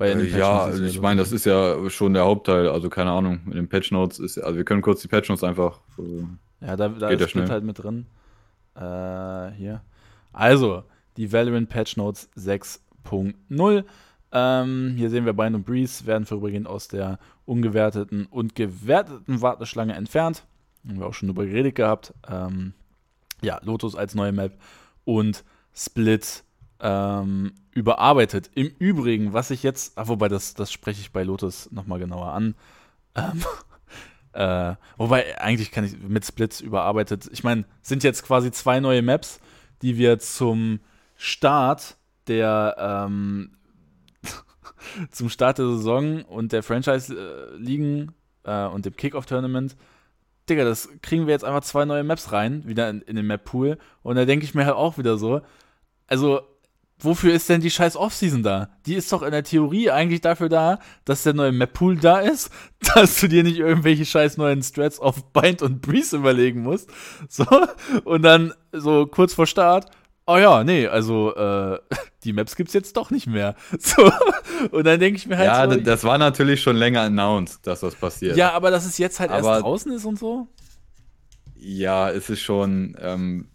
Äh, 0.00 0.26
ja, 0.28 0.72
ich 0.72 1.00
meine, 1.00 1.20
das 1.20 1.32
ist 1.32 1.44
ja 1.44 1.90
schon 1.90 2.14
der 2.14 2.24
Hauptteil. 2.24 2.68
Also 2.68 2.88
keine 2.88 3.10
Ahnung, 3.10 3.40
mit 3.44 3.56
den 3.56 3.68
Patch 3.68 3.90
Notes 3.90 4.18
ist, 4.18 4.38
also 4.38 4.56
wir 4.56 4.64
können 4.64 4.82
kurz 4.82 5.02
die 5.02 5.08
Patch 5.08 5.28
Notes 5.28 5.42
einfach. 5.42 5.80
Äh, 5.98 6.66
ja, 6.66 6.76
da, 6.76 6.88
da 6.88 7.08
ist 7.08 7.30
Split 7.30 7.50
halt 7.50 7.64
mit 7.64 7.82
drin. 7.82 8.06
Äh, 8.74 9.50
hier. 9.56 9.82
Also, 10.32 10.84
die 11.16 11.32
Valorant 11.32 11.68
Patch 11.68 11.96
Notes 11.96 12.30
6.0. 12.36 13.84
Ähm, 14.30 14.94
hier 14.96 15.10
sehen 15.10 15.24
wir 15.24 15.32
Bind 15.32 15.56
und 15.56 15.64
Breeze 15.64 16.06
werden 16.06 16.26
vorübergehend 16.26 16.66
aus 16.66 16.88
der 16.88 17.18
ungewerteten 17.46 18.26
und 18.26 18.54
gewerteten 18.54 19.40
Warteschlange 19.40 19.94
entfernt. 19.94 20.44
Haben 20.86 21.00
wir 21.00 21.06
auch 21.06 21.14
schon 21.14 21.28
drüber 21.28 21.46
geredet 21.46 21.74
gehabt. 21.74 22.14
Ähm, 22.28 22.74
ja, 23.40 23.58
Lotus 23.64 23.94
als 23.94 24.14
neue 24.14 24.32
Map 24.32 24.52
und 25.04 25.44
Split 25.74 26.44
ähm, 26.80 27.52
überarbeitet. 27.72 28.50
Im 28.54 28.70
Übrigen, 28.78 29.32
was 29.32 29.50
ich 29.50 29.62
jetzt, 29.62 29.96
ah, 29.98 30.08
wobei 30.08 30.28
das, 30.28 30.54
das 30.54 30.72
spreche 30.72 31.00
ich 31.00 31.12
bei 31.12 31.22
Lotus 31.22 31.70
nochmal 31.72 31.98
genauer 31.98 32.32
an. 32.32 32.54
Ähm, 33.14 33.44
äh, 34.32 34.74
wobei, 34.96 35.40
eigentlich 35.40 35.70
kann 35.70 35.84
ich 35.84 35.98
mit 35.98 36.24
Splits 36.24 36.60
überarbeitet. 36.60 37.28
Ich 37.32 37.44
meine, 37.44 37.64
sind 37.82 38.04
jetzt 38.04 38.24
quasi 38.24 38.50
zwei 38.52 38.80
neue 38.80 39.02
Maps, 39.02 39.40
die 39.82 39.96
wir 39.96 40.18
zum 40.18 40.80
Start 41.16 41.96
der 42.26 42.76
ähm, 42.78 43.52
zum 45.10 45.30
Start 45.30 45.58
der 45.58 45.66
Saison 45.66 46.22
und 46.24 46.52
der 46.52 46.62
Franchise-Ligen 46.62 48.12
äh, 48.44 48.66
und 48.66 48.84
dem 48.84 48.94
Kickoff-Tournament 48.94 49.76
Digga, 50.48 50.64
das 50.64 50.88
kriegen 51.02 51.26
wir 51.26 51.32
jetzt 51.32 51.44
einfach 51.44 51.62
zwei 51.62 51.84
neue 51.84 52.04
Maps 52.04 52.32
rein, 52.32 52.66
wieder 52.66 52.88
in, 52.88 53.02
in 53.02 53.16
den 53.16 53.26
Map-Pool. 53.26 53.78
Und 54.02 54.16
da 54.16 54.24
denke 54.24 54.44
ich 54.44 54.54
mir 54.54 54.64
halt 54.64 54.76
auch 54.76 54.98
wieder 54.98 55.18
so, 55.18 55.42
also 56.06 56.40
wofür 57.00 57.32
ist 57.32 57.48
denn 57.48 57.60
die 57.60 57.70
scheiß 57.70 57.96
Offseason 57.96 58.42
da? 58.42 58.70
Die 58.86 58.94
ist 58.94 59.12
doch 59.12 59.22
in 59.22 59.30
der 59.30 59.44
Theorie 59.44 59.90
eigentlich 59.90 60.20
dafür 60.20 60.48
da, 60.48 60.78
dass 61.04 61.22
der 61.22 61.34
neue 61.34 61.52
Map-Pool 61.52 61.96
da 61.96 62.20
ist, 62.20 62.50
dass 62.94 63.20
du 63.20 63.28
dir 63.28 63.42
nicht 63.42 63.58
irgendwelche 63.58 64.04
scheiß 64.04 64.36
neuen 64.36 64.62
Strats 64.62 64.98
auf 64.98 65.32
Bind 65.32 65.62
und 65.62 65.80
Breeze 65.80 66.16
überlegen 66.16 66.62
musst. 66.62 66.90
So, 67.30 67.44
und 68.04 68.22
dann 68.22 68.52
so 68.72 69.06
kurz 69.06 69.34
vor 69.34 69.46
Start, 69.46 69.86
oh 70.26 70.36
ja, 70.36 70.64
nee, 70.64 70.86
also 70.86 71.34
äh, 71.34 71.78
die 72.24 72.32
Maps 72.32 72.56
gibt's 72.56 72.72
jetzt 72.72 72.96
doch 72.96 73.10
nicht 73.10 73.26
mehr. 73.26 73.54
So, 73.78 74.10
und 74.70 74.86
dann 74.86 74.98
denke 74.98 75.18
ich 75.18 75.26
mir 75.26 75.38
halt 75.38 75.46
Ja, 75.46 75.70
so, 75.70 75.80
das 75.80 76.04
war 76.04 76.18
natürlich 76.18 76.62
schon 76.62 76.76
länger 76.76 77.02
announced, 77.02 77.66
dass 77.66 77.80
das 77.80 77.94
passiert. 77.94 78.36
Ja, 78.36 78.52
aber 78.52 78.70
dass 78.70 78.86
es 78.86 78.98
jetzt 78.98 79.20
halt 79.20 79.30
aber, 79.30 79.48
erst 79.48 79.62
draußen 79.62 79.92
ist 79.92 80.04
und 80.04 80.18
so? 80.18 80.48
Ja, 81.56 82.10
es 82.10 82.30
ist 82.30 82.40
schon, 82.40 82.96
ähm, 83.00 83.48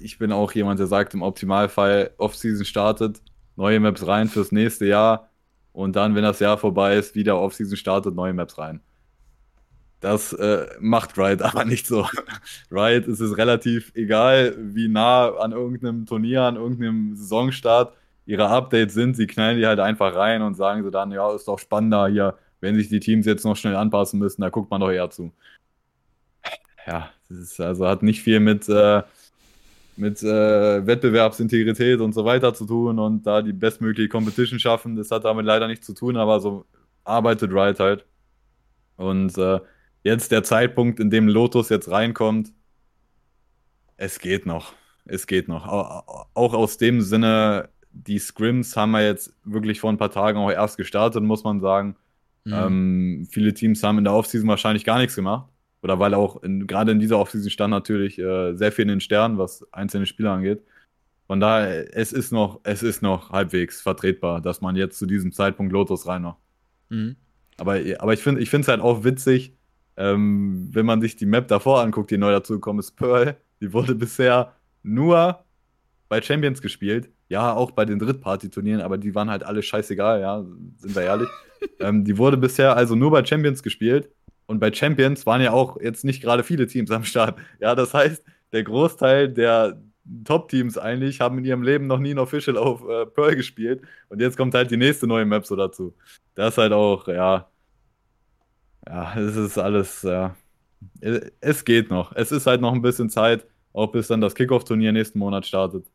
ich 0.00 0.18
bin 0.18 0.32
auch 0.32 0.52
jemand, 0.52 0.80
der 0.80 0.86
sagt, 0.86 1.14
im 1.14 1.22
Optimalfall 1.22 2.10
Offseason 2.18 2.64
startet, 2.64 3.20
neue 3.56 3.80
Maps 3.80 4.06
rein 4.06 4.28
fürs 4.28 4.52
nächste 4.52 4.86
Jahr 4.86 5.30
und 5.72 5.96
dann, 5.96 6.14
wenn 6.14 6.22
das 6.22 6.40
Jahr 6.40 6.58
vorbei 6.58 6.96
ist, 6.96 7.14
wieder 7.14 7.38
Offseason 7.38 7.76
startet, 7.76 8.14
neue 8.14 8.32
Maps 8.32 8.58
rein. 8.58 8.80
Das 10.00 10.32
äh, 10.32 10.66
macht 10.80 11.18
Riot 11.18 11.42
aber 11.42 11.64
nicht 11.64 11.86
so. 11.86 12.06
Riot 12.70 13.06
ist 13.06 13.20
es 13.20 13.36
relativ 13.36 13.92
egal, 13.94 14.56
wie 14.58 14.88
nah 14.88 15.36
an 15.36 15.52
irgendeinem 15.52 16.06
Turnier, 16.06 16.42
an 16.42 16.56
irgendeinem 16.56 17.14
Saisonstart 17.16 17.94
ihre 18.26 18.48
Updates 18.48 18.94
sind. 18.94 19.16
Sie 19.16 19.26
knallen 19.26 19.58
die 19.58 19.66
halt 19.66 19.80
einfach 19.80 20.14
rein 20.14 20.42
und 20.42 20.54
sagen 20.54 20.82
so 20.82 20.90
dann, 20.90 21.12
ja, 21.12 21.34
ist 21.34 21.48
doch 21.48 21.58
spannender 21.58 22.08
hier, 22.08 22.38
wenn 22.60 22.76
sich 22.76 22.88
die 22.88 23.00
Teams 23.00 23.26
jetzt 23.26 23.44
noch 23.44 23.56
schnell 23.56 23.76
anpassen 23.76 24.18
müssen, 24.18 24.40
da 24.40 24.48
guckt 24.48 24.70
man 24.70 24.80
doch 24.80 24.90
eher 24.90 25.10
zu. 25.10 25.32
Ja, 26.86 27.10
das 27.28 27.38
ist 27.38 27.60
also 27.60 27.86
hat 27.86 28.02
nicht 28.02 28.22
viel 28.22 28.40
mit, 28.40 28.68
äh, 28.68 29.02
mit 30.00 30.22
äh, 30.22 30.86
Wettbewerbsintegrität 30.86 32.00
und 32.00 32.14
so 32.14 32.24
weiter 32.24 32.54
zu 32.54 32.64
tun 32.64 32.98
und 32.98 33.26
da 33.26 33.42
die 33.42 33.52
bestmögliche 33.52 34.08
Competition 34.08 34.58
schaffen. 34.58 34.96
Das 34.96 35.10
hat 35.10 35.24
damit 35.24 35.44
leider 35.44 35.68
nichts 35.68 35.86
zu 35.86 35.92
tun, 35.92 36.16
aber 36.16 36.40
so 36.40 36.64
arbeitet 37.04 37.52
Riot 37.52 37.78
halt. 37.78 38.06
Und 38.96 39.36
äh, 39.36 39.60
jetzt 40.02 40.32
der 40.32 40.42
Zeitpunkt, 40.42 41.00
in 41.00 41.10
dem 41.10 41.28
Lotus 41.28 41.68
jetzt 41.68 41.90
reinkommt, 41.90 42.52
es 43.98 44.18
geht 44.18 44.46
noch. 44.46 44.72
Es 45.04 45.26
geht 45.26 45.48
noch. 45.48 45.66
Auch 45.68 46.54
aus 46.54 46.78
dem 46.78 47.02
Sinne, 47.02 47.68
die 47.92 48.18
Scrims 48.18 48.76
haben 48.76 48.92
wir 48.92 49.04
jetzt 49.04 49.34
wirklich 49.44 49.80
vor 49.80 49.92
ein 49.92 49.98
paar 49.98 50.10
Tagen 50.10 50.38
auch 50.38 50.50
erst 50.50 50.78
gestartet, 50.78 51.22
muss 51.22 51.44
man 51.44 51.60
sagen. 51.60 51.96
Mhm. 52.44 52.54
Ähm, 52.54 53.28
viele 53.30 53.52
Teams 53.52 53.82
haben 53.82 53.98
in 53.98 54.04
der 54.04 54.14
Offseason 54.14 54.48
wahrscheinlich 54.48 54.84
gar 54.84 54.98
nichts 54.98 55.14
gemacht. 55.14 55.49
Oder 55.82 55.98
weil 55.98 56.14
auch 56.14 56.40
gerade 56.42 56.92
in 56.92 56.98
dieser 56.98 57.18
Offseason 57.18 57.50
stand 57.50 57.70
natürlich 57.70 58.18
äh, 58.18 58.54
sehr 58.54 58.72
viel 58.72 58.82
in 58.82 58.88
den 58.88 59.00
Sternen, 59.00 59.38
was 59.38 59.66
einzelne 59.72 60.06
Spieler 60.06 60.32
angeht. 60.32 60.62
Von 61.26 61.40
daher, 61.40 61.96
es 61.96 62.12
ist 62.12 62.32
noch, 62.32 62.60
es 62.64 62.82
ist 62.82 63.02
noch 63.02 63.30
halbwegs 63.30 63.80
vertretbar, 63.80 64.40
dass 64.40 64.60
man 64.60 64.76
jetzt 64.76 64.98
zu 64.98 65.06
diesem 65.06 65.32
Zeitpunkt 65.32 65.72
Lotus 65.72 66.06
rein 66.06 66.22
noch. 66.22 66.36
Mhm. 66.88 67.16
Aber, 67.56 67.78
aber 67.98 68.12
ich 68.12 68.20
finde 68.22 68.42
es 68.42 68.68
halt 68.68 68.80
auch 68.80 69.04
witzig, 69.04 69.54
ähm, 69.96 70.68
wenn 70.72 70.86
man 70.86 71.00
sich 71.00 71.16
die 71.16 71.26
Map 71.26 71.48
davor 71.48 71.82
anguckt, 71.82 72.10
die 72.10 72.18
neu 72.18 72.32
dazugekommen 72.32 72.80
ist, 72.80 72.96
Pearl, 72.96 73.36
die 73.60 73.72
wurde 73.72 73.94
bisher 73.94 74.54
nur 74.82 75.44
bei 76.08 76.20
Champions 76.20 76.60
gespielt. 76.62 77.10
Ja, 77.28 77.52
auch 77.54 77.70
bei 77.70 77.84
den 77.84 78.00
Drittparty-Turnieren, 78.00 78.80
aber 78.80 78.98
die 78.98 79.14
waren 79.14 79.30
halt 79.30 79.44
alle 79.44 79.62
scheißegal, 79.62 80.20
ja, 80.20 80.44
sind 80.78 80.96
wir 80.96 81.02
ehrlich. 81.02 81.28
ähm, 81.80 82.04
die 82.04 82.18
wurde 82.18 82.36
bisher 82.36 82.76
also 82.76 82.96
nur 82.96 83.12
bei 83.12 83.24
Champions 83.24 83.62
gespielt. 83.62 84.10
Und 84.50 84.58
bei 84.58 84.72
Champions 84.72 85.26
waren 85.26 85.40
ja 85.40 85.52
auch 85.52 85.80
jetzt 85.80 86.02
nicht 86.04 86.20
gerade 86.20 86.42
viele 86.42 86.66
Teams 86.66 86.90
am 86.90 87.04
Start. 87.04 87.38
Ja, 87.60 87.76
das 87.76 87.94
heißt, 87.94 88.24
der 88.52 88.64
Großteil 88.64 89.28
der 89.28 89.80
Top-Teams 90.24 90.76
eigentlich 90.76 91.20
haben 91.20 91.38
in 91.38 91.44
ihrem 91.44 91.62
Leben 91.62 91.86
noch 91.86 92.00
nie 92.00 92.10
ein 92.10 92.18
Official 92.18 92.56
auf 92.58 92.82
äh, 92.82 93.06
Pearl 93.06 93.36
gespielt. 93.36 93.82
Und 94.08 94.20
jetzt 94.20 94.36
kommt 94.36 94.54
halt 94.54 94.72
die 94.72 94.76
nächste 94.76 95.06
neue 95.06 95.24
Map 95.24 95.46
so 95.46 95.54
dazu. 95.54 95.94
Das 96.34 96.54
ist 96.54 96.58
halt 96.58 96.72
auch, 96.72 97.06
ja, 97.06 97.48
ja, 98.88 99.16
es 99.16 99.36
ist 99.36 99.56
alles, 99.56 100.02
ja. 100.02 100.34
Es 101.40 101.64
geht 101.64 101.88
noch. 101.88 102.10
Es 102.16 102.32
ist 102.32 102.48
halt 102.48 102.60
noch 102.60 102.72
ein 102.72 102.82
bisschen 102.82 103.08
Zeit, 103.08 103.46
auch 103.72 103.92
bis 103.92 104.08
dann 104.08 104.20
das 104.20 104.34
Kickoff-Turnier 104.34 104.90
nächsten 104.90 105.20
Monat 105.20 105.46
startet. 105.46 105.86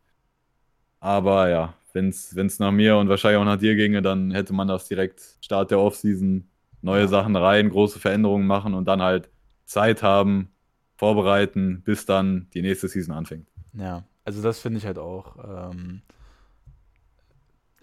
Aber 1.01 1.49
ja, 1.49 1.73
wenn 1.91 2.07
es 2.07 2.59
nach 2.59 2.71
mir 2.71 2.95
und 2.95 3.09
wahrscheinlich 3.09 3.41
auch 3.41 3.43
nach 3.43 3.59
dir 3.59 3.75
ginge, 3.75 4.01
dann 4.01 4.31
hätte 4.31 4.53
man 4.53 4.69
das 4.69 4.87
direkt 4.87 5.21
Start 5.41 5.71
der 5.71 5.79
Offseason, 5.79 6.49
neue. 6.85 7.07
Sachen 7.07 7.35
rein, 7.35 7.69
große 7.69 7.99
Veränderungen 7.99 8.47
machen 8.47 8.73
und 8.73 8.85
dann 8.85 9.01
halt 9.01 9.29
Zeit 9.65 10.03
haben, 10.03 10.49
vorbereiten, 10.95 11.81
bis 11.83 12.05
dann 12.05 12.47
die 12.53 12.61
nächste 12.61 12.87
Season 12.87 13.13
anfängt. 13.13 13.47
Ja, 13.73 14.03
also 14.23 14.41
das 14.41 14.59
finde 14.59 14.77
ich 14.77 14.85
halt 14.85 14.97
auch. 14.97 15.37
Ähm 15.69 16.01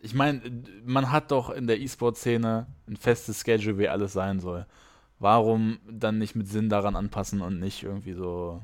ich 0.00 0.14
meine, 0.14 0.40
man 0.84 1.12
hat 1.12 1.30
doch 1.30 1.50
in 1.50 1.66
der 1.66 1.80
E-Sport-Szene 1.80 2.66
ein 2.88 2.96
festes 2.96 3.40
Schedule, 3.40 3.78
wie 3.78 3.88
alles 3.88 4.12
sein 4.12 4.40
soll 4.40 4.66
warum 5.22 5.78
dann 5.88 6.18
nicht 6.18 6.34
mit 6.34 6.48
Sinn 6.48 6.68
daran 6.68 6.96
anpassen 6.96 7.40
und 7.40 7.60
nicht 7.60 7.84
irgendwie 7.84 8.12
so. 8.12 8.60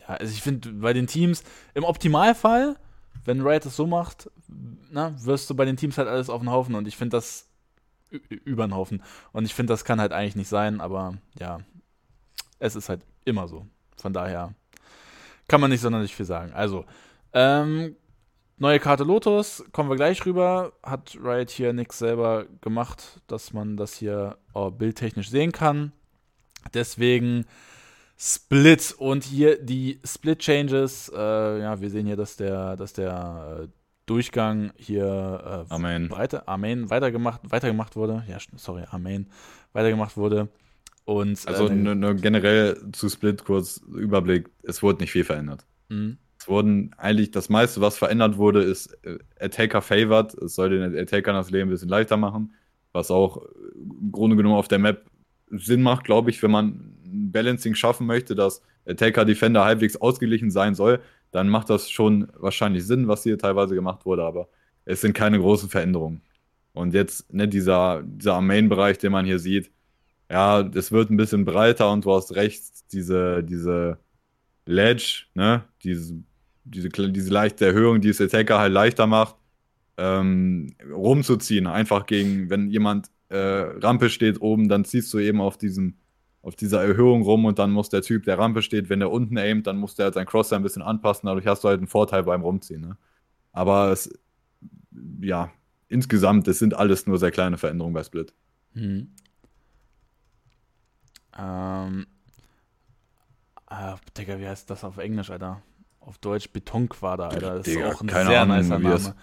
Ja, 0.00 0.14
also 0.14 0.32
ich 0.32 0.42
finde, 0.42 0.72
bei 0.72 0.92
den 0.92 1.08
Teams, 1.08 1.42
im 1.74 1.84
Optimalfall, 1.84 2.76
wenn 3.24 3.40
Riot 3.42 3.66
es 3.66 3.76
so 3.76 3.86
macht, 3.86 4.30
na, 4.90 5.12
wirst 5.24 5.50
du 5.50 5.54
bei 5.54 5.64
den 5.64 5.76
Teams 5.76 5.98
halt 5.98 6.08
alles 6.08 6.30
auf 6.30 6.40
den 6.40 6.50
Haufen 6.50 6.76
und 6.76 6.86
ich 6.86 6.96
finde 6.96 7.16
das 7.16 7.49
über 8.10 8.66
den 8.66 8.74
Haufen. 8.74 9.02
Und 9.32 9.44
ich 9.44 9.54
finde, 9.54 9.72
das 9.72 9.84
kann 9.84 10.00
halt 10.00 10.12
eigentlich 10.12 10.36
nicht 10.36 10.48
sein, 10.48 10.80
aber 10.80 11.14
ja, 11.38 11.60
es 12.58 12.76
ist 12.76 12.88
halt 12.88 13.02
immer 13.24 13.48
so. 13.48 13.66
Von 13.96 14.12
daher 14.12 14.54
kann 15.48 15.60
man 15.60 15.70
nicht 15.70 15.80
sonderlich 15.80 16.14
viel 16.14 16.26
sagen. 16.26 16.52
Also, 16.52 16.84
ähm, 17.32 17.96
Neue 18.62 18.78
Karte 18.78 19.04
Lotus, 19.04 19.64
kommen 19.72 19.88
wir 19.88 19.96
gleich 19.96 20.26
rüber. 20.26 20.74
Hat 20.82 21.16
Riot 21.18 21.48
hier 21.48 21.72
nichts 21.72 21.98
selber 21.98 22.44
gemacht, 22.60 23.22
dass 23.26 23.54
man 23.54 23.78
das 23.78 23.94
hier 23.94 24.36
oh, 24.52 24.70
bildtechnisch 24.70 25.30
sehen 25.30 25.50
kann. 25.50 25.92
Deswegen 26.74 27.46
Split 28.18 28.94
und 28.98 29.24
hier 29.24 29.56
die 29.56 29.98
Split 30.04 30.40
Changes. 30.40 31.08
Äh, 31.08 31.60
ja, 31.62 31.80
wir 31.80 31.88
sehen 31.88 32.04
hier, 32.04 32.16
dass 32.16 32.36
der, 32.36 32.76
dass 32.76 32.92
der 32.92 33.62
äh, 33.62 33.68
Durchgang 34.10 34.72
hier 34.74 35.66
äh, 35.70 35.72
Amen. 35.72 36.10
Weiter, 36.10 36.48
Amen 36.48 36.90
weitergemacht, 36.90 37.42
weitergemacht 37.48 37.94
wurde. 37.94 38.24
Ja, 38.28 38.38
sorry, 38.56 38.82
Amen 38.90 39.28
weitergemacht 39.72 40.16
wurde. 40.16 40.48
Und, 41.04 41.46
also 41.46 41.68
äh, 41.68 41.74
nur 41.74 42.14
generell 42.14 42.76
zu 42.90 43.08
Split 43.08 43.44
kurz 43.44 43.80
Überblick, 43.94 44.50
es 44.64 44.82
wurde 44.82 45.02
nicht 45.02 45.12
viel 45.12 45.22
verändert. 45.22 45.64
Mhm. 45.90 46.18
Es 46.40 46.48
wurden 46.48 46.92
eigentlich 46.96 47.30
das 47.30 47.50
meiste, 47.50 47.80
was 47.82 47.98
verändert 47.98 48.36
wurde, 48.36 48.64
ist 48.64 48.98
äh, 49.04 49.18
Attacker 49.38 49.80
favored. 49.80 50.34
Es 50.34 50.56
soll 50.56 50.70
den 50.70 50.98
Attackern 50.98 51.36
das 51.36 51.52
Leben 51.52 51.68
ein 51.68 51.72
bisschen 51.72 51.88
leichter 51.88 52.16
machen, 52.16 52.52
was 52.90 53.12
auch 53.12 53.40
im 53.74 54.10
Grunde 54.10 54.34
genommen 54.34 54.56
auf 54.56 54.66
der 54.66 54.80
Map 54.80 55.04
Sinn 55.50 55.82
macht, 55.82 56.02
glaube 56.02 56.30
ich, 56.30 56.42
wenn 56.42 56.50
man 56.50 56.96
ein 57.04 57.30
Balancing 57.30 57.76
schaffen 57.76 58.08
möchte, 58.08 58.34
dass 58.34 58.60
Attacker 58.86 59.24
Defender 59.24 59.64
halbwegs 59.64 59.96
ausgeglichen 59.96 60.50
sein 60.50 60.74
soll, 60.74 61.00
dann 61.30 61.48
macht 61.48 61.70
das 61.70 61.90
schon 61.90 62.28
wahrscheinlich 62.36 62.86
Sinn, 62.86 63.08
was 63.08 63.22
hier 63.22 63.38
teilweise 63.38 63.74
gemacht 63.74 64.06
wurde, 64.06 64.24
aber 64.24 64.48
es 64.84 65.00
sind 65.00 65.14
keine 65.14 65.38
großen 65.38 65.68
Veränderungen. 65.68 66.22
Und 66.72 66.94
jetzt, 66.94 67.32
ne, 67.32 67.48
dieser, 67.48 68.02
dieser 68.02 68.40
Main-Bereich, 68.40 68.98
den 68.98 69.12
man 69.12 69.26
hier 69.26 69.38
sieht, 69.38 69.70
ja, 70.30 70.60
es 70.60 70.92
wird 70.92 71.10
ein 71.10 71.16
bisschen 71.16 71.44
breiter 71.44 71.90
und 71.92 72.04
du 72.04 72.12
hast 72.12 72.34
recht, 72.36 72.62
diese, 72.92 73.42
diese 73.42 73.98
Ledge, 74.66 75.24
ne, 75.34 75.64
diese 75.82 76.22
diese, 76.64 76.88
diese 76.88 77.30
leichte 77.32 77.66
Erhöhung, 77.66 78.00
die 78.00 78.08
es 78.08 78.20
Attacker 78.20 78.58
halt 78.58 78.72
leichter 78.72 79.06
macht, 79.06 79.36
ähm, 79.96 80.74
rumzuziehen. 80.90 81.66
Einfach 81.66 82.06
gegen, 82.06 82.50
wenn 82.50 82.70
jemand 82.70 83.10
äh, 83.28 83.36
Rampe 83.36 84.10
steht 84.10 84.40
oben, 84.40 84.68
dann 84.68 84.84
ziehst 84.84 85.12
du 85.12 85.18
eben 85.18 85.40
auf 85.40 85.58
diesem 85.58 85.96
auf 86.42 86.56
dieser 86.56 86.82
Erhöhung 86.82 87.22
rum 87.22 87.44
und 87.44 87.58
dann 87.58 87.70
muss 87.70 87.88
der 87.90 88.02
Typ, 88.02 88.24
der 88.24 88.38
Rampe 88.38 88.62
steht, 88.62 88.88
wenn 88.88 89.00
der 89.00 89.10
unten 89.10 89.36
aimt, 89.36 89.66
dann 89.66 89.76
muss 89.76 89.94
der 89.94 90.06
halt 90.06 90.14
sein 90.14 90.26
Crosser 90.26 90.56
ein 90.56 90.62
bisschen 90.62 90.82
anpassen. 90.82 91.26
Dadurch 91.26 91.46
hast 91.46 91.64
du 91.64 91.68
halt 91.68 91.78
einen 91.78 91.86
Vorteil 91.86 92.22
beim 92.22 92.42
Rumziehen. 92.42 92.80
Ne? 92.80 92.96
Aber 93.52 93.90
es, 93.92 94.10
ja, 95.20 95.50
insgesamt, 95.88 96.48
es 96.48 96.58
sind 96.58 96.74
alles 96.74 97.06
nur 97.06 97.18
sehr 97.18 97.30
kleine 97.30 97.58
Veränderungen 97.58 97.94
bei 97.94 98.02
Split. 98.04 98.32
Mhm. 98.74 99.10
Ähm. 101.38 102.06
Ah, 103.66 103.96
Digga, 104.18 104.38
wie 104.40 104.48
heißt 104.48 104.68
das 104.68 104.82
auf 104.82 104.98
Englisch, 104.98 105.30
Alter? 105.30 105.62
auf 106.00 106.18
Deutsch 106.18 106.50
Betonquader, 106.50 107.30
Alter. 107.30 107.56
Das 107.56 107.64
Digga, 107.64 107.88
ist 107.88 107.94
auch 107.96 108.00
ein 108.02 108.08
sehr 108.08 108.40
Ahnung, 108.40 108.56
nicer 108.56 108.78
Name. 108.78 109.14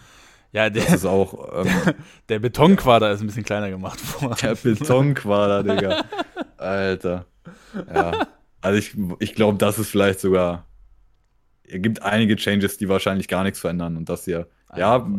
Ja, 0.53 0.69
der, 0.69 0.84
das 0.85 0.94
ist 0.94 1.06
auch. 1.06 1.48
Ähm, 1.57 1.65
der, 1.65 1.95
der 2.30 2.39
Betonquader 2.39 3.11
ist 3.11 3.22
ein 3.22 3.27
bisschen 3.27 3.44
kleiner 3.44 3.69
gemacht 3.69 3.99
worden. 4.22 4.38
Der 4.41 4.56
Betonquader, 4.56 5.64
Digga. 5.64 6.06
Alter. 6.57 7.25
Ja. 7.93 8.27
Also 8.61 8.79
ich, 8.79 8.95
ich 9.19 9.35
glaube, 9.35 9.57
das 9.57 9.79
ist 9.79 9.89
vielleicht 9.89 10.19
sogar. 10.19 10.65
Es 11.63 11.81
gibt 11.81 12.01
einige 12.01 12.35
Changes, 12.35 12.77
die 12.77 12.89
wahrscheinlich 12.89 13.27
gar 13.27 13.43
nichts 13.43 13.59
verändern. 13.59 13.97
Und 13.97 14.09
das 14.09 14.25
hier. 14.25 14.47
Ja, 14.75 15.09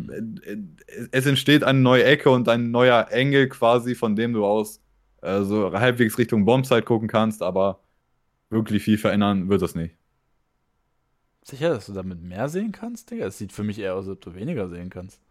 es 1.10 1.26
entsteht 1.26 1.64
eine 1.64 1.78
neue 1.78 2.04
Ecke 2.04 2.30
und 2.30 2.48
ein 2.48 2.70
neuer 2.70 3.08
Engel 3.10 3.48
quasi, 3.48 3.94
von 3.94 4.14
dem 4.14 4.34
du 4.34 4.44
aus 4.44 4.80
äh, 5.22 5.42
so 5.42 5.72
halbwegs 5.72 6.18
Richtung 6.18 6.44
Bombsite 6.44 6.82
gucken 6.82 7.08
kannst, 7.08 7.42
aber 7.42 7.80
wirklich 8.50 8.82
viel 8.82 8.98
verändern 8.98 9.48
wird 9.48 9.62
das 9.62 9.74
nicht. 9.74 9.94
Sicher, 11.42 11.70
dass 11.70 11.86
du 11.86 11.94
damit 11.94 12.20
mehr 12.22 12.48
sehen 12.50 12.72
kannst, 12.72 13.10
Digga? 13.10 13.26
Es 13.26 13.38
sieht 13.38 13.52
für 13.52 13.64
mich 13.64 13.78
eher 13.78 13.94
aus, 13.94 14.06
als 14.06 14.16
ob 14.16 14.20
du 14.20 14.34
weniger 14.34 14.68
sehen 14.68 14.90
kannst. 14.90 15.22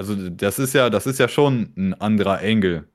Also, 0.00 0.30
das 0.30 0.58
ist 0.58 0.72
ja, 0.72 0.88
das 0.88 1.06
ist 1.06 1.18
ja 1.18 1.28
schon 1.28 1.74
ein 1.76 1.92
anderer 1.92 2.40
Engel. 2.40 2.88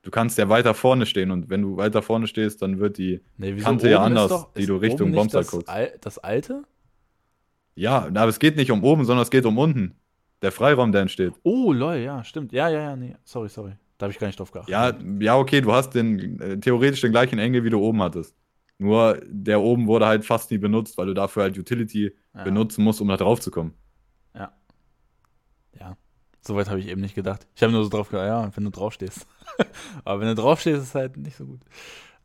Du 0.00 0.10
kannst 0.10 0.38
ja 0.38 0.48
weiter 0.48 0.72
vorne 0.72 1.04
stehen 1.04 1.30
und 1.30 1.50
wenn 1.50 1.60
du 1.60 1.76
weiter 1.76 2.00
vorne 2.00 2.26
stehst, 2.26 2.62
dann 2.62 2.78
wird 2.78 2.96
die 2.96 3.20
nee, 3.36 3.54
Kante 3.56 3.90
ja 3.90 4.02
anders, 4.02 4.30
doch, 4.30 4.54
die 4.54 4.64
du 4.64 4.76
Richtung 4.76 5.12
Bombsite 5.12 5.44
guckst. 5.44 5.68
Al 5.68 5.92
das 6.00 6.16
alte? 6.16 6.62
Ja, 7.74 8.06
aber 8.06 8.28
es 8.28 8.38
geht 8.38 8.56
nicht 8.56 8.70
um 8.70 8.82
oben, 8.82 9.04
sondern 9.04 9.24
es 9.24 9.30
geht 9.30 9.44
um 9.44 9.58
unten. 9.58 9.96
Der 10.40 10.50
Freiraum, 10.50 10.90
der 10.90 11.02
entsteht. 11.02 11.34
Oh, 11.42 11.70
lol, 11.70 11.96
ja, 11.96 12.24
stimmt. 12.24 12.50
Ja, 12.52 12.70
ja, 12.70 12.80
ja, 12.80 12.96
nee, 12.96 13.14
sorry, 13.24 13.50
sorry. 13.50 13.72
Da 13.98 14.04
habe 14.04 14.12
ich 14.14 14.18
gar 14.18 14.28
nicht 14.28 14.40
drauf 14.40 14.50
geachtet. 14.50 14.72
Ja, 14.72 14.94
ja, 15.20 15.36
okay, 15.36 15.60
du 15.60 15.70
hast 15.70 15.90
den 15.90 16.40
äh, 16.40 16.58
theoretisch 16.58 17.02
den 17.02 17.10
gleichen 17.10 17.38
Engel, 17.38 17.62
wie 17.62 17.70
du 17.70 17.78
oben 17.78 18.00
hattest. 18.00 18.34
Nur 18.78 19.20
der 19.26 19.60
oben 19.60 19.86
wurde 19.86 20.06
halt 20.06 20.24
fast 20.24 20.50
nie 20.50 20.56
benutzt, 20.56 20.96
weil 20.96 21.08
du 21.08 21.12
dafür 21.12 21.42
halt 21.42 21.58
Utility 21.58 22.16
ja. 22.34 22.42
benutzen 22.42 22.84
musst, 22.84 23.02
um 23.02 23.08
da 23.08 23.18
drauf 23.18 23.38
zu 23.38 23.50
kommen. 23.50 23.74
Soweit 26.40 26.68
habe 26.70 26.80
ich 26.80 26.88
eben 26.88 27.00
nicht 27.00 27.14
gedacht. 27.14 27.46
Ich 27.54 27.62
habe 27.62 27.72
nur 27.72 27.82
so 27.84 27.90
drauf 27.90 28.08
gedacht, 28.10 28.26
ja, 28.26 28.50
wenn 28.56 28.64
du 28.64 28.70
draufstehst. 28.70 29.26
Aber 30.04 30.20
wenn 30.20 30.28
du 30.28 30.34
draufstehst, 30.34 30.78
ist 30.78 30.88
es 30.88 30.94
halt 30.94 31.16
nicht 31.16 31.36
so 31.36 31.46
gut. 31.46 31.60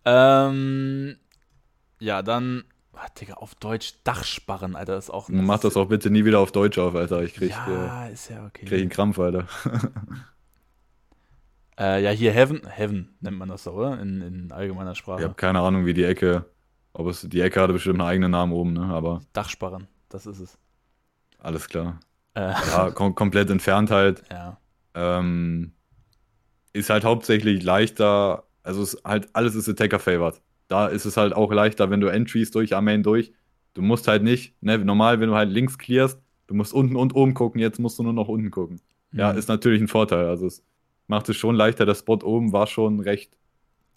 Ähm, 0.05 1.17
ja, 1.99 2.21
dann, 2.21 2.63
ah, 2.93 3.07
Digga, 3.19 3.35
auf 3.35 3.55
Deutsch 3.55 3.95
Dachsparren, 4.03 4.75
Alter, 4.75 4.97
ist 4.97 5.09
auch. 5.09 5.29
Mach 5.29 5.59
das 5.59 5.75
auch 5.77 5.87
bitte 5.87 6.09
nie 6.09 6.25
wieder 6.25 6.39
auf 6.39 6.51
Deutsch 6.51 6.77
auf, 6.77 6.95
Alter. 6.95 7.23
Ich 7.23 7.33
krieg, 7.33 7.49
Ja, 7.49 8.07
ist 8.07 8.29
ja 8.29 8.45
okay. 8.45 8.65
äh, 8.65 8.69
krieg 8.69 8.81
einen 8.81 8.89
Krampf, 8.89 9.19
Alter. 9.19 9.47
Äh, 11.79 12.03
ja, 12.03 12.11
hier 12.11 12.31
Heaven, 12.31 12.61
Heaven 12.67 13.15
nennt 13.19 13.37
man 13.37 13.49
das 13.49 13.63
so, 13.63 13.71
oder? 13.71 13.99
In, 13.99 14.21
in 14.21 14.51
allgemeiner 14.51 14.93
Sprache. 14.93 15.21
Ich 15.21 15.25
habe 15.25 15.33
keine 15.33 15.59
Ahnung, 15.59 15.85
wie 15.87 15.95
die 15.95 16.03
Ecke, 16.03 16.45
ob 16.93 17.07
es, 17.07 17.21
die 17.27 17.41
Ecke 17.41 17.59
hatte 17.59 17.73
bestimmt 17.73 17.99
einen 17.99 18.07
eigenen 18.07 18.29
Namen 18.31 18.51
oben, 18.53 18.73
ne? 18.73 18.85
Aber 18.93 19.21
Dachsparren, 19.33 19.87
das 20.09 20.27
ist 20.27 20.39
es. 20.39 20.57
alles 21.39 21.67
klar. 21.67 21.99
Äh, 22.35 22.51
Ja, 22.71 22.91
kom 22.91 23.15
komplett 23.15 23.49
entfernt 23.49 23.91
halt. 23.91 24.23
ja. 24.31 24.57
Ähm, 24.95 25.71
ist 26.73 26.89
halt 26.89 27.03
hauptsächlich 27.03 27.63
leichter, 27.63 28.43
also 28.63 28.83
ist 28.83 29.01
halt, 29.03 29.27
alles 29.33 29.55
ist 29.55 29.69
Attacker-favored. 29.69 30.41
Da 30.67 30.87
ist 30.87 31.05
es 31.05 31.17
halt 31.17 31.33
auch 31.33 31.51
leichter, 31.51 31.89
wenn 31.89 31.99
du 32.01 32.07
Entries 32.07 32.51
durch, 32.51 32.75
Armeen 32.75 33.03
durch. 33.03 33.31
Du 33.75 33.81
musst 33.81 34.07
halt 34.07 34.23
nicht, 34.23 34.55
ne, 34.63 34.77
normal, 34.79 35.19
wenn 35.19 35.29
du 35.29 35.35
halt 35.35 35.49
links 35.51 35.77
clearst, 35.77 36.19
du 36.47 36.53
musst 36.55 36.73
unten 36.73 36.95
und 36.95 37.15
oben 37.15 37.33
gucken, 37.33 37.59
jetzt 37.61 37.79
musst 37.79 37.99
du 37.99 38.03
nur 38.03 38.13
noch 38.13 38.27
unten 38.27 38.49
gucken. 38.51 38.81
Ja, 39.11 39.31
Mhm. 39.31 39.37
ist 39.39 39.47
natürlich 39.49 39.81
ein 39.81 39.87
Vorteil. 39.87 40.25
Also 40.27 40.47
es 40.47 40.63
macht 41.07 41.29
es 41.29 41.35
schon 41.37 41.55
leichter. 41.55 41.85
Der 41.85 41.95
Spot 41.95 42.19
oben 42.23 42.51
war 42.53 42.65
schon 42.67 42.99
recht 42.99 43.35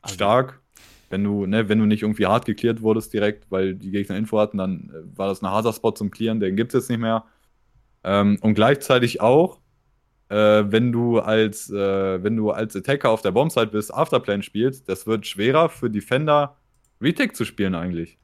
Also- 0.02 0.14
stark. 0.14 0.60
Wenn 1.08 1.22
du, 1.24 1.46
ne, 1.46 1.68
wenn 1.68 1.78
du 1.78 1.86
nicht 1.86 2.02
irgendwie 2.02 2.26
hart 2.26 2.46
geklärt 2.46 2.82
wurdest 2.82 3.12
direkt, 3.12 3.50
weil 3.50 3.74
die 3.76 3.90
Gegner 3.92 4.16
Info 4.16 4.38
hatten, 4.40 4.58
dann 4.58 4.90
äh, 4.92 5.16
war 5.18 5.28
das 5.28 5.40
ein 5.40 5.48
harter 5.48 5.72
Spot 5.72 5.92
zum 5.92 6.10
Clearen, 6.10 6.40
den 6.40 6.56
gibt 6.56 6.74
es 6.74 6.82
jetzt 6.82 6.90
nicht 6.90 6.98
mehr. 6.98 7.24
Ähm, 8.06 8.38
und 8.40 8.54
gleichzeitig 8.54 9.20
auch, 9.20 9.58
äh, 10.28 10.64
wenn 10.68 10.92
du 10.92 11.18
als, 11.18 11.68
äh, 11.70 12.22
wenn 12.22 12.36
du 12.36 12.52
als 12.52 12.76
Attacker 12.76 13.10
auf 13.10 13.20
der 13.20 13.32
Bombsite 13.32 13.66
bist, 13.66 13.92
Afterplane 13.92 14.44
spielst, 14.44 14.88
das 14.88 15.06
wird 15.08 15.26
schwerer 15.26 15.68
für 15.68 15.90
Defender 15.90 16.56
Retake 17.00 17.32
zu 17.34 17.44
spielen 17.44 17.74
eigentlich. 17.74 18.18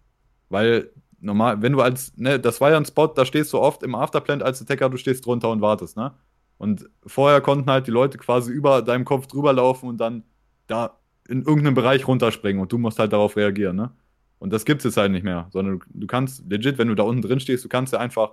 Weil 0.48 0.90
normal, 1.20 1.62
wenn 1.62 1.72
du 1.72 1.80
als, 1.80 2.16
ne, 2.16 2.38
das 2.38 2.60
war 2.60 2.70
ja 2.70 2.76
ein 2.76 2.84
Spot, 2.84 3.08
da 3.08 3.24
stehst 3.24 3.52
du 3.52 3.58
oft 3.58 3.82
im 3.82 3.96
Afterplant 3.96 4.42
als 4.42 4.62
Attacker, 4.62 4.88
du 4.88 4.96
stehst 4.96 5.26
drunter 5.26 5.50
und 5.50 5.60
wartest, 5.60 5.96
ne? 5.96 6.14
Und 6.58 6.88
vorher 7.04 7.40
konnten 7.40 7.68
halt 7.68 7.88
die 7.88 7.90
Leute 7.90 8.18
quasi 8.18 8.52
über 8.52 8.82
deinem 8.82 9.04
Kopf 9.04 9.26
drüber 9.26 9.52
laufen 9.52 9.88
und 9.88 9.98
dann 9.98 10.22
da 10.68 11.00
in 11.28 11.42
irgendeinem 11.42 11.74
Bereich 11.74 12.06
runterspringen 12.06 12.62
und 12.62 12.70
du 12.70 12.78
musst 12.78 13.00
halt 13.00 13.12
darauf 13.12 13.36
reagieren, 13.36 13.76
ne? 13.76 13.90
Und 14.38 14.52
das 14.52 14.64
gibt's 14.64 14.84
jetzt 14.84 14.96
halt 14.96 15.10
nicht 15.10 15.24
mehr, 15.24 15.48
sondern 15.50 15.80
du, 15.80 15.84
du 15.92 16.06
kannst 16.06 16.48
legit, 16.48 16.78
wenn 16.78 16.88
du 16.88 16.94
da 16.94 17.02
unten 17.02 17.22
drin 17.22 17.40
stehst, 17.40 17.64
du 17.64 17.68
kannst 17.68 17.92
ja 17.92 17.98
einfach 17.98 18.32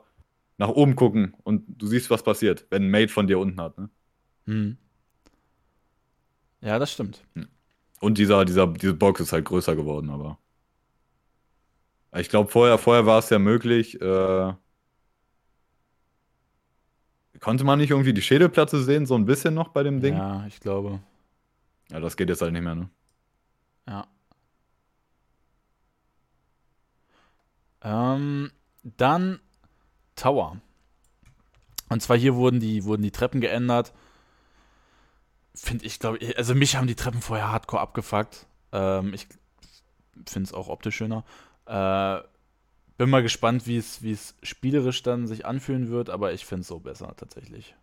nach 0.59 0.69
oben 0.69 0.95
gucken 0.95 1.35
und 1.43 1.63
du 1.67 1.87
siehst, 1.87 2.09
was 2.09 2.21
passiert, 2.21 2.67
wenn 2.69 2.83
ein 2.83 2.91
Mate 2.91 3.11
von 3.11 3.25
dir 3.25 3.39
unten 3.39 3.59
hat, 3.59 3.77
ne? 3.77 3.89
Hm. 4.45 4.77
Ja, 6.61 6.77
das 6.77 6.91
stimmt. 6.91 7.23
Und 8.01 8.17
dieser, 8.17 8.43
dieser, 8.43 8.67
diese 8.67 8.93
Box 8.93 9.21
ist 9.21 9.31
halt 9.31 9.45
größer 9.45 9.75
geworden, 9.75 10.09
aber. 10.09 10.37
Ich 12.17 12.27
glaube, 12.27 12.51
vorher, 12.51 12.77
vorher 12.77 13.05
war 13.05 13.19
es 13.19 13.29
ja 13.29 13.39
möglich, 13.39 14.01
äh, 14.01 14.53
konnte 17.39 17.63
man 17.63 17.79
nicht 17.79 17.91
irgendwie 17.91 18.13
die 18.13 18.21
Schädelplatte 18.21 18.81
sehen, 18.81 19.05
so 19.05 19.15
ein 19.15 19.25
bisschen 19.25 19.53
noch 19.53 19.69
bei 19.69 19.83
dem 19.83 20.01
Ding? 20.01 20.15
Ja, 20.15 20.45
ich 20.47 20.59
glaube. 20.59 20.99
Ja, 21.89 22.01
das 22.01 22.17
geht 22.17 22.27
jetzt 22.27 22.41
halt 22.41 22.51
nicht 22.51 22.63
mehr, 22.63 22.75
ne? 22.75 22.89
Ja. 23.87 24.07
Ähm, 27.81 28.51
dann 28.83 29.39
Tower. 30.19 30.57
Und 31.89 32.01
zwar 32.01 32.17
hier 32.17 32.35
wurden 32.35 32.59
die, 32.59 32.83
wurden 32.83 33.01
die 33.01 33.11
Treppen 33.11 33.41
geändert. 33.41 33.93
Finde 35.55 35.85
ich, 35.85 35.99
glaube 35.99 36.17
ich, 36.19 36.37
also 36.37 36.53
mich 36.55 36.75
haben 36.75 36.87
die 36.87 36.95
Treppen 36.95 37.21
vorher 37.21 37.51
hardcore 37.51 37.81
abgefuckt. 37.81 38.45
Ähm, 38.71 39.13
ich 39.13 39.27
finde 40.27 40.47
es 40.47 40.53
auch 40.53 40.69
optisch 40.69 40.95
schöner. 40.95 41.23
Äh, 41.65 42.21
bin 42.97 43.09
mal 43.09 43.23
gespannt, 43.23 43.65
wie 43.65 43.77
es 43.77 44.35
spielerisch 44.43 45.01
dann 45.03 45.25
sich 45.25 45.45
anfühlen 45.45 45.89
wird, 45.89 46.09
aber 46.09 46.33
ich 46.33 46.45
finde 46.45 46.61
es 46.61 46.67
so 46.67 46.79
besser 46.79 47.13
tatsächlich. 47.15 47.75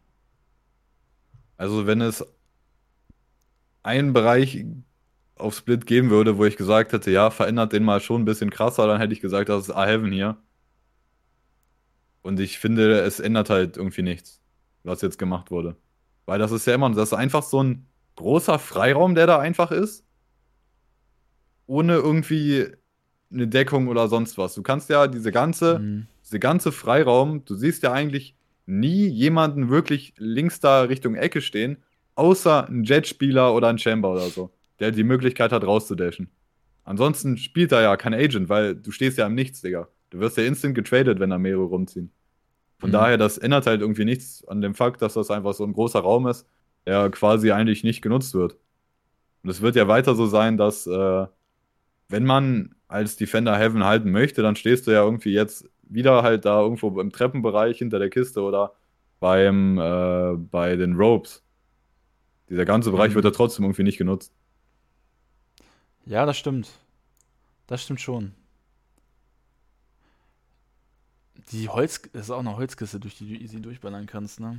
Also, 1.57 1.87
wenn 1.87 2.03
es 2.03 2.25
einen 3.83 4.13
Bereich 4.13 4.67
auf 5.37 5.57
Split 5.57 5.87
geben 5.87 6.11
würde, 6.11 6.39
wo 6.39 6.45
ich 6.45 6.57
gesagt 6.57 6.93
hätte, 6.93 7.11
ja, 7.11 7.31
verändert 7.31 7.73
den 7.73 7.85
mal 7.85 8.01
schon 8.01 8.23
ein 8.23 8.25
bisschen 8.27 8.51
krasser, 8.51 8.87
dann 8.87 9.01
hätte 9.01 9.13
ich 9.13 9.21
gesagt, 9.21 9.49
das 9.49 9.69
ist 9.69 9.71
A-Heaven 9.71 10.13
hier. 10.13 10.37
Und 12.27 12.41
ich 12.41 12.59
finde, 12.59 13.01
es 13.03 13.21
ändert 13.21 13.51
halt 13.51 13.77
irgendwie 13.77 14.03
nichts, 14.03 14.41
was 14.83 15.01
jetzt 15.01 15.17
gemacht 15.19 15.53
wurde. 15.53 15.77
Weil 16.25 16.41
das 16.41 16.51
ist 16.51 16.67
ja 16.67 16.75
immer, 16.75 16.91
das 16.91 17.11
ist 17.11 17.15
einfach 17.15 17.45
so 17.45 17.63
ein 17.63 17.87
großer 18.17 18.59
Freiraum, 18.59 19.15
der 19.15 19.29
da 19.29 19.39
einfach 19.39 19.71
ist. 19.71 20.05
Ohne 21.67 21.95
irgendwie 21.95 22.67
eine 23.33 23.47
Deckung 23.49 23.87
oder 23.89 24.09
sonst 24.09 24.39
was. 24.39 24.55
Du 24.55 24.63
kannst 24.63 24.89
ja 24.89 25.07
diese 25.07 25.31
ganze, 25.31 25.79
Mhm. 25.79 26.07
diese 26.25 26.39
ganze 26.41 26.73
Freiraum, 26.73 27.45
du 27.45 27.55
siehst 27.55 27.83
ja 27.85 27.93
eigentlich 27.93 28.35
nie 28.67 29.07
jemanden 29.07 29.69
wirklich 29.69 30.15
links 30.17 30.59
da 30.59 30.83
Richtung 30.83 31.15
Ecke 31.15 31.41
stehen, 31.41 31.77
außer 32.17 32.69
ein 32.69 32.83
Jetspieler 32.85 33.55
oder 33.55 33.69
ein 33.69 33.79
Chamber 33.79 34.11
oder 34.13 34.29
so, 34.31 34.51
der 34.81 34.91
die 34.91 35.05
Möglichkeit 35.05 35.53
hat, 35.53 35.65
rauszudashen. 35.65 36.29
Ansonsten 36.83 37.37
spielt 37.37 37.71
da 37.73 37.83
ja 37.83 37.97
kein 37.97 38.15
Agent, 38.15 38.49
weil 38.49 38.75
du 38.75 38.91
stehst 38.91 39.19
ja 39.19 39.27
im 39.27 39.35
Nichts, 39.35 39.61
Digga. 39.61 39.89
Du 40.11 40.21
wirst 40.21 40.37
ja 40.37 40.45
instant 40.45 40.75
getradet, 40.75 41.21
wenn 41.21 41.31
da 41.31 41.39
mehrere 41.39 41.65
rumziehen. 41.65 42.13
Von 42.79 42.91
Mhm. 42.91 42.93
daher, 42.93 43.19
das 43.19 43.39
ändert 43.39 43.67
halt 43.67 43.81
irgendwie 43.83 44.05
nichts 44.07 44.45
an 44.49 44.61
dem 44.63 44.75
Fakt, 44.75 45.03
dass 45.03 45.15
das 45.15 45.31
einfach 45.31 45.55
so 45.55 45.65
ein 45.65 45.73
großer 45.75 46.01
Raum 46.01 46.27
ist, 46.29 46.47
der 46.87 47.11
quasi 47.11 47.53
eigentlich 47.53 47.85
nicht 47.85 48.03
genutzt 48.03 48.35
wird. 48.35 48.59
Und 49.43 49.51
es 49.51 49.61
wird 49.63 49.77
ja 49.77 49.89
weiter 49.89 50.15
so 50.17 50.27
sein, 50.27 50.57
dass, 50.59 50.87
äh, 50.87 51.27
wenn 52.09 52.25
man 52.25 52.75
als 52.89 53.17
Defender 53.17 53.57
Heaven 53.59 53.85
halten 53.85 54.11
möchte, 54.13 54.43
dann 54.43 54.57
stehst 54.57 54.87
du 54.87 54.93
ja 54.93 55.03
irgendwie 55.05 55.33
jetzt 55.33 55.69
wieder 55.83 56.23
halt 56.23 56.45
da 56.45 56.61
irgendwo 56.63 57.01
im 57.01 57.13
Treppenbereich 57.13 57.79
hinter 57.79 57.99
der 57.99 58.11
Kiste 58.11 58.43
oder 58.43 58.75
beim, 59.21 59.79
äh, 59.79 60.35
bei 60.37 60.77
den 60.77 60.95
Ropes. 60.97 61.45
Dieser 62.51 62.65
ganze 62.65 62.91
Bereich 62.91 63.15
Mhm. 63.15 63.15
wird 63.15 63.25
ja 63.25 63.31
trotzdem 63.31 63.65
irgendwie 63.67 63.85
nicht 63.85 63.99
genutzt. 63.99 64.35
Ja, 66.07 66.25
das 66.27 66.39
stimmt. 66.39 66.71
Das 67.69 67.83
stimmt 67.85 68.01
schon. 68.01 68.35
Die 71.53 71.69
Holz, 71.69 72.03
das 72.13 72.23
ist 72.25 72.31
auch 72.31 72.41
eine 72.41 72.57
Holzkiste, 72.57 72.99
durch 73.01 73.17
die 73.17 73.29
du 73.29 73.35
easy 73.43 73.61
durchballern 73.61 74.07
kannst, 74.07 74.41
ne? 74.41 74.59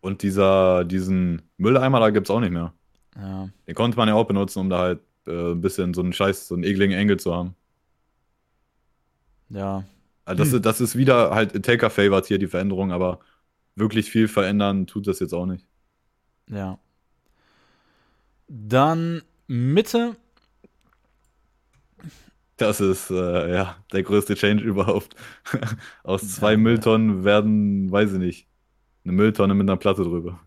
Und 0.00 0.22
dieser, 0.22 0.84
diesen 0.84 1.42
Mülleimer, 1.56 2.00
da 2.00 2.10
gibt's 2.10 2.30
auch 2.30 2.40
nicht 2.40 2.52
mehr. 2.52 2.72
Ja. 3.16 3.48
Den 3.66 3.74
konnte 3.74 3.96
man 3.96 4.08
ja 4.08 4.14
auch 4.14 4.26
benutzen, 4.26 4.60
um 4.60 4.70
da 4.70 4.78
halt 4.78 5.00
äh, 5.26 5.52
ein 5.52 5.60
bisschen 5.60 5.94
so 5.94 6.02
einen 6.02 6.12
Scheiß, 6.12 6.48
so 6.48 6.54
einen 6.54 6.64
ekligen 6.64 6.96
Engel 6.96 7.18
zu 7.18 7.34
haben. 7.34 7.54
Ja. 9.48 9.84
Also 10.24 10.42
das, 10.44 10.52
Hm. 10.52 10.62
das 10.62 10.80
ist 10.80 10.96
wieder 10.96 11.30
halt 11.34 11.54
Attacker 11.54 11.90
favored 11.90 12.26
hier 12.26 12.38
die 12.38 12.48
Veränderung, 12.48 12.92
aber 12.92 13.20
wirklich 13.76 14.10
viel 14.10 14.28
verändern 14.28 14.86
tut 14.86 15.06
das 15.06 15.20
jetzt 15.20 15.32
auch 15.32 15.46
nicht. 15.46 15.66
Ja. 16.48 16.78
Dann 18.48 19.22
Mitte. 19.46 20.16
Das 22.56 22.80
ist 22.80 23.10
äh, 23.10 23.52
ja 23.52 23.76
der 23.92 24.02
größte 24.02 24.34
Change 24.34 24.64
überhaupt. 24.64 25.14
Aus 26.02 26.34
zwei 26.34 26.56
Ja, 26.56 26.56
Mülltonnen 26.56 27.24
werden, 27.24 27.90
weiß 27.90 28.14
ich 28.14 28.18
nicht, 28.18 28.48
eine 29.04 29.12
Mülltonne 29.14 29.54
mit 29.54 29.68
einer 29.68 29.76
Platte 29.78 30.04
drüber. 30.04 30.40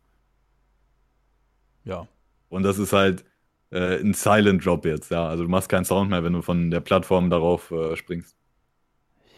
Ja. 1.83 2.07
Und 2.49 2.63
das 2.63 2.77
ist 2.79 2.93
halt 2.93 3.25
äh, 3.71 3.99
ein 3.99 4.13
Silent 4.13 4.65
Drop 4.65 4.85
jetzt, 4.85 5.11
ja. 5.11 5.27
Also 5.27 5.43
du 5.43 5.49
machst 5.49 5.69
keinen 5.69 5.85
Sound 5.85 6.09
mehr, 6.09 6.23
wenn 6.23 6.33
du 6.33 6.41
von 6.41 6.71
der 6.71 6.79
Plattform 6.81 7.29
darauf 7.29 7.71
äh, 7.71 7.95
springst. 7.95 8.35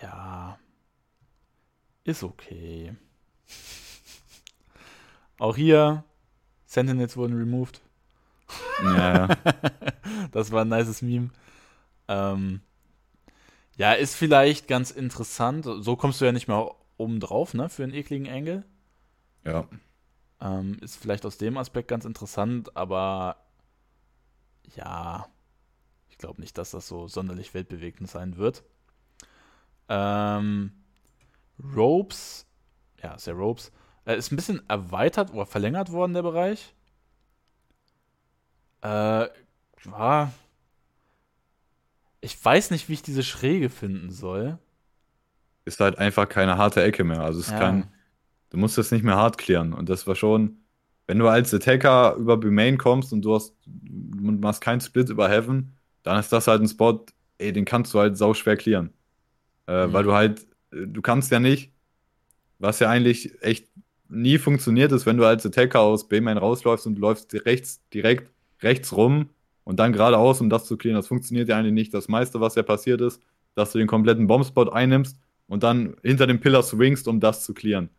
Ja. 0.01 0.57
Ist 2.03 2.23
okay. 2.23 2.95
Auch 5.39 5.55
hier, 5.57 6.03
Sentinels 6.65 7.17
wurden 7.17 7.37
removed. 7.37 7.81
Ja, 8.77 9.27
ja. 9.27 9.29
Das 10.31 10.51
war 10.51 10.63
ein 10.65 10.69
nices 10.69 11.01
Meme. 11.01 11.29
Ähm, 12.07 12.61
ja, 13.77 13.93
ist 13.93 14.15
vielleicht 14.15 14.67
ganz 14.67 14.91
interessant. 14.91 15.65
So 15.65 15.95
kommst 15.95 16.21
du 16.21 16.25
ja 16.25 16.31
nicht 16.31 16.47
mehr 16.47 16.75
oben 16.97 17.19
drauf, 17.19 17.53
ne, 17.53 17.69
für 17.69 17.83
einen 17.83 17.93
ekligen 17.93 18.25
Engel. 18.27 18.65
ja. 19.43 19.67
Ähm, 20.39 20.79
ist 20.81 20.95
vielleicht 20.97 21.25
aus 21.25 21.37
dem 21.37 21.57
Aspekt 21.57 21.87
ganz 21.87 22.03
interessant, 22.03 22.75
aber 22.75 23.37
ja, 24.75 25.27
ich 26.09 26.17
glaube 26.17 26.41
nicht, 26.41 26.57
dass 26.57 26.71
das 26.71 26.87
so 26.87 27.07
sonderlich 27.07 27.53
weltbewegend 27.53 28.09
sein 28.09 28.37
wird. 28.37 28.63
Ähm, 29.87 30.71
Ropes, 31.75 32.47
ja, 33.03 33.13
ist 33.13 33.27
ja 33.27 33.33
Ropes, 33.33 33.71
äh, 34.05 34.17
ist 34.17 34.31
ein 34.31 34.35
bisschen 34.35 34.67
erweitert 34.67 35.31
oder 35.31 35.45
verlängert 35.45 35.91
worden, 35.91 36.13
der 36.13 36.23
Bereich. 36.23 36.73
Äh, 38.81 39.27
ja, 39.85 40.31
ich 42.21 42.43
weiß 42.43 42.71
nicht, 42.71 42.87
wie 42.87 42.93
ich 42.93 43.01
diese 43.01 43.23
Schräge 43.23 43.69
finden 43.69 44.11
soll. 44.11 44.57
Ist 45.65 45.79
halt 45.79 45.97
einfach 45.97 46.29
keine 46.29 46.57
harte 46.57 46.81
Ecke 46.81 47.03
mehr. 47.03 47.21
Also 47.21 47.39
es 47.39 47.49
Ja. 47.49 47.59
kein, 47.59 47.91
Du 48.51 48.57
musst 48.57 48.77
das 48.77 48.91
nicht 48.91 49.03
mehr 49.03 49.15
hart 49.15 49.37
klären. 49.37 49.73
Und 49.73 49.89
das 49.89 50.05
war 50.07 50.15
schon, 50.15 50.57
wenn 51.07 51.17
du 51.17 51.27
als 51.27 51.53
Attacker 51.53 52.15
über 52.15 52.37
B-Main 52.37 52.77
kommst 52.77 53.13
und 53.13 53.23
du 53.23 53.33
hast, 53.33 53.55
du 53.65 54.31
machst 54.33 54.61
keinen 54.61 54.81
Split 54.81 55.09
über 55.09 55.29
Heaven, 55.29 55.71
dann 56.03 56.19
ist 56.19 56.31
das 56.31 56.47
halt 56.47 56.61
ein 56.61 56.67
Spot, 56.67 57.05
ey, 57.37 57.53
den 57.53 57.65
kannst 57.65 57.93
du 57.93 57.99
halt 57.99 58.17
sau 58.17 58.33
schwer 58.33 58.57
klären. 58.57 58.91
Äh, 59.67 59.87
mhm. 59.87 59.93
Weil 59.93 60.03
du 60.03 60.13
halt, 60.13 60.47
du 60.71 61.01
kannst 61.01 61.31
ja 61.31 61.39
nicht, 61.39 61.71
was 62.59 62.79
ja 62.79 62.89
eigentlich 62.89 63.41
echt 63.41 63.69
nie 64.09 64.37
funktioniert 64.37 64.91
ist, 64.91 65.05
wenn 65.05 65.17
du 65.17 65.25
als 65.25 65.45
Attacker 65.45 65.79
aus 65.79 66.09
B-Main 66.09 66.37
rausläufst 66.37 66.85
und 66.87 66.99
läufst 66.99 67.33
rechts, 67.45 67.81
direkt 67.93 68.31
rechts 68.61 68.95
rum 68.95 69.29
und 69.71 69.79
dann 69.79 69.93
geradeaus, 69.93 70.41
um 70.41 70.49
das 70.49 70.65
zu 70.65 70.75
klären. 70.75 70.97
Das 70.97 71.07
funktioniert 71.07 71.47
ja 71.47 71.57
eigentlich 71.57 71.71
nicht. 71.71 71.93
Das 71.93 72.09
meiste, 72.09 72.41
was 72.41 72.55
ja 72.55 72.61
passiert 72.61 72.99
ist, 72.99 73.21
dass 73.55 73.71
du 73.71 73.77
den 73.77 73.87
kompletten 73.87 74.27
Bombspot 74.27 74.73
einnimmst 74.73 75.17
und 75.47 75.63
dann 75.63 75.95
hinter 76.03 76.27
dem 76.27 76.41
Pillar 76.41 76.61
swingst, 76.61 77.07
um 77.07 77.21
das 77.21 77.45
zu 77.45 77.53
klären. 77.53 77.89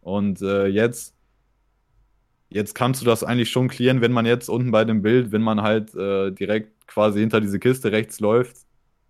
Und 0.00 0.42
äh, 0.42 0.66
jetzt, 0.66 1.14
jetzt 2.48 2.74
kannst 2.74 3.00
du 3.00 3.06
das 3.06 3.22
eigentlich 3.22 3.48
schon 3.48 3.68
klären, 3.68 4.00
wenn 4.00 4.10
man 4.10 4.26
jetzt 4.26 4.50
unten 4.50 4.72
bei 4.72 4.84
dem 4.84 5.02
Bild, 5.02 5.30
wenn 5.30 5.40
man 5.40 5.62
halt 5.62 5.94
äh, 5.94 6.32
direkt 6.32 6.88
quasi 6.88 7.20
hinter 7.20 7.40
diese 7.40 7.60
Kiste 7.60 7.92
rechts 7.92 8.18
läuft, 8.18 8.56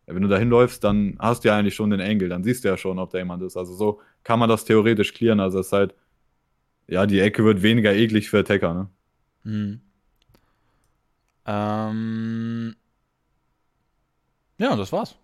wenn 0.05 0.21
du 0.21 0.29
da 0.29 0.37
hinläufst, 0.37 0.85
dann 0.85 1.17
hast 1.21 1.45
du 1.45 1.49
ja 1.49 1.57
eigentlich 1.57 1.75
schon 1.75 1.89
den 1.89 2.01
Engel, 2.01 2.29
dann 2.29 2.45
siehst 2.45 2.65
du 2.65 2.69
ja 2.69 2.77
schon, 2.77 2.99
ob 2.99 3.13
da 3.13 3.17
jemand 3.17 3.43
ist. 3.45 3.57
Also 3.57 3.73
so 3.73 3.99
kann 4.25 4.39
man 4.39 4.51
das 4.51 4.67
theoretisch 4.67 5.15
klären. 5.15 5.41
Also 5.41 5.61
es 5.61 5.69
ist 5.69 5.73
halt, 5.73 5.95
ja, 6.87 7.07
die 7.07 7.21
Ecke 7.21 7.47
wird 7.47 7.63
weniger 7.63 7.95
eklig 7.95 8.29
für 8.29 8.41
Attacker, 8.41 8.75
ne? 8.75 8.89
Hm. 9.45 9.81
Ähm. 11.51 12.77
Ja, 14.59 14.77
das 14.77 14.93
war's. 14.93 15.17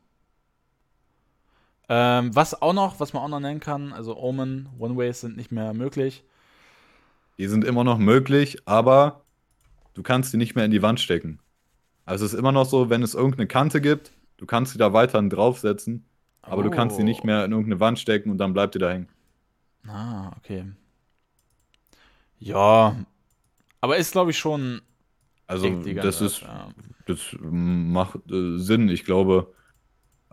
Ähm, 1.89 2.35
was 2.35 2.61
auch 2.61 2.73
noch, 2.73 2.99
was 2.99 3.13
man 3.13 3.23
auch 3.23 3.29
noch 3.29 3.39
nennen 3.39 3.61
kann, 3.61 3.93
also 3.93 4.17
Omen, 4.17 4.69
One-Ways 4.79 5.21
sind 5.21 5.37
nicht 5.37 5.53
mehr 5.53 5.73
möglich. 5.73 6.25
Die 7.39 7.47
sind 7.47 7.65
immer 7.65 7.85
noch 7.85 7.99
möglich, 7.99 8.67
aber 8.67 9.21
du 9.95 10.03
kannst 10.03 10.33
die 10.33 10.37
nicht 10.37 10.57
mehr 10.57 10.65
in 10.65 10.73
die 10.73 10.83
Wand 10.83 10.99
stecken. 10.99 11.39
Also 12.05 12.25
es 12.25 12.33
ist 12.33 12.39
immer 12.39 12.51
noch 12.51 12.65
so, 12.65 12.91
wenn 12.91 13.03
es 13.03 13.15
irgendeine 13.15 13.47
Kante 13.47 13.81
gibt, 13.81 14.11
du 14.37 14.47
kannst 14.47 14.73
sie 14.73 14.79
da 14.79 14.93
weiterhin 14.93 15.31
draufsetzen, 15.31 16.05
aber 16.43 16.61
oh. 16.61 16.65
du 16.65 16.71
kannst 16.71 16.97
sie 16.97 17.05
nicht 17.05 17.23
mehr 17.23 17.45
in 17.45 17.53
irgendeine 17.53 17.79
Wand 17.79 18.01
stecken 18.01 18.31
und 18.31 18.39
dann 18.39 18.53
bleibt 18.53 18.75
die 18.75 18.81
da 18.81 18.91
hängen. 18.91 19.09
Ah, 19.87 20.33
okay. 20.39 20.65
Ja, 22.39 22.97
aber 23.81 23.97
ist 23.97 24.13
glaube 24.13 24.33
ich 24.33 24.39
schon. 24.39 24.83
Also 25.47 25.71
das 25.95 26.21
ist, 26.21 26.45
das 27.07 27.37
macht 27.41 28.19
äh, 28.31 28.59
Sinn. 28.59 28.89
Ich 28.89 29.05
glaube, 29.05 29.53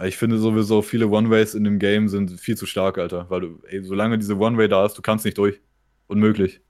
ich 0.02 0.18
finde 0.18 0.40
sowieso 0.40 0.82
viele 0.82 1.08
One-Ways 1.08 1.54
in 1.54 1.64
dem 1.64 1.80
Game 1.80 2.10
sind 2.10 2.32
viel 2.40 2.58
zu 2.58 2.66
stark, 2.66 2.98
Alter. 2.98 3.30
Weil 3.30 3.42
du, 3.42 3.60
ey, 3.68 3.84
solange 3.84 4.18
diese 4.18 4.38
One-Way 4.38 4.68
da 4.70 4.86
ist, 4.86 4.98
du 4.98 5.02
kannst 5.02 5.26
nicht 5.26 5.38
durch. 5.38 5.62
Unmöglich. 6.08 6.62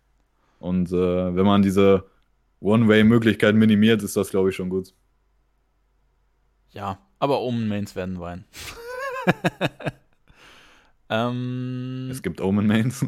Und 0.60 0.92
äh, 0.92 1.36
wenn 1.36 1.46
man 1.46 1.62
diese 1.62 2.06
One-Way-Möglichkeit 2.60 3.56
minimiert, 3.56 4.04
ist 4.04 4.16
das, 4.16 4.30
glaube 4.30 4.50
ich, 4.50 4.56
schon 4.56 4.70
gut. 4.70 4.94
Ja, 6.72 7.00
aber 7.20 7.42
Omen-Mains 7.42 7.96
werden 7.96 8.20
weinen. 8.20 8.46
ähm, 11.10 12.10
es 12.12 12.22
gibt 12.22 12.42
Omen-Mains. 12.42 13.06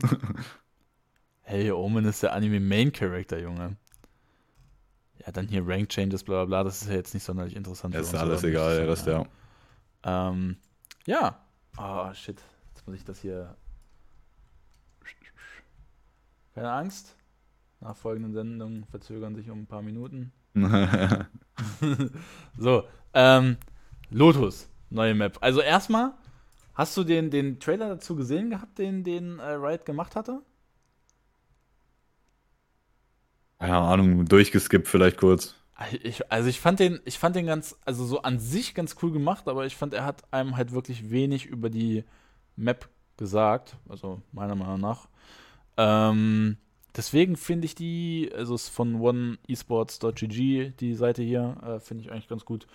hey, 1.42 1.72
Omen 1.72 2.06
ist 2.06 2.24
der 2.24 2.34
Anime-Main-Character, 2.34 3.40
Junge. 3.40 3.78
Ja, 5.26 5.32
dann 5.32 5.48
hier 5.48 5.68
Rank-Changes, 5.68 6.24
bla 6.24 6.46
bla 6.46 6.46
bla, 6.46 6.64
das 6.64 6.82
ist 6.82 6.90
ja 6.90 6.96
jetzt 6.96 7.14
nicht 7.14 7.24
sonderlich 7.24 7.56
interessant. 7.56 7.96
Ist 7.96 8.14
alles 8.16 8.44
egal, 8.44 8.78
der 8.78 8.88
Rest, 8.88 9.08
ja. 9.08 9.26
Ähm, 10.04 10.58
ja. 11.06 11.40
Oh, 11.78 12.14
shit. 12.14 12.42
Jetzt 12.74 12.86
muss 12.86 12.96
ich 12.96 13.04
das 13.04 13.20
hier. 13.20 13.56
Keine 16.54 16.72
Angst. 16.72 17.16
Nach 17.82 17.96
folgenden 17.96 18.34
Sendungen 18.34 18.86
verzögern 18.86 19.36
sich 19.36 19.50
um 19.50 19.62
ein 19.62 19.68
paar 19.68 19.82
Minuten. 19.82 20.32
so, 22.58 22.84
ähm, 23.14 23.58
Lotus, 24.10 24.70
neue 24.90 25.16
Map. 25.16 25.38
Also 25.42 25.62
erstmal, 25.62 26.14
hast 26.74 26.96
du 26.98 27.04
den, 27.04 27.30
den 27.30 27.60
Trailer 27.60 27.90
dazu 27.90 28.16
gesehen 28.16 28.50
gehabt, 28.50 28.78
den, 28.78 29.04
den 29.04 29.40
äh, 29.40 29.52
Riot 29.52 29.86
gemacht 29.86 30.16
hatte? 30.16 30.42
Keine 33.60 33.78
Ahnung, 33.78 34.26
durchgeskippt 34.26 34.88
vielleicht 34.88 35.18
kurz. 35.18 35.56
Ich, 36.04 36.32
also 36.32 36.48
ich 36.50 36.60
fand 36.60 36.80
den, 36.80 37.02
ich 37.04 37.20
fand 37.20 37.36
den 37.36 37.48
ganz, 37.48 37.76
also 37.84 38.06
so 38.06 38.22
an 38.22 38.40
sich 38.40 38.76
ganz 38.76 38.96
cool 39.02 39.12
gemacht, 39.12 39.48
aber 39.48 39.66
ich 39.66 39.76
fand, 39.76 39.94
er 39.94 40.06
hat 40.06 40.24
einem 40.32 40.56
halt 40.56 40.72
wirklich 40.72 41.10
wenig 41.10 41.46
über 41.46 41.70
die 41.70 42.06
Map 42.56 42.88
gesagt, 43.18 43.76
also 43.90 44.22
meiner 44.32 44.56
Meinung 44.56 44.80
nach. 44.80 45.10
Ähm, 45.78 46.58
deswegen 46.96 47.36
finde 47.36 47.66
ich 47.66 47.76
die, 47.76 48.32
also 48.34 48.56
es 48.56 48.64
ist 48.64 48.70
von 48.70 48.96
oneesports.gg, 48.96 50.72
die 50.80 50.94
Seite 50.94 51.24
hier, 51.24 51.58
äh, 51.62 51.80
finde 51.80 52.04
ich 52.04 52.12
eigentlich 52.12 52.30
ganz 52.30 52.46
gut 52.46 52.68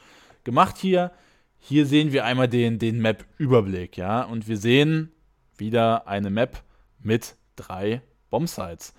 gemacht 0.45 0.77
hier. 0.77 1.11
Hier 1.59 1.87
sehen 1.87 2.13
wir 2.13 2.25
einmal 2.25 2.49
den, 2.49 2.79
den 2.79 3.01
Map-Überblick, 3.01 3.97
ja, 3.97 4.23
und 4.23 4.49
wir 4.49 4.57
sehen 4.57 5.13
wieder 5.57 6.07
eine 6.07 6.31
Map 6.31 6.63
mit 7.03 7.37
drei 7.57 8.03
Bombsites. 8.31 8.95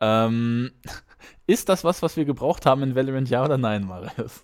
Ähm, 0.00 0.72
ist 1.46 1.68
das 1.68 1.84
was, 1.84 2.02
was 2.02 2.16
wir 2.16 2.24
gebraucht 2.24 2.66
haben 2.66 2.82
in 2.82 2.94
Valorant, 2.94 3.30
ja 3.30 3.44
oder 3.44 3.58
nein, 3.58 3.86
Marius? 3.86 4.42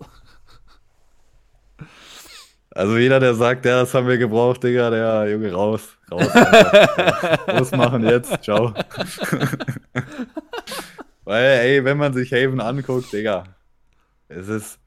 Also 2.74 2.96
jeder, 2.96 3.20
der 3.20 3.34
sagt, 3.34 3.66
ja, 3.66 3.80
das 3.80 3.92
haben 3.92 4.08
wir 4.08 4.16
gebraucht, 4.16 4.64
Digga, 4.64 4.88
der 4.88 5.30
Junge, 5.30 5.52
raus, 5.52 5.98
raus. 6.10 6.26
Los 7.46 7.70
machen 7.72 8.02
jetzt, 8.04 8.42
ciao. 8.42 8.72
Weil, 11.24 11.60
ey, 11.60 11.84
wenn 11.84 11.98
man 11.98 12.14
sich 12.14 12.32
Haven 12.32 12.60
anguckt, 12.60 13.12
Digga, 13.12 13.44
es 14.28 14.48
ist, 14.48 14.78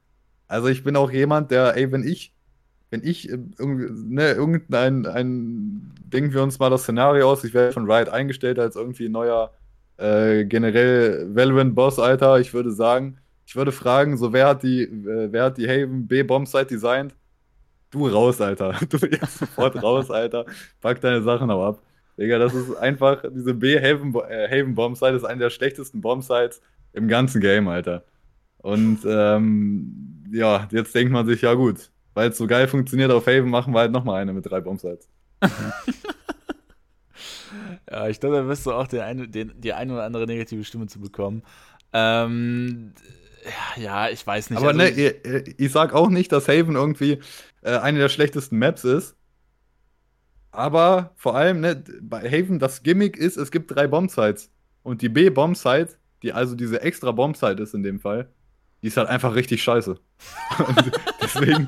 also 0.48 0.68
ich 0.68 0.84
bin 0.84 0.96
auch 0.96 1.12
jemand, 1.12 1.52
der, 1.52 1.78
ey, 1.78 1.92
wenn 1.92 2.04
ich, 2.04 2.34
wenn 2.90 3.04
ich, 3.04 3.30
äh, 3.30 3.38
ne, 3.38 4.32
irgendein, 4.32 5.06
ein, 5.06 5.94
denken 6.00 6.34
wir 6.34 6.42
uns 6.42 6.58
mal 6.58 6.72
das 6.72 6.84
Szenario 6.84 7.30
aus, 7.30 7.44
ich 7.44 7.54
werde 7.54 7.72
von 7.72 7.90
Riot 7.90 8.10
eingestellt 8.10 8.58
als 8.58 8.76
irgendwie 8.76 9.10
neuer 9.10 9.54
äh, 9.98 10.46
generell 10.46 11.28
Valorant-Boss, 11.34 12.00
Alter, 12.00 12.40
ich 12.40 12.54
würde 12.54 12.72
sagen, 12.72 13.18
ich 13.46 13.56
würde 13.56 13.72
fragen, 13.72 14.18
so 14.18 14.34
wer 14.34 14.48
hat 14.48 14.64
die, 14.64 14.84
äh, 14.84 15.32
wer 15.32 15.46
hat 15.46 15.58
die 15.58 15.68
Haven 15.68 16.08
B-Bombsite 16.08 16.68
designt? 16.68 17.16
Du 17.92 18.08
raus, 18.08 18.42
Alter. 18.42 18.76
Du 18.90 18.98
jetzt 18.98 19.38
sofort 19.38 19.82
raus, 19.82 20.12
Alter. 20.12 20.46
Pack 20.82 21.02
deine 21.02 21.22
Sachen 21.22 21.50
auch 21.50 21.66
ab. 21.66 21.82
Digga, 22.18 22.40
das 22.40 22.54
ist 22.54 22.76
einfach, 22.76 23.24
diese 23.30 23.54
B-Haven-Bombsite 23.54 25.12
äh, 25.14 25.16
ist 25.18 25.26
eine 25.26 25.40
der 25.40 25.50
schlechtesten 25.50 26.02
Bombsites 26.02 26.62
im 26.94 27.08
ganzen 27.08 27.42
Game, 27.42 27.68
Alter. 27.68 28.04
Und 28.58 29.00
ähm, 29.06 30.24
ja, 30.32 30.68
jetzt 30.72 30.96
denkt 30.96 31.12
man 31.12 31.26
sich, 31.28 31.42
ja 31.42 31.54
gut, 31.54 31.92
weil 32.14 32.30
es 32.30 32.38
so 32.38 32.48
geil 32.48 32.68
funktioniert 32.68 33.12
auf 33.12 33.28
Haven, 33.28 33.50
machen 33.50 33.74
wir 33.74 33.82
halt 33.82 33.92
nochmal 33.92 34.22
eine 34.22 34.34
mit 34.34 34.50
drei 34.50 34.62
Bombsites. 34.62 35.08
Ja, 37.90 38.08
ich 38.08 38.20
glaube, 38.20 38.38
da 38.38 38.48
wirst 38.48 38.66
du 38.66 38.72
auch 38.72 38.88
den 38.88 39.02
eine, 39.02 39.28
den, 39.28 39.54
die 39.60 39.74
eine 39.74 39.94
oder 39.94 40.04
andere 40.04 40.26
negative 40.26 40.64
Stimme 40.64 40.88
zu 40.88 41.00
bekommen. 41.00 41.44
Ähm, 41.94 42.94
ja, 43.78 44.10
ich 44.10 44.26
weiß 44.26 44.50
nicht. 44.50 44.60
Aber 44.60 44.70
also, 44.70 44.80
ne, 44.80 44.90
ich, 44.90 45.60
ich, 45.60 45.72
sag 45.72 45.94
auch 45.94 46.10
nicht, 46.10 46.32
dass 46.32 46.48
Haven 46.48 46.76
irgendwie 46.76 47.20
äh, 47.62 47.78
eine 47.78 48.00
der 48.00 48.10
schlechtesten 48.10 48.58
Maps 48.58 48.84
ist. 48.84 49.16
Aber 50.52 51.12
vor 51.16 51.36
allem, 51.36 51.60
ne, 51.60 51.84
bei 52.02 52.22
Haven, 52.30 52.60
das 52.60 52.82
Gimmick 52.82 53.18
ist, 53.18 53.38
es 53.38 53.52
gibt 53.52 53.76
drei 53.76 53.88
Bombsites. 53.88 54.50
Und 54.84 55.02
die 55.02 55.10
B-Bombsite, 55.10 55.98
die 56.24 56.32
also 56.32 56.56
diese 56.56 56.82
extra 56.82 57.12
Bombsite 57.12 57.62
ist 57.62 57.74
in 57.74 57.84
dem 57.84 58.00
Fall, 58.00 58.30
die 58.82 58.88
ist 58.88 58.98
halt 58.98 59.10
einfach 59.10 59.36
richtig 59.36 59.64
scheiße. 59.64 59.98
deswegen, 61.22 61.68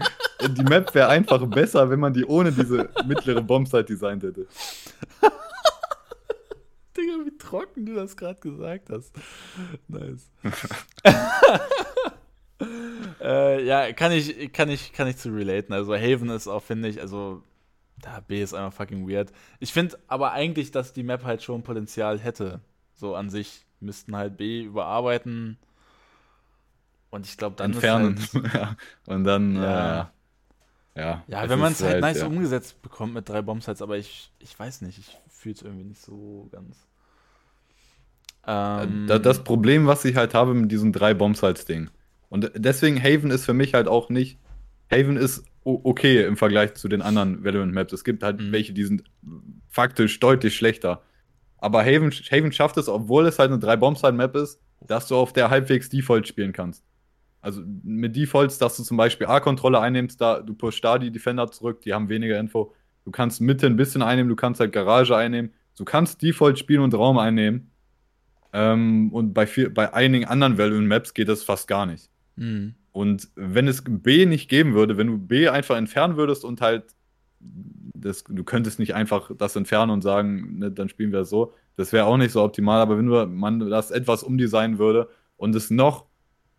die 0.49 0.63
Map 0.63 0.93
wäre 0.93 1.09
einfach 1.09 1.43
besser, 1.47 1.89
wenn 1.89 1.99
man 1.99 2.13
die 2.13 2.25
ohne 2.25 2.51
diese 2.51 2.89
mittlere 3.07 3.41
Bombsite 3.41 3.85
designt 3.85 4.23
hätte. 4.23 4.47
Digga, 6.97 7.25
wie 7.25 7.37
trocken 7.37 7.85
du 7.85 7.95
das 7.95 8.17
gerade 8.17 8.39
gesagt 8.39 8.89
hast. 8.89 9.13
Nice. 9.87 10.29
äh, 13.21 13.63
ja, 13.63 13.91
kann 13.93 14.11
ich, 14.11 14.51
kann, 14.51 14.69
ich, 14.69 14.93
kann 14.93 15.07
ich 15.07 15.17
zu 15.17 15.29
relaten. 15.29 15.73
Also 15.73 15.95
Haven 15.95 16.29
ist 16.29 16.47
auch, 16.47 16.63
finde 16.63 16.89
ich, 16.89 17.01
also 17.01 17.43
da 18.01 18.19
B 18.19 18.41
ist 18.41 18.53
einfach 18.53 18.73
fucking 18.73 19.09
weird. 19.09 19.31
Ich 19.59 19.73
finde 19.73 19.97
aber 20.07 20.31
eigentlich, 20.31 20.71
dass 20.71 20.93
die 20.93 21.03
Map 21.03 21.23
halt 21.23 21.43
schon 21.43 21.63
Potenzial 21.63 22.19
hätte. 22.19 22.61
So 22.93 23.15
an 23.15 23.29
sich 23.29 23.65
müssten 23.79 24.15
halt 24.15 24.37
B 24.37 24.63
überarbeiten. 24.63 25.57
Und 27.09 27.25
ich 27.25 27.37
glaube, 27.37 27.55
dann 27.55 27.73
Entfernen. 27.73 28.19
Halt, 28.33 28.45
ja. 28.53 28.75
Und 29.05 29.23
dann, 29.23 29.55
ja. 29.55 30.01
Äh, 30.01 30.05
ja, 30.97 31.23
ja 31.27 31.49
wenn 31.49 31.59
man 31.59 31.73
es 31.73 31.81
halt, 31.81 31.93
halt 31.93 32.01
nice 32.01 32.21
ja. 32.21 32.27
umgesetzt 32.27 32.81
bekommt 32.81 33.13
mit 33.13 33.29
drei 33.29 33.41
Bombsites, 33.41 33.81
aber 33.81 33.97
ich, 33.97 34.31
ich 34.39 34.57
weiß 34.57 34.81
nicht, 34.81 34.97
ich 34.97 35.17
fühle 35.29 35.55
es 35.55 35.61
irgendwie 35.61 35.85
nicht 35.85 36.01
so 36.01 36.49
ganz. 36.51 36.86
Ähm, 38.47 39.07
das 39.07 39.43
Problem, 39.43 39.87
was 39.87 40.05
ich 40.05 40.15
halt 40.15 40.33
habe 40.33 40.53
mit 40.53 40.71
diesen 40.71 40.93
drei 40.93 41.13
Bombsites-Ding. 41.13 41.89
Und 42.29 42.51
deswegen 42.55 43.01
Haven 43.01 43.31
ist 43.31 43.45
für 43.45 43.53
mich 43.53 43.73
halt 43.73 43.87
auch 43.87 44.09
nicht. 44.09 44.39
Haven 44.89 45.17
ist 45.17 45.43
okay 45.63 46.23
im 46.23 46.37
Vergleich 46.37 46.75
zu 46.75 46.87
den 46.87 47.01
anderen 47.01 47.43
Valorant 47.43 47.73
Maps. 47.73 47.93
Es 47.93 48.03
gibt 48.03 48.23
halt 48.23 48.39
mhm. 48.39 48.51
welche, 48.51 48.73
die 48.73 48.85
sind 48.85 49.03
faktisch 49.69 50.19
deutlich 50.19 50.55
schlechter. 50.55 51.01
aber 51.57 51.81
Haven, 51.81 52.11
Haven 52.11 52.51
schafft 52.51 52.77
es, 52.77 52.87
obwohl 52.87 53.25
es 53.25 53.37
halt 53.37 53.51
eine 53.51 53.61
3-Bombside-Map 53.61 54.35
ist, 54.35 54.61
dass 54.85 55.07
du 55.07 55.15
auf 55.15 55.33
der 55.33 55.49
halbwegs 55.49 55.89
Default 55.89 56.27
spielen 56.27 56.53
kannst. 56.53 56.83
Also 57.41 57.61
mit 57.83 58.15
Defaults, 58.15 58.57
dass 58.57 58.77
du 58.77 58.83
zum 58.83 58.97
Beispiel 58.97 59.27
A-Kontrolle 59.27 59.79
einnimmst, 59.79 60.19
da 60.21 60.41
du 60.41 60.53
pushst 60.53 60.83
da 60.83 60.97
die 60.97 61.11
Defender 61.11 61.49
zurück, 61.49 61.81
die 61.81 61.93
haben 61.93 62.09
weniger 62.09 62.39
Info. 62.39 62.73
Du 63.05 63.11
kannst 63.11 63.41
Mitte 63.41 63.67
ein 63.67 63.77
bisschen 63.77 64.01
einnehmen, 64.01 64.29
du 64.29 64.35
kannst 64.35 64.59
halt 64.59 64.71
Garage 64.73 65.15
einnehmen. 65.15 65.53
Du 65.77 65.85
kannst 65.85 66.21
Default 66.21 66.59
spielen 66.59 66.81
und 66.81 66.93
Raum 66.93 67.17
einnehmen. 67.17 67.71
Ähm, 68.57 69.13
und 69.13 69.35
bei, 69.35 69.45
viel, 69.45 69.69
bei 69.69 69.93
einigen 69.93 70.25
anderen 70.25 70.57
Value-Maps 70.57 71.13
geht 71.13 71.29
das 71.29 71.43
fast 71.43 71.67
gar 71.67 71.85
nicht. 71.85 72.09
Mhm. 72.37 72.73
Und 72.91 73.29
wenn 73.35 73.67
es 73.67 73.83
B 73.85 74.25
nicht 74.25 74.49
geben 74.49 74.73
würde, 74.73 74.97
wenn 74.97 75.05
du 75.05 75.19
B 75.19 75.47
einfach 75.47 75.77
entfernen 75.77 76.17
würdest 76.17 76.43
und 76.43 76.59
halt 76.59 76.85
das, 77.39 78.23
du 78.23 78.43
könntest 78.43 78.79
nicht 78.79 78.95
einfach 78.95 79.29
das 79.37 79.55
entfernen 79.55 79.91
und 79.91 80.01
sagen, 80.01 80.57
ne, 80.57 80.71
dann 80.71 80.89
spielen 80.89 81.11
wir 81.11 81.19
das 81.19 81.29
so. 81.29 81.53
Das 81.75 81.93
wäre 81.93 82.05
auch 82.05 82.17
nicht 82.17 82.31
so 82.31 82.41
optimal, 82.41 82.81
aber 82.81 82.97
wenn 82.97 83.05
du, 83.05 83.27
man 83.27 83.59
das 83.59 83.91
etwas 83.91 84.23
umdesignen 84.23 84.79
würde 84.79 85.07
und 85.35 85.55
es 85.55 85.69
noch, 85.69 86.05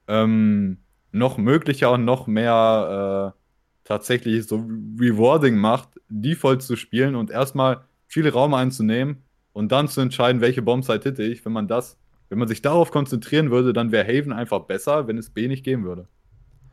ähm, 0.07 0.79
noch 1.11 1.37
möglicher 1.37 1.91
und 1.91 2.05
noch 2.05 2.29
mehr 2.29 3.35
äh, 3.35 3.39
tatsächlich 3.83 4.47
so 4.47 4.65
rewarding 5.01 5.57
macht, 5.57 6.01
Default 6.09 6.63
zu 6.63 6.77
spielen 6.77 7.17
und 7.17 7.33
erstmal 7.33 7.81
viel 8.07 8.29
Raum 8.29 8.55
einzunehmen 8.55 9.25
und 9.53 9.73
dann 9.73 9.89
zu 9.89 10.01
entscheiden, 10.01 10.41
welche 10.41 10.63
Bombsite 10.63 11.09
hitte 11.09 11.23
ich, 11.23 11.45
wenn 11.45 11.53
man 11.53 11.69
das, 11.69 11.99
wenn 12.29 12.39
man 12.39 12.49
sich 12.49 12.63
darauf 12.63 12.91
konzentrieren 12.91 13.51
würde, 13.51 13.73
dann 13.73 13.93
wäre 13.93 14.07
Haven 14.07 14.33
einfach 14.33 14.61
besser, 14.61 15.09
wenn 15.09 15.19
es 15.19 15.31
B 15.31 15.49
nicht 15.49 15.65
geben 15.65 15.85
würde. 15.85 16.07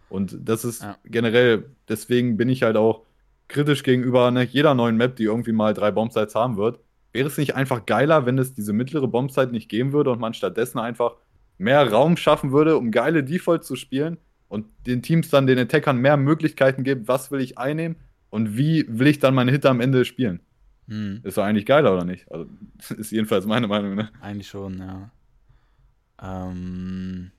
Und 0.10 0.38
das 0.42 0.66
ist 0.66 0.84
ja. 0.84 0.98
generell, 1.06 1.66
deswegen 1.90 2.38
bin 2.38 2.50
ich 2.50 2.64
halt 2.64 2.78
auch 2.78 3.06
kritisch 3.48 3.84
gegenüber 3.84 4.32
ne, 4.32 4.44
jeder 4.44 4.74
neuen 4.74 4.98
Map, 4.98 5.16
die 5.16 5.24
irgendwie 5.24 5.52
mal 5.52 5.74
drei 5.74 5.92
Bombsites 5.92 6.36
haben 6.36 6.58
wird. 6.58 6.80
Wäre 7.14 7.28
es 7.28 7.38
nicht 7.38 7.56
einfach 7.56 7.86
geiler, 7.86 8.26
wenn 8.26 8.38
es 8.38 8.54
diese 8.54 8.74
mittlere 8.74 9.08
Bombsite 9.08 9.52
nicht 9.52 9.70
geben 9.70 9.94
würde 9.94 10.12
und 10.12 10.20
man 10.20 10.34
stattdessen 10.34 10.80
einfach 10.80 11.16
mehr 11.58 11.90
Raum 11.90 12.18
schaffen 12.18 12.52
würde, 12.52 12.78
um 12.78 12.92
geile 12.92 13.24
Defaults 13.24 13.68
zu 13.68 13.76
spielen 13.76 14.18
und 14.48 14.66
den 14.86 15.02
Teams 15.02 15.30
dann 15.30 15.48
den 15.48 15.60
Attackern 15.60 15.98
mehr 15.98 16.18
Möglichkeiten 16.18 16.84
gibt, 16.84 17.08
was 17.08 17.32
will 17.32 17.40
ich 17.40 17.58
einnehmen 17.58 17.96
und 18.30 18.58
wie 18.58 18.86
will 18.90 19.08
ich 19.08 19.20
dann 19.20 19.34
meine 19.34 19.52
Hitter 19.52 19.70
am 19.70 19.80
Ende 19.80 20.06
spielen? 20.06 20.42
Hm. 20.88 21.22
Ist 21.24 21.38
doch 21.38 21.44
eigentlich 21.44 21.66
geiler, 21.66 21.94
oder 21.94 22.06
nicht? 22.06 22.32
Also, 22.32 22.48
ist 22.98 23.12
jedenfalls 23.12 23.46
meine 23.46 23.68
Meinung, 23.68 23.96
ne? 23.96 24.12
Eigentlich 24.22 24.48
schon, 24.48 24.80
ja. 24.80 25.10
Ähm, 26.22 27.32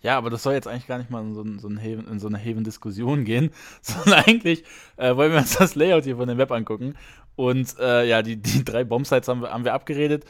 ja, 0.00 0.16
aber 0.16 0.30
das 0.30 0.42
soll 0.42 0.54
jetzt 0.54 0.68
eigentlich 0.68 0.86
gar 0.86 0.98
nicht 0.98 1.10
mal 1.10 1.22
in 1.22 1.34
so, 1.34 1.42
in 1.42 1.58
so, 1.58 1.68
ein 1.68 1.78
Haven, 1.78 2.08
in 2.08 2.18
so 2.18 2.28
eine 2.28 2.38
Haven-Diskussion 2.38 3.24
gehen, 3.24 3.50
sondern 3.82 4.24
eigentlich 4.24 4.64
äh, 4.96 5.14
wollen 5.16 5.32
wir 5.32 5.38
uns 5.38 5.56
das 5.56 5.74
Layout 5.74 6.04
hier 6.04 6.16
von 6.16 6.28
dem 6.28 6.38
Web 6.38 6.50
angucken. 6.50 6.94
Und 7.36 7.78
äh, 7.78 8.06
ja, 8.06 8.22
die, 8.22 8.36
die 8.36 8.64
drei 8.64 8.84
Bombsites 8.84 9.28
haben 9.28 9.42
wir, 9.42 9.50
haben 9.50 9.64
wir 9.64 9.74
abgeredet. 9.74 10.24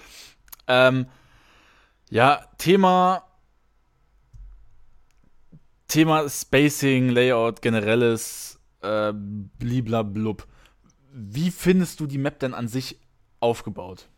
Ähm, 0.67 1.07
ja, 2.11 2.45
Thema 2.59 3.25
Thema 5.89 6.29
Spacing, 6.29 7.09
Layout, 7.09 7.63
generelles 7.63 8.61
äh, 8.83 9.13
bliblablub. 9.15 10.47
Wie 11.19 11.51
findest 11.51 11.99
du 11.99 12.07
die 12.07 12.19
Map 12.19 12.39
denn 12.39 12.55
an 12.55 12.69
sich 12.69 13.01
aufgebaut? 13.41 14.09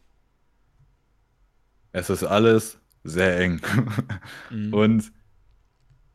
Es 1.92 2.10
ist 2.10 2.24
alles 2.24 2.78
sehr 3.04 3.38
eng. 3.40 3.60
mhm. 4.50 4.74
Und 4.74 5.12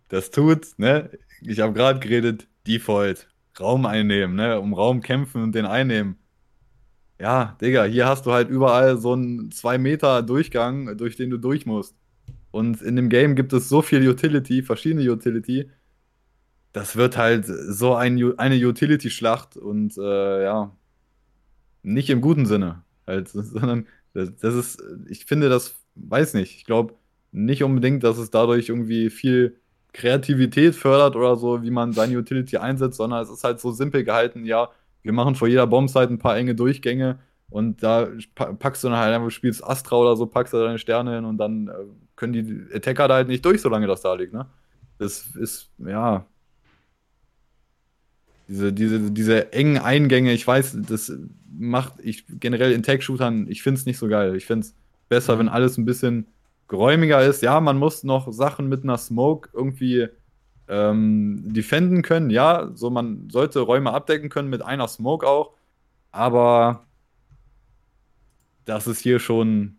das 0.09 0.29
tut, 0.29 0.77
ne? 0.77 1.09
Ich 1.41 1.59
habe 1.59 1.73
gerade 1.73 1.99
geredet, 1.99 2.47
Default, 2.67 3.27
Raum 3.59 3.85
einnehmen, 3.87 4.35
ne? 4.35 4.59
Um 4.59 4.73
Raum 4.73 5.01
kämpfen 5.01 5.41
und 5.41 5.55
den 5.55 5.65
einnehmen. 5.65 6.17
Ja, 7.19 7.57
Digga, 7.61 7.85
hier 7.85 8.07
hast 8.07 8.25
du 8.25 8.31
halt 8.31 8.49
überall 8.49 8.97
so 8.97 9.13
einen 9.13 9.49
2 9.51 9.77
Meter 9.79 10.21
Durchgang, 10.21 10.97
durch 10.97 11.15
den 11.15 11.31
du 11.31 11.37
durch 11.37 11.65
musst. 11.65 11.95
Und 12.51 12.81
in 12.81 12.95
dem 12.95 13.09
Game 13.09 13.35
gibt 13.35 13.53
es 13.53 13.69
so 13.69 13.81
viel 13.81 14.07
Utility, 14.07 14.61
verschiedene 14.61 15.09
Utility. 15.11 15.71
Das 16.75 16.97
wird 16.97 17.15
halt 17.15 17.45
so 17.45 17.95
ein, 17.95 18.37
eine 18.37 18.55
Utility-Schlacht 18.57 19.55
und 19.55 19.97
äh, 19.97 20.43
ja, 20.43 20.75
nicht 21.83 22.09
im 22.09 22.19
guten 22.19 22.45
Sinne, 22.45 22.83
halt, 23.07 23.29
sondern 23.33 23.87
das, 24.13 24.53
ist, 24.53 24.83
ich 25.07 25.23
finde 25.23 25.47
das, 25.47 25.75
weiß 25.95 26.33
nicht, 26.33 26.53
ich 26.57 26.65
glaube 26.65 26.95
nicht 27.31 27.63
unbedingt, 27.63 28.03
dass 28.03 28.17
es 28.17 28.29
dadurch 28.29 28.67
irgendwie 28.67 29.09
viel 29.09 29.55
Kreativität 29.93 30.75
fördert 30.75 31.15
oder 31.15 31.37
so, 31.37 31.63
wie 31.63 31.71
man 31.71 31.93
seine 31.93 32.17
Utility 32.17 32.57
einsetzt, 32.57 32.97
sondern 32.97 33.23
es 33.23 33.29
ist 33.29 33.45
halt 33.45 33.61
so 33.61 33.71
simpel 33.71 34.03
gehalten, 34.03 34.43
ja, 34.43 34.67
wir 35.01 35.13
machen 35.13 35.35
vor 35.35 35.47
jeder 35.47 35.67
Bombsite 35.67 36.09
ein 36.09 36.19
paar 36.19 36.35
enge 36.35 36.55
Durchgänge 36.55 37.19
und 37.49 37.83
da 37.83 38.09
packst 38.35 38.83
du 38.83 38.89
dann 38.89 38.97
halt 38.97 39.15
einfach, 39.15 39.31
spielst 39.31 39.63
Astra 39.63 39.95
oder 39.95 40.17
so, 40.17 40.25
packst 40.25 40.51
du 40.51 40.57
deine 40.57 40.77
Sterne 40.77 41.15
hin 41.15 41.23
und 41.23 41.37
dann 41.37 41.69
äh, 41.69 41.71
können 42.17 42.33
die 42.33 42.75
Attacker 42.75 43.07
da 43.07 43.13
halt 43.13 43.29
nicht 43.29 43.45
durch, 43.45 43.61
solange 43.61 43.87
das 43.87 44.01
da 44.01 44.13
liegt, 44.13 44.33
ne? 44.33 44.45
Das 44.97 45.27
ist, 45.37 45.71
ja. 45.77 46.25
Diese, 48.47 48.71
diese, 48.73 49.11
diese 49.11 49.53
engen 49.53 49.77
Eingänge, 49.77 50.31
ich 50.33 50.45
weiß, 50.45 50.77
das 50.87 51.11
macht 51.51 51.93
ich 52.03 52.25
generell 52.27 52.71
in 52.71 52.83
Tech-Shootern, 52.83 53.47
ich 53.49 53.63
finde 53.63 53.79
es 53.79 53.85
nicht 53.85 53.97
so 53.97 54.07
geil. 54.07 54.35
Ich 54.35 54.45
finde 54.45 54.67
es 54.67 54.75
besser, 55.09 55.39
wenn 55.39 55.49
alles 55.49 55.77
ein 55.77 55.85
bisschen 55.85 56.27
geräumiger 56.67 57.23
ist. 57.23 57.41
Ja, 57.41 57.59
man 57.59 57.77
muss 57.77 58.03
noch 58.03 58.31
Sachen 58.31 58.67
mit 58.67 58.83
einer 58.83 58.97
Smoke 58.97 59.49
irgendwie 59.53 60.07
ähm, 60.67 61.41
defenden 61.53 62.01
können. 62.01 62.29
Ja, 62.29 62.71
so 62.73 62.89
man 62.89 63.29
sollte 63.29 63.59
Räume 63.59 63.93
abdecken 63.93 64.29
können 64.29 64.49
mit 64.49 64.61
einer 64.61 64.87
Smoke 64.87 65.27
auch. 65.27 65.53
Aber 66.11 66.85
das 68.65 68.87
ist 68.87 68.99
hier 68.99 69.19
schon 69.19 69.77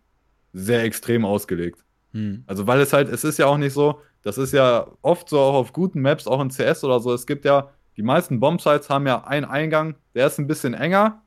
sehr 0.53 0.85
extrem 0.85 1.25
ausgelegt. 1.25 1.85
Hm. 2.13 2.45
Also, 2.47 2.67
weil 2.67 2.81
es 2.81 2.93
halt, 2.93 3.09
es 3.09 3.25
ist 3.25 3.39
ja 3.39 3.47
auch 3.47 3.59
nicht 3.59 3.73
so, 3.73 4.01
das 4.23 4.39
ist 4.39 4.53
ja 4.53 4.87
oft 5.03 5.29
so 5.29 5.39
auch 5.39 5.55
auf 5.55 5.73
guten 5.73 6.01
Maps, 6.01 6.27
auch 6.27 6.41
in 6.41 6.51
CS 6.51 6.85
oder 6.85 7.01
so. 7.01 7.13
Es 7.13 7.27
gibt 7.27 7.45
ja, 7.45 7.71
die 7.97 8.03
meisten 8.03 8.41
Bombsites 8.41 8.91
haben 8.91 9.07
ja 9.07 9.25
einen 9.25 9.47
Eingang, 9.47 9.95
der 10.15 10.27
ist 10.27 10.39
ein 10.39 10.47
bisschen 10.47 10.75
enger. 10.75 11.23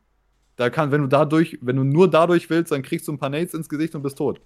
Da 0.55 0.69
kann, 0.69 0.91
wenn 0.91 1.01
du 1.01 1.07
dadurch, 1.07 1.57
wenn 1.61 1.77
du 1.77 1.83
nur 1.83 2.09
dadurch 2.09 2.49
willst, 2.49 2.71
dann 2.71 2.83
kriegst 2.83 3.07
du 3.07 3.13
ein 3.13 3.17
paar 3.17 3.29
Nades 3.29 3.53
ins 3.53 3.69
Gesicht 3.69 3.95
und 3.95 4.03
bist 4.03 4.17
tot. 4.17 4.41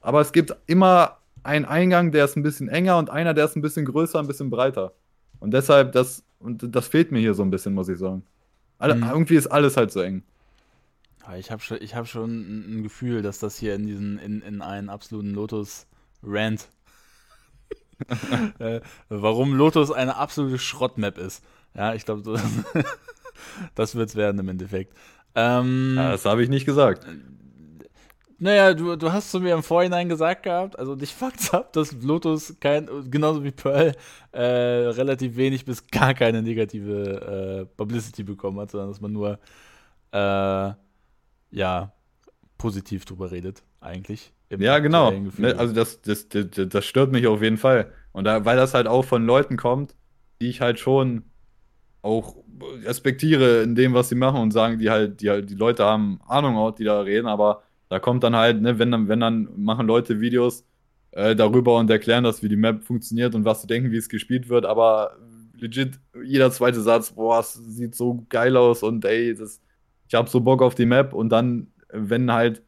Aber 0.00 0.20
es 0.20 0.32
gibt 0.32 0.54
immer 0.66 1.18
einen 1.44 1.64
Eingang, 1.64 2.12
der 2.12 2.24
ist 2.24 2.36
ein 2.36 2.42
bisschen 2.42 2.68
enger 2.68 2.98
und 2.98 3.10
einer, 3.10 3.34
der 3.34 3.44
ist 3.44 3.56
ein 3.56 3.62
bisschen 3.62 3.84
größer, 3.84 4.18
ein 4.18 4.26
bisschen 4.26 4.50
breiter. 4.50 4.92
Und 5.38 5.52
deshalb, 5.52 5.92
das, 5.92 6.24
und 6.40 6.74
das 6.74 6.88
fehlt 6.88 7.10
mir 7.10 7.20
hier 7.20 7.34
so 7.34 7.42
ein 7.42 7.50
bisschen, 7.50 7.74
muss 7.74 7.88
ich 7.88 7.98
sagen. 7.98 8.24
Alle, 8.78 8.96
mhm. 8.96 9.04
Irgendwie 9.04 9.36
ist 9.36 9.46
alles 9.46 9.76
halt 9.76 9.92
so 9.92 10.00
eng. 10.00 10.24
ich 11.38 11.50
habe 11.50 11.62
schon, 11.62 11.78
hab 11.78 12.08
schon 12.08 12.78
ein 12.78 12.82
Gefühl, 12.82 13.22
dass 13.22 13.38
das 13.38 13.56
hier 13.56 13.74
in 13.74 13.86
diesen, 13.86 14.18
in, 14.18 14.42
in 14.42 14.60
einen 14.60 14.88
absoluten 14.88 15.30
Lotus-Rant, 15.30 16.68
äh, 18.58 18.80
warum 19.08 19.54
Lotus 19.54 19.92
eine 19.92 20.16
absolute 20.16 20.58
Schrottmap 20.58 21.18
ist. 21.18 21.44
Ja, 21.74 21.94
ich 21.94 22.04
glaube, 22.04 22.22
das 23.74 23.94
wird 23.94 24.08
es 24.08 24.16
werden 24.16 24.38
im 24.38 24.48
Endeffekt. 24.48 24.96
Ähm, 25.34 25.94
ja, 25.96 26.12
das 26.12 26.24
habe 26.24 26.42
ich 26.42 26.48
nicht 26.48 26.66
gesagt. 26.66 27.06
Naja, 28.38 28.74
du, 28.74 28.96
du 28.96 29.12
hast 29.12 29.30
zu 29.30 29.38
mir 29.38 29.54
im 29.54 29.62
Vorhinein 29.62 30.08
gesagt 30.08 30.42
gehabt, 30.42 30.76
also 30.76 30.96
dich 30.96 31.14
fuckt's 31.14 31.54
ab, 31.54 31.72
dass 31.72 31.92
Lotus 32.02 32.56
kein, 32.58 32.88
genauso 33.08 33.44
wie 33.44 33.52
Pearl, 33.52 33.94
äh, 34.32 34.42
relativ 34.42 35.36
wenig 35.36 35.64
bis 35.64 35.86
gar 35.86 36.12
keine 36.12 36.42
negative 36.42 37.60
äh, 37.62 37.76
Publicity 37.76 38.24
bekommen 38.24 38.58
hat, 38.58 38.72
sondern 38.72 38.88
dass 38.90 39.00
man 39.00 39.12
nur, 39.12 39.38
äh, 40.10 40.72
ja, 41.52 41.92
positiv 42.58 43.04
drüber 43.04 43.30
redet, 43.30 43.62
eigentlich. 43.80 44.32
Ja, 44.50 44.80
genau. 44.80 45.12
Ne, 45.12 45.56
also 45.56 45.72
das, 45.72 46.02
das, 46.02 46.28
das, 46.28 46.46
das 46.50 46.84
stört 46.84 47.12
mich 47.12 47.26
auf 47.26 47.42
jeden 47.42 47.58
Fall. 47.58 47.92
Und 48.12 48.24
da, 48.24 48.44
weil 48.44 48.56
das 48.56 48.74
halt 48.74 48.86
auch 48.86 49.04
von 49.04 49.24
Leuten 49.24 49.56
kommt, 49.56 49.94
die 50.40 50.48
ich 50.48 50.60
halt 50.60 50.78
schon 50.78 51.24
auch 52.02 52.36
respektiere 52.84 53.62
in 53.62 53.74
dem, 53.74 53.94
was 53.94 54.08
sie 54.08 54.16
machen 54.16 54.40
und 54.40 54.50
sagen, 54.50 54.78
die 54.78 54.90
halt, 54.90 55.20
die, 55.20 55.30
halt, 55.30 55.48
die 55.48 55.54
Leute 55.54 55.84
haben 55.84 56.20
Ahnung 56.26 56.74
die 56.76 56.84
da 56.84 57.00
reden, 57.00 57.28
aber 57.28 57.62
da 57.88 58.00
kommt 58.00 58.24
dann 58.24 58.36
halt, 58.36 58.60
ne, 58.60 58.78
wenn 58.78 58.90
dann, 58.90 59.08
wenn 59.08 59.20
dann 59.20 59.48
machen 59.56 59.86
Leute 59.86 60.20
Videos 60.20 60.64
äh, 61.12 61.36
darüber 61.36 61.78
und 61.78 61.90
erklären 61.90 62.24
das, 62.24 62.42
wie 62.42 62.48
die 62.48 62.56
Map 62.56 62.84
funktioniert 62.84 63.34
und 63.34 63.44
was 63.44 63.62
sie 63.62 63.66
denken, 63.68 63.92
wie 63.92 63.96
es 63.96 64.08
gespielt 64.08 64.48
wird, 64.48 64.66
aber 64.66 65.16
legit 65.56 66.00
jeder 66.24 66.50
zweite 66.50 66.80
Satz, 66.80 67.12
boah, 67.12 67.40
es 67.40 67.54
sieht 67.54 67.94
so 67.94 68.26
geil 68.28 68.56
aus 68.56 68.82
und 68.82 69.04
ey, 69.04 69.34
das, 69.34 69.60
ich 70.08 70.14
hab 70.14 70.28
so 70.28 70.40
Bock 70.40 70.60
auf 70.60 70.74
die 70.74 70.86
Map 70.86 71.12
und 71.12 71.28
dann, 71.28 71.68
wenn 71.92 72.32
halt, 72.32 72.62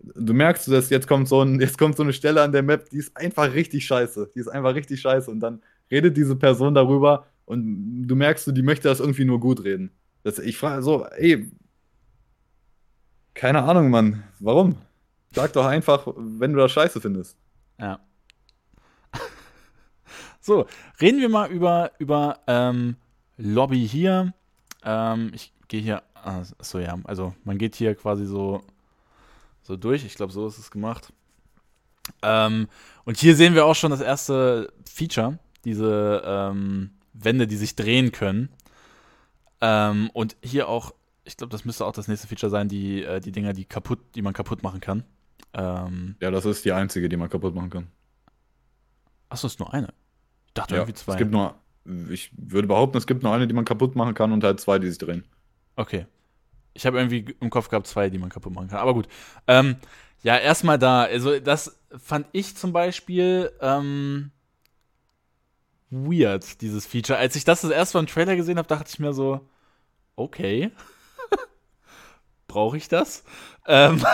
du 0.00 0.34
merkst, 0.34 0.68
dass 0.68 0.90
jetzt 0.90 1.08
kommt 1.08 1.28
so 1.28 1.42
ein, 1.42 1.60
jetzt 1.60 1.78
kommt 1.78 1.96
so 1.96 2.04
eine 2.04 2.12
Stelle 2.12 2.42
an 2.42 2.52
der 2.52 2.62
Map, 2.62 2.88
die 2.90 2.98
ist 2.98 3.16
einfach 3.16 3.52
richtig 3.52 3.86
scheiße, 3.86 4.30
die 4.34 4.38
ist 4.40 4.48
einfach 4.48 4.74
richtig 4.74 5.00
scheiße 5.00 5.30
und 5.30 5.40
dann 5.40 5.62
redet 5.90 6.16
diese 6.16 6.36
Person 6.36 6.74
darüber 6.74 7.26
und 7.48 8.06
du 8.06 8.14
merkst, 8.14 8.54
die 8.54 8.62
möchte 8.62 8.88
das 8.88 9.00
irgendwie 9.00 9.24
nur 9.24 9.40
gut 9.40 9.64
reden. 9.64 9.90
Das, 10.22 10.38
ich 10.38 10.58
frage 10.58 10.82
so, 10.82 11.06
ey, 11.06 11.50
keine 13.32 13.62
Ahnung, 13.62 13.88
Mann. 13.88 14.24
Warum? 14.38 14.76
Sag 15.32 15.54
doch 15.54 15.64
einfach, 15.64 16.06
wenn 16.14 16.52
du 16.52 16.58
das 16.58 16.72
scheiße 16.72 17.00
findest. 17.00 17.38
Ja. 17.80 18.00
so, 20.42 20.66
reden 21.00 21.22
wir 21.22 21.30
mal 21.30 21.50
über, 21.50 21.92
über 21.98 22.40
ähm, 22.46 22.96
Lobby 23.38 23.88
hier. 23.88 24.34
Ähm, 24.84 25.30
ich 25.32 25.54
gehe 25.68 25.80
hier. 25.80 26.02
Achso, 26.12 26.80
ja. 26.80 26.98
Also, 27.04 27.34
man 27.44 27.56
geht 27.56 27.76
hier 27.76 27.94
quasi 27.94 28.26
so, 28.26 28.60
so 29.62 29.74
durch. 29.78 30.04
Ich 30.04 30.16
glaube, 30.16 30.34
so 30.34 30.46
ist 30.46 30.58
es 30.58 30.70
gemacht. 30.70 31.14
Ähm, 32.20 32.68
und 33.06 33.16
hier 33.16 33.34
sehen 33.34 33.54
wir 33.54 33.64
auch 33.64 33.74
schon 33.74 33.90
das 33.90 34.02
erste 34.02 34.70
Feature, 34.84 35.38
diese 35.64 36.22
ähm, 36.26 36.90
Wände, 37.22 37.46
die 37.46 37.56
sich 37.56 37.76
drehen 37.76 38.12
können. 38.12 38.50
Ähm, 39.60 40.10
und 40.12 40.36
hier 40.42 40.68
auch, 40.68 40.94
ich 41.24 41.36
glaube, 41.36 41.50
das 41.50 41.64
müsste 41.64 41.84
auch 41.84 41.92
das 41.92 42.08
nächste 42.08 42.28
Feature 42.28 42.50
sein, 42.50 42.68
die, 42.68 43.02
äh, 43.02 43.20
die 43.20 43.32
Dinger, 43.32 43.52
die 43.52 43.64
kaputt, 43.64 44.00
die 44.14 44.22
man 44.22 44.32
kaputt 44.32 44.62
machen 44.62 44.80
kann. 44.80 45.04
Ähm, 45.54 46.16
ja, 46.20 46.30
das 46.30 46.44
ist 46.44 46.64
die 46.64 46.72
einzige, 46.72 47.08
die 47.08 47.16
man 47.16 47.28
kaputt 47.28 47.54
machen 47.54 47.70
kann. 47.70 47.88
Achso, 49.28 49.46
ist 49.46 49.58
nur 49.58 49.72
eine. 49.72 49.92
Ich 50.46 50.54
dachte 50.54 50.74
ja, 50.74 50.80
irgendwie 50.80 50.94
zwei. 50.94 51.12
Es 51.12 51.18
gibt 51.18 51.30
nur, 51.30 51.54
ich 52.08 52.30
würde 52.36 52.68
behaupten, 52.68 52.98
es 52.98 53.06
gibt 53.06 53.22
nur 53.22 53.32
eine, 53.32 53.46
die 53.46 53.54
man 53.54 53.64
kaputt 53.64 53.96
machen 53.96 54.14
kann 54.14 54.32
und 54.32 54.44
halt 54.44 54.60
zwei, 54.60 54.78
die 54.78 54.88
sich 54.88 54.98
drehen. 54.98 55.24
Okay. 55.76 56.06
Ich 56.74 56.86
habe 56.86 56.98
irgendwie 56.98 57.34
im 57.40 57.50
Kopf 57.50 57.68
gehabt, 57.68 57.86
zwei, 57.86 58.08
die 58.10 58.18
man 58.18 58.30
kaputt 58.30 58.54
machen 58.54 58.68
kann. 58.68 58.78
Aber 58.78 58.94
gut. 58.94 59.08
Ähm, 59.46 59.76
ja, 60.22 60.36
erstmal 60.36 60.78
da. 60.78 61.02
Also, 61.02 61.38
das 61.40 61.80
fand 61.96 62.26
ich 62.32 62.56
zum 62.56 62.72
Beispiel 62.72 63.50
ähm, 63.60 64.30
weird, 65.90 66.60
dieses 66.60 66.86
Feature. 66.86 67.18
Als 67.18 67.36
ich 67.36 67.44
das 67.44 67.62
das 67.62 67.70
erste 67.70 67.96
Mal 67.96 68.00
im 68.02 68.06
Trailer 68.06 68.36
gesehen 68.36 68.58
habe, 68.58 68.68
dachte 68.68 68.90
ich 68.92 68.98
mir 68.98 69.12
so, 69.12 69.40
okay. 70.16 70.70
Brauche 72.48 72.76
ich 72.76 72.88
das? 72.88 73.24
Ähm 73.66 74.04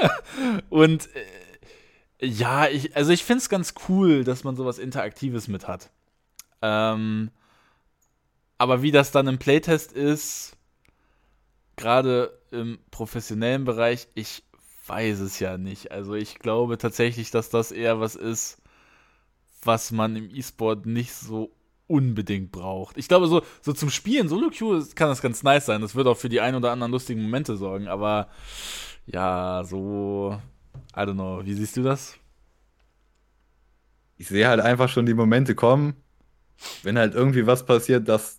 und 0.70 1.08
äh, 1.14 2.26
ja, 2.26 2.66
ich, 2.68 2.96
also 2.96 3.12
ich 3.12 3.24
finde 3.24 3.42
es 3.42 3.48
ganz 3.48 3.74
cool, 3.88 4.24
dass 4.24 4.44
man 4.44 4.56
sowas 4.56 4.78
Interaktives 4.78 5.48
mit 5.48 5.68
hat. 5.68 5.90
Ähm, 6.62 7.30
aber 8.58 8.82
wie 8.82 8.90
das 8.90 9.12
dann 9.12 9.28
im 9.28 9.38
Playtest 9.38 9.92
ist, 9.92 10.56
gerade 11.76 12.36
im 12.50 12.78
professionellen 12.90 13.64
Bereich, 13.64 14.08
ich 14.14 14.42
weiß 14.86 15.20
es 15.20 15.38
ja 15.38 15.58
nicht. 15.58 15.92
Also 15.92 16.14
ich 16.14 16.38
glaube 16.40 16.78
tatsächlich, 16.78 17.30
dass 17.30 17.50
das 17.50 17.70
eher 17.70 18.00
was 18.00 18.16
ist, 18.16 18.58
was 19.62 19.90
man 19.92 20.16
im 20.16 20.30
E-Sport 20.30 20.86
nicht 20.86 21.12
so 21.12 21.52
unbedingt 21.86 22.52
braucht. 22.52 22.96
Ich 22.98 23.08
glaube, 23.08 23.26
so, 23.26 23.42
so 23.62 23.72
zum 23.72 23.90
Spielen, 23.90 24.28
Solo 24.28 24.50
Queue 24.50 24.84
kann 24.94 25.08
das 25.08 25.22
ganz 25.22 25.42
nice 25.42 25.66
sein. 25.66 25.80
Das 25.80 25.94
wird 25.94 26.06
auch 26.06 26.16
für 26.16 26.28
die 26.28 26.40
ein 26.40 26.54
oder 26.54 26.70
anderen 26.70 26.92
lustigen 26.92 27.22
Momente 27.22 27.56
sorgen, 27.56 27.88
aber 27.88 28.28
ja, 29.06 29.62
so, 29.64 30.38
I 30.94 31.00
don't 31.00 31.14
know. 31.14 31.40
Wie 31.44 31.54
siehst 31.54 31.76
du 31.76 31.82
das? 31.82 32.18
Ich 34.18 34.28
sehe 34.28 34.48
halt 34.48 34.60
einfach 34.60 34.88
schon 34.88 35.06
die 35.06 35.14
Momente 35.14 35.54
kommen, 35.54 35.94
wenn 36.82 36.98
halt 36.98 37.14
irgendwie 37.14 37.46
was 37.46 37.64
passiert, 37.64 38.08
das 38.08 38.38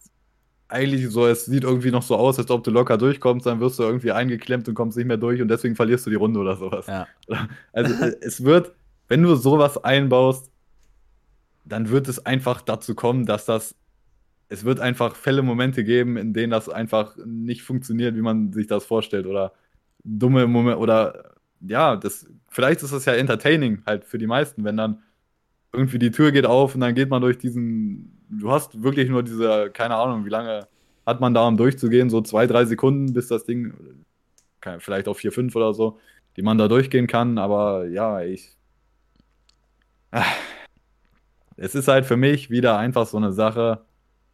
eigentlich 0.68 1.10
so, 1.10 1.26
es 1.26 1.46
sieht 1.46 1.64
irgendwie 1.64 1.90
noch 1.90 2.04
so 2.04 2.16
aus, 2.16 2.38
als 2.38 2.52
ob 2.52 2.64
du 2.64 2.70
locker 2.70 2.98
durchkommst, 2.98 3.48
dann 3.48 3.60
wirst 3.60 3.80
du 3.80 3.84
irgendwie 3.84 4.12
eingeklemmt 4.12 4.68
und 4.68 4.76
kommst 4.76 4.98
nicht 4.98 5.08
mehr 5.08 5.18
durch 5.18 5.42
und 5.42 5.48
deswegen 5.48 5.76
verlierst 5.76 6.06
du 6.06 6.12
die 6.12 6.16
Runde 6.16 6.40
oder 6.40 6.56
sowas. 6.56 6.86
Ja. 6.86 7.08
Also 7.74 7.94
es 8.22 8.44
wird, 8.44 8.74
wenn 9.08 9.24
du 9.24 9.36
sowas 9.36 9.84
einbaust, 9.84 10.49
dann 11.70 11.90
wird 11.90 12.08
es 12.08 12.26
einfach 12.26 12.62
dazu 12.62 12.96
kommen, 12.96 13.26
dass 13.26 13.46
das, 13.46 13.76
es 14.50 14.66
wird 14.66 14.80
einfach 14.80 15.16
Fälle, 15.16 15.44
Momente 15.44 15.84
geben, 15.84 16.18
in 16.18 16.34
denen 16.34 16.52
das 16.52 16.70
einfach 16.70 17.16
nicht 17.26 17.62
funktioniert, 17.64 18.16
wie 18.16 18.22
man 18.22 18.52
sich 18.54 18.68
das 18.68 18.86
vorstellt 18.86 19.28
oder 19.28 19.54
dumme 20.04 20.48
Momente 20.48 20.80
oder 20.80 21.36
ja, 21.62 21.96
das, 21.96 22.28
vielleicht 22.48 22.84
ist 22.84 22.94
das 22.94 23.06
ja 23.06 23.14
entertaining 23.14 23.84
halt 23.86 24.06
für 24.06 24.18
die 24.18 24.28
meisten, 24.28 24.64
wenn 24.64 24.78
dann 24.78 25.04
irgendwie 25.74 26.00
die 26.00 26.12
Tür 26.12 26.32
geht 26.32 26.46
auf 26.46 26.76
und 26.76 26.82
dann 26.82 26.96
geht 26.96 27.10
man 27.10 27.22
durch 27.22 27.38
diesen, 27.38 28.26
du 28.30 28.52
hast 28.52 28.82
wirklich 28.82 29.10
nur 29.10 29.24
diese, 29.24 29.70
keine 29.72 29.96
Ahnung, 29.96 30.26
wie 30.26 30.30
lange 30.30 30.68
hat 31.06 31.20
man 31.22 31.34
da, 31.34 31.48
um 31.48 31.58
durchzugehen, 31.58 32.10
so 32.10 32.22
zwei, 32.22 32.48
drei 32.48 32.66
Sekunden, 32.66 33.14
bis 33.14 33.28
das 33.28 33.46
Ding, 33.46 33.74
vielleicht 34.80 35.08
auch 35.08 35.16
vier, 35.16 35.32
fünf 35.32 35.56
oder 35.56 35.74
so, 35.74 36.00
die 36.38 36.42
man 36.42 36.58
da 36.58 36.68
durchgehen 36.68 37.08
kann, 37.08 37.38
aber 37.38 37.88
ja, 37.88 38.22
ich. 38.22 38.56
Es 41.60 41.76
ist 41.76 41.88
halt 41.88 42.06
für 42.06 42.18
mich 42.18 42.50
wieder 42.50 42.78
einfach 42.78 43.06
so 43.06 43.18
eine 43.18 43.34
Sache, 43.34 43.84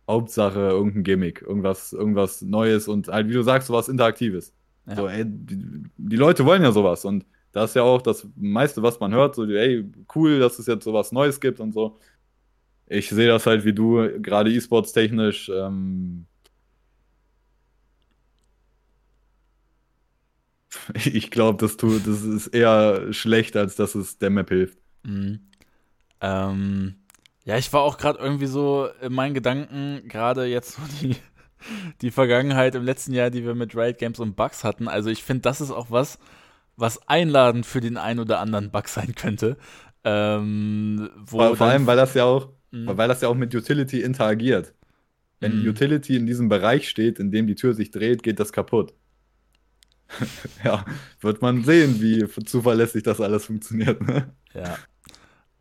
Hauptsache 0.08 0.60
irgendein 0.60 1.04
Gimmick, 1.04 1.42
irgendwas, 1.42 1.92
irgendwas 1.92 2.42
Neues 2.42 2.88
und 2.88 3.08
halt, 3.08 3.28
wie 3.28 3.34
du 3.34 3.42
sagst, 3.42 3.68
sowas 3.68 3.90
Interaktives. 3.90 4.54
Ja. 4.88 4.96
So, 4.96 5.08
ey, 5.08 5.24
die, 5.26 5.84
die 5.98 6.16
Leute 6.16 6.46
wollen 6.46 6.62
ja 6.62 6.72
sowas 6.72 7.04
und 7.06 7.26
das 7.52 7.72
ist 7.72 7.76
ja 7.76 7.84
auch 7.84 8.02
das 8.02 8.28
meiste, 8.36 8.84
was 8.84 9.00
man 9.00 9.14
hört, 9.14 9.36
so, 9.36 9.46
ey, 9.46 9.86
cool, 10.16 10.40
dass 10.40 10.60
es 10.60 10.68
jetzt 10.68 10.84
sowas 10.84 11.12
Neues 11.12 11.40
gibt 11.40 11.60
und 11.60 11.72
so. 11.74 12.00
Ich 12.88 13.10
sehe 13.10 13.28
das 13.28 13.48
halt 13.48 13.66
wie 13.66 13.74
du, 13.74 14.22
gerade 14.22 14.52
E-Sports 14.52 14.94
technisch. 14.94 15.50
Ähm, 15.50 16.28
ich 20.94 21.32
glaube, 21.32 21.58
das, 21.60 21.78
das 21.78 22.24
ist 22.24 22.48
eher 22.48 23.12
schlecht, 23.14 23.56
als 23.56 23.76
dass 23.76 23.96
es 23.96 24.20
der 24.20 24.30
Map 24.30 24.50
hilft. 24.50 24.78
Mhm. 25.04 25.40
Ähm, 26.22 26.96
ja, 27.46 27.58
ich 27.58 27.72
war 27.72 27.82
auch 27.82 27.98
gerade 27.98 28.20
irgendwie 28.20 28.48
so 28.48 28.90
in 29.02 29.14
meinen 29.14 29.36
Gedanken, 29.36 30.08
gerade 30.08 30.46
jetzt 30.46 30.76
so 30.76 30.82
die, 31.02 31.16
die 32.02 32.12
Vergangenheit 32.12 32.76
im 32.76 32.84
letzten 32.84 33.14
Jahr, 33.14 33.30
die 33.30 33.46
wir 33.46 33.54
mit 33.54 33.76
Riot 33.76 34.00
Games 34.00 34.20
und 34.20 34.36
Bugs 34.36 34.64
hatten. 34.64 34.88
Also 34.88 35.10
ich 35.10 35.24
finde, 35.24 35.42
das 35.42 35.62
ist 35.62 35.72
auch 35.72 35.92
was, 35.92 36.18
was 36.76 37.08
einladend 37.08 37.66
für 37.66 37.82
den 37.82 37.98
einen 37.98 38.20
oder 38.20 38.40
anderen 38.40 38.72
Bug 38.72 38.88
sein 38.88 39.14
könnte. 39.16 39.58
Ähm, 40.04 41.10
vor, 41.26 41.56
vor 41.56 41.68
allem, 41.68 41.86
weil 41.86 41.98
das 41.98 42.16
ja 42.16 42.26
auch, 42.26 42.50
mhm. 42.72 42.98
weil 42.98 43.08
das 43.08 43.22
ja 43.22 43.30
auch 43.30 43.36
mit 43.36 43.54
Utility 43.54 44.02
interagiert. 44.02 44.74
Wenn 45.40 45.62
mhm. 45.62 45.70
Utility 45.70 46.16
in 46.16 46.26
diesem 46.26 46.50
Bereich 46.50 46.90
steht, 46.90 47.20
in 47.20 47.32
dem 47.32 47.46
die 47.46 47.56
Tür 47.56 47.74
sich 47.74 47.92
dreht, 47.92 48.24
geht 48.24 48.40
das 48.40 48.52
kaputt. 48.52 48.94
ja, 50.64 50.84
wird 51.22 51.42
man 51.42 51.64
sehen, 51.64 52.02
wie 52.02 52.28
zuverlässig 52.46 53.04
das 53.04 53.22
alles 53.22 53.46
funktioniert. 53.46 54.02
Ne? 54.02 54.34
Ja. 54.54 54.78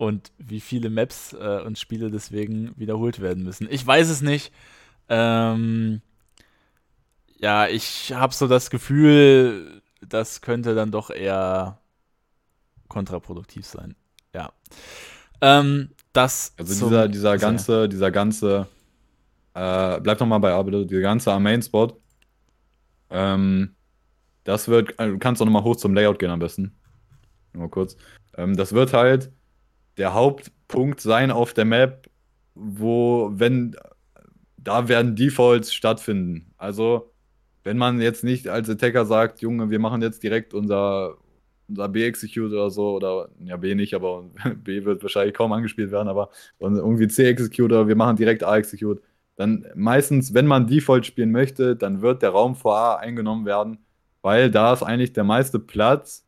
Und 0.05 0.33
wie 0.39 0.61
viele 0.61 0.91
Maps 0.91 1.33
äh, 1.33 1.61
und 1.65 1.79
Spiele 1.79 2.11
deswegen 2.11 2.73
wiederholt 2.77 3.21
werden 3.21 3.43
müssen. 3.43 3.67
Ich 3.71 3.87
weiß 3.87 4.09
es 4.09 4.21
nicht. 4.21 4.53
Ähm, 5.09 6.01
ja, 7.39 7.69
ich 7.69 8.13
habe 8.13 8.33
so 8.35 8.47
das 8.47 8.71
Gefühl, 8.71 9.83
das 10.07 10.41
könnte 10.41 10.75
dann 10.75 10.91
doch 10.91 11.11
eher 11.11 11.79
kontraproduktiv 12.89 13.67
sein. 13.67 13.97
Ja. 14.35 14.53
Ähm, 15.41 15.91
das 16.13 16.55
also 16.57 16.87
dieser, 16.87 17.09
dieser 17.09 17.39
ganze, 17.39 17.89
dieser 17.89 18.11
ganze, 18.11 18.69
äh, 19.55 20.01
bleib 20.01 20.21
noch 20.21 20.27
mal 20.27 20.39
bei 20.39 20.53
Arbeit, 20.53 20.91
dieser 20.91 21.01
ganze 21.01 21.39
Main-Spot, 21.39 21.99
ähm, 23.11 23.75
das 24.45 24.69
wird, 24.69 24.99
also 24.99 25.15
du 25.15 25.19
kannst 25.19 25.41
auch 25.41 25.47
noch 25.47 25.53
mal 25.53 25.65
hoch 25.65 25.77
zum 25.77 25.95
Layout 25.95 26.19
gehen 26.19 26.31
am 26.31 26.39
besten. 26.39 26.75
Nur 27.53 27.71
kurz. 27.71 27.97
Ähm, 28.37 28.57
das 28.57 28.73
wird 28.73 28.93
halt 28.93 29.31
der 29.97 30.15
Hauptpunkt 30.15 31.01
sein 31.01 31.31
auf 31.31 31.55
der 31.55 31.65
Map, 31.65 32.09
wo, 32.55 33.31
wenn, 33.35 33.77
da 34.57 34.89
werden 34.89 35.17
Defaults 35.17 35.73
stattfinden. 35.75 36.53
Also, 36.57 37.13
wenn 37.65 37.79
man 37.79 38.01
jetzt 38.01 38.25
nicht 38.25 38.49
als 38.49 38.69
Attacker 38.69 39.07
sagt, 39.07 39.41
Junge, 39.41 39.71
wir 39.71 39.79
machen 39.79 40.03
jetzt 40.03 40.23
direkt 40.23 40.55
unser, 40.55 41.17
unser 41.69 41.89
B-Execute 41.89 42.53
oder 42.53 42.71
so, 42.71 42.97
oder 42.97 43.31
ja, 43.45 43.57
B 43.57 43.75
nicht, 43.75 43.95
aber 43.95 44.25
B 44.57 44.85
wird 44.85 45.03
wahrscheinlich 45.03 45.35
kaum 45.35 45.53
angespielt 45.53 45.91
werden, 45.91 46.09
aber 46.09 46.31
irgendwie 46.61 47.09
C-Execute 47.09 47.65
oder 47.73 47.89
wir 47.89 47.97
machen 47.97 48.17
direkt 48.17 48.45
A-Execute, 48.45 49.01
dann 49.37 49.67
meistens, 49.75 50.35
wenn 50.35 50.47
man 50.47 50.67
Default 50.67 51.07
spielen 51.07 51.33
möchte, 51.33 51.77
dann 51.77 52.03
wird 52.03 52.23
der 52.23 52.31
Raum 52.31 52.55
vor 52.55 52.77
A 52.77 52.97
eingenommen 52.97 53.47
werden, 53.47 53.79
weil 54.23 54.51
da 54.51 54.73
ist 54.73 54.83
eigentlich 54.83 55.13
der 55.13 55.25
meiste 55.25 55.59
Platz 55.59 56.24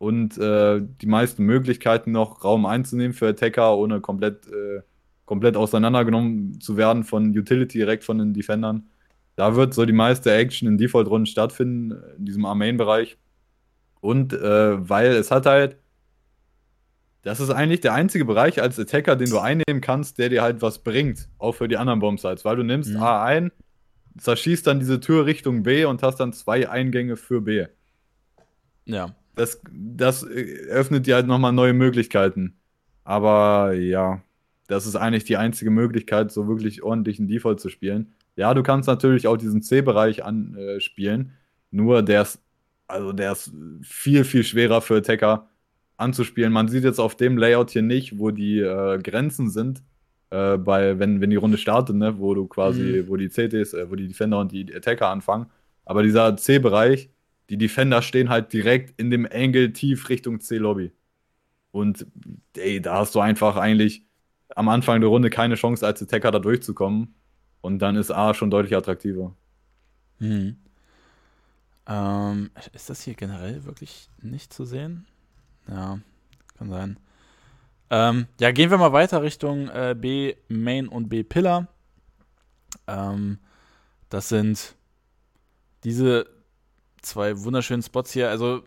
und 0.00 0.38
äh, 0.38 0.80
die 0.80 1.06
meisten 1.06 1.44
Möglichkeiten 1.44 2.10
noch 2.10 2.42
Raum 2.42 2.64
einzunehmen 2.64 3.12
für 3.12 3.28
Attacker, 3.28 3.76
ohne 3.76 4.00
komplett, 4.00 4.46
äh, 4.46 4.80
komplett 5.26 5.58
auseinandergenommen 5.58 6.58
zu 6.58 6.78
werden 6.78 7.04
von 7.04 7.36
Utility 7.36 7.76
direkt 7.76 8.04
von 8.04 8.16
den 8.16 8.32
Defendern. 8.32 8.88
Da 9.36 9.56
wird 9.56 9.74
so 9.74 9.84
die 9.84 9.92
meiste 9.92 10.32
Action 10.32 10.66
in 10.66 10.78
Default-Runden 10.78 11.26
stattfinden, 11.26 12.02
in 12.16 12.24
diesem 12.24 12.46
Armeen-Bereich. 12.46 13.18
Und 14.00 14.32
äh, 14.32 14.88
weil 14.88 15.08
es 15.08 15.30
hat 15.30 15.44
halt, 15.44 15.76
das 17.20 17.38
ist 17.38 17.50
eigentlich 17.50 17.80
der 17.80 17.92
einzige 17.92 18.24
Bereich 18.24 18.62
als 18.62 18.80
Attacker, 18.80 19.16
den 19.16 19.28
du 19.28 19.38
einnehmen 19.38 19.82
kannst, 19.82 20.16
der 20.16 20.30
dir 20.30 20.40
halt 20.40 20.62
was 20.62 20.78
bringt, 20.78 21.28
auch 21.36 21.52
für 21.52 21.68
die 21.68 21.76
anderen 21.76 22.00
Bombsites. 22.00 22.46
Weil 22.46 22.56
du 22.56 22.62
nimmst 22.62 22.94
mhm. 22.94 23.02
A 23.02 23.22
ein, 23.22 23.52
zerschießt 24.16 24.66
dann 24.66 24.80
diese 24.80 24.98
Tür 24.98 25.26
Richtung 25.26 25.62
B 25.62 25.84
und 25.84 26.02
hast 26.02 26.16
dann 26.20 26.32
zwei 26.32 26.70
Eingänge 26.70 27.16
für 27.16 27.42
B. 27.42 27.66
Ja. 28.86 29.14
Das, 29.40 29.62
das 29.72 30.22
öffnet 30.26 31.06
dir 31.06 31.14
halt 31.14 31.26
nochmal 31.26 31.52
neue 31.52 31.72
Möglichkeiten. 31.72 32.58
Aber 33.04 33.72
ja, 33.72 34.22
das 34.68 34.86
ist 34.86 34.96
eigentlich 34.96 35.24
die 35.24 35.38
einzige 35.38 35.70
Möglichkeit, 35.70 36.30
so 36.30 36.46
wirklich 36.46 36.82
ordentlichen 36.82 37.26
Default 37.26 37.58
zu 37.58 37.70
spielen. 37.70 38.12
Ja, 38.36 38.52
du 38.52 38.62
kannst 38.62 38.86
natürlich 38.86 39.26
auch 39.26 39.38
diesen 39.38 39.62
C-Bereich 39.62 40.24
anspielen, 40.24 41.20
äh, 41.20 41.30
nur 41.70 42.02
der 42.02 42.22
ist, 42.22 42.42
also 42.86 43.12
der 43.12 43.32
ist 43.32 43.50
viel, 43.82 44.24
viel 44.24 44.44
schwerer 44.44 44.82
für 44.82 44.98
Attacker 44.98 45.48
anzuspielen. 45.96 46.52
Man 46.52 46.68
sieht 46.68 46.84
jetzt 46.84 46.98
auf 46.98 47.16
dem 47.16 47.38
Layout 47.38 47.70
hier 47.70 47.80
nicht, 47.82 48.18
wo 48.18 48.30
die 48.30 48.58
äh, 48.58 48.98
Grenzen 48.98 49.48
sind, 49.48 49.82
äh, 50.28 50.58
bei, 50.58 50.98
wenn, 50.98 51.22
wenn 51.22 51.30
die 51.30 51.36
Runde 51.36 51.56
startet, 51.56 51.96
ne, 51.96 52.18
wo 52.18 52.34
du 52.34 52.46
quasi, 52.46 53.02
mhm. 53.02 53.08
wo 53.08 53.16
die 53.16 53.30
CTs, 53.30 53.72
äh, 53.72 53.90
wo 53.90 53.94
die 53.94 54.08
Defender 54.08 54.38
und 54.38 54.52
die 54.52 54.74
Attacker 54.74 55.08
anfangen. 55.08 55.46
Aber 55.86 56.02
dieser 56.02 56.36
C-Bereich, 56.36 57.08
die 57.50 57.58
Defender 57.58 58.00
stehen 58.00 58.28
halt 58.28 58.52
direkt 58.52 58.98
in 59.00 59.10
dem 59.10 59.26
Angle 59.30 59.72
tief 59.72 60.08
Richtung 60.08 60.40
C-Lobby. 60.40 60.92
Und 61.72 62.06
ey, 62.56 62.80
da 62.80 62.98
hast 62.98 63.14
du 63.16 63.20
einfach 63.20 63.56
eigentlich 63.56 64.06
am 64.54 64.68
Anfang 64.68 65.00
der 65.00 65.10
Runde 65.10 65.30
keine 65.30 65.56
Chance, 65.56 65.84
als 65.84 66.00
Attacker 66.00 66.30
da 66.30 66.38
durchzukommen. 66.38 67.14
Und 67.60 67.80
dann 67.80 67.96
ist 67.96 68.12
A 68.12 68.34
schon 68.34 68.50
deutlich 68.50 68.76
attraktiver. 68.76 69.36
Hm. 70.18 70.56
Ähm, 71.86 72.50
ist 72.72 72.88
das 72.88 73.02
hier 73.02 73.14
generell 73.14 73.64
wirklich 73.64 74.08
nicht 74.22 74.52
zu 74.52 74.64
sehen? 74.64 75.06
Ja, 75.68 75.98
kann 76.56 76.70
sein. 76.70 76.98
Ähm, 77.90 78.26
ja, 78.38 78.52
gehen 78.52 78.70
wir 78.70 78.78
mal 78.78 78.92
weiter 78.92 79.22
Richtung 79.22 79.68
äh, 79.70 79.96
B 79.98 80.36
Main 80.48 80.86
und 80.86 81.08
B 81.08 81.24
Pillar. 81.24 81.66
Ähm, 82.86 83.38
das 84.08 84.28
sind 84.28 84.76
diese 85.82 86.39
zwei 87.02 87.38
wunderschönen 87.42 87.82
Spots 87.82 88.12
hier. 88.12 88.30
Also, 88.30 88.62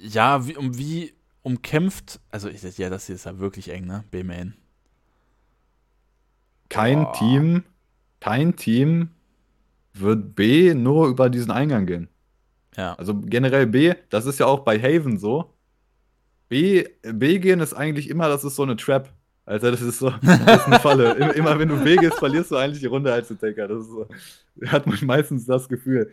ja, 0.00 0.46
wie, 0.46 0.56
um 0.56 0.76
wie 0.78 1.14
umkämpft, 1.42 2.20
also 2.30 2.48
ich, 2.48 2.62
ja, 2.78 2.90
das 2.90 3.06
hier 3.06 3.14
ist 3.14 3.24
ja 3.24 3.38
wirklich 3.38 3.70
eng, 3.70 3.86
ne? 3.86 4.04
B-Main. 4.10 4.54
Kein 6.68 7.06
oh. 7.06 7.12
Team, 7.12 7.64
kein 8.20 8.56
Team 8.56 9.10
wird 9.94 10.34
B 10.34 10.74
nur 10.74 11.08
über 11.08 11.30
diesen 11.30 11.50
Eingang 11.50 11.86
gehen. 11.86 12.08
Ja. 12.76 12.94
Also 12.94 13.18
generell 13.18 13.66
B, 13.66 13.94
das 14.10 14.26
ist 14.26 14.38
ja 14.38 14.46
auch 14.46 14.60
bei 14.60 14.78
Haven 14.78 15.18
so. 15.18 15.54
B, 16.48 16.84
B 17.02 17.38
gehen 17.38 17.60
ist 17.60 17.74
eigentlich 17.74 18.08
immer, 18.08 18.28
das 18.28 18.44
ist 18.44 18.56
so 18.56 18.62
eine 18.62 18.76
Trap. 18.76 19.12
Also 19.48 19.70
das 19.70 19.80
ist 19.80 19.98
so, 19.98 20.12
das 20.20 20.60
ist 20.60 20.66
eine 20.66 20.78
Falle. 20.78 21.32
immer, 21.34 21.58
wenn 21.58 21.70
du 21.70 21.82
B 21.82 21.96
gehst, 21.96 22.18
verlierst 22.18 22.50
du 22.50 22.56
eigentlich 22.56 22.80
die 22.80 22.86
Runde 22.86 23.10
als 23.10 23.32
Attacker. 23.32 23.66
Das 23.66 23.80
ist 23.80 23.90
so, 23.90 24.06
hat 24.66 24.86
man 24.86 24.98
meistens 25.02 25.46
das 25.46 25.70
Gefühl. 25.70 26.12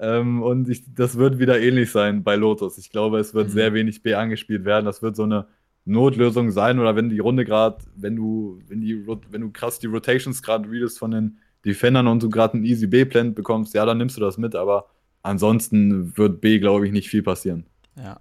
Ähm, 0.00 0.42
und 0.42 0.68
ich, 0.68 0.82
das 0.92 1.16
wird 1.16 1.38
wieder 1.38 1.60
ähnlich 1.60 1.92
sein 1.92 2.24
bei 2.24 2.34
Lotus. 2.34 2.78
Ich 2.78 2.90
glaube, 2.90 3.20
es 3.20 3.34
wird 3.34 3.48
mhm. 3.48 3.52
sehr 3.52 3.72
wenig 3.72 4.02
B 4.02 4.14
angespielt 4.14 4.64
werden. 4.64 4.84
Das 4.84 5.00
wird 5.00 5.14
so 5.14 5.22
eine 5.22 5.46
Notlösung 5.84 6.50
sein 6.50 6.80
oder 6.80 6.96
wenn 6.96 7.08
die 7.08 7.20
Runde 7.20 7.44
gerade, 7.44 7.78
wenn 7.94 8.16
du, 8.16 8.60
wenn 8.66 8.80
die, 8.80 9.06
wenn 9.06 9.40
du 9.42 9.50
krass 9.50 9.78
die 9.78 9.86
Rotations 9.86 10.42
gerade 10.42 10.68
readest 10.68 10.98
von 10.98 11.12
den 11.12 11.38
Defendern 11.64 12.08
und 12.08 12.20
du 12.20 12.30
gerade 12.30 12.54
einen 12.54 12.64
Easy 12.64 12.88
B-Plant 12.88 13.36
bekommst, 13.36 13.74
ja, 13.74 13.86
dann 13.86 13.98
nimmst 13.98 14.16
du 14.16 14.20
das 14.20 14.38
mit, 14.38 14.56
aber 14.56 14.86
ansonsten 15.22 16.16
wird 16.16 16.40
B, 16.40 16.58
glaube 16.58 16.84
ich, 16.86 16.92
nicht 16.92 17.08
viel 17.08 17.22
passieren. 17.22 17.64
Ja. 17.96 18.18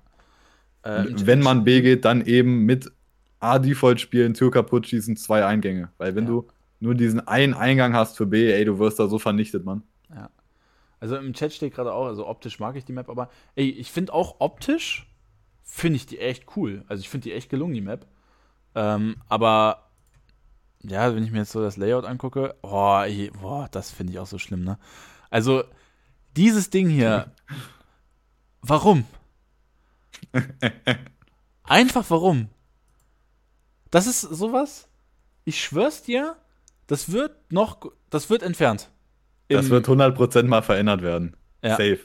Äh, 0.83 1.05
wenn 1.25 1.39
man 1.41 1.63
B 1.63 1.81
geht, 1.81 2.05
dann 2.05 2.23
eben 2.25 2.65
mit 2.65 2.91
A-Default 3.41 3.99
spielen, 3.99 4.34
Tür 4.34 4.51
kaputt 4.51 4.88
schießen, 4.88 5.18
zwei 5.18 5.45
Eingänge. 5.45 5.89
Weil 5.97 6.15
wenn 6.15 6.26
ja. 6.26 6.30
du 6.30 6.47
nur 6.80 6.95
diesen 6.95 7.27
einen 7.27 7.53
Eingang 7.53 7.93
hast 7.93 8.18
für 8.18 8.26
B, 8.26 8.51
ey, 8.51 8.65
du 8.65 8.80
wirst 8.80 8.99
da 8.99 9.07
so 9.07 9.19
vernichtet, 9.19 9.65
Mann. 9.65 9.84
Ja. 10.09 10.30
Also 10.99 11.18
im 11.18 11.34
Chat 11.34 11.51
steht 11.51 11.73
gerade 11.73 11.93
auch, 11.93 12.05
also 12.05 12.27
optisch 12.27 12.59
mag 12.59 12.76
ich 12.76 12.85
die 12.85 12.93
Map, 12.93 13.09
aber 13.09 13.30
ey, 13.55 13.69
ich 13.69 13.91
finde 13.91 14.13
auch 14.13 14.35
optisch, 14.39 15.07
finde 15.63 15.97
ich 15.97 16.05
die 16.05 16.19
echt 16.19 16.55
cool. 16.55 16.85
Also 16.88 17.01
ich 17.01 17.09
finde 17.09 17.23
die 17.23 17.34
echt 17.34 17.49
gelungen, 17.49 17.73
die 17.73 17.81
Map. 17.81 18.05
Ähm, 18.76 19.18
aber 19.27 19.89
ja, 20.84 21.15
wenn 21.15 21.23
ich 21.23 21.31
mir 21.31 21.39
jetzt 21.39 21.51
so 21.51 21.61
das 21.61 21.77
Layout 21.77 22.05
angucke, 22.05 22.55
boah, 22.61 23.05
ey, 23.05 23.31
boah 23.41 23.68
das 23.72 23.91
finde 23.91 24.13
ich 24.13 24.19
auch 24.19 24.27
so 24.27 24.38
schlimm, 24.38 24.63
ne? 24.63 24.77
Also 25.30 25.63
dieses 26.35 26.69
Ding 26.69 26.89
hier, 26.89 27.31
warum? 28.61 29.05
Einfach 31.63 32.09
warum? 32.09 32.49
Das 33.91 34.07
ist 34.07 34.22
sowas, 34.22 34.88
ich 35.43 35.61
schwör's 35.61 36.01
dir, 36.01 36.38
das 36.88 37.11
wird 37.11 37.34
noch, 37.51 37.91
das 38.09 38.30
wird 38.30 38.41
entfernt. 38.41 38.89
Das 39.49 39.69
wird 39.69 39.88
100% 39.88 40.43
mal 40.43 40.61
verändert 40.61 41.01
werden. 41.01 41.35
Ja. 41.61 41.72
Safe. 41.72 41.99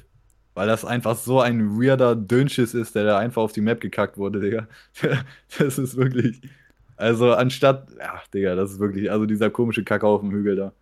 Weil 0.55 0.67
das 0.67 0.85
einfach 0.85 1.17
so 1.17 1.41
ein 1.41 1.81
weirder 1.81 2.17
Dünnschiss 2.17 2.75
ist, 2.75 2.95
der 2.95 3.05
da 3.05 3.19
einfach 3.19 3.43
auf 3.43 3.53
die 3.53 3.61
Map 3.61 3.81
gekackt 3.81 4.17
wurde, 4.17 4.41
Digga. 4.41 4.69
Das 5.59 5.79
ist 5.79 5.97
wirklich. 5.97 6.41
Also 6.97 7.35
anstatt. 7.35 7.89
Ja, 7.99 8.23
Digga, 8.33 8.57
das 8.57 8.73
ist 8.73 8.81
wirklich. 8.81 9.11
Also 9.11 9.27
dieser 9.27 9.51
komische 9.51 9.85
Kacke 9.85 10.07
auf 10.07 10.23
dem 10.23 10.31
Hügel 10.31 10.57
da. 10.57 10.73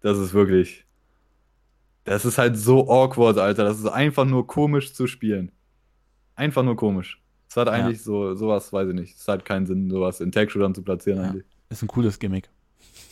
Das 0.00 0.16
ist 0.16 0.32
wirklich. 0.32 0.84
Das 2.04 2.24
ist 2.24 2.38
halt 2.38 2.56
so 2.56 2.88
awkward, 2.88 3.38
Alter. 3.38 3.64
Das 3.64 3.78
ist 3.78 3.86
einfach 3.86 4.24
nur 4.24 4.46
komisch 4.46 4.94
zu 4.94 5.06
spielen. 5.08 5.50
Einfach 6.36 6.62
nur 6.62 6.76
komisch. 6.76 7.20
Es 7.48 7.56
hat 7.56 7.68
eigentlich 7.68 7.98
ja. 7.98 8.04
so, 8.04 8.34
sowas, 8.34 8.72
weiß 8.72 8.88
ich 8.88 8.94
nicht. 8.94 9.16
Es 9.16 9.28
hat 9.28 9.44
keinen 9.44 9.66
Sinn, 9.66 9.90
sowas 9.90 10.20
in 10.20 10.30
dann 10.30 10.74
zu 10.74 10.82
platzieren 10.82 11.20
ja. 11.20 11.28
eigentlich. 11.30 11.44
Ist 11.68 11.82
ein 11.82 11.88
cooles 11.88 12.18
Gimmick. 12.18 12.48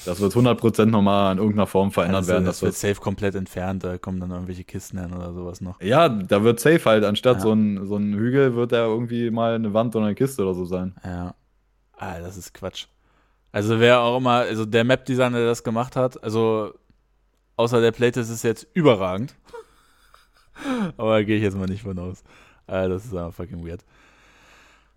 Das 0.04 0.20
wird 0.20 0.32
100% 0.34 0.86
nochmal 0.86 1.32
in 1.32 1.38
irgendeiner 1.38 1.66
Form 1.66 1.90
verändert 1.90 2.18
also, 2.18 2.32
werden. 2.32 2.44
Das, 2.44 2.60
das 2.60 2.62
wird 2.62 2.74
safe 2.74 3.02
komplett 3.02 3.34
entfernt, 3.34 3.84
da 3.84 3.96
kommen 3.96 4.20
dann 4.20 4.30
irgendwelche 4.30 4.64
Kisten 4.64 4.98
hin 4.98 5.14
oder 5.14 5.32
sowas 5.32 5.60
noch. 5.60 5.80
Ja, 5.80 6.08
da 6.08 6.44
wird 6.44 6.60
safe 6.60 6.84
halt, 6.84 7.04
anstatt 7.04 7.38
ja. 7.38 7.42
so, 7.42 7.52
ein, 7.52 7.86
so 7.86 7.96
ein 7.96 8.14
Hügel, 8.14 8.54
wird 8.54 8.72
da 8.72 8.84
irgendwie 8.84 9.30
mal 9.30 9.54
eine 9.54 9.72
Wand 9.72 9.96
oder 9.96 10.06
eine 10.06 10.14
Kiste 10.14 10.42
oder 10.42 10.54
so 10.54 10.66
sein. 10.66 10.94
Ja. 11.04 11.34
Ah, 11.96 12.20
das 12.20 12.36
ist 12.36 12.52
Quatsch. 12.52 12.86
Also 13.50 13.80
wer 13.80 14.00
auch 14.00 14.18
immer, 14.18 14.40
also 14.40 14.66
der 14.66 14.84
Map-Designer, 14.84 15.38
der 15.38 15.46
das 15.46 15.62
gemacht 15.62 15.96
hat, 15.96 16.22
also 16.22 16.74
außer 17.56 17.80
der 17.80 17.92
Playtest 17.92 18.30
ist 18.30 18.42
jetzt 18.42 18.66
überragend. 18.74 19.34
Aber 20.96 21.14
da 21.14 21.22
gehe 21.22 21.36
ich 21.36 21.42
jetzt 21.42 21.56
mal 21.56 21.66
nicht 21.66 21.82
von 21.82 21.98
aus. 21.98 22.22
Ah, 22.66 22.88
das 22.88 23.04
ist 23.04 23.14
einfach 23.14 23.34
fucking 23.34 23.66
weird. 23.66 23.84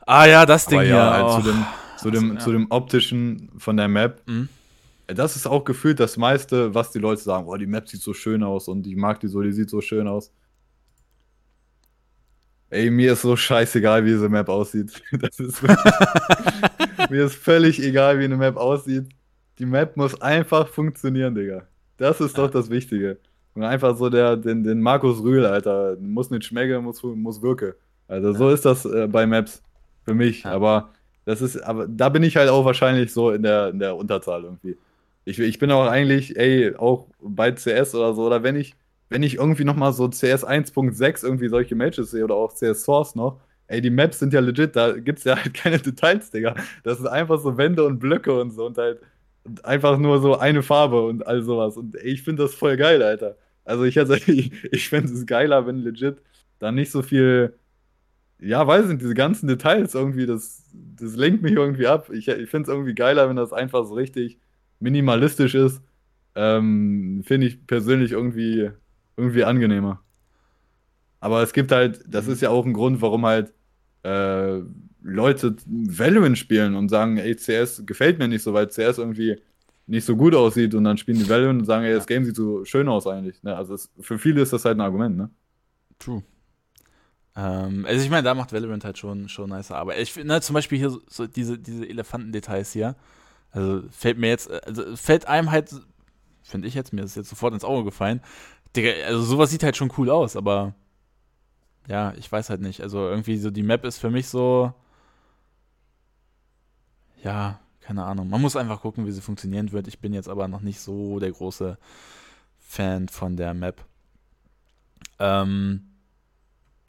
Ah 0.07 0.25
ja, 0.25 0.45
das 0.45 0.65
Ding 0.65 0.79
Aber 0.79 0.87
ja, 0.87 0.95
hier. 0.95 1.11
Halt 1.11 1.25
oh. 1.25 1.41
zu, 1.41 1.51
dem, 1.51 1.65
zu, 1.97 2.11
dem, 2.11 2.33
ja. 2.33 2.39
zu 2.39 2.51
dem 2.51 2.71
optischen 2.71 3.49
von 3.57 3.77
der 3.77 3.87
Map. 3.87 4.21
Mhm 4.25 4.49
das 5.07 5.35
ist 5.35 5.47
auch 5.47 5.63
gefühlt 5.63 5.99
das 5.99 6.17
meiste, 6.17 6.73
was 6.75 6.91
die 6.91 6.99
Leute 6.99 7.21
sagen. 7.21 7.47
Oh, 7.47 7.55
die 7.55 7.65
Map 7.65 7.87
sieht 7.87 8.01
so 8.01 8.13
schön 8.13 8.43
aus 8.43 8.67
und 8.67 8.85
ich 8.85 8.95
mag 8.95 9.19
die 9.19 9.27
so, 9.27 9.41
die 9.41 9.53
sieht 9.53 9.69
so 9.69 9.81
schön 9.81 10.07
aus. 10.07 10.31
Ey, 12.69 12.89
mir 12.89 13.13
ist 13.13 13.21
so 13.21 13.37
scheißegal, 13.37 14.03
wie 14.03 14.09
diese 14.09 14.27
Map 14.27 14.49
aussieht. 14.49 15.01
Das 15.11 15.39
ist 15.39 15.61
mir 17.09 17.25
ist 17.25 17.35
völlig 17.35 17.81
egal, 17.81 18.19
wie 18.19 18.25
eine 18.25 18.35
Map 18.35 18.57
aussieht. 18.57 19.07
Die 19.59 19.65
Map 19.65 19.95
muss 19.95 20.21
einfach 20.21 20.67
funktionieren, 20.67 21.33
Digga. 21.33 21.63
Das 21.95 22.19
ist 22.19 22.37
doch 22.37 22.51
das 22.51 22.69
Wichtige. 22.69 23.17
Und 23.55 23.63
einfach 23.63 23.95
so 23.95 24.09
der, 24.09 24.35
den, 24.35 24.63
den 24.63 24.81
Markus 24.81 25.23
Rühl, 25.23 25.45
Alter. 25.45 25.95
Muss 25.99 26.29
nicht 26.29 26.43
schmecken, 26.43 26.83
muss, 26.83 27.01
muss 27.01 27.41
wirken. 27.41 27.73
Also 28.09 28.33
so 28.33 28.49
ist 28.49 28.65
das 28.65 28.85
äh, 28.85 29.07
bei 29.07 29.25
Maps 29.25 29.63
für 30.07 30.15
mich. 30.15 30.45
Aber 30.45 30.93
das 31.25 31.41
ist, 31.41 31.57
aber 31.57 31.87
da 31.87 32.09
bin 32.09 32.23
ich 32.23 32.37
halt 32.37 32.49
auch 32.49 32.65
wahrscheinlich 32.65 33.11
so 33.13 33.31
in 33.31 33.43
der, 33.43 33.69
in 33.69 33.79
der 33.79 33.95
Unterzahl 33.95 34.43
irgendwie. 34.43 34.77
Ich, 35.25 35.39
ich 35.39 35.59
bin 35.59 35.71
auch 35.71 35.87
eigentlich, 35.87 36.37
ey, 36.37 36.75
auch 36.75 37.07
bei 37.21 37.51
CS 37.51 37.95
oder 37.95 38.13
so, 38.13 38.25
oder 38.25 38.43
wenn 38.43 38.55
ich, 38.55 38.75
wenn 39.09 39.23
ich 39.23 39.35
irgendwie 39.35 39.65
nochmal 39.65 39.93
so 39.93 40.07
CS 40.09 40.45
1.6 40.45 41.23
irgendwie 41.23 41.49
solche 41.49 41.75
Matches 41.75 42.11
sehe 42.11 42.23
oder 42.23 42.35
auch 42.35 42.53
CS 42.53 42.83
Source 42.83 43.15
noch, 43.15 43.41
ey, 43.67 43.81
die 43.81 43.89
Maps 43.89 44.19
sind 44.19 44.33
ja 44.33 44.39
legit, 44.39 44.75
da 44.75 44.93
gibt's 44.93 45.25
ja 45.25 45.35
halt 45.35 45.53
keine 45.53 45.79
Details, 45.79 46.31
Digga. 46.31 46.55
Das 46.83 46.99
ist 46.99 47.05
einfach 47.07 47.39
so 47.39 47.57
Wände 47.57 47.85
und 47.85 47.99
Blöcke 47.99 48.39
und 48.39 48.51
so 48.51 48.65
und 48.65 48.77
halt 48.77 49.01
und 49.43 49.63
einfach 49.65 49.97
nur 49.97 50.19
so 50.21 50.37
eine 50.37 50.61
Farbe 50.63 51.01
und 51.07 51.25
all 51.25 51.41
sowas. 51.43 51.77
Und 51.77 51.95
ey, 51.95 52.11
ich 52.11 52.23
finde 52.23 52.43
das 52.43 52.53
voll 52.55 52.77
geil, 52.77 53.01
Alter. 53.01 53.37
Also 53.65 53.83
ich, 53.85 53.97
also, 53.99 54.13
ich, 54.27 54.51
ich 54.71 54.89
finde 54.89 55.11
es 55.13 55.25
geiler, 55.25 55.65
wenn 55.67 55.77
legit 55.83 56.17
da 56.59 56.71
nicht 56.71 56.91
so 56.91 57.01
viel, 57.01 57.53
ja, 58.39 58.65
weiß 58.65 58.87
nicht, 58.87 59.01
diese 59.01 59.13
ganzen 59.13 59.47
Details 59.47 59.95
irgendwie, 59.95 60.25
das, 60.25 60.63
das 60.73 61.15
lenkt 61.15 61.41
mich 61.41 61.53
irgendwie 61.53 61.87
ab. 61.87 62.09
Ich, 62.11 62.27
ich 62.27 62.49
finde 62.49 62.69
es 62.69 62.73
irgendwie 62.73 62.93
geiler, 62.93 63.29
wenn 63.29 63.35
das 63.35 63.53
einfach 63.53 63.85
so 63.85 63.95
richtig 63.95 64.39
minimalistisch 64.79 65.55
ist, 65.55 65.81
ähm, 66.35 67.23
finde 67.25 67.47
ich 67.47 67.65
persönlich 67.65 68.11
irgendwie, 68.11 68.71
irgendwie 69.15 69.43
angenehmer. 69.43 70.01
Aber 71.19 71.41
es 71.41 71.51
gibt 71.53 71.71
halt, 71.71 72.03
das 72.07 72.27
ist 72.27 72.41
ja 72.41 72.49
auch 72.49 72.65
ein 72.65 72.73
Grund, 72.73 73.01
warum 73.01 73.25
halt 73.25 73.53
äh, 74.03 74.61
Leute 75.01 75.55
Valorant 75.65 76.37
spielen 76.37 76.75
und 76.75 76.89
sagen, 76.89 77.17
ey, 77.17 77.35
CS 77.35 77.83
gefällt 77.85 78.19
mir 78.19 78.27
nicht 78.27 78.43
so, 78.43 78.53
weil 78.53 78.67
CS 78.67 78.99
irgendwie 78.99 79.37
nicht 79.87 80.05
so 80.05 80.15
gut 80.15 80.35
aussieht 80.35 80.75
und 80.75 80.83
dann 80.83 80.97
spielen 80.97 81.17
die 81.17 81.29
Valorant 81.29 81.61
und 81.61 81.65
sagen, 81.65 81.85
ey, 81.85 81.93
das 81.93 82.05
Game 82.05 82.25
sieht 82.25 82.35
so 82.35 82.65
schön 82.65 82.87
aus 82.87 83.07
eigentlich. 83.07 83.41
Ne? 83.41 83.55
Also 83.55 83.73
es, 83.73 83.89
für 83.99 84.19
viele 84.19 84.41
ist 84.41 84.53
das 84.53 84.65
halt 84.65 84.77
ein 84.77 84.81
Argument, 84.81 85.17
ne? 85.17 85.29
True. 85.97 86.21
Ähm, 87.37 87.85
also 87.85 88.03
ich 88.03 88.09
meine, 88.09 88.23
da 88.23 88.33
macht 88.33 88.51
Valorant 88.51 88.83
halt 88.83 88.97
schon, 88.97 89.29
schon 89.29 89.51
nice 89.51 89.71
Aber 89.71 89.97
ich 89.97 90.11
finde, 90.11 90.33
ne, 90.33 90.41
zum 90.41 90.55
Beispiel 90.55 90.79
hier 90.79 90.89
so, 90.89 91.01
so 91.07 91.27
diese, 91.27 91.59
diese 91.59 91.87
Elefantendetails 91.87 92.73
hier, 92.73 92.95
also 93.51 93.83
fällt 93.91 94.17
mir 94.17 94.29
jetzt, 94.29 94.49
also 94.49 94.95
fällt 94.95 95.27
einem 95.27 95.51
halt, 95.51 95.73
finde 96.41 96.67
ich 96.67 96.73
jetzt, 96.73 96.93
mir 96.93 97.03
ist 97.03 97.15
jetzt 97.15 97.29
sofort 97.29 97.53
ins 97.53 97.63
Auge 97.63 97.85
gefallen. 97.85 98.21
Digga, 98.75 98.89
also 99.05 99.21
sowas 99.21 99.51
sieht 99.51 99.63
halt 99.63 99.77
schon 99.77 99.93
cool 99.97 100.09
aus, 100.09 100.35
aber 100.35 100.73
ja, 101.87 102.13
ich 102.17 102.31
weiß 102.31 102.49
halt 102.49 102.61
nicht. 102.61 102.81
Also 102.81 103.07
irgendwie 103.07 103.37
so 103.37 103.51
die 103.51 103.63
Map 103.63 103.85
ist 103.85 103.99
für 103.99 104.09
mich 104.09 104.27
so, 104.27 104.73
ja, 107.23 107.59
keine 107.81 108.03
Ahnung. 108.03 108.29
Man 108.29 108.41
muss 108.41 108.55
einfach 108.55 108.81
gucken, 108.81 109.05
wie 109.05 109.11
sie 109.11 109.21
funktionieren 109.21 109.71
wird. 109.71 109.87
Ich 109.87 109.99
bin 109.99 110.13
jetzt 110.13 110.27
aber 110.27 110.47
noch 110.47 110.61
nicht 110.61 110.79
so 110.79 111.19
der 111.19 111.31
große 111.31 111.77
Fan 112.59 113.07
von 113.09 113.37
der 113.37 113.53
Map. 113.53 113.85
Ähm, 115.19 115.96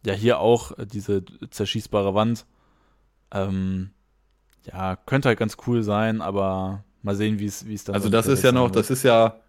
ja, 0.05 0.15
hier 0.15 0.39
auch 0.39 0.73
diese 0.93 1.25
zerschießbare 1.51 2.15
Wand. 2.15 2.47
Ähm, 3.33 3.91
ja, 4.65 4.97
könnte 4.97 5.29
halt 5.29 5.39
ganz 5.39 5.57
cool 5.67 5.83
sein, 5.83 6.21
aber 6.21 6.85
mal 7.03 7.15
sehen, 7.15 7.39
wie 7.39 7.47
es 7.47 7.85
dann 7.85 7.95
Also 7.95 8.09
das 8.09 8.27
ist 8.27 8.43
ja 8.43 8.53
noch, 8.53 8.71
das 8.71 8.91
ist 8.91 9.03
ja 9.03 9.41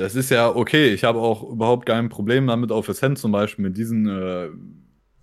das 0.00 0.14
ist 0.14 0.30
ja 0.30 0.48
okay. 0.48 0.94
Ich 0.94 1.04
habe 1.04 1.18
auch 1.18 1.42
überhaupt 1.42 1.84
kein 1.84 2.08
Problem 2.08 2.46
damit 2.46 2.72
auf 2.72 2.86
das 2.86 3.02
Hand 3.02 3.18
zum 3.18 3.32
Beispiel 3.32 3.64
mit 3.66 3.76
diesen, 3.76 4.08
äh, 4.08 4.48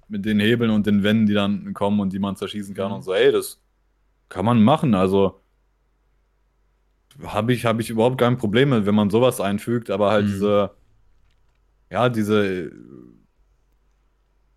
mit 0.07 0.23
den 0.23 0.39
Hebeln 0.39 0.69
und 0.69 0.85
den 0.85 1.01
Wänden, 1.01 1.25
die 1.25 1.33
dann 1.33 1.73
kommen 1.73 1.99
und 1.99 2.13
die 2.13 2.19
man 2.19 2.35
zerschießen 2.35 2.75
kann 2.75 2.91
und 2.91 3.01
so. 3.01 3.11
Ey, 3.11 3.31
das 3.31 3.59
kann 4.29 4.45
man 4.45 4.61
machen. 4.61 4.93
Also 4.93 5.41
habe 7.23 7.53
ich, 7.53 7.65
hab 7.65 7.79
ich 7.79 7.89
überhaupt 7.89 8.19
kein 8.19 8.37
Problem 8.37 8.69
mit, 8.69 8.85
wenn 8.85 8.93
man 8.93 9.09
sowas 9.09 9.41
einfügt, 9.41 9.89
aber 9.89 10.11
halt 10.11 10.25
Mhm. 10.25 10.31
diese, 10.31 10.71
ja, 11.89 12.09
diese, 12.09 12.71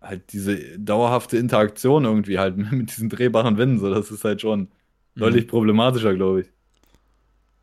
halt 0.01 0.33
diese 0.33 0.79
dauerhafte 0.79 1.37
Interaktion 1.37 2.05
irgendwie 2.05 2.39
halt 2.39 2.57
mit 2.71 2.91
diesen 2.91 3.09
drehbaren 3.09 3.57
Wänden, 3.57 3.79
so, 3.79 3.93
das 3.93 4.11
ist 4.11 4.23
halt 4.25 4.41
schon 4.41 4.69
deutlich 5.17 5.47
problematischer, 5.47 6.15
glaube 6.15 6.41
ich. 6.41 6.47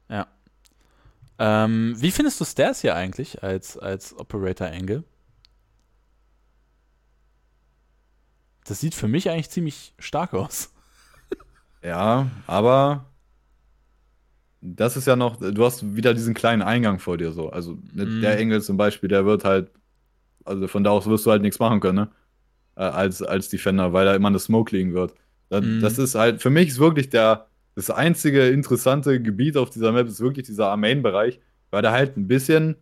Ja. 0.09 0.27
Ähm, 1.39 1.95
wie 1.99 2.11
findest 2.11 2.41
du 2.41 2.45
Stairs 2.45 2.81
hier 2.81 2.95
eigentlich 2.97 3.43
als, 3.43 3.79
als 3.79 4.17
Operator 4.19 4.69
Angle? 4.69 5.05
Das 8.65 8.81
sieht 8.81 8.95
für 8.95 9.09
mich 9.09 9.31
eigentlich 9.31 9.51
ziemlich 9.51 9.95
stark 9.99 10.35
aus. 10.35 10.73
Ja, 11.83 12.31
aber 12.47 13.07
das 14.61 14.97
ist 14.97 15.07
ja 15.07 15.17
noch, 15.17 15.37
du 15.37 15.65
hast 15.65 15.95
wieder 15.97 16.15
diesen 16.15 16.35
kleinen 16.35 16.63
Eingang 16.63 16.99
vor 16.99 17.17
dir 17.17 17.33
so. 17.33 17.51
Also 17.51 17.79
ne, 17.93 18.07
Mhm. 18.07 18.21
der 18.21 18.39
Engel 18.39 18.61
zum 18.63 18.77
Beispiel, 18.77 19.09
der 19.09 19.25
wird 19.25 19.45
halt, 19.45 19.71
also 20.45 20.69
von 20.69 20.85
da 20.85 20.91
aus 20.93 21.07
wirst 21.07 21.27
du 21.27 21.33
halt 21.33 21.43
nichts 21.43 21.61
machen 21.61 21.81
können, 21.81 21.97
ne? 21.97 22.09
Äh, 22.79 22.83
Als, 22.85 23.23
als 23.23 23.51
Defender, 23.51 23.93
weil 23.95 24.07
da 24.07 24.15
immer 24.17 24.29
eine 24.29 24.41
Smoke 24.41 24.77
liegen 24.77 24.95
wird. 24.95 25.15
Da, 25.51 25.61
Mhm. 25.61 25.81
Das 25.83 25.99
ist 25.99 26.15
halt, 26.17 26.43
für 26.43 26.51
mich 26.51 26.69
ist 26.71 26.81
wirklich 26.81 27.11
der, 27.11 27.49
das 27.77 27.91
einzige 27.91 28.49
interessante 28.49 29.23
Gebiet 29.23 29.57
auf 29.59 29.71
dieser 29.71 29.93
Map 29.93 30.09
ist 30.09 30.21
wirklich 30.21 30.47
dieser 30.47 30.77
Main-Bereich, 30.79 31.41
weil 31.73 31.83
der 31.83 31.93
halt 31.93 32.17
ein 32.19 32.29
bisschen 32.29 32.77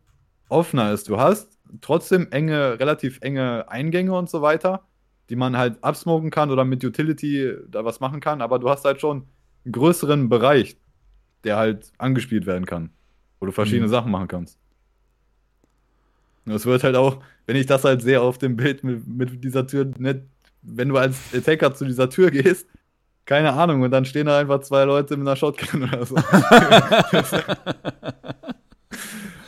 offener 0.51 0.93
ist. 0.93 1.09
Du 1.09 1.19
hast 1.19 1.59
trotzdem 1.83 2.29
enge, 2.33 2.79
relativ 2.81 3.21
enge 3.23 3.67
Eingänge 3.71 4.15
und 4.17 4.31
so 4.31 4.43
weiter, 4.43 4.87
die 5.31 5.37
man 5.37 5.57
halt 5.59 5.83
absmoken 5.85 6.31
kann 6.31 6.51
oder 6.53 6.65
mit 6.67 6.85
Utility 6.85 7.55
da 7.69 7.85
was 7.85 8.01
machen 8.01 8.21
kann, 8.21 8.43
aber 8.43 8.59
du 8.61 8.71
hast 8.71 8.85
halt 8.87 9.01
schon 9.01 9.29
einen 9.65 9.73
größeren 9.73 10.29
Bereich, 10.29 10.79
der 11.45 11.57
halt 11.59 11.93
angespielt 11.99 12.47
werden 12.47 12.67
kann, 12.67 12.91
wo 13.41 13.47
du 13.47 13.53
verschiedene 13.53 13.89
Mhm. 13.89 13.93
Sachen 13.93 14.13
machen 14.13 14.29
kannst. 14.29 14.59
Und 16.47 16.53
es 16.53 16.67
wird 16.67 16.85
halt 16.85 16.97
auch, 16.97 17.23
wenn 17.47 17.57
ich 17.57 17.67
das 17.67 17.85
halt 17.85 18.03
sehe 18.03 18.21
auf 18.21 18.39
dem 18.39 18.57
Bild 18.57 18.85
mit, 18.85 19.07
mit 19.07 19.43
dieser 19.45 19.67
Tür, 19.67 19.85
nicht, 19.99 20.21
wenn 20.63 20.89
du 20.89 20.97
als 20.97 21.17
Attacker 21.35 21.75
zu 21.75 21.85
dieser 21.85 22.11
Tür 22.11 22.31
gehst, 22.31 22.67
keine 23.25 23.53
Ahnung, 23.55 23.83
und 23.83 23.91
dann 23.91 24.05
stehen 24.05 24.27
da 24.27 24.39
einfach 24.39 24.61
zwei 24.61 24.85
Leute 24.85 25.17
mit 25.17 25.27
einer 25.27 25.37
Shotgun 25.37 25.85
oder 25.85 26.07
so. 26.07 26.15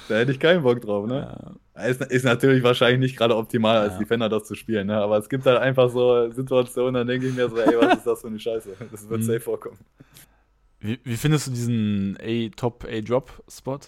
da 0.09 0.15
hätte 0.17 0.33
ich 0.33 0.41
keinen 0.41 0.63
Bock 0.63 0.81
drauf, 0.81 1.07
ne? 1.07 1.57
Ist, 1.87 2.01
ist 2.03 2.25
natürlich 2.25 2.65
wahrscheinlich 2.65 2.99
nicht 2.99 3.17
gerade 3.17 3.37
optimal, 3.37 3.79
als 3.79 3.93
Ja. 3.95 3.99
Defender 4.01 4.29
das 4.29 4.45
zu 4.45 4.55
spielen, 4.57 4.89
ne? 4.89 4.97
Aber 4.97 5.17
es 5.19 5.29
gibt 5.29 5.47
halt 5.47 5.59
einfach 5.59 5.91
so 5.91 6.29
Situationen, 6.33 6.95
dann 6.95 7.07
denke 7.07 7.29
ich 7.29 7.35
mir 7.35 7.49
so, 7.49 7.57
ey, 7.61 7.77
was 7.79 7.99
ist 7.99 8.07
das 8.07 8.21
für 8.23 8.27
eine 8.29 8.41
Scheiße? 8.41 8.71
Das 8.91 9.09
wird 9.09 9.21
Mhm. 9.21 9.25
safe 9.25 9.41
vorkommen. 9.41 9.79
Wie, 10.81 10.99
wie 11.05 11.17
findest 11.17 11.47
du 11.47 11.51
diesen 11.53 12.17
A 12.21 12.49
Top 12.57 12.85
A 12.89 13.01
Drop 13.01 13.31
Spot? 13.49 13.79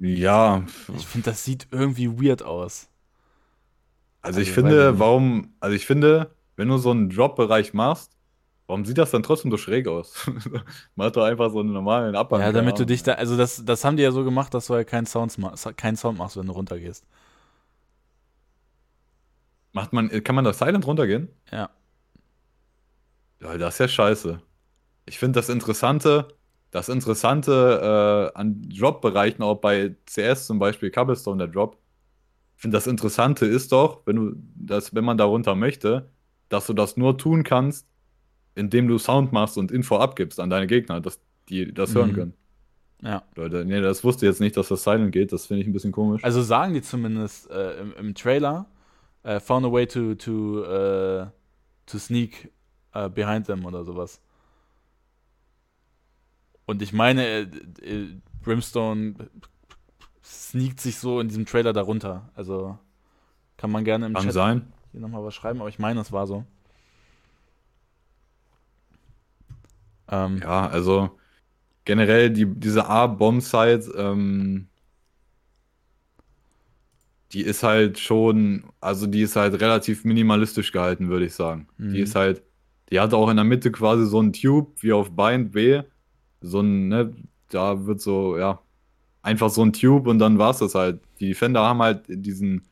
Ja, 0.00 0.64
Ich 0.96 1.06
finde, 1.06 1.30
das 1.30 1.44
sieht 1.44 1.66
irgendwie 1.70 2.08
weird 2.08 2.42
aus. 2.42 2.88
also 4.22 4.40
ich 4.40 4.48
Also, 4.48 4.50
ich 4.50 4.54
finde, 4.54 4.98
warum, 4.98 5.54
also 5.60 5.74
ich 5.74 5.86
finde, 5.86 6.30
wenn 6.56 6.68
du 6.68 6.78
so 6.78 6.90
einen 6.90 7.10
Drop-Bereich 7.10 7.74
machst, 7.74 8.16
warum 8.66 8.84
sieht 8.84 8.98
das 8.98 9.10
dann 9.10 9.22
trotzdem 9.22 9.50
so 9.50 9.56
schräg 9.56 9.88
aus? 9.88 10.30
Mach 10.94 11.10
doch 11.10 11.24
einfach 11.24 11.50
so 11.50 11.60
einen 11.60 11.72
normalen 11.72 12.14
Abhang. 12.14 12.40
Ja, 12.40 12.52
damit 12.52 12.78
du 12.78 12.86
dich 12.86 13.02
da, 13.02 13.14
also 13.14 13.36
das, 13.36 13.64
das 13.64 13.84
haben 13.84 13.96
die 13.96 14.02
ja 14.02 14.12
so 14.12 14.24
gemacht, 14.24 14.54
dass 14.54 14.66
du 14.66 14.74
halt 14.74 14.88
keinen 14.88 15.06
Sound, 15.06 15.36
keinen 15.76 15.96
Sound 15.96 16.18
machst, 16.18 16.36
wenn 16.36 16.46
du 16.46 16.52
runtergehst. 16.52 17.04
Macht 19.72 19.92
man, 19.92 20.08
kann 20.24 20.34
man 20.34 20.44
da 20.44 20.52
silent 20.52 20.86
runtergehen? 20.86 21.28
Ja. 21.50 21.70
Ja, 23.40 23.56
das 23.56 23.74
ist 23.74 23.78
ja 23.80 23.88
scheiße. 23.88 24.42
Ich 25.06 25.18
finde 25.18 25.38
das 25.40 25.48
Interessante, 25.48 26.28
das 26.70 26.88
Interessante 26.88 28.30
äh, 28.34 28.38
an 28.38 28.62
Drop-Bereichen, 28.68 29.42
auch 29.42 29.56
bei 29.60 29.94
CS 30.06 30.46
zum 30.46 30.58
Beispiel, 30.58 30.90
Cobblestone, 30.90 31.38
der 31.38 31.48
Drop, 31.48 31.78
das 32.64 32.86
Interessante 32.86 33.46
ist 33.46 33.72
doch, 33.72 34.02
wenn 34.04 34.16
du 34.16 34.32
das, 34.56 34.94
wenn 34.94 35.04
man 35.04 35.16
da 35.16 35.24
runter 35.24 35.54
möchte, 35.54 36.10
dass 36.48 36.66
du 36.66 36.72
das 36.72 36.96
nur 36.96 37.16
tun 37.16 37.44
kannst, 37.44 37.86
indem 38.54 38.88
du 38.88 38.98
Sound 38.98 39.32
machst 39.32 39.56
und 39.56 39.70
Info 39.70 39.96
abgibst 39.98 40.40
an 40.40 40.50
deine 40.50 40.66
Gegner, 40.66 41.00
dass 41.00 41.20
die 41.48 41.72
das 41.72 41.94
hören 41.94 42.10
Mhm. 42.10 42.14
können. 42.14 42.34
Ja. 43.02 43.22
Leute, 43.36 43.64
nee, 43.64 43.80
das 43.80 44.02
wusste 44.02 44.26
ich 44.26 44.30
jetzt 44.32 44.40
nicht, 44.40 44.56
dass 44.56 44.68
das 44.68 44.82
silent 44.82 45.12
geht, 45.12 45.30
das 45.32 45.46
finde 45.46 45.62
ich 45.62 45.68
ein 45.68 45.72
bisschen 45.72 45.92
komisch. 45.92 46.24
Also 46.24 46.42
sagen 46.42 46.74
die 46.74 46.82
zumindest 46.82 47.48
äh, 47.50 47.78
im, 47.80 47.92
im 47.92 48.14
Trailer, 48.14 48.66
äh, 49.22 49.38
found 49.38 49.64
a 49.64 49.70
way 49.70 49.86
to, 49.86 50.16
to, 50.16 50.64
äh, 50.64 51.26
to 51.86 51.98
sneak 51.98 52.50
äh, 52.94 53.08
behind 53.08 53.46
them 53.46 53.64
oder 53.66 53.84
sowas. 53.84 54.20
Und 56.68 56.82
ich 56.82 56.92
meine, 56.92 57.24
äh, 57.26 57.42
äh, 57.80 58.20
Brimstone 58.42 59.14
sneakt 60.24 60.80
sich 60.80 60.98
so 60.98 61.18
in 61.20 61.28
diesem 61.28 61.46
Trailer 61.46 61.72
darunter. 61.72 62.30
Also 62.34 62.78
kann 63.56 63.70
man 63.70 63.84
gerne 63.84 64.06
im 64.06 64.14
Kann 64.14 64.24
Chat 64.24 64.34
sein. 64.34 64.72
hier 64.92 65.00
nochmal 65.00 65.24
was 65.24 65.34
schreiben, 65.34 65.60
aber 65.60 65.70
ich 65.70 65.78
meine, 65.78 66.00
es 66.00 66.12
war 66.12 66.26
so. 66.26 66.44
Ähm, 70.08 70.38
Ja, 70.42 70.68
also 70.68 71.18
generell 71.84 72.30
die, 72.30 72.46
diese 72.46 72.86
A-Bomb-Site, 72.88 73.92
ähm, 73.96 74.68
die 77.32 77.42
ist 77.42 77.62
halt 77.62 77.98
schon, 77.98 78.64
also 78.80 79.06
die 79.06 79.22
ist 79.22 79.36
halt 79.36 79.60
relativ 79.60 80.04
minimalistisch 80.04 80.72
gehalten, 80.72 81.08
würde 81.08 81.26
ich 81.26 81.34
sagen. 81.34 81.68
Mhm. 81.76 81.92
Die 81.92 82.00
ist 82.00 82.14
halt, 82.14 82.42
die 82.90 83.00
hat 83.00 83.12
auch 83.14 83.28
in 83.30 83.36
der 83.36 83.44
Mitte 83.44 83.70
quasi 83.70 84.06
so 84.06 84.18
einen 84.18 84.32
Tube 84.32 84.82
wie 84.82 84.92
auf 84.92 85.14
Bind 85.14 85.52
B. 85.52 85.82
So 86.40 86.60
ein, 86.60 86.88
ne, 86.88 87.14
da 87.50 87.86
wird 87.86 88.00
so, 88.00 88.38
ja, 88.38 88.60
einfach 89.22 89.50
so 89.50 89.62
ein 89.62 89.72
Tube 89.72 90.06
und 90.08 90.18
dann 90.18 90.38
war 90.38 90.50
es 90.50 90.58
das 90.58 90.74
halt. 90.74 91.00
Die 91.20 91.28
Defender 91.28 91.62
haben 91.62 91.82
halt 91.82 92.04
diesen, 92.08 92.68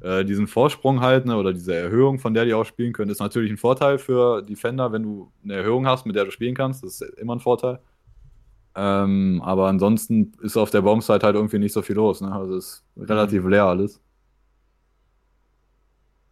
äh, 0.00 0.24
diesen 0.24 0.46
Vorsprung 0.48 1.00
halt, 1.00 1.26
ne, 1.26 1.36
oder 1.36 1.52
diese 1.52 1.74
Erhöhung, 1.74 2.18
von 2.18 2.34
der 2.34 2.44
die 2.44 2.54
auch 2.54 2.64
spielen 2.64 2.92
können, 2.92 3.10
ist 3.10 3.20
natürlich 3.20 3.50
ein 3.50 3.56
Vorteil 3.58 3.98
für 3.98 4.42
Defender, 4.42 4.92
wenn 4.92 5.02
du 5.04 5.32
eine 5.44 5.54
Erhöhung 5.54 5.86
hast, 5.86 6.06
mit 6.06 6.16
der 6.16 6.24
du 6.26 6.30
spielen 6.30 6.54
kannst. 6.54 6.82
Das 6.84 7.00
ist 7.00 7.18
immer 7.18 7.36
ein 7.36 7.40
Vorteil. 7.40 7.80
Ähm, 8.76 9.40
aber 9.44 9.68
ansonsten 9.68 10.32
ist 10.42 10.56
auf 10.56 10.70
der 10.70 10.82
Bombsite 10.82 11.24
halt 11.24 11.34
irgendwie 11.36 11.58
nicht 11.58 11.72
so 11.72 11.82
viel 11.82 11.96
los, 11.96 12.20
ne? 12.20 12.30
Also 12.32 12.56
ist 12.56 12.84
relativ 12.96 13.46
leer 13.46 13.64
alles. 13.64 14.00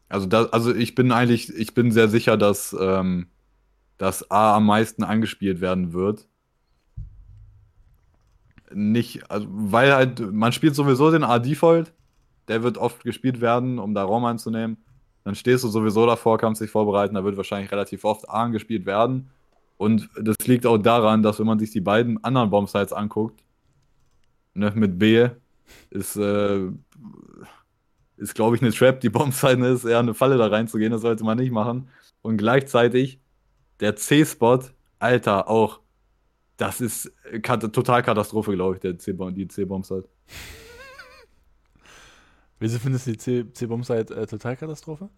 Also, 0.09 0.26
da, 0.26 0.44
also 0.46 0.74
ich 0.74 0.94
bin 0.94 1.10
eigentlich, 1.12 1.52
ich 1.55 1.74
bin 1.74 1.90
sehr 1.90 2.09
sicher, 2.09 2.36
dass, 2.36 2.76
ähm, 2.78 3.28
dass 3.98 4.30
A 4.30 4.56
am 4.56 4.66
meisten 4.66 5.02
angespielt 5.05 5.60
werden 5.60 5.92
wird. 5.92 6.28
Nicht, 8.74 9.30
also, 9.30 9.46
weil 9.51 9.94
halt, 9.94 10.32
man 10.32 10.52
spielt 10.52 10.74
sowieso 10.74 11.10
den 11.10 11.24
A-Default, 11.24 11.92
der 12.48 12.62
wird 12.62 12.76
oft 12.76 13.05
gespielt 13.05 13.40
werden, 13.40 13.78
um 13.78 13.94
da 13.94 14.05
Raum 14.05 14.24
einzunehmen. 14.24 14.76
Dann 15.24 15.34
stehst 15.34 15.64
du 15.64 15.68
sowieso 15.68 16.06
davor, 16.06 16.38
kannst 16.38 16.60
dich 16.60 16.70
vorbereiten, 16.70 17.14
da 17.14 17.24
wird 17.24 17.36
wahrscheinlich 17.36 17.72
relativ 17.72 18.05
oft 18.05 18.28
A 18.28 18.48
gespielt 18.48 18.84
werden. 18.84 19.30
Und 19.76 20.09
das 20.20 20.36
liegt 20.46 20.66
auch 20.66 20.78
daran, 20.78 21.22
dass 21.22 21.38
wenn 21.38 21.46
man 21.46 21.59
sich 21.59 21.70
die 21.70 21.80
beiden 21.80 22.22
anderen 22.22 22.51
Bombsites 22.51 22.92
anguckt, 22.92 23.42
ne, 24.55 24.72
mit 24.74 24.98
B, 24.98 25.28
ist, 25.90 26.16
äh, 26.16 26.68
ist 28.16 28.34
glaube 28.34 28.56
ich 28.56 28.62
eine 28.62 28.72
Trap, 28.72 29.01
die 29.01 29.09
Bombsite 29.09 29.64
ist 29.66 29.84
eher 29.84 29.98
eine 29.98 30.14
Falle 30.14 30.36
da 30.36 30.46
reinzugehen, 30.46 30.92
das 30.92 31.02
sollte 31.02 31.24
man 31.24 31.38
nicht 31.38 31.52
machen. 31.52 31.88
Und 32.22 32.36
gleichzeitig 32.36 33.18
der 33.80 33.96
C-Spot, 33.96 34.60
Alter, 34.98 35.48
auch, 35.48 35.80
das 36.56 36.81
ist 36.81 37.12
kat 37.43 37.60
total 37.72 38.02
Katastrophe, 38.02 38.55
glaube 38.55 38.76
ich, 38.76 38.81
der 38.81 38.98
C 38.98 39.12
die 39.32 39.48
C-Bombsite. 39.48 40.09
wieso 42.59 42.78
findest 42.78 43.06
du 43.06 43.12
die 43.12 43.52
C-Bomb-Site 43.52 44.14
äh, 44.14 44.26
Totalkatastrophe? 44.26 45.09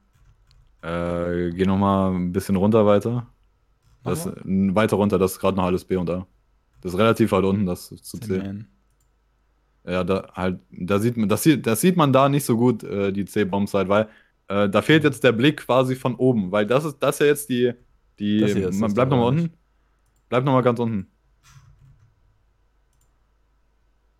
Äh, 0.82 1.50
geh 1.50 1.64
nochmal 1.64 2.14
ein 2.14 2.32
bisschen 2.32 2.56
runter 2.56 2.86
weiter. 2.86 3.26
Das, 4.04 4.26
n- 4.26 4.74
weiter 4.74 4.96
runter, 4.96 5.18
das 5.18 5.32
ist 5.32 5.40
gerade 5.40 5.56
noch 5.56 5.64
alles 5.64 5.84
B 5.84 5.96
und 5.96 6.08
A. 6.10 6.26
Das 6.80 6.92
ist 6.92 6.98
relativ 6.98 7.32
weit 7.32 7.44
unten, 7.44 7.66
das 7.66 7.90
ist 7.90 8.04
zu 8.04 8.18
C. 8.18 8.38
Man. 8.38 8.68
Ja, 9.84 10.04
da 10.04 10.30
halt, 10.34 10.60
da 10.70 10.98
sieht 10.98 11.16
man, 11.16 11.28
das 11.28 11.42
sieht, 11.42 11.66
das 11.66 11.80
sieht 11.80 11.96
man 11.96 12.12
da 12.12 12.28
nicht 12.28 12.44
so 12.44 12.56
gut, 12.56 12.82
äh, 12.84 13.12
die 13.12 13.24
C-Bombsite, 13.24 13.88
weil 13.88 14.08
äh, 14.48 14.68
da 14.68 14.82
fehlt 14.82 15.04
jetzt 15.04 15.24
der 15.24 15.32
Blick 15.32 15.58
quasi 15.58 15.96
von 15.96 16.14
oben, 16.16 16.52
weil 16.52 16.66
das 16.66 16.84
ist, 16.84 16.98
das 17.00 17.16
ist 17.16 17.20
ja 17.20 17.26
jetzt 17.26 17.48
die, 17.48 17.72
die, 18.18 18.40
Das 18.40 18.52
hier 18.52 18.68
ist 18.68 18.78
man 18.80 18.92
bleibt 18.94 19.10
nochmal 19.10 19.28
unten. 19.28 19.52
Bleib 20.28 20.44
nochmal 20.44 20.62
ganz 20.62 20.78
unten. 20.80 21.08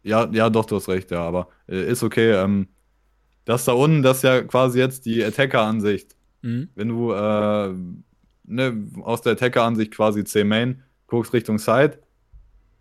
Ja, 0.06 0.28
ja, 0.30 0.50
doch, 0.50 0.66
du 0.66 0.76
hast 0.76 0.88
recht, 0.88 1.10
ja, 1.10 1.20
aber 1.20 1.48
äh, 1.68 1.90
ist 1.90 2.04
okay. 2.04 2.30
Ähm, 2.30 2.68
das 3.44 3.64
da 3.64 3.72
unten, 3.72 4.02
das 4.02 4.18
ist 4.18 4.22
ja 4.22 4.42
quasi 4.42 4.78
jetzt 4.78 5.04
die 5.04 5.22
Attacker-Ansicht. 5.24 6.16
Mhm. 6.42 6.68
Wenn 6.76 6.88
du 6.88 7.12
äh, 7.12 7.74
ne, 8.44 8.88
aus 9.02 9.22
der 9.22 9.32
Attacker-Ansicht 9.32 9.92
quasi 9.92 10.22
C-Main 10.22 10.82
guckst 11.08 11.32
Richtung 11.32 11.58
Side, 11.58 11.98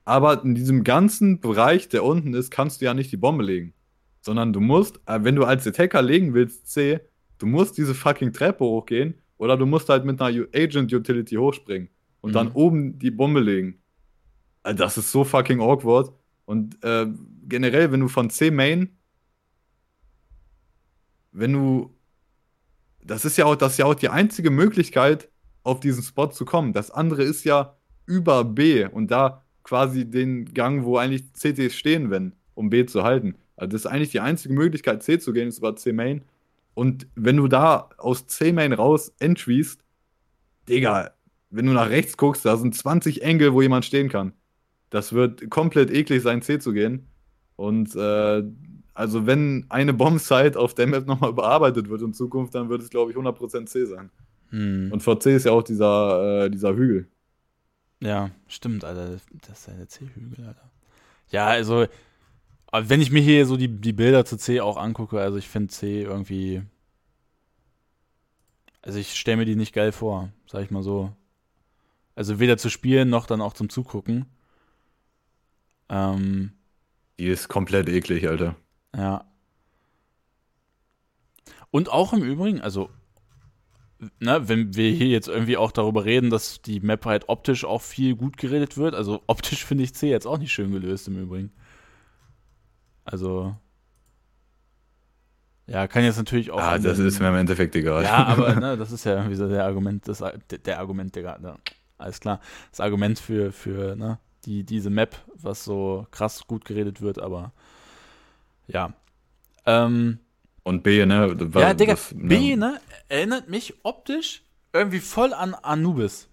aber 0.03 0.43
in 0.43 0.53
diesem 0.53 0.83
ganzen 0.83 1.39
Bereich, 1.39 1.89
der 1.89 2.03
unten 2.03 2.35
ist, 2.35 2.51
kannst 2.51 2.81
du 2.81 2.85
ja 2.85 2.93
nicht 2.93 3.11
die 3.11 3.17
Bombe 3.17 3.43
legen. 3.43 3.73
Sondern 4.21 4.53
du 4.53 4.59
musst, 4.59 4.99
äh, 5.07 5.23
wenn 5.23 5.35
du 5.35 5.45
als 5.45 5.65
Attacker 5.65 6.03
legen 6.03 6.35
willst, 6.35 6.69
C, 6.69 6.99
du 7.39 7.47
musst 7.47 7.75
diese 7.79 7.95
fucking 7.95 8.33
Treppe 8.33 8.63
hochgehen 8.63 9.15
oder 9.37 9.57
du 9.57 9.65
musst 9.65 9.89
halt 9.89 10.05
mit 10.05 10.21
einer 10.21 10.45
Agent 10.53 10.93
Utility 10.93 11.35
hochspringen 11.37 11.89
und 12.21 12.31
mhm. 12.31 12.33
dann 12.35 12.51
oben 12.51 12.99
die 12.99 13.11
Bombe 13.11 13.39
legen. 13.39 13.81
Also 14.61 14.77
das 14.77 14.97
ist 14.99 15.11
so 15.11 15.23
fucking 15.23 15.59
awkward. 15.59 16.11
Und 16.45 16.83
äh, 16.83 17.07
generell, 17.47 17.91
wenn 17.91 17.99
du 17.99 18.07
von 18.07 18.29
C 18.29 18.51
Main, 18.51 18.89
wenn 21.31 21.53
du, 21.53 21.93
das 23.03 23.25
ist 23.25 23.37
ja 23.37 23.45
auch, 23.45 23.55
das 23.55 23.73
ist 23.73 23.77
ja 23.79 23.85
auch 23.85 23.95
die 23.95 24.09
einzige 24.09 24.51
Möglichkeit, 24.51 25.29
auf 25.63 25.79
diesen 25.79 26.03
Spot 26.03 26.27
zu 26.27 26.45
kommen. 26.45 26.73
Das 26.73 26.91
andere 26.91 27.23
ist 27.23 27.43
ja 27.43 27.75
über 28.05 28.43
B 28.45 28.85
und 28.85 29.09
da 29.11 29.43
quasi 29.63 30.09
den 30.09 30.45
Gang, 30.53 30.85
wo 30.85 30.97
eigentlich 30.97 31.33
CTs 31.33 31.75
stehen, 31.75 32.11
wenn, 32.11 32.33
um 32.53 32.69
B 32.69 32.85
zu 32.85 33.03
halten. 33.03 33.35
Also 33.57 33.71
das 33.71 33.81
ist 33.81 33.87
eigentlich 33.87 34.11
die 34.11 34.19
einzige 34.19 34.53
Möglichkeit, 34.53 35.01
C 35.03 35.19
zu 35.19 35.33
gehen, 35.33 35.47
ist 35.47 35.57
über 35.57 35.75
C 35.75 35.91
Main. 35.91 36.23
Und 36.75 37.07
wenn 37.15 37.37
du 37.37 37.47
da 37.47 37.89
aus 37.97 38.27
C 38.27 38.51
Main 38.51 38.73
raus 38.73 39.13
entschwießt, 39.19 39.81
Digga, 40.69 41.11
wenn 41.49 41.65
du 41.65 41.73
nach 41.73 41.89
rechts 41.89 42.17
guckst, 42.17 42.45
da 42.45 42.57
sind 42.57 42.75
20 42.75 43.23
Engel, 43.23 43.53
wo 43.53 43.61
jemand 43.61 43.85
stehen 43.85 44.09
kann. 44.09 44.33
Das 44.95 45.11
wird 45.11 45.49
komplett 45.49 45.91
eklig 45.91 46.23
sein, 46.23 46.41
C 46.41 46.57
zu 46.57 46.71
gehen. 46.71 47.07
Und 47.57 47.93
äh, 47.97 48.43
also 48.93 49.27
wenn 49.27 49.65
eine 49.67 49.93
Bombsite 49.93 50.57
auf 50.57 50.73
der 50.73 50.87
Map 50.87 51.05
nochmal 51.05 51.31
überarbeitet 51.31 51.89
wird 51.89 52.01
in 52.01 52.13
Zukunft, 52.13 52.55
dann 52.55 52.69
wird 52.69 52.81
es, 52.81 52.89
glaube 52.89 53.11
ich, 53.11 53.17
100% 53.17 53.65
C 53.65 53.83
sein. 53.83 54.09
Hm. 54.51 54.93
Und 54.93 55.03
vor 55.03 55.19
C 55.19 55.35
ist 55.35 55.45
ja 55.45 55.51
auch 55.51 55.63
dieser, 55.63 56.45
äh, 56.45 56.49
dieser 56.49 56.73
Hügel. 56.77 57.09
Ja, 57.99 58.31
stimmt, 58.47 58.85
Alter. 58.85 59.17
Das 59.47 59.59
ist 59.59 59.67
ja 59.67 59.73
der 59.73 59.89
C-Hügel, 59.89 60.47
Alter. 60.47 60.71
Ja, 61.29 61.47
also, 61.47 61.87
wenn 62.71 63.01
ich 63.01 63.11
mir 63.11 63.21
hier 63.21 63.45
so 63.45 63.57
die, 63.57 63.67
die 63.67 63.91
Bilder 63.91 64.23
zu 64.23 64.37
C 64.37 64.61
auch 64.61 64.77
angucke, 64.77 65.19
also 65.19 65.37
ich 65.37 65.49
finde 65.49 65.73
C 65.73 66.03
irgendwie. 66.03 66.63
Also 68.81 68.97
ich 68.97 69.13
stelle 69.15 69.37
mir 69.37 69.45
die 69.45 69.57
nicht 69.57 69.73
geil 69.73 69.91
vor, 69.91 70.29
sag 70.47 70.63
ich 70.63 70.71
mal 70.71 70.83
so. 70.83 71.11
Also 72.15 72.39
weder 72.39 72.57
zu 72.57 72.69
spielen 72.69 73.09
noch 73.09 73.25
dann 73.25 73.41
auch 73.41 73.53
zum 73.53 73.67
Zugucken. 73.67 74.25
Ähm, 75.89 76.51
die 77.19 77.27
ist 77.27 77.47
komplett 77.47 77.89
eklig, 77.89 78.27
Alter. 78.27 78.55
Ja. 78.95 79.25
Und 81.71 81.89
auch 81.89 82.13
im 82.13 82.23
Übrigen, 82.23 82.61
also 82.61 82.89
ne, 84.19 84.47
wenn 84.47 84.75
wir 84.75 84.91
hier 84.91 85.07
jetzt 85.07 85.27
irgendwie 85.27 85.57
auch 85.57 85.71
darüber 85.71 86.05
reden, 86.05 86.29
dass 86.29 86.61
die 86.61 86.79
Map 86.79 87.05
halt 87.05 87.29
optisch 87.29 87.65
auch 87.65 87.81
viel 87.81 88.15
gut 88.15 88.37
geredet 88.37 88.77
wird, 88.77 88.95
also 88.95 89.21
optisch 89.27 89.65
finde 89.65 89.83
ich 89.83 89.93
C 89.93 90.09
jetzt 90.09 90.27
auch 90.27 90.37
nicht 90.37 90.53
schön 90.53 90.71
gelöst 90.71 91.07
im 91.07 91.21
Übrigen. 91.21 91.51
Also. 93.03 93.55
Ja, 95.67 95.87
kann 95.87 96.03
jetzt 96.03 96.17
natürlich 96.17 96.51
auch. 96.51 96.59
Ah, 96.59 96.77
das 96.77 96.99
ist 96.99 97.19
mir 97.19 97.29
im 97.29 97.35
Endeffekt 97.35 97.75
egal. 97.75 98.03
Ja, 98.03 98.25
aber 98.25 98.55
ne, 98.59 98.77
das 98.77 98.91
ist 98.91 99.03
ja 99.03 99.15
irgendwie 99.15 99.35
so 99.35 99.47
der 99.49 99.65
Argument, 99.65 100.07
das, 100.07 100.23
der 100.65 100.79
Argument, 100.79 101.15
der, 101.15 101.39
ne, 101.39 101.55
alles 101.97 102.19
klar. 102.19 102.39
Das 102.69 102.81
Argument 102.81 103.17
für, 103.17 103.51
für 103.51 103.95
ne, 103.95 104.19
die, 104.45 104.63
diese 104.63 104.89
Map, 104.89 105.15
was 105.35 105.63
so 105.63 106.07
krass 106.11 106.45
gut 106.47 106.65
geredet 106.65 107.01
wird, 107.01 107.19
aber 107.19 107.51
ja. 108.67 108.93
Ähm, 109.65 110.19
und 110.63 110.83
B, 110.83 111.05
ne? 111.05 111.35
Ja, 111.53 111.73
Digga, 111.73 111.93
das, 111.93 112.11
ne? 112.13 112.27
B, 112.27 112.55
ne? 112.55 112.79
Erinnert 113.07 113.49
mich 113.49 113.73
optisch 113.83 114.43
irgendwie 114.73 114.99
voll 114.99 115.33
an 115.33 115.53
Anubis. 115.53 116.27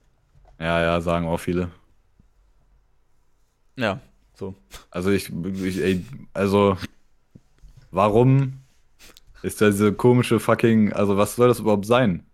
Ja, 0.59 0.81
ja, 0.83 1.01
sagen 1.01 1.27
auch 1.27 1.39
viele. 1.39 1.71
Ja, 3.77 4.01
so. 4.35 4.55
Also 4.91 5.11
ich, 5.11 5.31
ich 5.31 5.79
ey, 5.79 6.05
also 6.35 6.77
warum 7.91 8.61
ist 9.43 9.61
da 9.61 9.67
diese 9.67 9.93
komische 9.93 10.41
fucking, 10.41 10.93
also 10.93 11.17
was 11.17 11.37
soll 11.37 11.49
das 11.49 11.61
überhaupt 11.61 11.87
sein? 11.87 12.27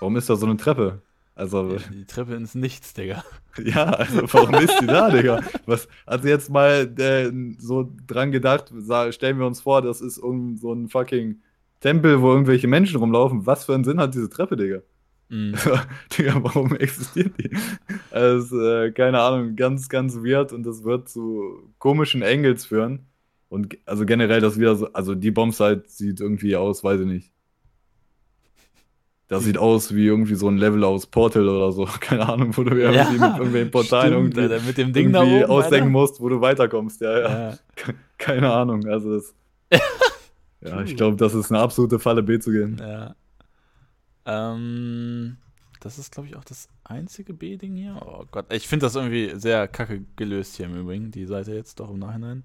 Warum 0.00 0.16
ist 0.16 0.28
da 0.28 0.36
so 0.36 0.46
eine 0.46 0.56
Treppe? 0.56 1.02
Also. 1.36 1.76
Die, 1.92 2.06
Treppe 2.06 2.34
ins 2.34 2.54
Nichts, 2.54 2.94
Digga. 2.94 3.22
Ja, 3.64 3.84
also 3.84 4.22
warum 4.32 4.54
ist 4.56 4.78
die 4.82 4.86
da, 4.86 5.10
Digga? 5.10 5.42
Was, 5.64 5.88
also 6.04 6.28
jetzt 6.28 6.50
mal 6.50 6.92
äh, 6.98 7.30
so 7.58 7.90
dran 8.06 8.30
gedacht, 8.30 8.70
stellen 9.10 9.38
wir 9.38 9.46
uns 9.46 9.62
vor, 9.62 9.80
das 9.80 10.02
ist 10.02 10.18
um, 10.18 10.58
so 10.58 10.74
ein 10.74 10.88
fucking 10.88 11.40
Tempel, 11.80 12.20
wo 12.20 12.32
irgendwelche 12.32 12.68
Menschen 12.68 12.98
rumlaufen. 12.98 13.46
Was 13.46 13.64
für 13.64 13.74
einen 13.74 13.84
Sinn 13.84 14.00
hat 14.00 14.14
diese 14.14 14.28
Treppe, 14.28 14.56
Digga? 14.56 14.82
Mhm. 15.28 15.54
Also, 15.54 15.78
Digga, 16.18 16.42
warum 16.42 16.74
existiert 16.76 17.32
die? 17.38 17.50
Also, 18.10 18.60
äh, 18.60 18.92
keine 18.92 19.20
Ahnung, 19.20 19.56
ganz, 19.56 19.88
ganz 19.88 20.16
weird 20.16 20.52
und 20.52 20.64
das 20.64 20.84
wird 20.84 21.08
zu 21.08 21.72
komischen 21.78 22.22
Engels 22.22 22.66
führen. 22.66 23.06
Und 23.48 23.78
also 23.86 24.04
generell 24.06 24.40
das 24.40 24.58
wieder 24.58 24.74
so, 24.74 24.92
also 24.92 25.14
die 25.14 25.30
Bombsite 25.30 25.84
sieht 25.86 26.20
irgendwie 26.20 26.56
aus, 26.56 26.82
weiß 26.82 27.00
ich 27.00 27.06
nicht. 27.06 27.32
Das 29.28 29.42
sieht 29.42 29.58
aus 29.58 29.92
wie 29.92 30.06
irgendwie 30.06 30.36
so 30.36 30.48
ein 30.48 30.56
Level 30.56 30.84
aus 30.84 31.06
Portal 31.06 31.48
oder 31.48 31.72
so. 31.72 31.84
Keine 32.00 32.28
Ahnung, 32.28 32.56
wo 32.56 32.62
du 32.62 32.80
ja, 32.80 33.10
mit 33.10 33.20
irgendwelchen 33.20 33.70
Portalen 33.70 34.12
stimmt, 34.12 34.36
irgendwie, 34.36 34.54
Alter, 34.54 34.66
mit 34.66 34.78
dem 34.78 34.92
Ding 34.92 35.12
irgendwie 35.12 35.44
oben, 35.44 35.50
ausdenken 35.50 35.88
Alter. 35.88 35.90
musst, 35.90 36.20
wo 36.20 36.28
du 36.28 36.40
weiterkommst. 36.40 37.00
Ja, 37.00 37.18
ja. 37.18 37.50
ja. 37.50 37.58
Keine 38.18 38.52
Ahnung. 38.52 38.86
Also 38.86 39.14
das. 39.16 39.34
ja, 40.60 40.80
ich 40.82 40.96
glaube, 40.96 41.16
das 41.16 41.34
ist 41.34 41.50
eine 41.50 41.60
absolute 41.60 41.98
Falle, 41.98 42.22
B 42.22 42.38
zu 42.38 42.52
gehen. 42.52 42.76
Ja. 42.78 43.16
Ähm, 44.26 45.38
das 45.80 45.98
ist, 45.98 46.12
glaube 46.12 46.28
ich, 46.28 46.36
auch 46.36 46.44
das 46.44 46.68
einzige 46.84 47.34
B-Ding 47.34 47.74
hier. 47.74 48.00
Oh 48.04 48.24
Gott, 48.30 48.52
ich 48.52 48.68
finde 48.68 48.86
das 48.86 48.94
irgendwie 48.94 49.32
sehr 49.38 49.66
kacke 49.66 50.04
gelöst 50.14 50.56
hier 50.56 50.66
im 50.66 50.76
Übrigen, 50.76 51.10
die 51.10 51.26
Seite 51.26 51.52
jetzt 51.52 51.80
doch 51.80 51.90
im 51.90 51.98
Nachhinein. 51.98 52.44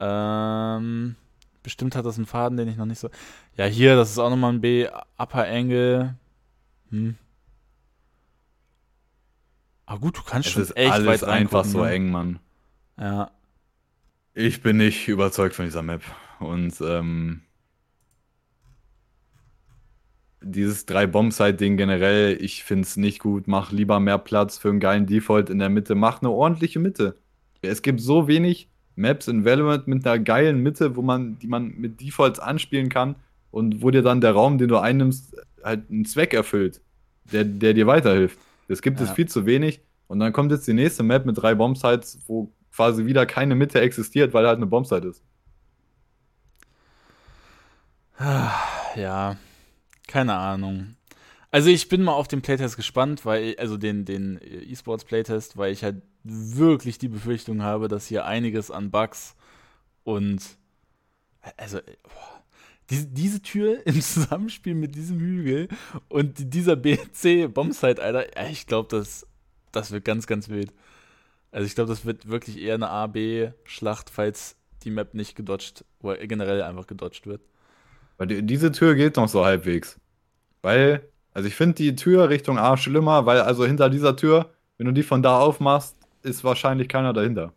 Ähm. 0.00 1.16
Bestimmt 1.62 1.94
hat 1.94 2.04
das 2.04 2.16
einen 2.16 2.26
Faden, 2.26 2.56
den 2.56 2.68
ich 2.68 2.76
noch 2.76 2.86
nicht 2.86 2.98
so. 2.98 3.08
Ja, 3.56 3.66
hier, 3.66 3.94
das 3.96 4.10
ist 4.10 4.18
auch 4.18 4.30
nochmal 4.30 4.52
ein 4.52 4.60
B. 4.60 4.88
Upper 5.16 5.46
Angle. 5.46 6.16
Hm. 6.90 7.16
Aber 9.86 10.00
gut, 10.00 10.18
du 10.18 10.22
kannst 10.22 10.48
es 10.48 10.52
schon 10.52 10.62
ist 10.62 10.76
echt 10.76 10.92
alles 10.92 11.06
weit 11.06 11.24
einfach 11.24 11.64
so 11.64 11.84
ne? 11.84 11.90
eng, 11.90 12.10
Mann. 12.10 12.38
Ja. 12.98 13.30
Ich 14.34 14.62
bin 14.62 14.78
nicht 14.78 15.08
überzeugt 15.08 15.54
von 15.54 15.66
dieser 15.66 15.82
Map. 15.82 16.02
Und 16.40 16.80
ähm, 16.80 17.42
dieses 20.40 20.86
drei 20.86 21.06
Bombsite-Ding 21.06 21.76
generell, 21.76 22.36
ich 22.40 22.64
finde 22.64 22.82
es 22.82 22.96
nicht 22.96 23.20
gut. 23.20 23.46
Mach 23.46 23.70
lieber 23.70 24.00
mehr 24.00 24.18
Platz 24.18 24.58
für 24.58 24.70
einen 24.70 24.80
geilen 24.80 25.06
Default 25.06 25.50
in 25.50 25.58
der 25.58 25.68
Mitte. 25.68 25.94
Mach 25.94 26.20
eine 26.20 26.30
ordentliche 26.30 26.78
Mitte. 26.78 27.18
Es 27.60 27.82
gibt 27.82 28.00
so 28.00 28.26
wenig 28.26 28.68
Maps 28.96 29.28
in 29.28 29.44
Valorant 29.44 29.86
mit 29.86 30.06
einer 30.06 30.18
geilen 30.18 30.62
Mitte, 30.62 30.96
wo 30.96 31.02
man, 31.02 31.38
die 31.38 31.46
man 31.46 31.74
mit 31.76 32.00
Defaults 32.00 32.38
anspielen 32.38 32.88
kann 32.88 33.16
und 33.50 33.82
wo 33.82 33.90
dir 33.90 34.02
dann 34.02 34.20
der 34.20 34.32
Raum, 34.32 34.58
den 34.58 34.68
du 34.68 34.78
einnimmst, 34.78 35.36
halt 35.62 35.90
einen 35.90 36.04
Zweck 36.04 36.34
erfüllt, 36.34 36.80
der, 37.32 37.44
der 37.44 37.74
dir 37.74 37.86
weiterhilft. 37.86 38.38
Das 38.68 38.82
gibt 38.82 39.00
ja. 39.00 39.06
es 39.06 39.12
viel 39.12 39.28
zu 39.28 39.46
wenig. 39.46 39.80
Und 40.08 40.20
dann 40.20 40.32
kommt 40.32 40.52
jetzt 40.52 40.66
die 40.68 40.74
nächste 40.74 41.02
Map 41.02 41.24
mit 41.24 41.40
drei 41.40 41.54
Bombsites, 41.54 42.18
wo 42.26 42.52
quasi 42.74 43.06
wieder 43.06 43.26
keine 43.26 43.54
Mitte 43.54 43.80
existiert, 43.80 44.34
weil 44.34 44.46
halt 44.46 44.56
eine 44.56 44.66
Bombsite 44.66 45.08
ist. 45.08 45.22
Ja, 48.94 49.36
keine 50.06 50.34
Ahnung. 50.34 50.96
Also 51.52 51.68
ich 51.68 51.90
bin 51.90 52.02
mal 52.02 52.14
auf 52.14 52.28
den 52.28 52.40
Playtest 52.40 52.76
gespannt, 52.76 53.26
weil, 53.26 53.54
also 53.58 53.76
den, 53.76 54.06
den 54.06 54.40
E-Sports 54.42 55.04
Playtest, 55.04 55.58
weil 55.58 55.70
ich 55.70 55.84
halt 55.84 56.02
wirklich 56.24 56.96
die 56.96 57.08
Befürchtung 57.08 57.62
habe, 57.62 57.88
dass 57.88 58.06
hier 58.06 58.24
einiges 58.24 58.70
an 58.70 58.90
Bugs 58.90 59.36
und 60.02 60.42
also 61.58 61.78
boah, 62.04 62.42
diese, 62.88 63.06
diese 63.06 63.42
Tür 63.42 63.82
im 63.86 64.00
Zusammenspiel 64.00 64.74
mit 64.74 64.94
diesem 64.94 65.20
Hügel 65.20 65.68
und 66.08 66.54
dieser 66.54 66.74
BC 66.74 67.52
Bombsite, 67.52 68.02
Alter, 68.02 68.50
ich 68.50 68.66
glaube, 68.66 68.88
das, 68.88 69.26
das 69.72 69.90
wird 69.90 70.06
ganz, 70.06 70.26
ganz 70.26 70.48
wild. 70.48 70.72
Also 71.50 71.66
ich 71.66 71.74
glaube, 71.74 71.90
das 71.90 72.06
wird 72.06 72.28
wirklich 72.28 72.62
eher 72.62 72.76
eine 72.76 72.88
A-B-Schlacht, 72.88 74.08
falls 74.08 74.56
die 74.84 74.90
Map 74.90 75.12
nicht 75.12 75.36
gedodged 75.36 75.84
oder 76.00 76.26
generell 76.26 76.62
einfach 76.62 76.86
gedodged 76.86 77.26
wird. 77.26 77.42
Weil 78.16 78.28
die, 78.28 78.42
diese 78.42 78.72
Tür 78.72 78.94
geht 78.94 79.16
noch 79.16 79.28
so 79.28 79.44
halbwegs. 79.44 80.00
Weil 80.62 81.11
also 81.34 81.48
ich 81.48 81.54
finde 81.54 81.74
die 81.74 81.94
Tür 81.94 82.28
Richtung 82.28 82.58
A 82.58 82.76
schlimmer, 82.76 83.26
weil 83.26 83.40
also 83.40 83.64
hinter 83.64 83.88
dieser 83.90 84.16
Tür, 84.16 84.50
wenn 84.76 84.86
du 84.86 84.92
die 84.92 85.02
von 85.02 85.22
da 85.22 85.38
aufmachst, 85.38 85.96
ist 86.22 86.44
wahrscheinlich 86.44 86.88
keiner 86.88 87.12
dahinter. 87.12 87.52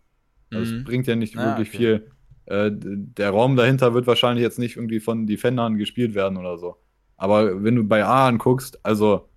Also 0.52 0.72
mhm. 0.72 0.78
Das 0.78 0.86
bringt 0.86 1.08
ja 1.08 1.16
nicht 1.16 1.38
ah, 1.38 1.46
wirklich 1.46 1.70
okay. 1.70 1.78
viel. 1.78 2.12
Äh, 2.46 2.72
der 2.74 3.32
Raum 3.32 3.56
dahinter 3.56 3.94
wird 3.94 4.08
wahrscheinlich 4.08 4.44
jetzt 4.44 4.60
nicht 4.60 4.78
irgendwie 4.78 5.00
von 5.00 5.28
Defendern 5.28 5.78
gespielt 5.78 6.14
werden 6.14 6.38
oder 6.38 6.58
so. 6.58 6.78
Aber 7.18 7.64
wenn 7.64 7.76
du 7.76 7.84
bei 7.84 8.06
A 8.06 8.28
anguckst, 8.28 8.80
also 8.86 9.30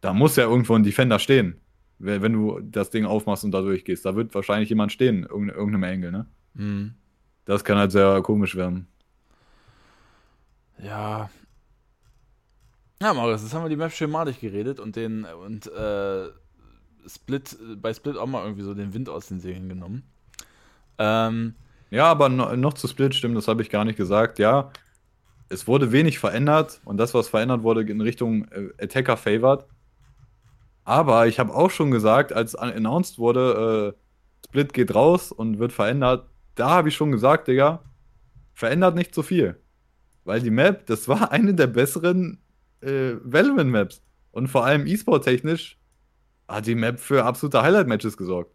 da 0.00 0.12
muss 0.12 0.36
ja 0.36 0.44
irgendwo 0.44 0.74
ein 0.74 0.82
Defender 0.82 1.18
stehen, 1.18 1.60
wenn 1.98 2.32
du 2.32 2.60
das 2.60 2.90
Ding 2.90 3.04
aufmachst 3.04 3.44
und 3.44 3.50
da 3.50 3.60
durchgehst. 3.60 4.04
Da 4.04 4.14
wird 4.14 4.34
wahrscheinlich 4.34 4.68
jemand 4.68 4.92
stehen, 4.92 5.24
irgendeinem 5.24 5.82
Engel, 5.82 6.12
ne? 6.12 6.26
Mhm. 6.54 6.94
Das 7.44 7.64
kann 7.64 7.78
halt 7.78 7.92
sehr 7.92 8.20
komisch 8.22 8.56
werden. 8.56 8.86
Ja, 10.80 11.30
ja, 13.00 13.14
Marius, 13.14 13.42
jetzt 13.42 13.54
haben 13.54 13.64
wir 13.64 13.68
die 13.68 13.76
Map 13.76 13.92
schön 13.92 14.10
malig 14.10 14.40
geredet 14.40 14.80
und 14.80 14.96
den 14.96 15.24
und 15.24 15.66
äh, 15.66 16.28
Split, 17.06 17.56
bei 17.80 17.94
Split 17.94 18.16
auch 18.16 18.26
mal 18.26 18.42
irgendwie 18.42 18.62
so 18.62 18.74
den 18.74 18.92
Wind 18.92 19.08
aus 19.08 19.28
den 19.28 19.40
Segeln 19.40 19.68
genommen. 19.68 20.02
Ähm, 20.98 21.54
ja, 21.90 22.06
aber 22.06 22.28
no, 22.28 22.54
noch 22.56 22.74
zu 22.74 22.88
Split 22.88 23.14
stimmt, 23.14 23.36
das 23.36 23.48
habe 23.48 23.62
ich 23.62 23.70
gar 23.70 23.84
nicht 23.84 23.96
gesagt. 23.96 24.38
Ja, 24.38 24.70
es 25.48 25.66
wurde 25.66 25.92
wenig 25.92 26.18
verändert 26.18 26.80
und 26.84 26.98
das, 26.98 27.14
was 27.14 27.28
verändert 27.28 27.62
wurde, 27.62 27.82
in 27.82 28.00
Richtung 28.00 28.46
äh, 28.48 28.70
Attacker 28.82 29.16
favored. 29.16 29.64
Aber 30.84 31.26
ich 31.26 31.38
habe 31.38 31.54
auch 31.54 31.70
schon 31.70 31.90
gesagt, 31.90 32.32
als 32.32 32.54
announced 32.54 33.18
wurde, 33.18 33.94
äh, 33.94 34.46
Split 34.46 34.72
geht 34.72 34.94
raus 34.94 35.32
und 35.32 35.58
wird 35.58 35.72
verändert, 35.72 36.26
da 36.54 36.70
habe 36.70 36.88
ich 36.88 36.96
schon 36.96 37.12
gesagt, 37.12 37.48
Digga, 37.48 37.82
verändert 38.54 38.94
nicht 38.94 39.14
so 39.14 39.22
viel. 39.22 39.60
Weil 40.24 40.40
die 40.40 40.50
Map, 40.50 40.86
das 40.86 41.06
war 41.08 41.30
eine 41.32 41.54
der 41.54 41.68
besseren 41.68 42.38
äh, 42.80 43.14
Valorant-Maps. 43.22 44.02
Und 44.32 44.48
vor 44.48 44.64
allem 44.64 44.86
E-Sport-technisch 44.86 45.78
hat 46.46 46.66
die 46.66 46.74
Map 46.74 47.00
für 47.00 47.24
absolute 47.24 47.62
Highlight-Matches 47.62 48.16
gesorgt. 48.16 48.52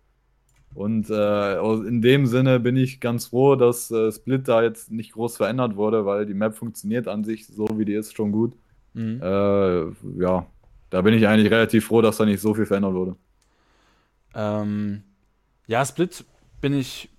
Und 0.74 1.10
äh, 1.10 1.60
in 1.88 2.02
dem 2.02 2.26
Sinne 2.26 2.60
bin 2.60 2.76
ich 2.76 3.00
ganz 3.00 3.28
froh, 3.28 3.56
dass 3.56 3.92
äh, 3.92 4.12
Split 4.12 4.48
da 4.48 4.64
jetzt 4.64 4.92
nicht 4.92 5.14
groß 5.14 5.38
verändert 5.38 5.76
wurde, 5.76 6.06
weil 6.06 6.26
die 6.26 6.34
Map 6.34 6.56
funktioniert 6.56 7.08
an 7.08 7.24
sich 7.24 7.46
so, 7.46 7.68
wie 7.78 7.86
die 7.86 7.94
ist, 7.94 8.16
schon 8.16 8.32
gut. 8.32 8.56
Mhm. 8.94 9.22
Äh, 9.22 9.84
ja, 10.20 10.48
da 10.90 11.02
bin 11.02 11.14
ich 11.14 11.28
eigentlich 11.28 11.52
relativ 11.52 11.86
froh, 11.86 12.02
dass 12.02 12.18
da 12.18 12.26
nicht 12.26 12.42
so 12.42 12.54
viel 12.54 12.66
verändert 12.66 12.94
wurde. 12.94 13.16
Ähm, 14.34 15.04
ja, 15.68 15.86
Split 15.86 16.26
bin 16.60 16.74
ich, 16.74 17.10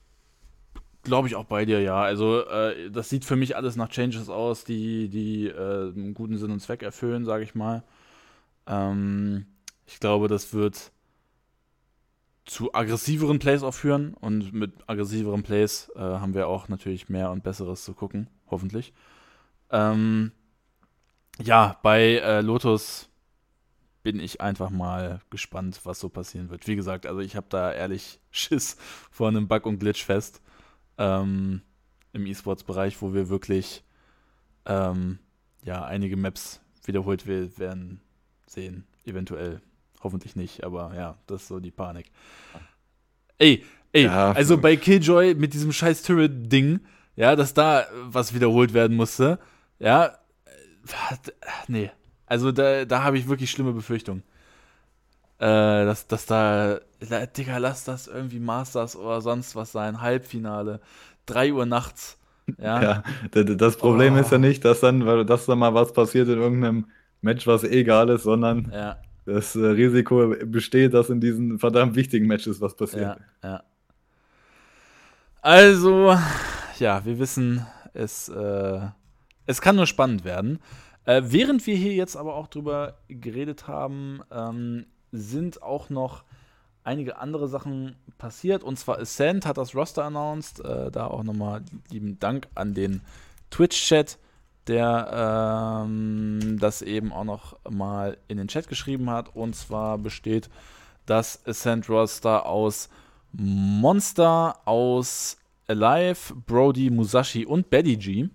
glaube 1.05 1.29
ich, 1.29 1.37
auch 1.37 1.45
bei 1.45 1.65
dir, 1.65 1.81
ja. 1.81 2.01
Also, 2.03 2.47
äh, 2.47 2.91
das 2.91 3.09
sieht 3.09 3.25
für 3.25 3.37
mich 3.37 3.57
alles 3.57 3.77
nach 3.77 3.89
Changes 3.89 4.29
aus, 4.29 4.65
die, 4.65 5.09
die 5.09 5.49
äh, 5.49 5.93
einen 5.93 6.15
guten 6.15 6.39
Sinn 6.39 6.51
und 6.51 6.61
Zweck 6.61 6.83
erfüllen, 6.83 7.25
sage 7.25 7.45
ich 7.45 7.55
mal. 7.55 7.85
Ähm, 8.67 9.47
ich 9.87 10.01
glaube, 10.01 10.29
das 10.29 10.53
wird 10.55 10.93
zu 12.45 12.75
aggressiveren 12.75 13.39
Plays 13.39 13.63
auch 13.63 13.75
und 14.21 14.53
mit 14.53 14.73
aggressiveren 14.87 15.43
Plays 15.43 15.91
äh, 15.97 16.01
haben 16.01 16.35
wir 16.35 16.49
auch 16.49 16.69
natürlich 16.69 17.09
mehr 17.09 17.31
und 17.31 17.43
Besseres 17.43 17.85
zu 17.85 17.95
gucken, 17.95 18.29
hoffentlich. 18.51 18.93
Ähm, 19.71 20.33
ja, 21.43 21.79
bei 21.83 22.17
äh, 22.19 22.41
Lotus 22.43 23.09
bin 24.03 24.21
ich 24.21 24.41
einfach 24.43 24.71
mal 24.71 25.21
gespannt, 25.31 25.81
was 25.85 25.99
so 25.99 26.11
passieren 26.11 26.51
wird. 26.51 26.67
Wie 26.67 26.77
gesagt, 26.77 27.07
also 27.07 27.21
ich 27.21 27.37
habe 27.37 27.47
da 27.49 27.73
ehrlich 27.73 28.21
Schiss 28.31 28.77
vor 29.11 29.29
einem 29.29 29.49
Bug- 29.49 29.67
und 29.67 29.79
Glitch-Fest 29.79 30.43
ähm, 30.99 31.63
im 32.13 32.27
E-Sports-Bereich, 32.27 33.01
wo 33.03 33.13
wir 33.13 33.29
wirklich 33.29 33.85
ähm, 34.67 35.19
ja, 35.63 35.85
einige 35.85 36.17
Maps 36.17 36.61
wiederholt 36.85 37.27
werden 37.27 38.01
sehen, 38.47 38.85
eventuell. 39.05 39.61
Hoffentlich 40.03 40.37
nicht, 40.37 40.65
aber 40.65 40.95
ja, 40.95 41.17
das 41.27 41.43
ist 41.43 41.49
so 41.49 41.61
die 41.61 41.71
Panik. 41.71 42.11
Ey, 43.39 43.65
ey, 43.93 44.05
ja, 44.05 44.33
also 44.33 44.59
bei 44.59 44.77
Killjoy 44.77 45.35
mit 45.35 45.55
diesem 45.55 45.73
scheiß 45.73 46.03
Turret-Ding, 46.03 46.81
ja, 47.17 47.35
dass 47.37 47.55
da 47.55 47.87
was 48.03 48.35
wiederholt 48.35 48.75
werden 48.75 48.97
musste, 48.97 49.39
ja, 49.79 50.07
äh, 50.07 50.13
nee. 51.69 51.91
Also 52.27 52.53
da, 52.53 52.85
da 52.85 53.03
habe 53.03 53.17
ich 53.19 53.29
wirklich 53.29 53.51
schlimme 53.51 53.73
Befürchtungen. 53.73 54.23
Äh, 55.45 55.85
dass, 55.85 56.07
dass 56.07 56.27
da, 56.27 56.81
Digga, 57.37 57.59
lass 57.59 57.85
das 57.85 58.07
irgendwie 58.07 58.41
Masters 58.41 58.97
oder 58.97 59.21
sonst 59.21 59.55
was 59.57 59.73
sein, 59.73 60.01
Halbfinale, 60.01 60.81
3 61.27 61.53
Uhr 61.53 61.67
nachts. 61.67 62.19
Ja, 62.59 63.03
ja 63.35 63.43
das 63.43 63.77
Problem 63.77 64.15
oh. 64.15 64.19
ist 64.19 64.33
ja 64.33 64.39
nicht, 64.39 64.65
dass 64.65 64.81
dann, 64.81 65.05
weil 65.05 65.25
dass 65.25 65.47
da 65.47 65.55
mal 65.55 65.75
was 65.75 65.93
passiert 65.93 66.29
in 66.29 66.39
irgendeinem 66.39 66.87
Match, 67.21 67.47
was 67.47 67.65
egal 67.65 68.09
ist, 68.11 68.23
sondern 68.23 68.71
ja 68.73 68.97
das 69.25 69.57
äh, 69.57 69.65
Risiko 69.65 70.35
besteht, 70.45 70.95
dass 70.95 71.11
in 71.11 71.21
diesen 71.21 71.59
verdammt 71.59 71.95
wichtigen 71.95 72.27
Matches 72.27 72.61
was 72.61 72.77
passiert. 72.77 73.19
Ja, 73.43 73.49
ja. 73.49 73.63
Also, 75.41 76.17
ja, 76.79 77.05
wir 77.05 77.19
wissen, 77.19 77.67
es, 77.93 78.29
äh, 78.29 78.81
es 79.47 79.61
kann 79.61 79.77
nur 79.77 79.87
spannend 79.87 80.25
werden. 80.25 80.59
Äh, 81.05 81.23
während 81.27 81.67
wir 81.67 81.77
hier 81.77 81.93
jetzt 81.93 82.17
aber 82.17 82.35
auch 82.35 82.49
drüber 82.49 82.99
geredet 83.09 83.69
haben, 83.69 84.21
ähm, 84.31 84.87
sind 85.15 85.63
auch 85.63 85.91
noch 85.91 86.25
einige 86.83 87.19
andere 87.19 87.49
Sachen 87.49 87.97
passiert. 88.19 88.63
Und 88.63 88.79
zwar 88.79 88.99
Ascent 88.99 89.47
hat 89.47 89.57
das 89.57 89.75
Roster 89.75 90.05
announced. 90.05 90.61
Äh, 90.61 90.91
da 90.91 91.07
auch 91.07 91.23
nochmal 91.23 91.63
lieben 91.91 92.19
Dank 92.19 92.49
an 92.55 92.75
den 92.75 93.01
Twitch-Chat 93.51 94.19
der 94.67 95.85
ähm, 95.85 96.59
das 96.59 96.83
eben 96.83 97.13
auch 97.13 97.25
noch 97.25 97.57
mal 97.69 98.17
in 98.29 98.39
den 98.39 98.49
Chat 98.49 98.69
geschrieben 98.69 99.11
hat. 99.11 99.35
Und 99.35 99.55
zwar 99.55 99.99
besteht 99.99 100.49
das 101.07 101.47
Ascent 101.47 101.89
Roster 101.89 102.47
aus 102.47 102.89
Monster, 103.33 104.59
aus 104.65 105.37
Alive, 105.67 106.35
Brody, 106.47 106.91
Musashi 106.91 107.45
und 107.45 107.71
Betty 107.71 107.97
G. 107.97 108.29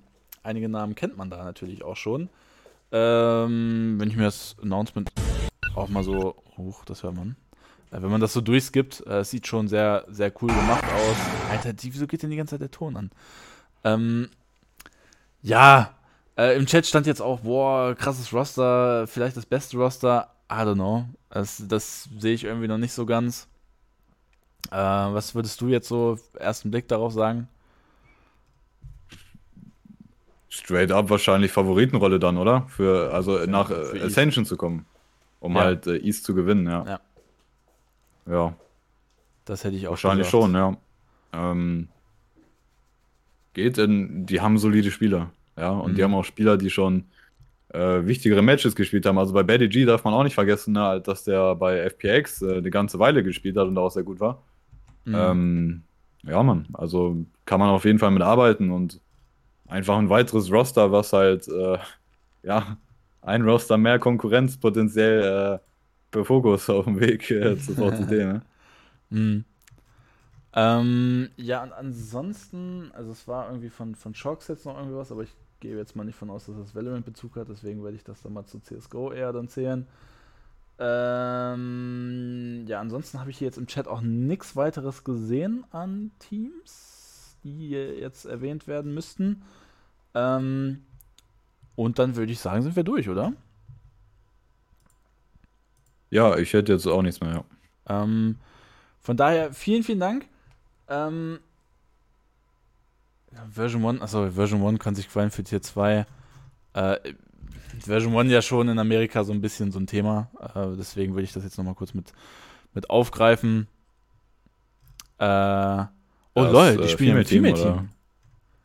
Einige 0.44 0.70
Namen 0.70 0.96
kennt 0.96 1.18
man 1.18 1.30
da 1.30 1.44
natürlich 1.44 1.84
auch 1.84 1.98
schon. 1.98 2.30
Ähm, 2.92 3.96
wenn 4.00 4.10
ich 4.10 4.18
mir 4.18 4.24
das 4.24 4.56
Announcement 4.62 5.10
auch 5.76 5.90
mal 5.90 6.04
so 6.04 6.36
hoch, 6.58 6.86
das 6.86 7.04
hört 7.04 7.16
man. 7.16 7.36
Äh, 7.92 8.02
wenn 8.02 8.12
man 8.12 8.22
das 8.22 8.34
so 8.34 8.42
durchskippt, 8.42 9.06
äh, 9.08 9.24
sieht 9.24 9.48
schon 9.48 9.68
sehr, 9.68 10.06
sehr 10.10 10.32
cool 10.42 10.50
gemacht 10.50 10.84
aus. 10.84 11.18
Alter, 11.52 11.74
wieso 11.82 12.08
geht 12.08 12.24
denn 12.24 12.30
die 12.30 12.38
ganze 12.38 12.56
Zeit 12.56 12.62
der 12.62 12.72
Ton 12.72 12.96
an? 12.96 13.12
Ähm, 13.84 14.30
ja, 15.42 15.94
äh, 16.40 16.56
Im 16.56 16.66
Chat 16.66 16.86
stand 16.86 17.06
jetzt 17.06 17.22
auch, 17.22 17.42
boah, 17.42 17.96
krasses 17.96 18.34
Roster, 18.34 19.08
vielleicht 19.08 19.36
das 19.36 19.46
beste 19.46 19.76
Roster. 19.76 20.30
I 20.50 20.62
don't 20.62 20.76
know. 20.76 21.06
Das, 21.30 21.62
das 21.68 22.08
sehe 22.18 22.34
ich 22.34 22.46
irgendwie 22.46 22.70
noch 22.70 22.78
nicht 22.78 22.94
so 22.94 23.06
ganz. 23.06 23.50
Äh, 24.72 24.78
was 24.78 25.36
würdest 25.36 25.60
du 25.60 25.68
jetzt 25.68 25.90
so 25.90 26.18
ersten 26.38 26.72
Blick 26.72 26.88
darauf 26.88 27.12
sagen? 27.12 27.50
Straight 30.48 30.92
up 30.92 31.10
wahrscheinlich 31.10 31.52
Favoritenrolle 31.52 32.20
dann, 32.20 32.38
oder? 32.38 32.66
Für, 32.70 33.14
also 33.14 33.38
nach 33.46 33.70
äh, 33.70 34.02
Ascension 34.02 34.46
zu 34.46 34.56
kommen. 34.56 34.86
Um 35.40 35.56
ja. 35.56 35.62
halt 35.62 35.88
äh, 35.88 35.98
East 35.98 36.26
zu 36.26 36.36
gewinnen, 36.36 36.68
ja. 36.68 36.86
ja. 36.86 37.00
Ja. 38.30 38.54
Das 39.46 39.64
hätte 39.64 39.76
ich 39.76 39.88
auch 39.88 39.92
Wahrscheinlich 39.92 40.30
gedacht. 40.30 40.44
schon, 40.44 40.54
ja. 40.54 40.78
Ähm, 41.34 41.88
geht, 43.54 43.78
in, 43.78 44.26
die 44.26 44.42
haben 44.42 44.58
solide 44.58 44.92
Spieler. 44.92 45.32
Ja, 45.58 45.72
und 45.72 45.92
mhm. 45.92 45.96
die 45.96 46.04
haben 46.04 46.14
auch 46.14 46.24
Spieler, 46.24 46.58
die 46.58 46.70
schon 46.70 47.06
äh, 47.70 48.06
wichtigere 48.06 48.42
Matches 48.42 48.76
gespielt 48.76 49.06
haben. 49.06 49.18
Also 49.18 49.34
bei 49.34 49.44
Betty 49.44 49.68
G 49.68 49.86
darf 49.86 50.04
man 50.04 50.14
auch 50.14 50.24
nicht 50.24 50.36
vergessen, 50.36 50.74
ne, 50.74 51.02
dass 51.04 51.24
der 51.24 51.56
bei 51.56 51.80
FPX 51.80 52.42
äh, 52.42 52.58
eine 52.58 52.70
ganze 52.70 53.00
Weile 53.00 53.24
gespielt 53.24 53.58
hat 53.58 53.68
und 53.68 53.78
auch 53.78 53.92
sehr 53.92 54.04
gut 54.04 54.20
war. 54.20 54.42
Mhm. 55.06 55.16
Ähm, 55.16 55.84
ja, 56.24 56.42
man, 56.44 56.68
also 56.74 57.18
kann 57.46 57.60
man 57.60 57.70
auf 57.70 57.86
jeden 57.86 58.00
Fall 58.00 58.12
mitarbeiten 58.12 58.72
und 58.72 59.00
einfach 59.68 59.98
ein 59.98 60.10
weiteres 60.10 60.52
Roster, 60.52 60.92
was 60.92 61.14
halt, 61.14 61.48
äh, 61.48 61.78
ja, 62.44 62.78
ein 63.22 63.44
Roster 63.44 63.78
mehr 63.78 64.00
Konkurrenz 64.00 64.58
potenziell 64.58 65.60
äh, 65.60 65.60
für 66.12 66.26
Fokus 66.26 66.70
auf 66.70 66.86
dem 66.86 67.00
Weg 67.00 67.30
äh, 67.32 67.58
zur 67.60 67.76
VCD, 67.76 68.26
ne? 68.26 68.42
mhm. 69.10 69.46
Ähm, 70.54 71.30
ja, 71.38 71.62
und 71.62 71.74
ansonsten, 71.74 72.92
also 72.94 73.12
es 73.12 73.28
war 73.28 73.48
irgendwie 73.50 73.70
von, 73.70 73.94
von 73.94 74.16
Shocks 74.16 74.48
jetzt 74.48 74.66
noch 74.66 74.78
irgendwie 74.78 74.98
was, 74.98 75.12
aber 75.12 75.22
ich 75.22 75.36
gehe 75.60 75.78
jetzt 75.78 75.96
mal 75.96 76.06
nicht 76.06 76.16
von 76.16 76.30
aus, 76.30 76.48
dass 76.48 76.58
das 76.58 76.74
Valorant-Bezug 76.74 77.36
hat, 77.36 77.50
deswegen 77.50 77.84
werde 77.84 77.98
ich 77.98 78.04
das 78.04 78.24
dann 78.24 78.34
mal 78.34 78.46
zu 78.46 78.60
CSGO 78.60 79.12
eher 79.12 79.32
dann 79.32 79.48
zählen. 79.48 79.86
Ähm, 80.80 82.64
ja, 82.66 82.80
ansonsten 82.80 83.20
habe 83.20 83.30
ich 83.30 83.38
hier 83.38 83.48
jetzt 83.48 83.58
im 83.58 83.68
Chat 83.68 83.88
auch 83.88 84.02
nichts 84.02 84.56
weiteres 84.56 85.04
gesehen 85.04 85.66
an 85.72 86.12
Teams, 86.20 87.38
die 87.44 87.70
jetzt 87.70 88.26
erwähnt 88.26 88.66
werden 88.68 88.94
müssten. 88.94 89.44
Ähm, 90.16 90.84
und 91.80 91.98
dann 91.98 92.18
würde 92.18 92.30
ich 92.30 92.40
sagen, 92.40 92.62
sind 92.62 92.76
wir 92.76 92.84
durch, 92.84 93.08
oder? 93.08 93.32
Ja, 96.10 96.36
ich 96.36 96.52
hätte 96.52 96.74
jetzt 96.74 96.86
auch 96.86 97.02
nichts 97.02 97.22
mehr, 97.22 97.32
ja. 97.88 98.04
Ähm, 98.04 98.36
von 99.00 99.16
daher 99.16 99.54
vielen, 99.54 99.84
vielen 99.84 100.02
Dank. 100.02 100.28
Ähm, 100.90 101.40
Version 103.50 103.86
1, 103.86 104.02
achso, 104.02 104.30
Version 104.30 104.62
1 104.62 104.78
kann 104.78 104.94
sich 104.94 105.10
quälen 105.10 105.32
für 105.32 105.46
Tier 105.46 105.62
2. 105.62 106.06
Äh, 106.74 106.98
Version 107.80 108.18
1 108.18 108.30
ja 108.30 108.42
schon 108.42 108.68
in 108.68 108.78
Amerika 108.78 109.24
so 109.24 109.32
ein 109.32 109.40
bisschen 109.40 109.72
so 109.72 109.80
ein 109.80 109.88
Thema. 109.88 110.30
Äh, 110.54 110.76
deswegen 110.78 111.14
würde 111.14 111.24
ich 111.24 111.32
das 111.32 111.46
jetzt 111.46 111.58
nochmal 111.58 111.76
kurz 111.76 111.94
mit, 111.94 112.12
mit 112.74 112.90
aufgreifen. 112.90 113.70
Äh, 115.18 115.24
oh 115.24 116.44
das, 116.44 116.52
lol, 116.52 116.76
die 116.76 116.84
äh, 116.84 116.88
spielen 116.90 117.10
ja 117.12 117.16
mit 117.16 117.30
Team. 117.30 117.46
Team. 117.46 117.90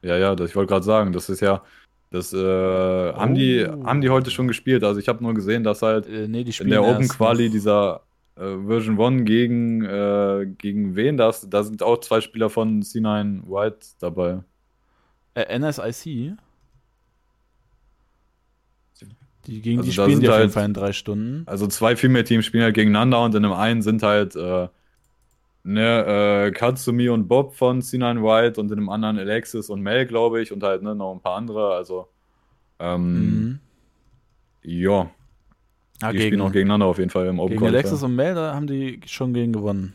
Ja, 0.02 0.16
ja, 0.16 0.34
das, 0.34 0.50
ich 0.50 0.56
wollte 0.56 0.70
gerade 0.72 0.84
sagen, 0.84 1.12
das 1.12 1.28
ist 1.28 1.38
ja. 1.40 1.62
Das 2.14 2.32
äh, 2.32 2.36
oh. 2.36 3.16
haben, 3.16 3.34
die, 3.34 3.66
haben 3.66 4.00
die 4.00 4.08
heute 4.08 4.30
schon 4.30 4.46
gespielt. 4.46 4.84
Also 4.84 5.00
ich 5.00 5.08
habe 5.08 5.22
nur 5.22 5.34
gesehen, 5.34 5.64
dass 5.64 5.82
halt 5.82 6.06
äh, 6.06 6.28
nee, 6.28 6.42
in 6.42 6.70
der 6.70 6.84
Open 6.84 7.08
Quali 7.08 7.50
dieser 7.50 8.02
äh, 8.36 8.56
Version 8.66 9.00
1 9.00 9.24
gegen, 9.24 9.80
gegen 10.58 10.94
wen 10.94 11.16
das? 11.16 11.48
Da 11.50 11.64
sind 11.64 11.82
auch 11.82 11.98
zwei 11.98 12.20
Spieler 12.20 12.50
von 12.50 12.82
C9 12.82 13.42
White 13.48 13.86
dabei. 13.98 14.44
Äh, 15.34 15.58
NSIC? 15.58 16.36
Die 19.46 19.60
gegen 19.60 19.80
Also 19.80 19.90
die 19.90 19.92
spielen 19.92 20.20
die 20.20 20.28
auf 20.28 20.34
jeden 20.34 20.42
halt- 20.44 20.52
Fall 20.52 20.64
in 20.66 20.74
drei 20.74 20.92
Stunden. 20.92 21.42
Also 21.46 21.66
zwei 21.66 21.96
Female-Teams 21.96 22.46
spielen 22.46 22.62
halt 22.62 22.74
gegeneinander 22.74 23.22
und 23.22 23.34
in 23.34 23.42
dem 23.42 23.52
einen 23.52 23.82
sind 23.82 24.02
halt 24.02 24.36
äh, 24.36 24.68
ne, 25.64 26.46
äh, 26.46 26.50
Katsumi 26.52 27.08
und 27.08 27.26
Bob 27.28 27.54
von 27.54 27.80
C9 27.82 28.22
White 28.22 28.60
und 28.60 28.70
in 28.70 28.76
dem 28.76 28.88
anderen 28.88 29.18
Alexis 29.18 29.70
und 29.70 29.82
Mel, 29.82 30.06
glaube 30.06 30.40
ich, 30.42 30.52
und 30.52 30.62
halt 30.62 30.82
ne, 30.82 30.94
noch 30.94 31.12
ein 31.14 31.20
paar 31.20 31.36
andere. 31.36 31.74
Also, 31.74 32.08
ähm, 32.78 33.14
Mhm. 33.14 33.60
ja, 34.62 35.10
Ah, 36.02 36.10
die 36.12 36.18
gegen, 36.18 36.26
spielen 36.28 36.40
auch 36.42 36.52
gegeneinander 36.52 36.86
auf 36.86 36.98
jeden 36.98 37.10
Fall 37.10 37.26
im 37.26 37.38
Open 37.38 37.54
gegen. 37.54 37.66
Alexis 37.66 38.02
und 38.02 38.14
Mel, 38.16 38.34
da 38.34 38.54
haben 38.54 38.66
die 38.66 39.00
schon 39.06 39.32
gegen 39.32 39.52
gewonnen. 39.52 39.94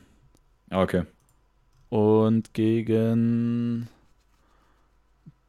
Ah, 0.69 0.81
okay. 0.81 1.03
Und 1.89 2.53
gegen 2.53 3.89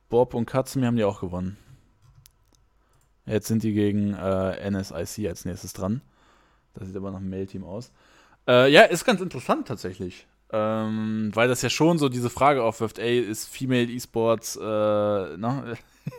Bob 0.09 0.35
und 0.35 0.47
Katsumi 0.47 0.87
haben 0.87 0.97
die 0.97 1.05
auch 1.05 1.21
gewonnen. 1.21 1.57
Jetzt 3.27 3.47
sind 3.47 3.63
die 3.63 3.73
gegen 3.75 4.15
äh, 4.15 4.71
NSIC 4.71 5.29
als 5.29 5.45
nächstes 5.45 5.73
dran. 5.73 6.01
Das 6.75 6.89
sieht 6.89 6.97
aber 6.97 7.11
nach 7.11 7.19
einem 7.19 7.31
Mail-Team 7.31 7.63
aus. 7.65 7.93
Äh, 8.51 8.71
ja, 8.73 8.83
ist 8.83 9.05
ganz 9.05 9.21
interessant 9.21 9.69
tatsächlich. 9.69 10.27
Ähm, 10.53 11.31
weil 11.35 11.47
das 11.47 11.63
ja 11.63 11.71
schon 11.71 11.99
so 11.99 12.09
diese 12.09 12.29
Frage 12.29 12.65
aufwirft, 12.65 12.99
ey, 12.99 13.21
ist 13.21 13.47
Female 13.49 13.85
E-Sports, 13.85 14.57
äh, 14.57 14.61
na, 14.61 15.63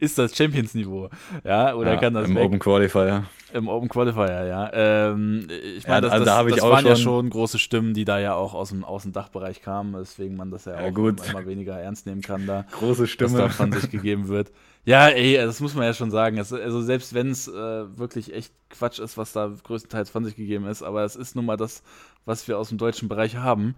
ist 0.00 0.16
das 0.16 0.34
Champions-Niveau? 0.34 1.10
Ja, 1.44 1.74
oder 1.74 1.92
ja, 1.94 2.00
kann 2.00 2.14
das 2.14 2.26
im 2.28 2.36
weg? 2.36 2.44
Open 2.46 2.58
Qualifier. 2.58 3.24
Im 3.52 3.68
Open 3.68 3.88
Qualifier, 3.90 4.46
ja. 4.46 4.70
Ähm, 4.72 5.46
ich 5.50 5.84
Ja, 5.84 5.90
meine, 5.90 6.02
das, 6.02 6.12
also 6.12 6.24
das, 6.24 6.34
da 6.36 6.44
das 6.44 6.60
auch 6.60 6.70
waren 6.70 6.86
ja 6.86 6.96
schon- 6.96 7.02
schon 7.04 7.30
große 7.30 7.58
Stimmen, 7.58 7.92
die 7.92 8.06
da 8.06 8.18
ja 8.18 8.34
auch 8.34 8.54
aus 8.54 8.70
dem 8.70 8.82
Außendachbereich 8.82 9.60
kamen, 9.60 9.92
weswegen 9.94 10.36
man 10.38 10.50
das 10.50 10.64
ja, 10.64 10.80
Ja, 10.80 10.88
auch 10.88 10.94
gut. 10.94 11.20
immer 11.28 11.44
weniger 11.46 11.78
ernst 11.78 12.06
nehmen 12.06 12.22
kann 12.22 12.46
da, 12.46 12.64
Große 12.72 13.02
was 13.02 13.10
Stimme. 13.10 13.36
da 13.38 13.48
von 13.50 13.72
sich 13.72 13.90
gegeben 13.90 14.28
wird. 14.28 14.50
Ja, 14.86 15.08
ey, 15.08 15.36
das 15.36 15.60
muss 15.60 15.74
man 15.74 15.84
ja 15.84 15.92
schon 15.92 16.12
sagen. 16.12 16.38
Es, 16.38 16.52
also 16.52 16.80
selbst 16.80 17.12
wenn 17.12 17.30
es 17.30 17.48
äh, 17.48 17.98
wirklich 17.98 18.32
echt 18.32 18.52
Quatsch 18.70 19.00
ist, 19.00 19.18
was 19.18 19.32
da 19.32 19.52
größtenteils 19.64 20.10
von 20.10 20.24
sich 20.24 20.36
gegeben 20.36 20.64
ist, 20.66 20.84
aber 20.84 21.02
es 21.04 21.16
ist 21.16 21.34
nun 21.34 21.44
mal 21.44 21.56
das, 21.56 21.82
was 22.24 22.46
wir 22.46 22.56
aus 22.56 22.68
dem 22.68 22.78
deutschen 22.78 23.08
Bereich 23.08 23.36
haben. 23.36 23.74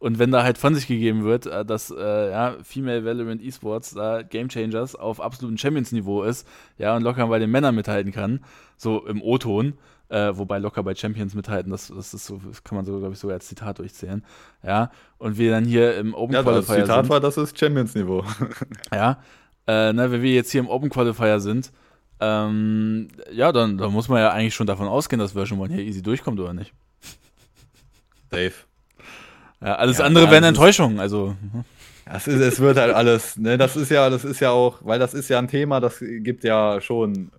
Und 0.00 0.18
wenn 0.18 0.32
da 0.32 0.42
halt 0.42 0.58
von 0.58 0.74
sich 0.74 0.88
gegeben 0.88 1.22
wird, 1.22 1.46
äh, 1.46 1.64
dass 1.64 1.92
äh, 1.96 2.30
ja, 2.30 2.56
Female 2.64 3.04
Valorant 3.04 3.40
Esports 3.40 3.94
da 3.94 4.22
Game 4.22 4.48
Changers 4.48 4.96
auf 4.96 5.20
absolutem 5.20 5.58
Champions-Niveau 5.58 6.24
ist, 6.24 6.46
ja, 6.76 6.96
und 6.96 7.04
locker 7.04 7.28
bei 7.28 7.38
den 7.38 7.52
Männern 7.52 7.76
mithalten 7.76 8.10
kann, 8.10 8.40
so 8.76 9.06
im 9.06 9.22
O-Ton, 9.22 9.74
äh, 10.08 10.32
wobei 10.34 10.58
locker 10.58 10.82
bei 10.82 10.96
Champions 10.96 11.34
mithalten, 11.34 11.70
das, 11.70 11.86
das 11.86 12.14
ist 12.14 12.26
so, 12.26 12.40
das 12.44 12.64
kann 12.64 12.74
man 12.74 12.84
so, 12.84 12.98
glaube 12.98 13.14
ich, 13.14 13.20
sogar 13.20 13.34
als 13.34 13.46
Zitat 13.46 13.78
durchzählen, 13.78 14.24
ja, 14.64 14.90
und 15.18 15.38
wir 15.38 15.52
dann 15.52 15.64
hier 15.64 15.96
im 15.98 16.14
Open 16.14 16.34
Ja, 16.34 16.42
das 16.42 16.66
Qualifier 16.66 16.84
Zitat 16.84 17.04
sind, 17.04 17.10
war, 17.10 17.20
das 17.20 17.36
ist 17.36 17.56
Champions-Niveau. 17.56 18.24
ja, 18.92 19.18
äh, 19.68 19.92
ne, 19.92 20.10
wenn 20.10 20.22
wir 20.22 20.32
jetzt 20.32 20.50
hier 20.50 20.60
im 20.60 20.68
Open 20.68 20.90
Qualifier 20.90 21.38
sind, 21.38 21.70
ähm, 22.20 23.08
ja, 23.30 23.52
dann, 23.52 23.78
dann 23.78 23.92
muss 23.92 24.08
man 24.08 24.20
ja 24.20 24.30
eigentlich 24.30 24.54
schon 24.54 24.66
davon 24.66 24.88
ausgehen, 24.88 25.20
dass 25.20 25.32
Version 25.32 25.62
1 25.62 25.72
hier 25.72 25.84
easy 25.84 26.02
durchkommt, 26.02 26.40
oder 26.40 26.52
nicht? 26.52 26.72
Safe. 28.30 28.52
Ja, 29.60 29.76
alles 29.76 29.98
Ja, 29.98 30.04
andere 30.04 30.30
wären 30.30 30.42
das 30.42 30.50
Enttäuschungen, 30.50 30.98
also, 30.98 31.36
Das 32.04 32.26
ist, 32.26 32.40
es 32.40 32.60
wird 32.60 32.78
halt 32.78 32.94
alles, 32.94 33.36
ne, 33.36 33.58
das 33.58 33.76
ist 33.76 33.90
ja, 33.90 34.08
das 34.10 34.24
ist 34.24 34.40
ja 34.40 34.50
auch, 34.50 34.78
weil 34.82 34.98
das 34.98 35.14
ist 35.14 35.28
ja 35.28 35.38
ein 35.38 35.48
Thema, 35.48 35.78
das 35.78 35.98
gibt 36.00 36.42
ja 36.42 36.80
schon, 36.80 37.30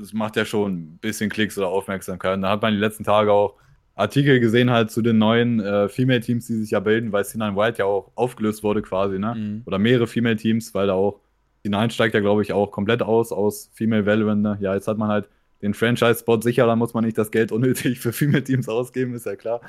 es 0.00 0.12
macht 0.12 0.36
ja 0.36 0.44
schon 0.44 0.72
ein 0.72 0.98
bisschen 1.00 1.30
Klicks 1.30 1.56
oder 1.58 1.68
Aufmerksamkeit. 1.68 2.34
Und 2.34 2.42
da 2.42 2.50
hat 2.50 2.62
man 2.62 2.72
die 2.74 2.78
letzten 2.78 3.04
Tage 3.04 3.32
auch 3.32 3.54
Artikel 3.94 4.40
gesehen 4.40 4.70
halt 4.70 4.90
zu 4.90 5.02
den 5.02 5.18
neuen 5.18 5.60
äh, 5.60 5.88
Female-Teams, 5.88 6.46
die 6.46 6.54
sich 6.54 6.70
ja 6.70 6.80
bilden, 6.80 7.12
weil 7.12 7.24
C9 7.24 7.56
White 7.56 7.78
ja 7.78 7.84
auch 7.86 8.10
aufgelöst 8.14 8.62
wurde 8.62 8.82
quasi, 8.82 9.18
ne? 9.18 9.34
Mhm. 9.34 9.62
Oder 9.66 9.78
mehrere 9.78 10.06
Female-Teams, 10.06 10.74
weil 10.74 10.86
da 10.86 10.94
auch, 10.94 11.20
C9 11.64 11.90
steigt 11.90 12.14
ja, 12.14 12.20
glaube 12.20 12.42
ich, 12.42 12.52
auch 12.52 12.70
komplett 12.70 13.02
aus, 13.02 13.32
aus 13.32 13.70
Female 13.74 14.06
Valorant, 14.06 14.42
ne? 14.42 14.58
Ja, 14.60 14.74
jetzt 14.74 14.88
hat 14.88 14.98
man 14.98 15.08
halt 15.08 15.28
den 15.62 15.74
Franchise-Spot 15.74 16.40
sicher, 16.40 16.66
da 16.66 16.76
muss 16.76 16.94
man 16.94 17.04
nicht 17.04 17.18
das 17.18 17.30
Geld 17.30 17.52
unnötig 17.52 18.00
für 18.00 18.12
Female-Teams 18.12 18.68
ausgeben, 18.68 19.14
ist 19.14 19.26
ja 19.26 19.36
klar. 19.36 19.60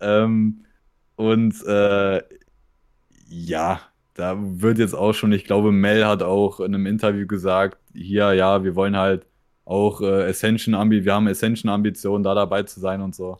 Ähm, 0.00 0.64
und 1.16 1.54
äh, 1.66 2.22
ja, 3.28 3.80
da 4.14 4.36
wird 4.38 4.78
jetzt 4.78 4.94
auch 4.94 5.12
schon, 5.14 5.32
ich 5.32 5.44
glaube, 5.44 5.72
Mel 5.72 6.06
hat 6.06 6.22
auch 6.22 6.60
in 6.60 6.74
einem 6.74 6.86
Interview 6.86 7.26
gesagt, 7.26 7.78
hier, 7.94 8.32
ja, 8.34 8.62
wir 8.64 8.74
wollen 8.74 8.96
halt 8.96 9.26
auch 9.64 10.00
äh, 10.02 10.24
Ascension 10.28 10.74
Ambi, 10.74 11.04
wir 11.04 11.14
haben 11.14 11.28
Ascension 11.28 11.70
Ambitionen, 11.70 12.24
da 12.24 12.34
dabei 12.34 12.62
zu 12.64 12.80
sein 12.80 13.00
und 13.00 13.14
so. 13.14 13.38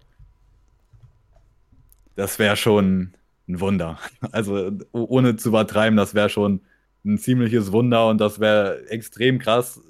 Das 2.14 2.38
wäre 2.38 2.56
schon 2.56 3.14
ein 3.48 3.60
Wunder. 3.60 3.98
Also 4.32 4.70
oh- 4.92 5.06
ohne 5.08 5.36
zu 5.36 5.48
übertreiben, 5.50 5.96
das 5.96 6.14
wäre 6.14 6.28
schon 6.28 6.60
ein 7.04 7.18
ziemliches 7.18 7.72
Wunder 7.72 8.08
und 8.08 8.20
das 8.20 8.40
wäre 8.40 8.86
extrem 8.88 9.38
krass, 9.38 9.80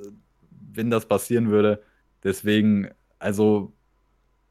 wenn 0.73 0.91
das 0.91 1.07
passieren 1.07 1.51
würde. 1.51 1.83
Deswegen, 2.25 2.89
also 3.19 3.73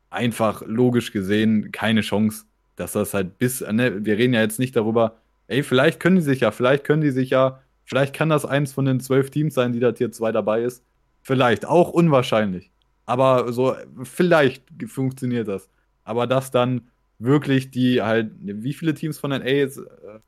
einfach 0.10 0.62
logisch 0.66 1.12
gesehen 1.12 1.72
keine 1.72 2.02
Chance, 2.02 2.46
dass 2.76 2.94
das 2.94 3.14
halt 3.14 3.38
bis, 3.38 3.62
ne, 3.62 4.06
wir 4.06 4.18
reden 4.18 4.34
ja 4.34 4.42
jetzt 4.42 4.60
nicht 4.60 4.76
darüber, 4.76 5.18
ey, 5.48 5.64
vielleicht 5.64 6.00
können 6.00 6.18
die 6.18 6.22
sich 6.22 6.42
ja, 6.42 6.52
vielleicht 6.52 6.84
können 6.84 7.02
die 7.02 7.12
sich 7.12 7.32
ja, 7.32 7.62
vielleicht 7.86 8.14
kann 8.14 8.30
das 8.30 8.46
eins 8.46 8.74
von 8.74 8.86
den 8.86 9.00
zwölf 9.00 9.30
Teams 9.32 9.54
sein, 9.54 9.74
die 9.74 9.80
da 9.80 9.92
Tier 9.92 10.12
2 10.12 10.32
dabei 10.32 10.64
ist. 10.64 10.84
Vielleicht, 11.22 11.66
auch 11.66 11.90
unwahrscheinlich. 11.90 12.72
Aber 13.06 13.52
so, 13.54 13.76
vielleicht 14.04 14.64
funktioniert 14.88 15.48
das. 15.48 15.70
Aber 16.04 16.28
dass 16.28 16.52
dann 16.52 16.90
wirklich 17.20 17.72
die 17.72 18.02
halt, 18.02 18.32
wie 18.40 18.74
viele 18.74 18.94
Teams 18.94 19.20
von 19.20 19.32
den 19.32 19.42
A 19.42 19.46
jetzt, 19.46 19.78
äh, 19.78 20.20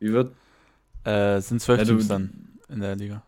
wie 0.00 0.12
wird? 0.12 0.32
Äh, 1.04 1.36
es 1.36 1.48
sind 1.48 1.60
zwölf 1.60 1.78
Ja, 1.80 1.84
Teams 1.84 2.08
dann 2.08 2.30
in 2.68 2.80
der 2.80 2.96
Liga. 2.96 3.22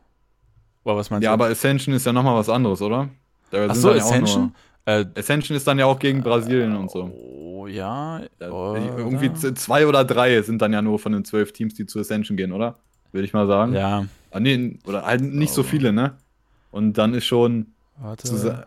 Oder 0.84 0.96
was 0.96 1.10
meinst 1.10 1.24
Ja, 1.24 1.30
du? 1.30 1.34
aber 1.34 1.46
Ascension 1.46 1.94
ist 1.94 2.06
ja 2.06 2.12
nochmal 2.12 2.36
was 2.36 2.48
anderes, 2.48 2.80
oder? 2.82 3.08
Da 3.50 3.66
Ach 3.68 3.74
so, 3.74 3.90
ja 3.92 3.96
Ascension? 4.02 4.54
Äh, 4.84 5.04
Ascension 5.16 5.56
ist 5.56 5.66
dann 5.66 5.78
ja 5.78 5.86
auch 5.86 5.98
gegen 5.98 6.22
Brasilien 6.22 6.74
und 6.76 6.90
so. 6.90 7.04
Oh, 7.04 7.66
ja. 7.66 8.20
Oder? 8.40 8.96
Irgendwie 8.98 9.32
zwei 9.34 9.86
oder 9.86 10.04
drei 10.04 10.40
sind 10.42 10.62
dann 10.62 10.72
ja 10.72 10.80
nur 10.82 10.98
von 10.98 11.12
den 11.12 11.24
zwölf 11.24 11.52
Teams, 11.52 11.74
die 11.74 11.86
zu 11.86 12.00
Ascension 12.00 12.36
gehen, 12.36 12.52
oder? 12.52 12.76
Würde 13.12 13.24
ich 13.24 13.32
mal 13.32 13.46
sagen. 13.46 13.74
Ja, 13.74 14.06
Ah, 14.30 14.40
nee, 14.40 14.78
oder 14.84 15.06
halt 15.06 15.22
nicht 15.22 15.52
so 15.54 15.62
Aber- 15.62 15.70
viele, 15.70 15.90
ne? 15.92 16.14
Und 16.70 16.98
dann 16.98 17.14
ist 17.14 17.24
schon. 17.24 17.68
warte. 17.98 18.28
Kann 18.28 18.66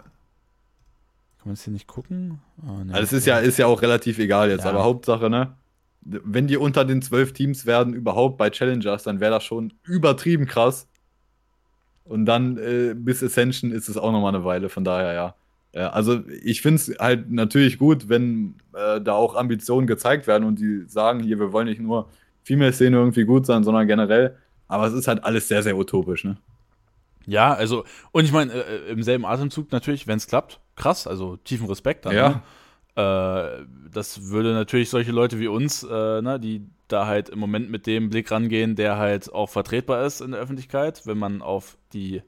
man 1.45 1.53
es 1.53 1.63
hier 1.63 1.73
nicht 1.73 1.85
gucken? 1.87 2.39
Oh, 2.67 2.83
nee. 2.83 2.93
also 2.93 3.03
es 3.03 3.13
ist 3.13 3.25
ja, 3.27 3.37
ist 3.39 3.57
ja 3.57 3.67
auch 3.67 3.81
relativ 3.81 4.17
egal 4.19 4.49
jetzt, 4.49 4.63
Ja. 4.63 4.71
aber 4.71 4.83
Hauptsache, 4.83 5.29
ne? 5.29 5.53
Wenn 6.01 6.47
die 6.47 6.57
unter 6.57 6.83
den 6.85 7.01
zwölf 7.01 7.33
Teams 7.33 7.65
werden, 7.65 7.93
überhaupt 7.93 8.37
bei 8.37 8.49
Challengers, 8.49 9.03
dann 9.03 9.19
wäre 9.19 9.31
das 9.31 9.43
schon 9.43 9.73
übertrieben 9.83 10.45
krass. 10.45 10.87
Und 12.03 12.25
dann 12.25 12.57
äh, 12.57 12.93
bis 12.95 13.23
Ascension 13.23 13.71
ist 13.71 13.87
es 13.87 13.97
auch 13.97 14.11
nochmal 14.11 14.35
eine 14.35 14.43
Weile, 14.43 14.69
von 14.69 14.83
daher 14.83 15.13
ja. 15.13 15.35
ja 15.73 15.89
also 15.91 16.21
ich 16.43 16.61
finde 16.61 16.77
es 16.77 16.99
halt 16.99 17.31
natürlich 17.31 17.77
gut, 17.77 18.09
wenn 18.09 18.55
äh, 18.73 18.99
da 18.99 19.13
auch 19.13 19.35
Ambitionen 19.35 19.87
gezeigt 19.87 20.27
werden 20.27 20.43
und 20.43 20.59
die 20.59 20.83
sagen, 20.87 21.21
hier, 21.21 21.39
wir 21.39 21.53
wollen 21.53 21.67
nicht 21.67 21.79
nur 21.81 22.09
Female-Szene 22.43 22.97
irgendwie 22.97 23.25
gut 23.25 23.45
sein, 23.45 23.63
sondern 23.63 23.87
generell. 23.87 24.37
Aber 24.67 24.87
es 24.87 24.93
ist 24.93 25.07
halt 25.07 25.23
alles 25.23 25.47
sehr, 25.47 25.63
sehr 25.63 25.77
utopisch, 25.77 26.23
ne? 26.23 26.37
Ja, 27.27 27.53
also, 27.53 27.85
und 28.11 28.25
ich 28.25 28.31
meine, 28.31 28.51
äh, 28.51 28.91
im 28.91 29.03
selben 29.03 29.25
Atemzug 29.25 29.71
natürlich, 29.71 30.07
wenn 30.07 30.17
es 30.17 30.27
klappt, 30.27 30.59
krass, 30.75 31.07
also 31.07 31.37
tiefen 31.37 31.67
Respekt 31.67 32.05
dann. 32.05 32.15
Ja. 32.15 32.29
Ne? 32.29 32.41
Äh, 32.95 33.65
das 33.93 34.29
würde 34.29 34.53
natürlich 34.53 34.89
solche 34.89 35.11
Leute 35.11 35.39
wie 35.39 35.47
uns, 35.47 35.83
äh, 35.83 36.21
ne, 36.21 36.39
die 36.39 36.65
da 36.87 37.07
halt 37.07 37.29
im 37.29 37.39
Moment 37.39 37.69
mit 37.71 37.87
dem 37.87 38.09
Blick 38.09 38.29
rangehen, 38.31 38.75
der 38.75 38.97
halt 38.97 39.31
auch 39.33 39.49
vertretbar 39.49 40.05
ist 40.05 40.19
in 40.21 40.31
der 40.31 40.41
Öffentlichkeit, 40.41 41.01
wenn 41.05 41.17
man 41.17 41.41
auf 41.41 41.77
die 41.93 42.21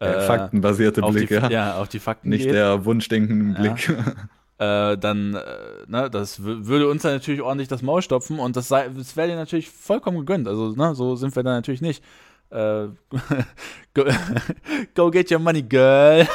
äh, 0.00 0.20
faktenbasierte 0.22 1.02
auf 1.04 1.12
Blick, 1.14 1.28
die, 1.28 1.34
ja. 1.34 1.48
ja, 1.50 1.74
auf 1.80 1.88
die 1.88 2.00
Fakten 2.00 2.30
Nicht 2.30 2.44
geht. 2.46 2.54
der 2.54 2.84
wunschdenkenden 2.84 3.54
Ja. 3.64 3.72
Blick. 3.74 3.88
äh, 4.58 4.98
dann, 4.98 5.34
äh, 5.34 5.40
ne, 5.86 6.10
das 6.10 6.40
wü- 6.40 6.66
würde 6.66 6.88
uns 6.88 7.02
dann 7.02 7.12
natürlich 7.12 7.42
ordentlich 7.42 7.68
das 7.68 7.82
Maul 7.82 8.02
stopfen 8.02 8.40
und 8.40 8.56
das, 8.56 8.66
sei- 8.66 8.88
das 8.88 9.16
wäre 9.16 9.28
dir 9.28 9.36
natürlich 9.36 9.70
vollkommen 9.70 10.18
gegönnt. 10.18 10.48
Also, 10.48 10.72
ne, 10.72 10.96
so 10.96 11.14
sind 11.14 11.36
wir 11.36 11.44
dann 11.44 11.54
natürlich 11.54 11.80
nicht. 11.82 12.02
Äh, 12.50 12.88
go, 13.94 14.04
go 14.96 15.10
get 15.12 15.30
your 15.30 15.38
money, 15.38 15.62
girl. 15.62 16.26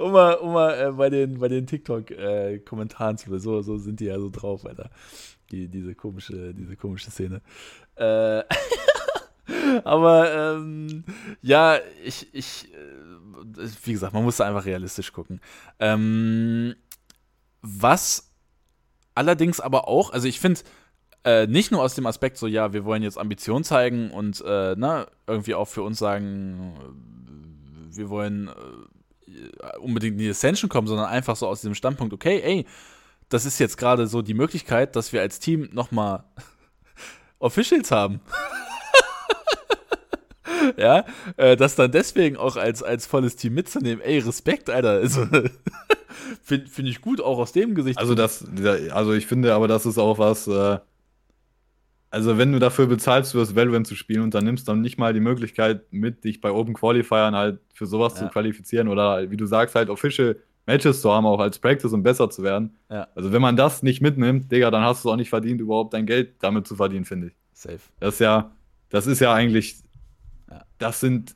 Um 0.00 0.12
mal, 0.12 0.34
um 0.34 0.52
mal 0.52 0.88
äh, 0.88 0.92
bei 0.92 1.10
den, 1.10 1.38
bei 1.38 1.48
den 1.48 1.66
TikTok-Kommentaren 1.66 3.18
zu 3.18 3.38
so, 3.38 3.62
so 3.62 3.78
sind 3.78 4.00
die 4.00 4.06
ja 4.06 4.18
so 4.18 4.30
drauf, 4.30 4.66
Alter. 4.66 4.90
Die, 5.50 5.68
diese 5.68 5.94
komische, 5.94 6.54
diese 6.54 6.76
komische 6.76 7.10
Szene. 7.10 7.40
Äh, 7.96 8.42
aber 9.84 10.56
ähm, 10.56 11.04
ja, 11.42 11.78
ich, 12.04 12.28
ich, 12.32 12.72
äh, 12.72 13.68
wie 13.84 13.92
gesagt, 13.92 14.14
man 14.14 14.24
muss 14.24 14.36
da 14.36 14.46
einfach 14.46 14.64
realistisch 14.64 15.12
gucken. 15.12 15.40
Ähm, 15.78 16.74
was 17.62 18.30
allerdings 19.14 19.60
aber 19.60 19.88
auch, 19.88 20.12
also 20.12 20.28
ich 20.28 20.40
finde, 20.40 20.60
äh, 21.24 21.46
nicht 21.46 21.70
nur 21.70 21.82
aus 21.82 21.94
dem 21.94 22.06
Aspekt 22.06 22.38
so, 22.38 22.46
ja, 22.46 22.72
wir 22.72 22.84
wollen 22.84 23.02
jetzt 23.02 23.18
Ambition 23.18 23.64
zeigen 23.64 24.10
und 24.10 24.42
äh, 24.46 24.74
na, 24.78 25.06
irgendwie 25.26 25.54
auch 25.54 25.68
für 25.68 25.82
uns 25.82 25.98
sagen, 25.98 26.74
äh, 27.92 27.96
wir 27.96 28.08
wollen 28.08 28.48
äh, 28.48 28.52
unbedingt 29.80 30.12
in 30.14 30.18
die 30.18 30.30
Ascension 30.30 30.68
kommen, 30.68 30.86
sondern 30.86 31.06
einfach 31.06 31.36
so 31.36 31.46
aus 31.46 31.60
diesem 31.60 31.74
Standpunkt, 31.74 32.12
okay, 32.12 32.40
ey, 32.42 32.66
das 33.28 33.44
ist 33.44 33.58
jetzt 33.58 33.76
gerade 33.76 34.06
so 34.06 34.22
die 34.22 34.34
Möglichkeit, 34.34 34.96
dass 34.96 35.12
wir 35.12 35.20
als 35.20 35.38
Team 35.38 35.68
nochmal 35.72 36.24
Officials 37.38 37.90
haben. 37.90 38.20
ja, 40.76 41.04
äh, 41.36 41.56
das 41.56 41.76
dann 41.76 41.92
deswegen 41.92 42.36
auch 42.36 42.56
als, 42.56 42.82
als 42.82 43.06
volles 43.06 43.36
Team 43.36 43.54
mitzunehmen, 43.54 44.02
ey, 44.04 44.18
Respekt, 44.18 44.68
Alter. 44.68 44.90
Also, 44.90 45.26
Finde 46.42 46.68
find 46.68 46.88
ich 46.88 47.00
gut, 47.00 47.20
auch 47.20 47.38
aus 47.38 47.52
dem 47.52 47.74
Gesicht. 47.74 47.98
Also, 47.98 48.14
das, 48.14 48.44
also 48.90 49.12
ich 49.12 49.26
finde 49.26 49.54
aber, 49.54 49.68
das 49.68 49.86
ist 49.86 49.98
auch 49.98 50.18
was, 50.18 50.46
äh, 50.48 50.78
also 52.10 52.38
wenn 52.38 52.52
du 52.52 52.58
dafür 52.58 52.86
bezahlst, 52.86 53.32
fürs 53.32 53.54
Valorant 53.54 53.86
zu 53.86 53.94
spielen 53.94 54.22
und 54.22 54.34
dann 54.34 54.44
nimmst 54.44 54.66
dann 54.66 54.80
nicht 54.80 54.98
mal 54.98 55.12
die 55.12 55.20
Möglichkeit 55.20 55.92
mit, 55.92 56.24
dich 56.24 56.40
bei 56.40 56.50
Open 56.50 56.74
Qualifiern 56.74 57.36
halt 57.36 57.60
für 57.72 57.86
sowas 57.86 58.14
ja. 58.14 58.26
zu 58.26 58.32
qualifizieren 58.32 58.88
oder 58.88 59.30
wie 59.30 59.36
du 59.36 59.46
sagst, 59.46 59.76
halt 59.76 59.88
Official 59.88 60.36
Matches 60.66 61.00
zu 61.00 61.10
haben, 61.12 61.26
auch 61.26 61.40
als 61.40 61.58
Practice, 61.58 61.92
um 61.92 62.02
besser 62.02 62.28
zu 62.28 62.42
werden. 62.42 62.76
Ja. 62.90 63.08
Also 63.14 63.32
wenn 63.32 63.40
man 63.40 63.56
das 63.56 63.82
nicht 63.82 64.00
mitnimmt, 64.00 64.50
Digga, 64.50 64.70
dann 64.70 64.82
hast 64.82 65.04
du 65.04 65.08
es 65.08 65.12
auch 65.12 65.16
nicht 65.16 65.30
verdient, 65.30 65.60
überhaupt 65.60 65.94
dein 65.94 66.06
Geld 66.06 66.34
damit 66.40 66.66
zu 66.66 66.76
verdienen, 66.76 67.04
finde 67.04 67.28
ich. 67.28 67.32
Safe. 67.52 67.80
Das 68.00 68.14
ist 68.14 68.20
ja, 68.20 68.50
das 68.88 69.06
ist 69.06 69.20
ja 69.20 69.32
eigentlich, 69.32 69.76
ja. 70.50 70.62
das 70.78 71.00
sind 71.00 71.34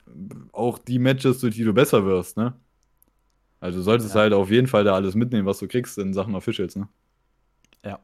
auch 0.53 0.79
die 0.79 0.99
Matches, 0.99 1.41
durch 1.41 1.55
die 1.55 1.65
du 1.65 1.73
besser 1.73 2.05
wirst, 2.05 2.37
ne? 2.37 2.55
Also 3.61 3.79
du 3.79 3.83
solltest 3.83 4.15
ja. 4.15 4.23
halt 4.23 4.33
auf 4.35 4.51
jeden 4.51 4.67
Fall 4.67 4.85
da 4.85 4.95
alles 4.95 5.15
mitnehmen, 5.15 5.47
was 5.47 5.59
du 5.59 5.69
kriegst 5.69 5.97
in 5.99 6.13
Sachen 6.13 6.35
Officials, 6.35 6.77
ne? 6.77 6.89
Ja. 7.85 8.01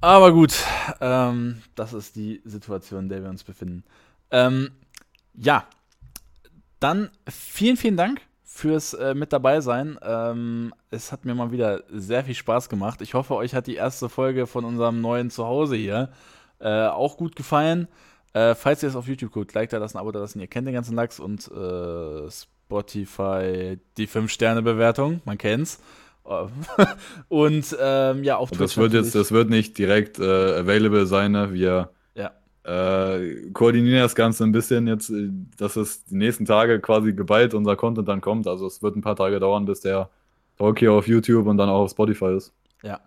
Aber 0.00 0.32
gut, 0.32 0.54
ähm, 1.00 1.62
das 1.74 1.92
ist 1.92 2.16
die 2.16 2.42
Situation, 2.44 3.04
in 3.04 3.08
der 3.08 3.22
wir 3.22 3.30
uns 3.30 3.44
befinden. 3.44 3.84
Ähm, 4.30 4.70
ja, 5.34 5.66
dann 6.80 7.10
vielen, 7.28 7.76
vielen 7.76 7.96
Dank 7.96 8.20
fürs 8.44 8.94
äh, 8.94 9.14
mit 9.14 9.32
dabei 9.32 9.60
sein. 9.60 9.98
Ähm, 10.02 10.74
es 10.90 11.12
hat 11.12 11.24
mir 11.24 11.34
mal 11.34 11.52
wieder 11.52 11.82
sehr 11.90 12.24
viel 12.24 12.34
Spaß 12.34 12.68
gemacht. 12.68 13.00
Ich 13.02 13.14
hoffe, 13.14 13.34
euch 13.34 13.54
hat 13.54 13.66
die 13.66 13.74
erste 13.76 14.08
Folge 14.08 14.46
von 14.46 14.64
unserem 14.64 15.00
neuen 15.00 15.30
Zuhause 15.30 15.76
hier 15.76 16.10
äh, 16.58 16.86
auch 16.86 17.16
gut 17.16 17.36
gefallen. 17.36 17.88
Äh, 18.32 18.54
falls 18.54 18.82
ihr 18.82 18.88
es 18.88 18.96
auf 18.96 19.08
YouTube 19.08 19.32
guckt, 19.32 19.54
liked 19.54 19.72
da 19.72 19.78
lassen, 19.78 19.98
Abo 19.98 20.12
da 20.12 20.20
lassen. 20.20 20.40
Ihr 20.40 20.46
kennt 20.46 20.66
den 20.66 20.74
ganzen 20.74 20.94
Lachs 20.94 21.20
und 21.20 21.50
äh, 21.50 22.30
Spotify 22.30 23.78
die 23.96 24.08
5-Sterne-Bewertung. 24.08 25.20
Man 25.24 25.38
kennt's. 25.38 25.80
und 27.28 27.76
ähm, 27.80 28.24
ja, 28.24 28.36
auf 28.36 28.50
Twitch. 28.50 28.60
Das 28.60 28.76
wird 28.76 28.92
jetzt, 28.92 29.14
das 29.14 29.32
wird 29.32 29.50
nicht 29.50 29.78
direkt 29.78 30.18
äh, 30.18 30.58
available 30.58 31.06
sein, 31.06 31.32
ne? 31.32 31.52
Wir 31.52 31.90
ja. 32.14 32.32
äh, 32.64 33.50
koordinieren 33.52 34.00
das 34.00 34.14
Ganze 34.14 34.44
ein 34.44 34.52
bisschen 34.52 34.86
jetzt, 34.86 35.10
äh, 35.10 35.30
dass 35.56 35.76
es 35.76 36.04
die 36.04 36.16
nächsten 36.16 36.44
Tage 36.44 36.80
quasi 36.80 37.12
geballt 37.12 37.54
unser 37.54 37.76
Content 37.76 38.08
dann 38.08 38.20
kommt. 38.20 38.46
Also 38.46 38.66
es 38.66 38.82
wird 38.82 38.96
ein 38.96 39.02
paar 39.02 39.16
Tage 39.16 39.38
dauern, 39.38 39.66
bis 39.66 39.80
der 39.80 40.10
Talk 40.58 40.78
hier 40.78 40.92
auf 40.92 41.06
YouTube 41.06 41.46
und 41.46 41.58
dann 41.58 41.68
auch 41.68 41.82
auf 41.82 41.90
Spotify 41.90 42.36
ist. 42.36 42.52
Ja. 42.82 43.00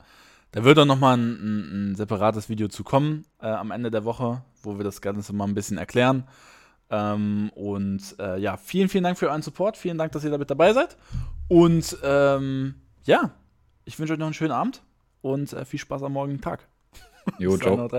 Da 0.52 0.64
wird 0.64 0.80
auch 0.80 0.86
nochmal 0.86 1.18
ein, 1.18 1.30
ein, 1.30 1.91
ein 1.91 1.96
separates 1.96 2.50
Video 2.50 2.70
zu 2.70 2.84
kommen 2.84 3.26
äh, 3.40 3.48
am 3.48 3.70
Ende 3.70 3.91
der 3.91 4.04
Woche, 4.04 4.41
wo 4.64 4.78
wir 4.78 4.84
das 4.84 5.00
Ganze 5.00 5.32
mal 5.34 5.46
ein 5.46 5.54
bisschen 5.54 5.78
erklären. 5.78 6.24
Ähm, 6.90 7.52
und 7.54 8.16
äh, 8.18 8.40
ja, 8.40 8.58
vielen, 8.58 8.90
vielen 8.90 9.04
Dank 9.04 9.20
für 9.20 9.28
euren 9.28 9.44
Support. 9.44 9.78
Vielen 9.78 9.98
Dank, 10.00 10.12
dass 10.12 10.24
ihr 10.24 10.32
da 10.32 10.40
mit 10.40 10.50
dabei 10.50 10.74
seid. 10.74 10.98
Und 11.48 11.98
ähm, 12.04 12.76
ja, 13.03 13.31
ich 13.85 13.99
wünsche 13.99 14.13
euch 14.13 14.19
noch 14.19 14.27
einen 14.27 14.34
schönen 14.34 14.51
Abend 14.51 14.84
und 15.21 15.53
äh, 15.53 15.65
viel 15.65 15.80
Spaß 15.80 16.03
am 16.03 16.13
morgigen 16.13 16.41
Tag. 16.41 16.67
Jo, 17.38 17.57
ciao. 17.57 17.89